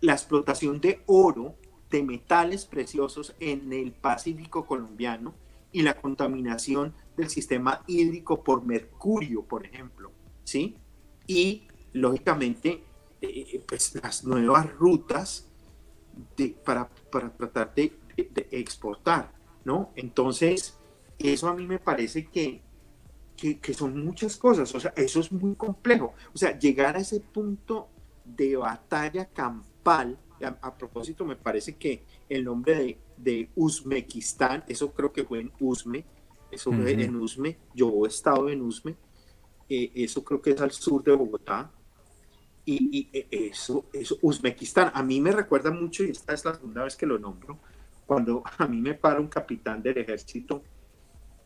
La 0.00 0.14
explotación 0.14 0.80
de 0.80 1.02
oro, 1.06 1.56
de 1.90 2.02
metales 2.02 2.64
preciosos 2.64 3.34
en 3.38 3.72
el 3.72 3.92
Pacífico 3.92 4.66
colombiano 4.66 5.34
y 5.72 5.82
la 5.82 6.00
contaminación 6.00 6.94
del 7.16 7.28
sistema 7.28 7.82
hídrico 7.86 8.42
por 8.42 8.64
mercurio, 8.64 9.42
por 9.42 9.66
ejemplo, 9.66 10.10
¿sí? 10.44 10.76
Y, 11.26 11.68
lógicamente, 11.92 12.82
eh, 13.20 13.62
pues 13.68 13.94
las 14.02 14.24
nuevas 14.24 14.72
rutas 14.74 15.47
de, 16.36 16.56
para, 16.64 16.88
para, 16.88 17.30
tratar 17.30 17.74
de, 17.74 17.92
de 18.16 18.48
exportar, 18.50 19.32
¿no? 19.64 19.92
Entonces, 19.96 20.78
eso 21.18 21.48
a 21.48 21.54
mí 21.54 21.66
me 21.66 21.78
parece 21.78 22.26
que 22.26 22.62
que, 23.38 23.74
son 23.74 24.04
muchas 24.04 24.36
cosas, 24.36 24.74
o 24.74 24.80
sea, 24.80 24.92
eso 24.96 25.20
es 25.20 25.30
muy 25.30 25.54
complejo. 25.54 26.14
O 26.34 26.38
sea, 26.38 26.58
llegar 26.58 26.96
a 26.96 27.00
ese 27.00 27.20
punto 27.20 27.88
de 28.24 28.56
batalla 28.56 29.26
campal, 29.26 30.18
a, 30.42 30.76
propósito, 30.76 31.24
me 31.24 31.36
parece 31.36 31.76
que 31.76 32.04
el 32.28 32.44
nombre 32.44 32.74
de, 32.74 32.98
de, 33.16 33.50
Uzbekistán, 33.54 34.64
eso 34.68 34.92
creo 34.92 35.12
que 35.12 35.24
fue 35.24 35.40
en 35.40 35.52
Uzme, 35.60 36.04
eso 36.50 36.72
en 36.72 37.16
Usme, 37.16 37.58
yo 37.74 38.04
he 38.04 38.08
estado 38.08 38.48
en 38.48 38.62
Usme, 38.62 38.96
eh, 39.68 39.92
eso 39.94 40.24
creo 40.24 40.40
que 40.40 40.50
es 40.50 40.60
al 40.60 40.72
sur 40.72 41.02
de 41.04 41.14
Bogotá, 41.14 41.70
y, 42.76 43.08
eh, 43.12 43.28
eso, 43.30 43.86
eso, 43.92 44.18
Uzbekistán, 44.20 44.90
a 44.92 45.02
mí 45.02 45.20
me 45.20 45.32
recuerda 45.32 45.70
mucho, 45.70 46.04
y 46.04 46.10
esta 46.10 46.34
es 46.34 46.44
la 46.44 46.54
segunda 46.54 46.84
vez 46.84 46.96
que 46.96 47.06
lo 47.06 47.18
nombro, 47.18 47.58
cuando 48.06 48.42
a 48.58 48.66
mí 48.66 48.80
me 48.80 48.94
para 48.94 49.20
un 49.20 49.28
capitán 49.28 49.82
del 49.82 49.98
ejército 49.98 50.62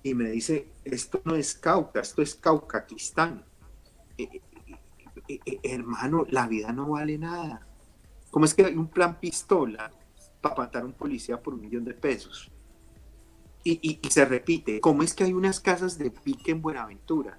y 0.02 0.14
me 0.14 0.30
dice, 0.30 0.68
esto 0.84 1.20
no 1.24 1.36
es 1.36 1.54
Cauca, 1.54 2.00
esto 2.00 2.22
es 2.22 2.34
Caucaquistán. 2.34 3.44
Eh, 4.18 4.40
hermano, 5.62 6.26
la 6.30 6.48
vida 6.48 6.72
no 6.72 6.88
vale 6.90 7.18
nada. 7.18 7.66
¿Cómo 8.30 8.44
es 8.44 8.54
que 8.54 8.64
hay 8.64 8.74
un 8.74 8.88
plan 8.88 9.20
pistola 9.20 9.92
para 10.40 10.56
matar 10.56 10.82
a 10.82 10.86
un 10.86 10.92
policía 10.92 11.40
por 11.40 11.54
un 11.54 11.60
millón 11.60 11.84
de 11.84 11.94
pesos? 11.94 12.50
Y, 13.64 14.00
se 14.10 14.24
repite, 14.24 14.80
¿cómo 14.80 15.04
es 15.04 15.14
que 15.14 15.22
hay 15.22 15.32
unas 15.32 15.60
casas 15.60 15.96
de 15.96 16.10
pique 16.10 16.50
en 16.50 16.60
Buenaventura? 16.60 17.38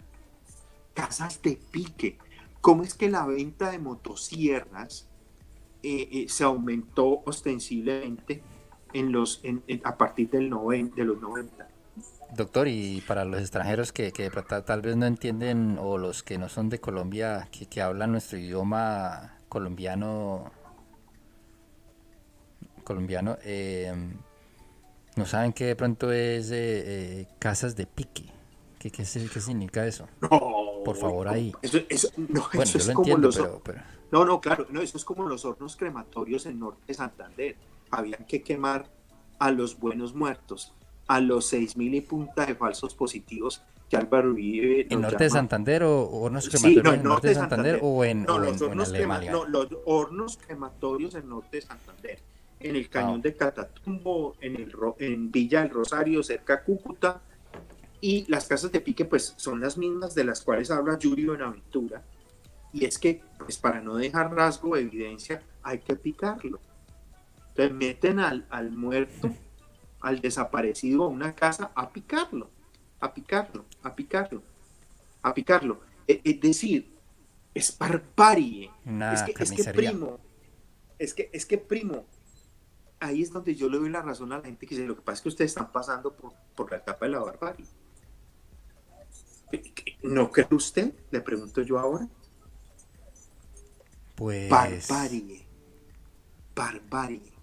Casas 0.94 1.42
de 1.42 1.60
pique. 1.70 2.18
¿Cómo 2.64 2.84
es 2.84 2.94
que 2.94 3.10
la 3.10 3.26
venta 3.26 3.72
de 3.72 3.78
motosierras 3.78 5.10
eh, 5.84 6.08
eh, 6.14 6.26
se 6.30 6.46
aumentó 6.46 7.22
ostensiblemente 7.26 8.42
en 8.94 9.12
los, 9.12 9.44
a 9.84 9.98
partir 9.98 10.30
del 10.30 10.50
de 10.50 11.04
los 11.04 11.22
90? 11.22 11.68
Doctor, 12.34 12.70
y 12.70 13.02
para 13.02 13.26
los 13.26 13.42
extranjeros 13.42 13.92
que, 13.92 14.14
tal 14.66 14.82
vez 14.82 14.96
no 14.96 15.06
entienden 15.06 15.78
o 15.78 15.98
los 15.98 16.24
que 16.24 16.38
no 16.38 16.48
son 16.48 16.70
de 16.70 16.80
Colombia, 16.80 17.50
que, 17.52 17.66
que 17.66 17.82
hablan 17.82 18.14
nuestro 18.14 18.38
idioma 18.38 19.36
colombiano, 19.50 20.50
colombiano, 22.86 23.38
eh, 23.44 23.94
no 25.18 25.26
saben 25.26 25.52
qué 25.52 25.66
de 25.66 25.76
pronto 25.76 26.14
es 26.14 26.50
eh, 26.54 27.28
casas 27.40 27.76
de 27.76 27.88
pique. 27.88 28.32
¿Qué, 28.80 28.90
qué, 28.90 29.04
significa 29.04 29.86
eso? 29.86 30.08
Por 30.84 30.96
favor, 30.96 31.28
ahí. 31.28 31.54
Eso, 31.62 32.10
no, 32.18 32.48
bueno, 32.54 32.72
yo 32.72 32.86
lo 32.86 33.00
entiendo, 33.00 33.62
pero, 33.64 33.82
No, 34.12 34.26
no, 34.26 34.42
claro, 34.42 34.68
no, 34.70 34.82
eso 34.82 34.98
es 34.98 35.06
como 35.06 35.28
los 35.28 35.46
hornos 35.46 35.76
crematorios 35.76 36.46
en 36.46 36.60
Norte 36.60 36.84
de 36.88 36.94
Santander. 36.94 37.56
Habían 37.92 38.26
que 38.26 38.42
quemar 38.42 38.90
a 39.40 39.52
los 39.52 39.80
buenos 39.80 40.14
muertos, 40.14 40.74
a 41.08 41.20
los 41.20 41.52
6.000 41.54 41.96
y 41.96 42.02
punta 42.02 42.46
de 42.46 42.56
falsos 42.56 42.96
positivos 42.96 43.62
que 43.90 43.98
Álvaro 43.98 44.32
Uribe 44.32 44.88
¿En 44.90 45.02
Norte 45.02 45.26
de 45.26 45.30
Santander 45.30 45.84
o 45.84 46.10
hornos 46.10 46.50
crematorios 46.50 46.96
en 46.96 47.04
Norte 47.04 47.28
de 47.28 47.36
Santander, 47.36 47.80
o 47.82 48.04
en, 48.06 48.24
no, 48.24 48.40
los 48.40 48.62
hornos 48.62 48.92
no, 48.92 49.46
los 49.46 49.68
hornos 49.86 50.38
crematorios 50.38 51.16
en 51.16 51.30
Norte 51.30 51.58
de 51.58 51.62
Santander 51.62 52.20
en 52.64 52.76
el 52.78 52.90
cañón 52.90 53.22
de 53.22 53.36
Catatumbo, 53.36 54.36
en, 54.40 54.56
el, 54.56 54.74
en 55.00 55.32
Villa 55.32 55.62
del 55.62 55.70
Rosario, 55.70 56.24
cerca 56.24 56.58
de 56.58 56.64
Cúcuta, 56.64 57.22
y 58.04 58.26
las 58.30 58.50
casas 58.50 58.70
de 58.70 58.82
pique 58.82 59.06
pues 59.06 59.34
son 59.38 59.62
las 59.62 59.78
mismas 59.78 60.14
de 60.14 60.26
las 60.26 60.42
cuales 60.42 60.70
habla 60.70 61.00
Yuri 61.00 61.26
Aventura. 61.30 62.04
y 62.74 62.84
es 62.84 63.00
que 63.00 63.24
pues 63.38 63.58
para 63.58 63.80
no 63.80 63.96
dejar 63.96 64.36
rasgo 64.36 64.76
de 64.76 64.82
evidencia 64.82 65.42
hay 65.62 65.80
que 65.80 65.96
picarlo. 65.96 66.60
Entonces 67.48 67.74
meten 67.74 68.20
al, 68.20 68.46
al 68.50 68.72
muerto, 68.72 69.32
al 70.02 70.20
desaparecido 70.20 71.06
a 71.06 71.08
una 71.08 71.34
casa 71.34 71.72
a 71.76 71.94
picarlo, 71.94 72.50
a 73.00 73.14
picarlo, 73.14 73.64
a 73.84 73.96
picarlo, 73.96 74.44
a 75.22 75.34
picarlo. 75.34 75.80
E, 76.06 76.20
es, 76.26 76.42
decir, 76.42 76.94
es 77.54 77.78
barbarie. 77.78 78.70
es 79.14 79.24
que, 79.24 79.44
es 79.44 79.52
que 79.54 79.64
primo, 79.72 80.20
es 81.00 81.14
que, 81.14 81.30
es 81.32 81.46
que 81.46 81.58
primo, 81.58 82.06
ahí 83.00 83.22
es 83.22 83.32
donde 83.32 83.56
yo 83.56 83.70
le 83.70 83.78
doy 83.78 83.90
la 83.90 84.02
razón 84.02 84.34
a 84.34 84.40
la 84.40 84.44
gente 84.44 84.68
que 84.68 84.76
dice, 84.76 84.86
lo 84.86 84.98
que 84.98 85.04
pasa 85.04 85.20
es 85.20 85.22
que 85.22 85.30
ustedes 85.30 85.52
están 85.52 85.72
pasando 85.72 86.14
por, 86.14 86.70
la 86.70 86.78
etapa 86.78 87.06
de 87.06 87.14
la 87.14 87.20
barbarie. 87.20 87.66
¿No 90.04 90.32
cree 90.32 90.48
usted? 90.52 90.94
Le 91.12 91.22
pregunto 91.22 91.62
yo 91.62 91.80
ahora. 91.80 92.08
Pues... 94.16 94.50
Barbarie. 94.50 95.46
Barbarie. 96.56 97.34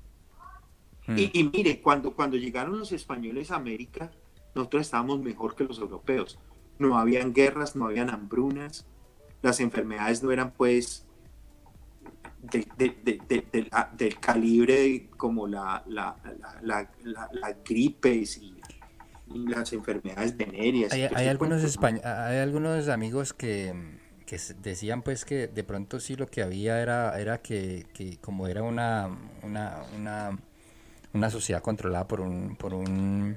Hmm. 1.07 1.17
Y, 1.19 1.51
mire, 1.53 1.81
cuando, 1.81 2.15
cuando 2.15 2.37
llegaron 2.37 2.79
los 2.79 2.93
españoles 2.93 3.51
a 3.51 3.57
América, 3.57 4.11
nosotros 4.55 4.83
estábamos 4.83 5.21
mejor 5.21 5.55
que 5.55 5.65
los 5.65 5.79
europeos. 5.79 6.39
No 6.79 6.97
habían 6.99 7.33
guerras, 7.33 7.77
no 7.77 7.87
habían 7.87 8.11
hambrunas, 8.11 8.87
las 9.43 9.61
enfermedades 9.61 10.23
no 10.23 10.31
eran 10.31 10.53
pues 10.53 11.07
de, 12.43 12.71
del 13.97 14.21
calibre 14.21 15.09
como 15.17 15.47
la, 15.47 15.83
la, 15.87 16.17
la, 16.63 16.91
la 17.05 17.53
gripes 17.65 18.39
y, 18.39 18.60
las 19.31 19.73
enfermedades 19.73 20.37
venéreas. 20.37 20.93
Hay, 20.93 21.03
hay 21.03 21.29
algunos, 21.29 21.79
hay 21.83 22.39
algunos 22.39 22.89
amigos 22.89 23.33
que, 23.33 23.73
que, 24.27 24.39
decían 24.63 25.03
pues 25.03 25.25
que 25.25 25.49
de 25.49 25.65
pronto 25.65 26.01
sí 26.01 26.17
lo 26.17 26.27
que 26.27 26.43
había 26.43 26.81
era, 26.81 27.19
era 27.21 27.39
que, 27.39 27.87
que 27.95 28.19
como 28.19 28.47
era 28.47 28.63
una, 28.63 29.09
una, 29.43 29.83
una, 29.97 30.39
una, 31.13 31.31
sociedad 31.31 31.63
controlada 31.63 32.07
por 32.07 32.21
un, 32.21 32.57
por 32.57 32.75
un 32.75 33.37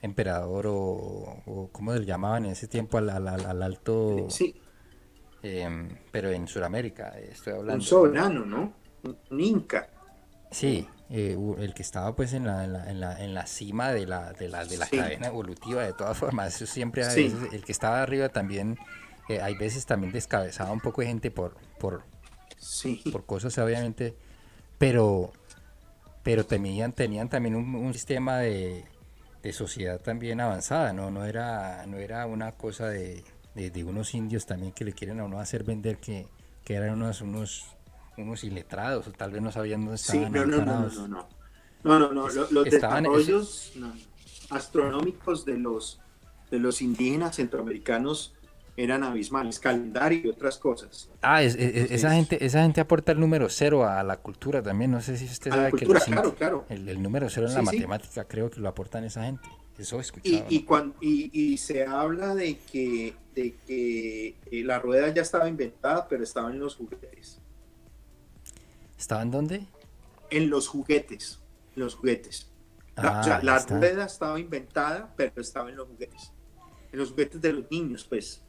emperador 0.00 0.66
o, 0.68 1.42
o 1.46 1.68
¿cómo 1.72 1.92
se 1.94 2.04
llamaban 2.04 2.46
en 2.46 2.52
ese 2.52 2.68
tiempo 2.68 2.98
al, 2.98 3.10
al, 3.10 3.28
al 3.28 3.62
alto... 3.62 4.26
Sí 4.28 4.54
Em, 5.42 5.88
pero 6.12 6.30
en 6.30 6.46
Sudamérica 6.46 7.18
estoy 7.18 7.54
hablando. 7.54 7.74
Un 7.74 7.80
soberano, 7.80 8.44
¿no? 8.44 8.72
Un 9.30 9.40
inca. 9.40 9.90
Sí, 10.50 10.86
eh, 11.14 11.36
el 11.58 11.74
que 11.74 11.82
estaba 11.82 12.16
pues 12.16 12.32
en 12.32 12.46
la, 12.46 12.64
en 12.64 12.98
la, 12.98 13.22
en 13.22 13.34
la, 13.34 13.46
cima 13.46 13.92
de 13.92 14.06
la, 14.06 14.32
de 14.32 14.48
la, 14.48 14.64
de 14.64 14.78
la 14.78 14.86
cadena 14.86 15.26
evolutiva, 15.26 15.82
de 15.82 15.92
todas 15.92 16.16
formas, 16.16 16.54
eso 16.54 16.64
siempre, 16.64 17.02
el 17.04 17.62
que 17.66 17.72
estaba 17.72 18.02
arriba 18.02 18.30
también, 18.30 18.78
eh, 19.28 19.42
hay 19.42 19.54
veces 19.54 19.84
también 19.84 20.10
descabezaba 20.10 20.72
un 20.72 20.80
poco 20.80 21.02
de 21.02 21.08
gente 21.08 21.30
por, 21.30 21.54
por, 21.78 22.04
por 23.12 23.26
cosas 23.26 23.58
obviamente, 23.58 24.16
pero, 24.78 25.32
pero 26.22 26.46
tenían, 26.46 26.94
tenían 26.94 27.28
también 27.28 27.56
un, 27.56 27.92
sistema 27.92 28.38
de, 28.38 28.86
de, 29.42 29.52
sociedad 29.52 30.00
también 30.00 30.40
avanzada, 30.40 30.94
¿no? 30.94 31.10
No 31.10 31.26
era, 31.26 31.84
no 31.86 31.98
era 31.98 32.24
una 32.24 32.52
cosa 32.52 32.88
de, 32.88 33.22
de, 33.54 33.84
unos 33.84 34.14
indios 34.14 34.46
también 34.46 34.72
que 34.72 34.86
le 34.86 34.94
quieren 34.94 35.20
a 35.20 35.24
uno 35.24 35.40
hacer 35.40 35.62
vender 35.62 35.98
que, 35.98 36.26
que 36.64 36.72
eran 36.74 36.94
unos, 36.94 37.20
unos, 37.20 37.66
unos 38.16 38.44
iletrados, 38.44 39.06
o 39.06 39.12
tal 39.12 39.30
vez 39.30 39.42
no 39.42 39.52
sabían 39.52 39.80
dónde 39.80 39.96
estaban. 39.96 40.24
Sí, 40.24 40.30
no, 40.30 40.44
no, 40.44 40.58
no, 40.58 40.64
no, 40.64 41.08
no, 41.08 41.28
no, 41.84 41.98
no, 41.98 42.12
no, 42.12 42.28
los 42.28 42.64
desarrollos 42.64 43.72
astronómicos 44.50 45.44
de 45.44 45.58
los, 45.58 46.00
de 46.50 46.58
los 46.58 46.82
indígenas 46.82 47.36
centroamericanos 47.36 48.34
eran 48.76 49.02
abismales, 49.02 49.58
calendario 49.58 50.20
y 50.24 50.28
otras 50.28 50.56
cosas. 50.58 51.10
Ah, 51.20 51.42
esa 51.42 52.12
gente 52.12 52.44
esa 52.44 52.62
gente 52.62 52.80
aporta 52.80 53.12
el 53.12 53.20
número 53.20 53.48
cero 53.50 53.86
a 53.86 54.02
la 54.02 54.16
cultura 54.16 54.62
también, 54.62 54.90
no 54.90 55.00
sé 55.00 55.16
si 55.16 55.26
usted 55.26 55.50
sabe 55.50 55.72
que 55.72 55.84
claro, 55.84 56.34
claro. 56.34 56.64
El, 56.68 57.02
número 57.02 57.28
cero 57.28 57.48
en 57.48 57.54
la 57.54 57.62
matemática 57.62 58.24
creo 58.24 58.50
que 58.50 58.60
lo 58.60 58.68
aportan 58.68 59.04
esa 59.04 59.24
gente. 59.24 59.48
Eso 59.78 60.00
Y, 60.22 60.44
y, 60.48 60.62
cuando, 60.62 60.94
y, 61.00 61.56
se 61.56 61.84
habla 61.84 62.34
de 62.34 62.58
que, 62.58 63.14
de 63.34 63.56
que 63.66 64.36
eh, 64.50 64.62
la 64.64 64.78
rueda 64.78 65.12
ya 65.12 65.22
estaba 65.22 65.48
inventada, 65.48 66.06
pero 66.08 66.22
estaba 66.22 66.50
en 66.50 66.60
los 66.60 66.76
juguetes. 66.76 67.40
¿Estaba 69.02 69.22
en 69.22 69.32
dónde? 69.32 69.66
En 70.30 70.48
los 70.48 70.68
juguetes. 70.68 71.40
los 71.74 71.96
juguetes. 71.96 72.52
La, 72.94 73.18
o 73.18 73.24
sea, 73.24 73.36
ah, 73.38 73.42
la 73.42 73.58
rueda 73.58 74.04
estaba 74.04 74.38
inventada, 74.38 75.12
pero 75.16 75.40
estaba 75.40 75.70
en 75.70 75.76
los 75.76 75.88
juguetes. 75.88 76.32
En 76.92 77.00
los 77.00 77.10
juguetes 77.10 77.40
de 77.42 77.52
los 77.52 77.68
niños, 77.68 78.06
pues. 78.08 78.44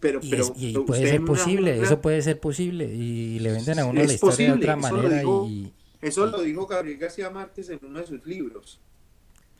Pero, 0.00 0.20
pero, 0.30 0.50
y 0.56 0.72
puede 0.78 1.10
ser 1.10 1.22
posible, 1.26 1.78
eso 1.78 2.00
puede 2.00 2.22
ser 2.22 2.40
posible. 2.40 2.86
Y 2.86 3.38
le 3.40 3.52
venden 3.52 3.80
a 3.80 3.84
uno 3.84 4.02
la 4.02 4.10
historia 4.10 4.54
de 4.54 4.58
otra 4.58 4.76
manera. 4.76 5.22
y, 5.22 5.74
eso 6.00 6.24
lo 6.24 6.40
dijo 6.40 6.66
Gabriel 6.66 6.96
García 6.96 7.28
Márquez 7.28 7.68
en 7.68 7.80
uno 7.82 8.00
de 8.00 8.06
sus 8.06 8.24
libros. 8.24 8.80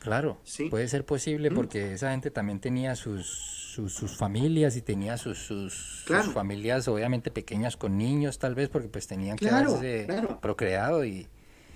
Claro, 0.03 0.37
puede 0.69 0.89
ser 0.89 1.05
posible 1.05 1.49
mm. 1.49 1.55
porque 1.55 1.93
esa 1.93 2.11
gente 2.11 2.29
también 2.29 2.59
tenía 2.59 2.95
sus, 2.97 3.25
sus, 3.25 4.17
familias 4.17 4.75
y 4.75 4.81
tenía 4.81 5.17
sus, 5.17 5.37
sus, 5.37 6.03
familias 6.33 6.89
obviamente 6.89 7.31
pequeñas 7.31 7.77
con 7.77 7.97
niños 7.97 8.37
tal 8.37 8.53
vez 8.53 8.67
porque 8.67 8.89
pues 8.89 9.07
tenían 9.07 9.37
que 9.37 9.49
haberse 9.49 10.05
procreado 10.41 11.05
y, 11.05 11.29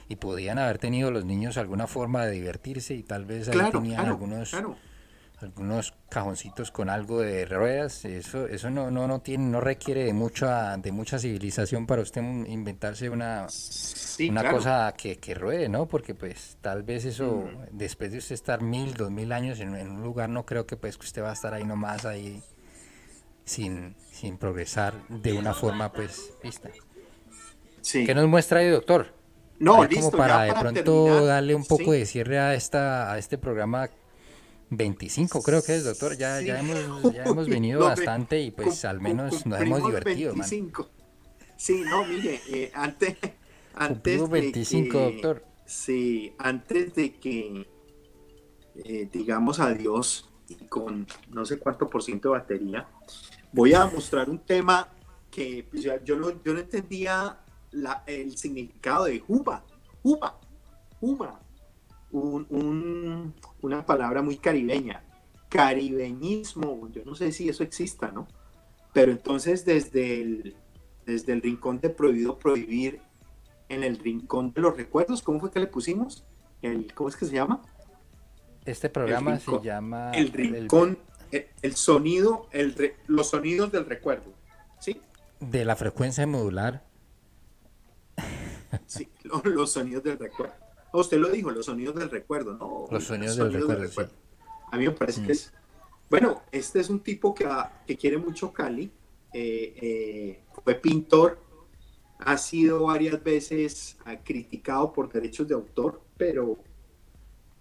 y, 0.10 0.18
podían 0.18 0.60
haber 0.60 0.78
tenido 0.78 1.10
los 1.10 1.24
niños 1.24 1.56
alguna 1.58 1.88
forma 1.88 2.26
de 2.26 2.34
divertirse 2.34 2.96
y 2.96 3.04
tal 3.04 3.24
vez 3.24 3.48
ahí 3.48 3.72
tenían 3.72 4.06
algunos 4.06 4.54
algunos 5.40 5.94
cajoncitos 6.10 6.72
con 6.72 6.90
algo 6.90 7.22
de 7.22 7.46
ruedas, 7.46 8.06
eso 8.06 8.48
eso 8.48 8.70
no 8.72 8.90
no 8.90 9.08
no 9.08 9.20
tiene 9.22 9.46
no 9.46 9.62
requiere 9.62 10.04
de 10.04 10.14
mucha 10.14 10.76
de 10.78 10.92
mucha 10.92 11.20
civilización 11.20 11.86
para 11.86 12.02
usted 12.02 12.22
inventarse 12.22 13.10
una 13.10 13.46
una 14.28 14.50
cosa 14.50 14.94
que, 14.98 15.18
que, 15.18 15.36
ruede, 15.36 15.70
¿no? 15.70 15.86
Porque 15.86 16.16
pues 16.16 16.58
tal 16.62 16.82
vez 16.82 17.06
eso 17.06 17.46
mm. 17.46 17.78
después 17.78 18.12
de 18.12 18.18
usted 18.18 18.34
estar 18.34 18.64
mil, 18.64 18.96
dos 18.96 19.12
mil 19.12 19.32
años 19.32 19.60
en, 19.60 19.70
un 19.70 20.02
lugar, 20.02 20.30
no 20.30 20.44
creo 20.46 20.66
que 20.66 20.76
pues 20.76 20.98
que 20.98 21.06
usted 21.06 21.22
va 21.22 21.30
a 21.30 21.34
estar 21.34 21.54
ahí 21.54 21.66
nomás 21.66 22.06
ahí 22.06 22.42
sin, 23.46 23.96
sin 24.12 24.38
progresar 24.38 24.96
de 25.08 25.34
una 25.34 25.54
forma 25.54 25.92
pues 25.92 26.32
vista. 26.44 26.70
Sí. 27.82 28.06
¿Qué 28.06 28.16
nos 28.16 28.28
muestra 28.28 28.60
ahí, 28.62 28.70
doctor? 28.70 29.14
No, 29.60 29.84
listo, 29.84 30.12
como 30.12 30.18
para, 30.18 30.42
de 30.44 30.54
pronto 30.54 31.26
darle 31.26 31.54
un 31.54 31.66
poco 31.66 31.92
de 31.92 32.06
cierre 32.06 32.40
a 32.40 32.56
esta 32.56 33.12
a 33.12 33.18
este 33.20 33.38
programa 33.38 33.90
25 34.70 35.42
creo 35.42 35.64
que 35.64 35.76
es, 35.76 35.84
doctor. 35.84 36.18
Ya, 36.18 36.42
ya, 36.42 36.60
hemos, 36.60 37.14
ya 37.14 37.24
hemos 37.24 37.48
venido 37.48 37.82
bastante 37.82 38.42
y 38.42 38.52
pues 38.52 38.86
al 38.86 39.00
menos 39.02 39.46
nos 39.46 39.62
hemos 39.62 39.86
divertido, 39.86 40.34
25. 40.34 40.90
Sí, 41.56 41.82
no, 41.86 42.06
mire, 42.06 42.40
eh, 42.50 42.72
antes, 42.74 43.18
antes 43.76 44.30
25, 44.30 45.00
doctor. 45.00 45.44
Sí, 45.66 46.34
antes 46.38 46.94
de 46.94 47.16
que 47.16 47.68
eh, 48.76 49.10
digamos 49.12 49.60
adiós 49.60 50.30
y 50.48 50.56
con 50.66 51.08
no 51.30 51.46
sé 51.46 51.58
cuánto 51.58 51.90
por 51.90 52.04
ciento 52.04 52.32
de 52.32 52.40
batería, 52.40 52.88
voy 53.52 53.74
a 53.74 53.86
mostrar 53.86 54.30
un 54.30 54.40
tema 54.40 54.90
que 55.32 55.68
pues, 55.70 55.84
yo, 55.84 56.16
no, 56.16 56.44
yo 56.44 56.54
no 56.54 56.60
entendía 56.60 57.40
la, 57.72 58.04
el 58.06 58.38
significado 58.38 59.06
de 59.06 59.20
juba, 59.20 59.64
juba, 60.02 60.40
juba, 61.00 61.40
un, 62.12 63.34
una 63.62 63.86
palabra 63.86 64.22
muy 64.22 64.38
caribeña, 64.38 65.04
caribeñismo, 65.50 66.90
yo 66.90 67.04
no 67.06 67.16
sé 67.16 67.32
si 67.32 67.50
eso 67.50 67.64
exista, 67.64 68.12
¿no? 68.12 68.28
Pero 68.94 69.12
entonces 69.12 69.66
desde 69.66 70.22
el, 70.22 70.56
desde 71.06 71.34
el 71.34 71.42
rincón 71.42 71.80
de 71.80 71.90
prohibido 71.90 72.38
prohibir, 72.38 73.02
en 73.70 73.84
el 73.84 73.98
rincón 73.98 74.54
de 74.54 74.62
los 74.62 74.78
recuerdos, 74.78 75.22
¿cómo 75.22 75.40
fue 75.40 75.52
que 75.52 75.60
le 75.60 75.68
pusimos? 75.68 76.26
El, 76.62 76.94
¿Cómo 76.94 77.10
es 77.10 77.16
que 77.16 77.26
se 77.26 77.34
llama? 77.34 77.62
Este 78.66 78.90
programa 78.90 79.40
se 79.40 79.60
llama... 79.62 80.12
El 80.12 80.32
rincón, 80.32 80.98
el, 81.32 81.76
sonido, 81.76 82.48
el, 82.52 82.96
los 83.08 83.30
sonidos 83.30 83.72
del 83.72 83.86
recuerdo, 83.86 84.34
¿sí? 84.80 85.02
De 85.40 85.66
la 85.66 85.76
frecuencia 85.76 86.26
modular. 86.26 86.86
Sí, 88.86 89.10
los, 89.24 89.72
sonidos 89.72 90.04
del 90.04 90.20
recuerdo. 90.20 90.56
Usted 91.00 91.20
lo 91.20 91.30
dijo, 91.30 91.52
los 91.52 91.68
sonidos 91.68 91.94
del 91.96 92.10
recuerdo, 92.10 92.56
¿no? 92.56 92.86
Los 92.90 93.04
sonidos, 93.04 93.38
del, 93.38 93.54
recuerdo, 93.54 94.12
A 94.72 94.78
mí 94.78 94.86
me 94.86 94.92
parece 94.92 95.24
que 95.24 95.32
es... 95.32 95.54
Bueno, 96.10 96.42
este 96.52 96.80
es 96.80 96.90
un 96.90 97.02
tipo 97.02 97.36
que, 97.36 97.48
que 97.86 97.96
quiere 97.96 98.18
mucho 98.18 98.52
Cali, 98.52 98.92
eh, 99.32 99.74
eh, 99.82 100.44
fue 100.64 100.74
pintor, 100.74 101.40
ha 102.18 102.36
sido 102.38 102.86
varias 102.86 103.24
veces 103.24 103.98
ah, 104.06 104.18
criticado 104.24 104.92
por 104.92 105.12
derechos 105.12 105.48
de 105.48 105.54
autor, 105.54 106.02
pero 106.18 106.58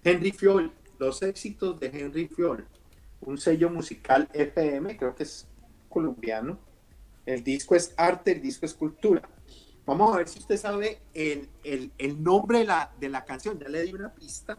Henry 0.02 0.32
Fiol, 0.32 0.72
los 0.98 1.22
éxitos 1.22 1.78
de 1.78 1.88
Henry 1.88 2.28
Fiol, 2.28 2.66
un 3.20 3.36
sello 3.36 3.68
musical 3.68 4.30
FM, 4.32 4.96
creo 4.96 5.14
que 5.14 5.24
es 5.24 5.46
colombiano, 5.90 6.58
el 7.26 7.44
disco 7.44 7.74
es 7.74 7.92
arte, 7.98 8.32
el 8.32 8.40
disco 8.40 8.64
es 8.64 8.72
cultura. 8.72 9.28
Vamos 9.86 10.12
a 10.12 10.18
ver 10.18 10.28
si 10.28 10.40
usted 10.40 10.56
sabe 10.56 11.00
el, 11.14 11.48
nombre 12.18 12.58
de 12.58 12.64
la, 12.64 12.90
de 12.98 13.08
la 13.08 13.24
canción, 13.24 13.56
ya 13.58 13.68
le 13.68 13.82
di 13.82 13.94
una 13.94 14.12
pista. 14.12 14.58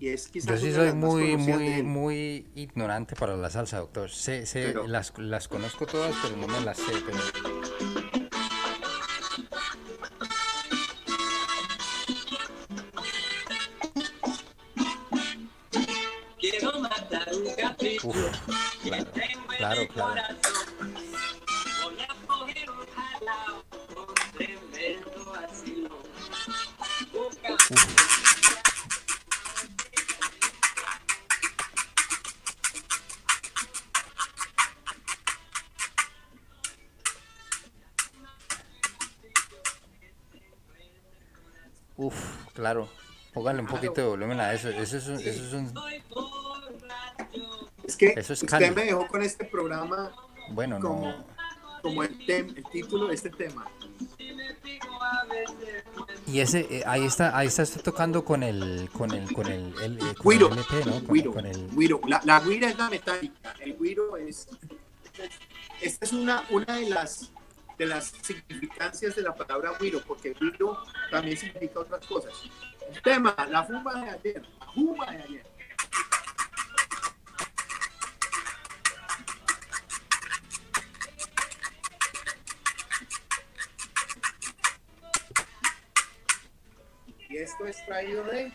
Y 0.00 0.08
es 0.08 0.30
Yo 0.32 0.56
sí 0.56 0.72
soy 0.72 0.92
muy, 0.92 1.36
muy, 1.36 1.82
muy 1.82 2.46
ignorante 2.54 3.16
para 3.16 3.36
la 3.36 3.50
salsa, 3.50 3.78
doctor. 3.78 4.10
Sé, 4.10 4.46
sé 4.46 4.74
las, 4.86 5.12
las 5.18 5.48
conozco 5.48 5.86
todas, 5.86 6.14
pero 6.22 6.36
no 6.36 6.48
me 6.48 6.60
las 6.60 6.76
sé. 6.76 6.92
Pero... 7.04 7.18
Uf, 18.04 18.16
claro, 18.82 19.06
claro, 19.56 19.88
claro. 19.88 20.22
Uf. 41.96 42.14
Claro. 42.54 42.88
Póngale 43.34 43.60
un 43.60 43.66
poquito 43.66 44.00
de 44.00 44.06
volumen 44.06 44.40
a 44.40 44.54
eso. 44.54 44.70
Eso 44.70 44.96
es, 44.96 45.06
eso 45.06 45.26
es 45.26 45.52
un... 45.52 45.74
Es 47.84 47.96
que 47.96 48.14
usted 48.18 48.74
me 48.74 48.84
dejó 48.84 49.06
con 49.08 49.22
este 49.22 49.44
programa 49.44 50.12
bueno, 50.50 50.80
como, 50.80 51.08
no. 51.08 51.37
Como 51.82 52.02
el, 52.02 52.16
el 52.28 52.64
título 52.72 53.08
de 53.08 53.14
este 53.14 53.30
tema. 53.30 53.66
Y 56.26 56.40
ese, 56.40 56.66
eh, 56.70 56.82
ahí 56.86 57.04
está, 57.04 57.36
ahí 57.36 57.46
está 57.46 57.62
usted 57.62 57.80
tocando 57.82 58.24
con 58.24 58.42
el, 58.42 58.88
con 58.92 59.12
el, 59.12 59.32
con 59.32 59.46
el, 59.46 59.74
el, 59.82 59.98
eh, 59.98 60.14
con 60.22 60.32
el 60.34 60.42
LP, 60.42 60.84
¿no? 60.86 61.04
Con, 61.04 61.32
con 61.32 61.46
el... 61.46 61.70
La, 62.06 62.20
la 62.24 62.40
guira 62.40 62.68
es 62.68 62.78
la 62.78 62.90
metálica, 62.90 63.54
el 63.60 63.76
guiro 63.78 64.16
es, 64.16 64.48
esta 65.80 66.04
es 66.04 66.12
una, 66.12 66.44
una 66.50 66.76
de 66.76 66.90
las 66.90 67.30
de 67.78 67.86
las 67.86 68.12
significancias 68.22 69.14
de 69.14 69.22
la 69.22 69.34
palabra 69.34 69.72
Wiro, 69.80 70.02
porque 70.04 70.34
Wiro 70.40 70.82
también 71.10 71.36
significa 71.36 71.80
otras 71.80 72.04
cosas. 72.06 72.32
El 72.92 73.00
tema, 73.02 73.34
la 73.48 73.62
fuma 73.64 74.02
de 74.02 74.10
ayer, 74.10 74.42
la 74.58 74.66
fuma 74.72 75.10
de 75.12 75.22
ayer. 75.22 75.46
Esto 87.38 87.66
es 87.66 87.86
traído 87.86 88.24
de... 88.24 88.52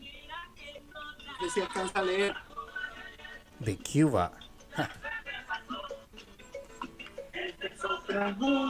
No 0.00 1.48
sé 1.48 1.54
si 1.54 1.60
alcanza 1.60 1.98
a 1.98 2.02
leer. 2.04 2.34
De 3.58 3.76
Cuba. 3.78 4.32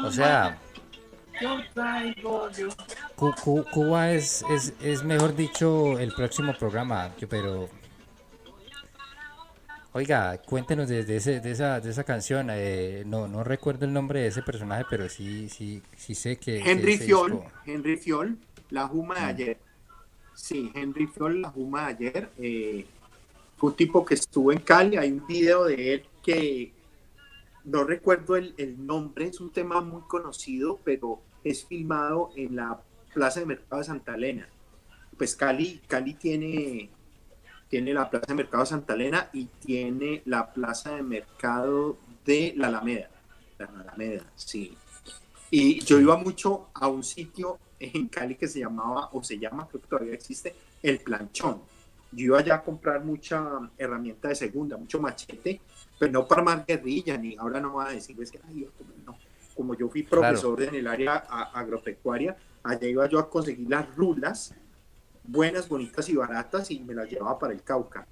O 0.05 0.11
sea, 0.11 0.59
Cuba 3.71 4.13
es, 4.13 4.43
es, 4.49 4.73
es 4.81 5.05
mejor 5.05 5.37
dicho 5.37 5.99
el 5.99 6.15
próximo 6.15 6.55
programa, 6.55 7.11
pero 7.29 7.69
Oiga, 9.95 10.39
cuéntenos 10.39 10.89
de, 10.89 11.01
ese, 11.01 11.41
de, 11.41 11.51
esa, 11.51 11.79
de 11.79 11.91
esa 11.91 12.05
canción. 12.05 12.49
Eh, 12.51 13.03
no, 13.05 13.29
no 13.29 13.45
recuerdo 13.45 13.85
el 13.85 13.93
nombre 13.93 14.21
de 14.21 14.29
ese 14.29 14.41
personaje, 14.41 14.87
pero 14.89 15.11
sí, 15.11 15.51
sí, 15.51 15.83
sí 15.95 16.15
sé 16.15 16.37
que. 16.37 16.61
Henry 16.61 16.97
Fiol, 16.97 17.43
Henry 17.67 17.99
Fiol, 17.99 18.39
la 18.73 18.89
Juma 18.89 19.15
de 19.15 19.21
mm. 19.21 19.27
ayer. 19.27 19.59
Sí, 20.35 20.73
Henry 20.75 21.07
Fiol, 21.07 21.43
la 21.43 21.51
Juma 21.51 21.93
de 21.93 22.09
ayer. 22.09 22.31
Eh, 22.39 22.87
fue 23.57 23.71
un 23.71 23.77
tipo 23.77 24.05
que 24.05 24.15
estuvo 24.15 24.51
en 24.51 24.61
Cali. 24.61 24.97
Hay 24.97 25.13
un 25.13 25.27
video 25.27 25.65
de 25.65 25.95
él 25.95 26.05
que 26.23 26.73
no 27.65 27.85
recuerdo 27.85 28.35
el, 28.37 28.55
nombre, 28.85 29.27
es 29.27 29.41
un 29.41 29.51
tema 29.51 29.81
muy 29.81 30.03
conocido, 30.03 30.81
pero 30.83 31.21
es 31.45 31.65
filmado 31.65 32.31
en 32.35 32.57
la 32.57 32.81
Plaza 33.15 33.41
de 33.41 33.47
Mercado 33.47 33.79
de 33.79 33.87
Santa 33.87 34.15
Elena. 34.15 34.49
Pues 35.17 35.37
Cali, 35.37 35.81
Cali 35.87 36.15
tiene, 36.15 36.91
tiene 37.69 37.93
la 37.93 38.11
Plaza 38.11 38.27
de 38.29 38.35
Mercado 38.35 38.65
de 38.65 38.71
Santa 38.71 38.95
Elena 38.95 39.29
y 39.33 39.45
tiene 39.45 40.23
la 40.25 40.53
Plaza 40.53 40.97
de 40.97 41.03
Mercado 41.03 41.97
de 42.25 42.55
la 42.57 42.69
Alameda. 42.69 43.11
La 43.59 43.67
Alameda, 43.67 44.25
sí. 44.35 44.77
Y 45.51 45.81
yo 45.85 46.01
iba 46.01 46.17
mucho 46.17 46.69
a 46.73 46.89
un 46.89 47.05
sitio 47.05 47.59
en 47.95 48.09
Cali 48.09 48.35
que 48.37 48.49
se 48.49 48.61
llamaba, 48.61 49.11
o 49.13 49.23
se 49.23 49.39
llama, 49.39 49.67
creo 49.69 49.83
que 49.83 49.89
todavía 49.89 50.15
existe, 50.15 50.55
El 50.83 51.01
Planchón. 51.01 51.63
Yo 52.13 52.25
iba 52.27 52.39
allá 52.39 52.57
a 52.57 52.63
comprar 52.63 53.05
mucha 53.05 53.71
herramienta 53.79 54.29
de 54.29 54.35
segunda, 54.35 54.77
mucho 54.77 55.01
machete, 55.01 55.61
pero 55.99 56.13
no 56.13 56.27
para 56.27 56.41
armar 56.43 56.65
guerrilla, 56.67 57.17
ni 57.17 57.37
ahora 57.37 57.61
no 57.61 57.75
va 57.75 57.89
a 57.89 57.93
decir, 57.93 58.21
es 58.21 58.31
que, 58.31 58.41
ay, 58.47 58.69
no. 59.07 59.17
como 59.57 59.75
yo 59.75 59.89
fui 59.89 60.03
profesor 60.03 60.63
en 60.63 60.75
el 60.75 60.87
área 60.87 61.17
agropecuaria, 61.17 62.37
allá 62.63 62.87
iba 62.87 63.09
yo 63.09 63.19
a 63.19 63.31
conseguir 63.31 63.69
las 63.69 63.95
rulas, 63.97 64.55
buenas, 65.25 65.69
bonitas 65.69 66.09
y 66.09 66.17
baratas, 66.17 66.71
y 66.71 66.81
me 66.81 66.95
las 66.95 67.09
llevaba 67.09 67.39
para 67.39 67.55
el 67.55 67.63
Cauca. 67.63 68.07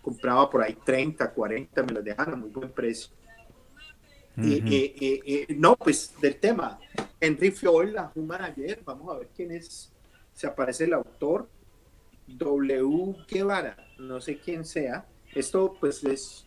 Compraba 0.00 0.48
por 0.48 0.62
ahí 0.62 0.78
30, 0.84 1.32
40, 1.32 1.82
me 1.82 1.92
las 1.92 2.04
dejaban 2.04 2.34
a 2.34 2.36
muy 2.36 2.50
buen 2.50 2.70
precio. 2.70 3.10
Y, 4.36 5.46
no, 5.56 5.76
pues 5.76 6.14
del 6.20 6.36
tema, 6.36 6.78
Henry 7.20 7.50
Fiol, 7.50 7.92
la 7.92 8.10
Human 8.14 8.42
ayer, 8.42 8.80
vamos 8.84 9.14
a 9.14 9.18
ver 9.18 9.28
quién 9.34 9.50
es, 9.52 9.92
se 10.32 10.46
aparece 10.46 10.84
el 10.84 10.94
autor, 10.94 11.48
W. 12.26 13.16
Guevara, 13.28 13.76
no 13.98 14.20
sé 14.20 14.38
quién 14.38 14.64
sea. 14.64 15.06
Esto 15.34 15.76
pues 15.78 16.02
es 16.04 16.46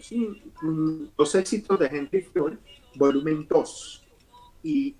sí, 0.00 0.42
los 1.16 1.34
éxitos 1.34 1.78
de 1.78 1.86
Henry 1.86 2.22
Ford, 2.22 2.58
volumen 2.96 3.46
2. 3.48 4.06
Y, 4.62 4.94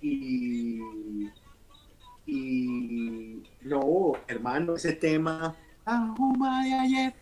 y, 2.27 3.43
no, 3.62 4.12
hermano, 4.27 4.77
ese 4.77 4.93
tema, 4.94 5.55
de 5.85 6.74
ayer. 6.74 7.15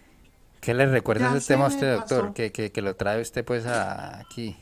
¿Qué 0.61 0.75
le 0.75 0.87
recuerda 0.87 1.37
ese 1.37 1.55
tema 1.55 1.67
a 1.67 1.69
usted, 1.69 1.97
doctor? 1.97 2.33
Que, 2.33 2.53
que, 2.53 2.71
que, 2.71 2.83
lo 2.83 2.95
trae 2.97 3.21
usted 3.21 3.45
pues 3.45 3.65
aquí. 3.67 4.57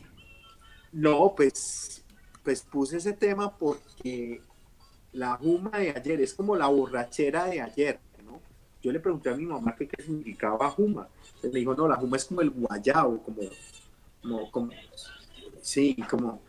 No, 0.96 1.34
pues, 1.36 2.04
pues 2.42 2.62
puse 2.62 2.96
ese 2.96 3.12
tema 3.12 3.56
porque 3.56 4.40
la 5.12 5.36
Juma 5.36 5.78
de 5.78 5.90
ayer 5.90 6.20
es 6.20 6.34
como 6.34 6.56
la 6.56 6.66
borrachera 6.66 7.46
de 7.46 7.60
ayer 7.60 8.00
yo 8.86 8.92
le 8.92 9.00
pregunté 9.00 9.30
a 9.30 9.34
mi 9.34 9.44
mamá 9.44 9.74
qué 9.74 9.88
significaba 9.98 10.70
juma. 10.70 11.08
Me 11.42 11.50
dijo, 11.50 11.74
no, 11.74 11.88
la 11.88 11.96
juma 11.96 12.16
es 12.16 12.24
como 12.24 12.40
el 12.40 12.50
guayao, 12.50 13.20
como, 13.20 13.40
como, 14.22 14.50
como 14.52 14.70
sí, 15.60 15.96
como, 16.08 16.40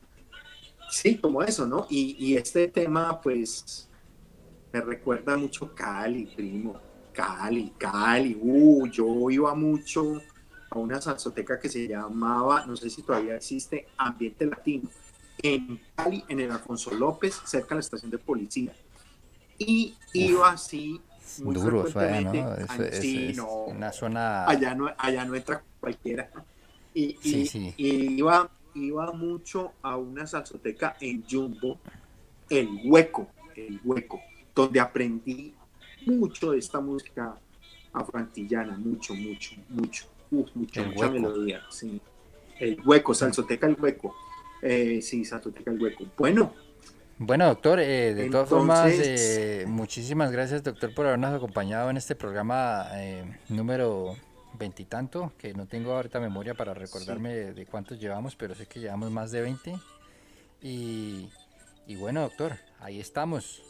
sí, 0.91 1.17
como 1.17 1.41
eso, 1.41 1.65
¿no? 1.65 1.87
Y, 1.89 2.15
y 2.19 2.37
este 2.37 2.67
tema, 2.67 3.19
pues, 3.19 3.89
me 4.71 4.81
recuerda 4.81 5.35
mucho 5.35 5.73
Cali, 5.73 6.27
primo. 6.27 6.79
Cali, 7.11 7.73
Cali, 7.75 8.37
uh, 8.39 8.85
yo 8.85 9.31
iba 9.31 9.55
mucho 9.55 10.21
a 10.69 10.79
una 10.79 11.01
salsoteca 11.01 11.59
que 11.59 11.69
se 11.69 11.87
llamaba, 11.87 12.65
no 12.65 12.75
sé 12.75 12.89
si 12.89 13.01
todavía 13.03 13.35
existe, 13.35 13.87
Ambiente 13.97 14.45
Latino, 14.45 14.89
en 15.41 15.79
Cali, 15.95 16.23
en 16.27 16.39
el 16.39 16.51
Alfonso 16.51 16.91
López, 16.91 17.39
cerca 17.45 17.69
de 17.69 17.75
la 17.75 17.79
estación 17.81 18.11
de 18.11 18.17
policía. 18.17 18.73
Y 19.57 19.95
iba 20.13 20.49
así 20.51 21.01
muy 21.43 21.55
Duro, 21.55 21.83
frecuentemente. 21.85 22.41
¿no? 22.41 22.53
Eso 22.53 22.65
Ah, 22.69 22.77
es, 22.85 22.99
sí, 22.99 23.27
es 23.29 23.37
no, 23.37 23.65
una 23.65 23.91
zona... 23.91 24.45
allá 24.45 24.75
no, 24.75 24.89
allá 24.97 25.25
no 25.25 25.35
entra 25.35 25.63
cualquiera. 25.79 26.29
Y, 26.93 27.03
y- 27.03 27.17
Sí, 27.21 27.45
sí. 27.45 27.73
y 27.77 28.17
iba, 28.19 28.49
iba 28.75 29.11
mucho 29.13 29.73
a 29.81 29.97
una 29.97 30.25
salsoteca 30.27 30.97
en 30.99 31.23
Jumbo, 31.29 31.79
El 32.49 32.69
Hueco, 32.85 33.29
El 33.55 33.79
Hueco, 33.83 34.21
donde 34.53 34.79
aprendí 34.79 35.53
mucho 36.05 36.51
de 36.51 36.59
esta 36.59 36.79
música 36.79 37.35
afroantillana, 37.93 38.77
mucho, 38.77 39.13
mucho, 39.15 39.55
mucho, 39.69 40.05
uf, 40.31 40.49
El 40.73 40.87
mucha 40.87 41.09
melodía, 41.09 41.63
sí. 41.69 42.01
El 42.59 42.79
Hueco, 42.85 43.13
Salsoteca 43.13 43.67
El 43.67 43.77
Hueco. 43.79 44.15
Eh, 44.61 45.01
sí, 45.01 45.25
Salsoteca 45.25 45.71
El 45.71 45.81
Hueco. 45.81 46.05
Bueno, 46.17 46.53
Bueno, 47.19 47.47
doctor, 47.47 47.79
eh, 47.79 48.13
de 48.13 48.25
todas 48.27 48.47
formas, 48.49 48.99
eh, 48.99 49.65
muchísimas 49.67 50.31
gracias, 50.31 50.63
doctor, 50.63 50.93
por 50.93 51.07
habernos 51.07 51.33
acompañado 51.33 51.89
en 51.89 51.97
este 51.97 52.15
programa 52.15 52.87
eh, 52.93 53.39
número 53.49 54.15
veintitanto, 54.53 55.33
que 55.37 55.53
no 55.53 55.67
tengo 55.67 55.93
ahorita 55.93 56.19
memoria 56.19 56.53
para 56.55 56.73
recordarme 56.75 57.33
de, 57.33 57.53
de 57.53 57.65
cuántos 57.65 57.99
llevamos, 57.99 58.35
pero 58.35 58.53
sé 58.55 58.67
que 58.67 58.79
llevamos 58.79 59.09
más 59.11 59.31
de 59.31 59.41
20. 59.41 59.81
Y, 60.61 61.29
y 61.87 61.95
bueno, 61.95 62.21
doctor, 62.21 62.57
ahí 62.79 62.99
estamos. 62.99 63.63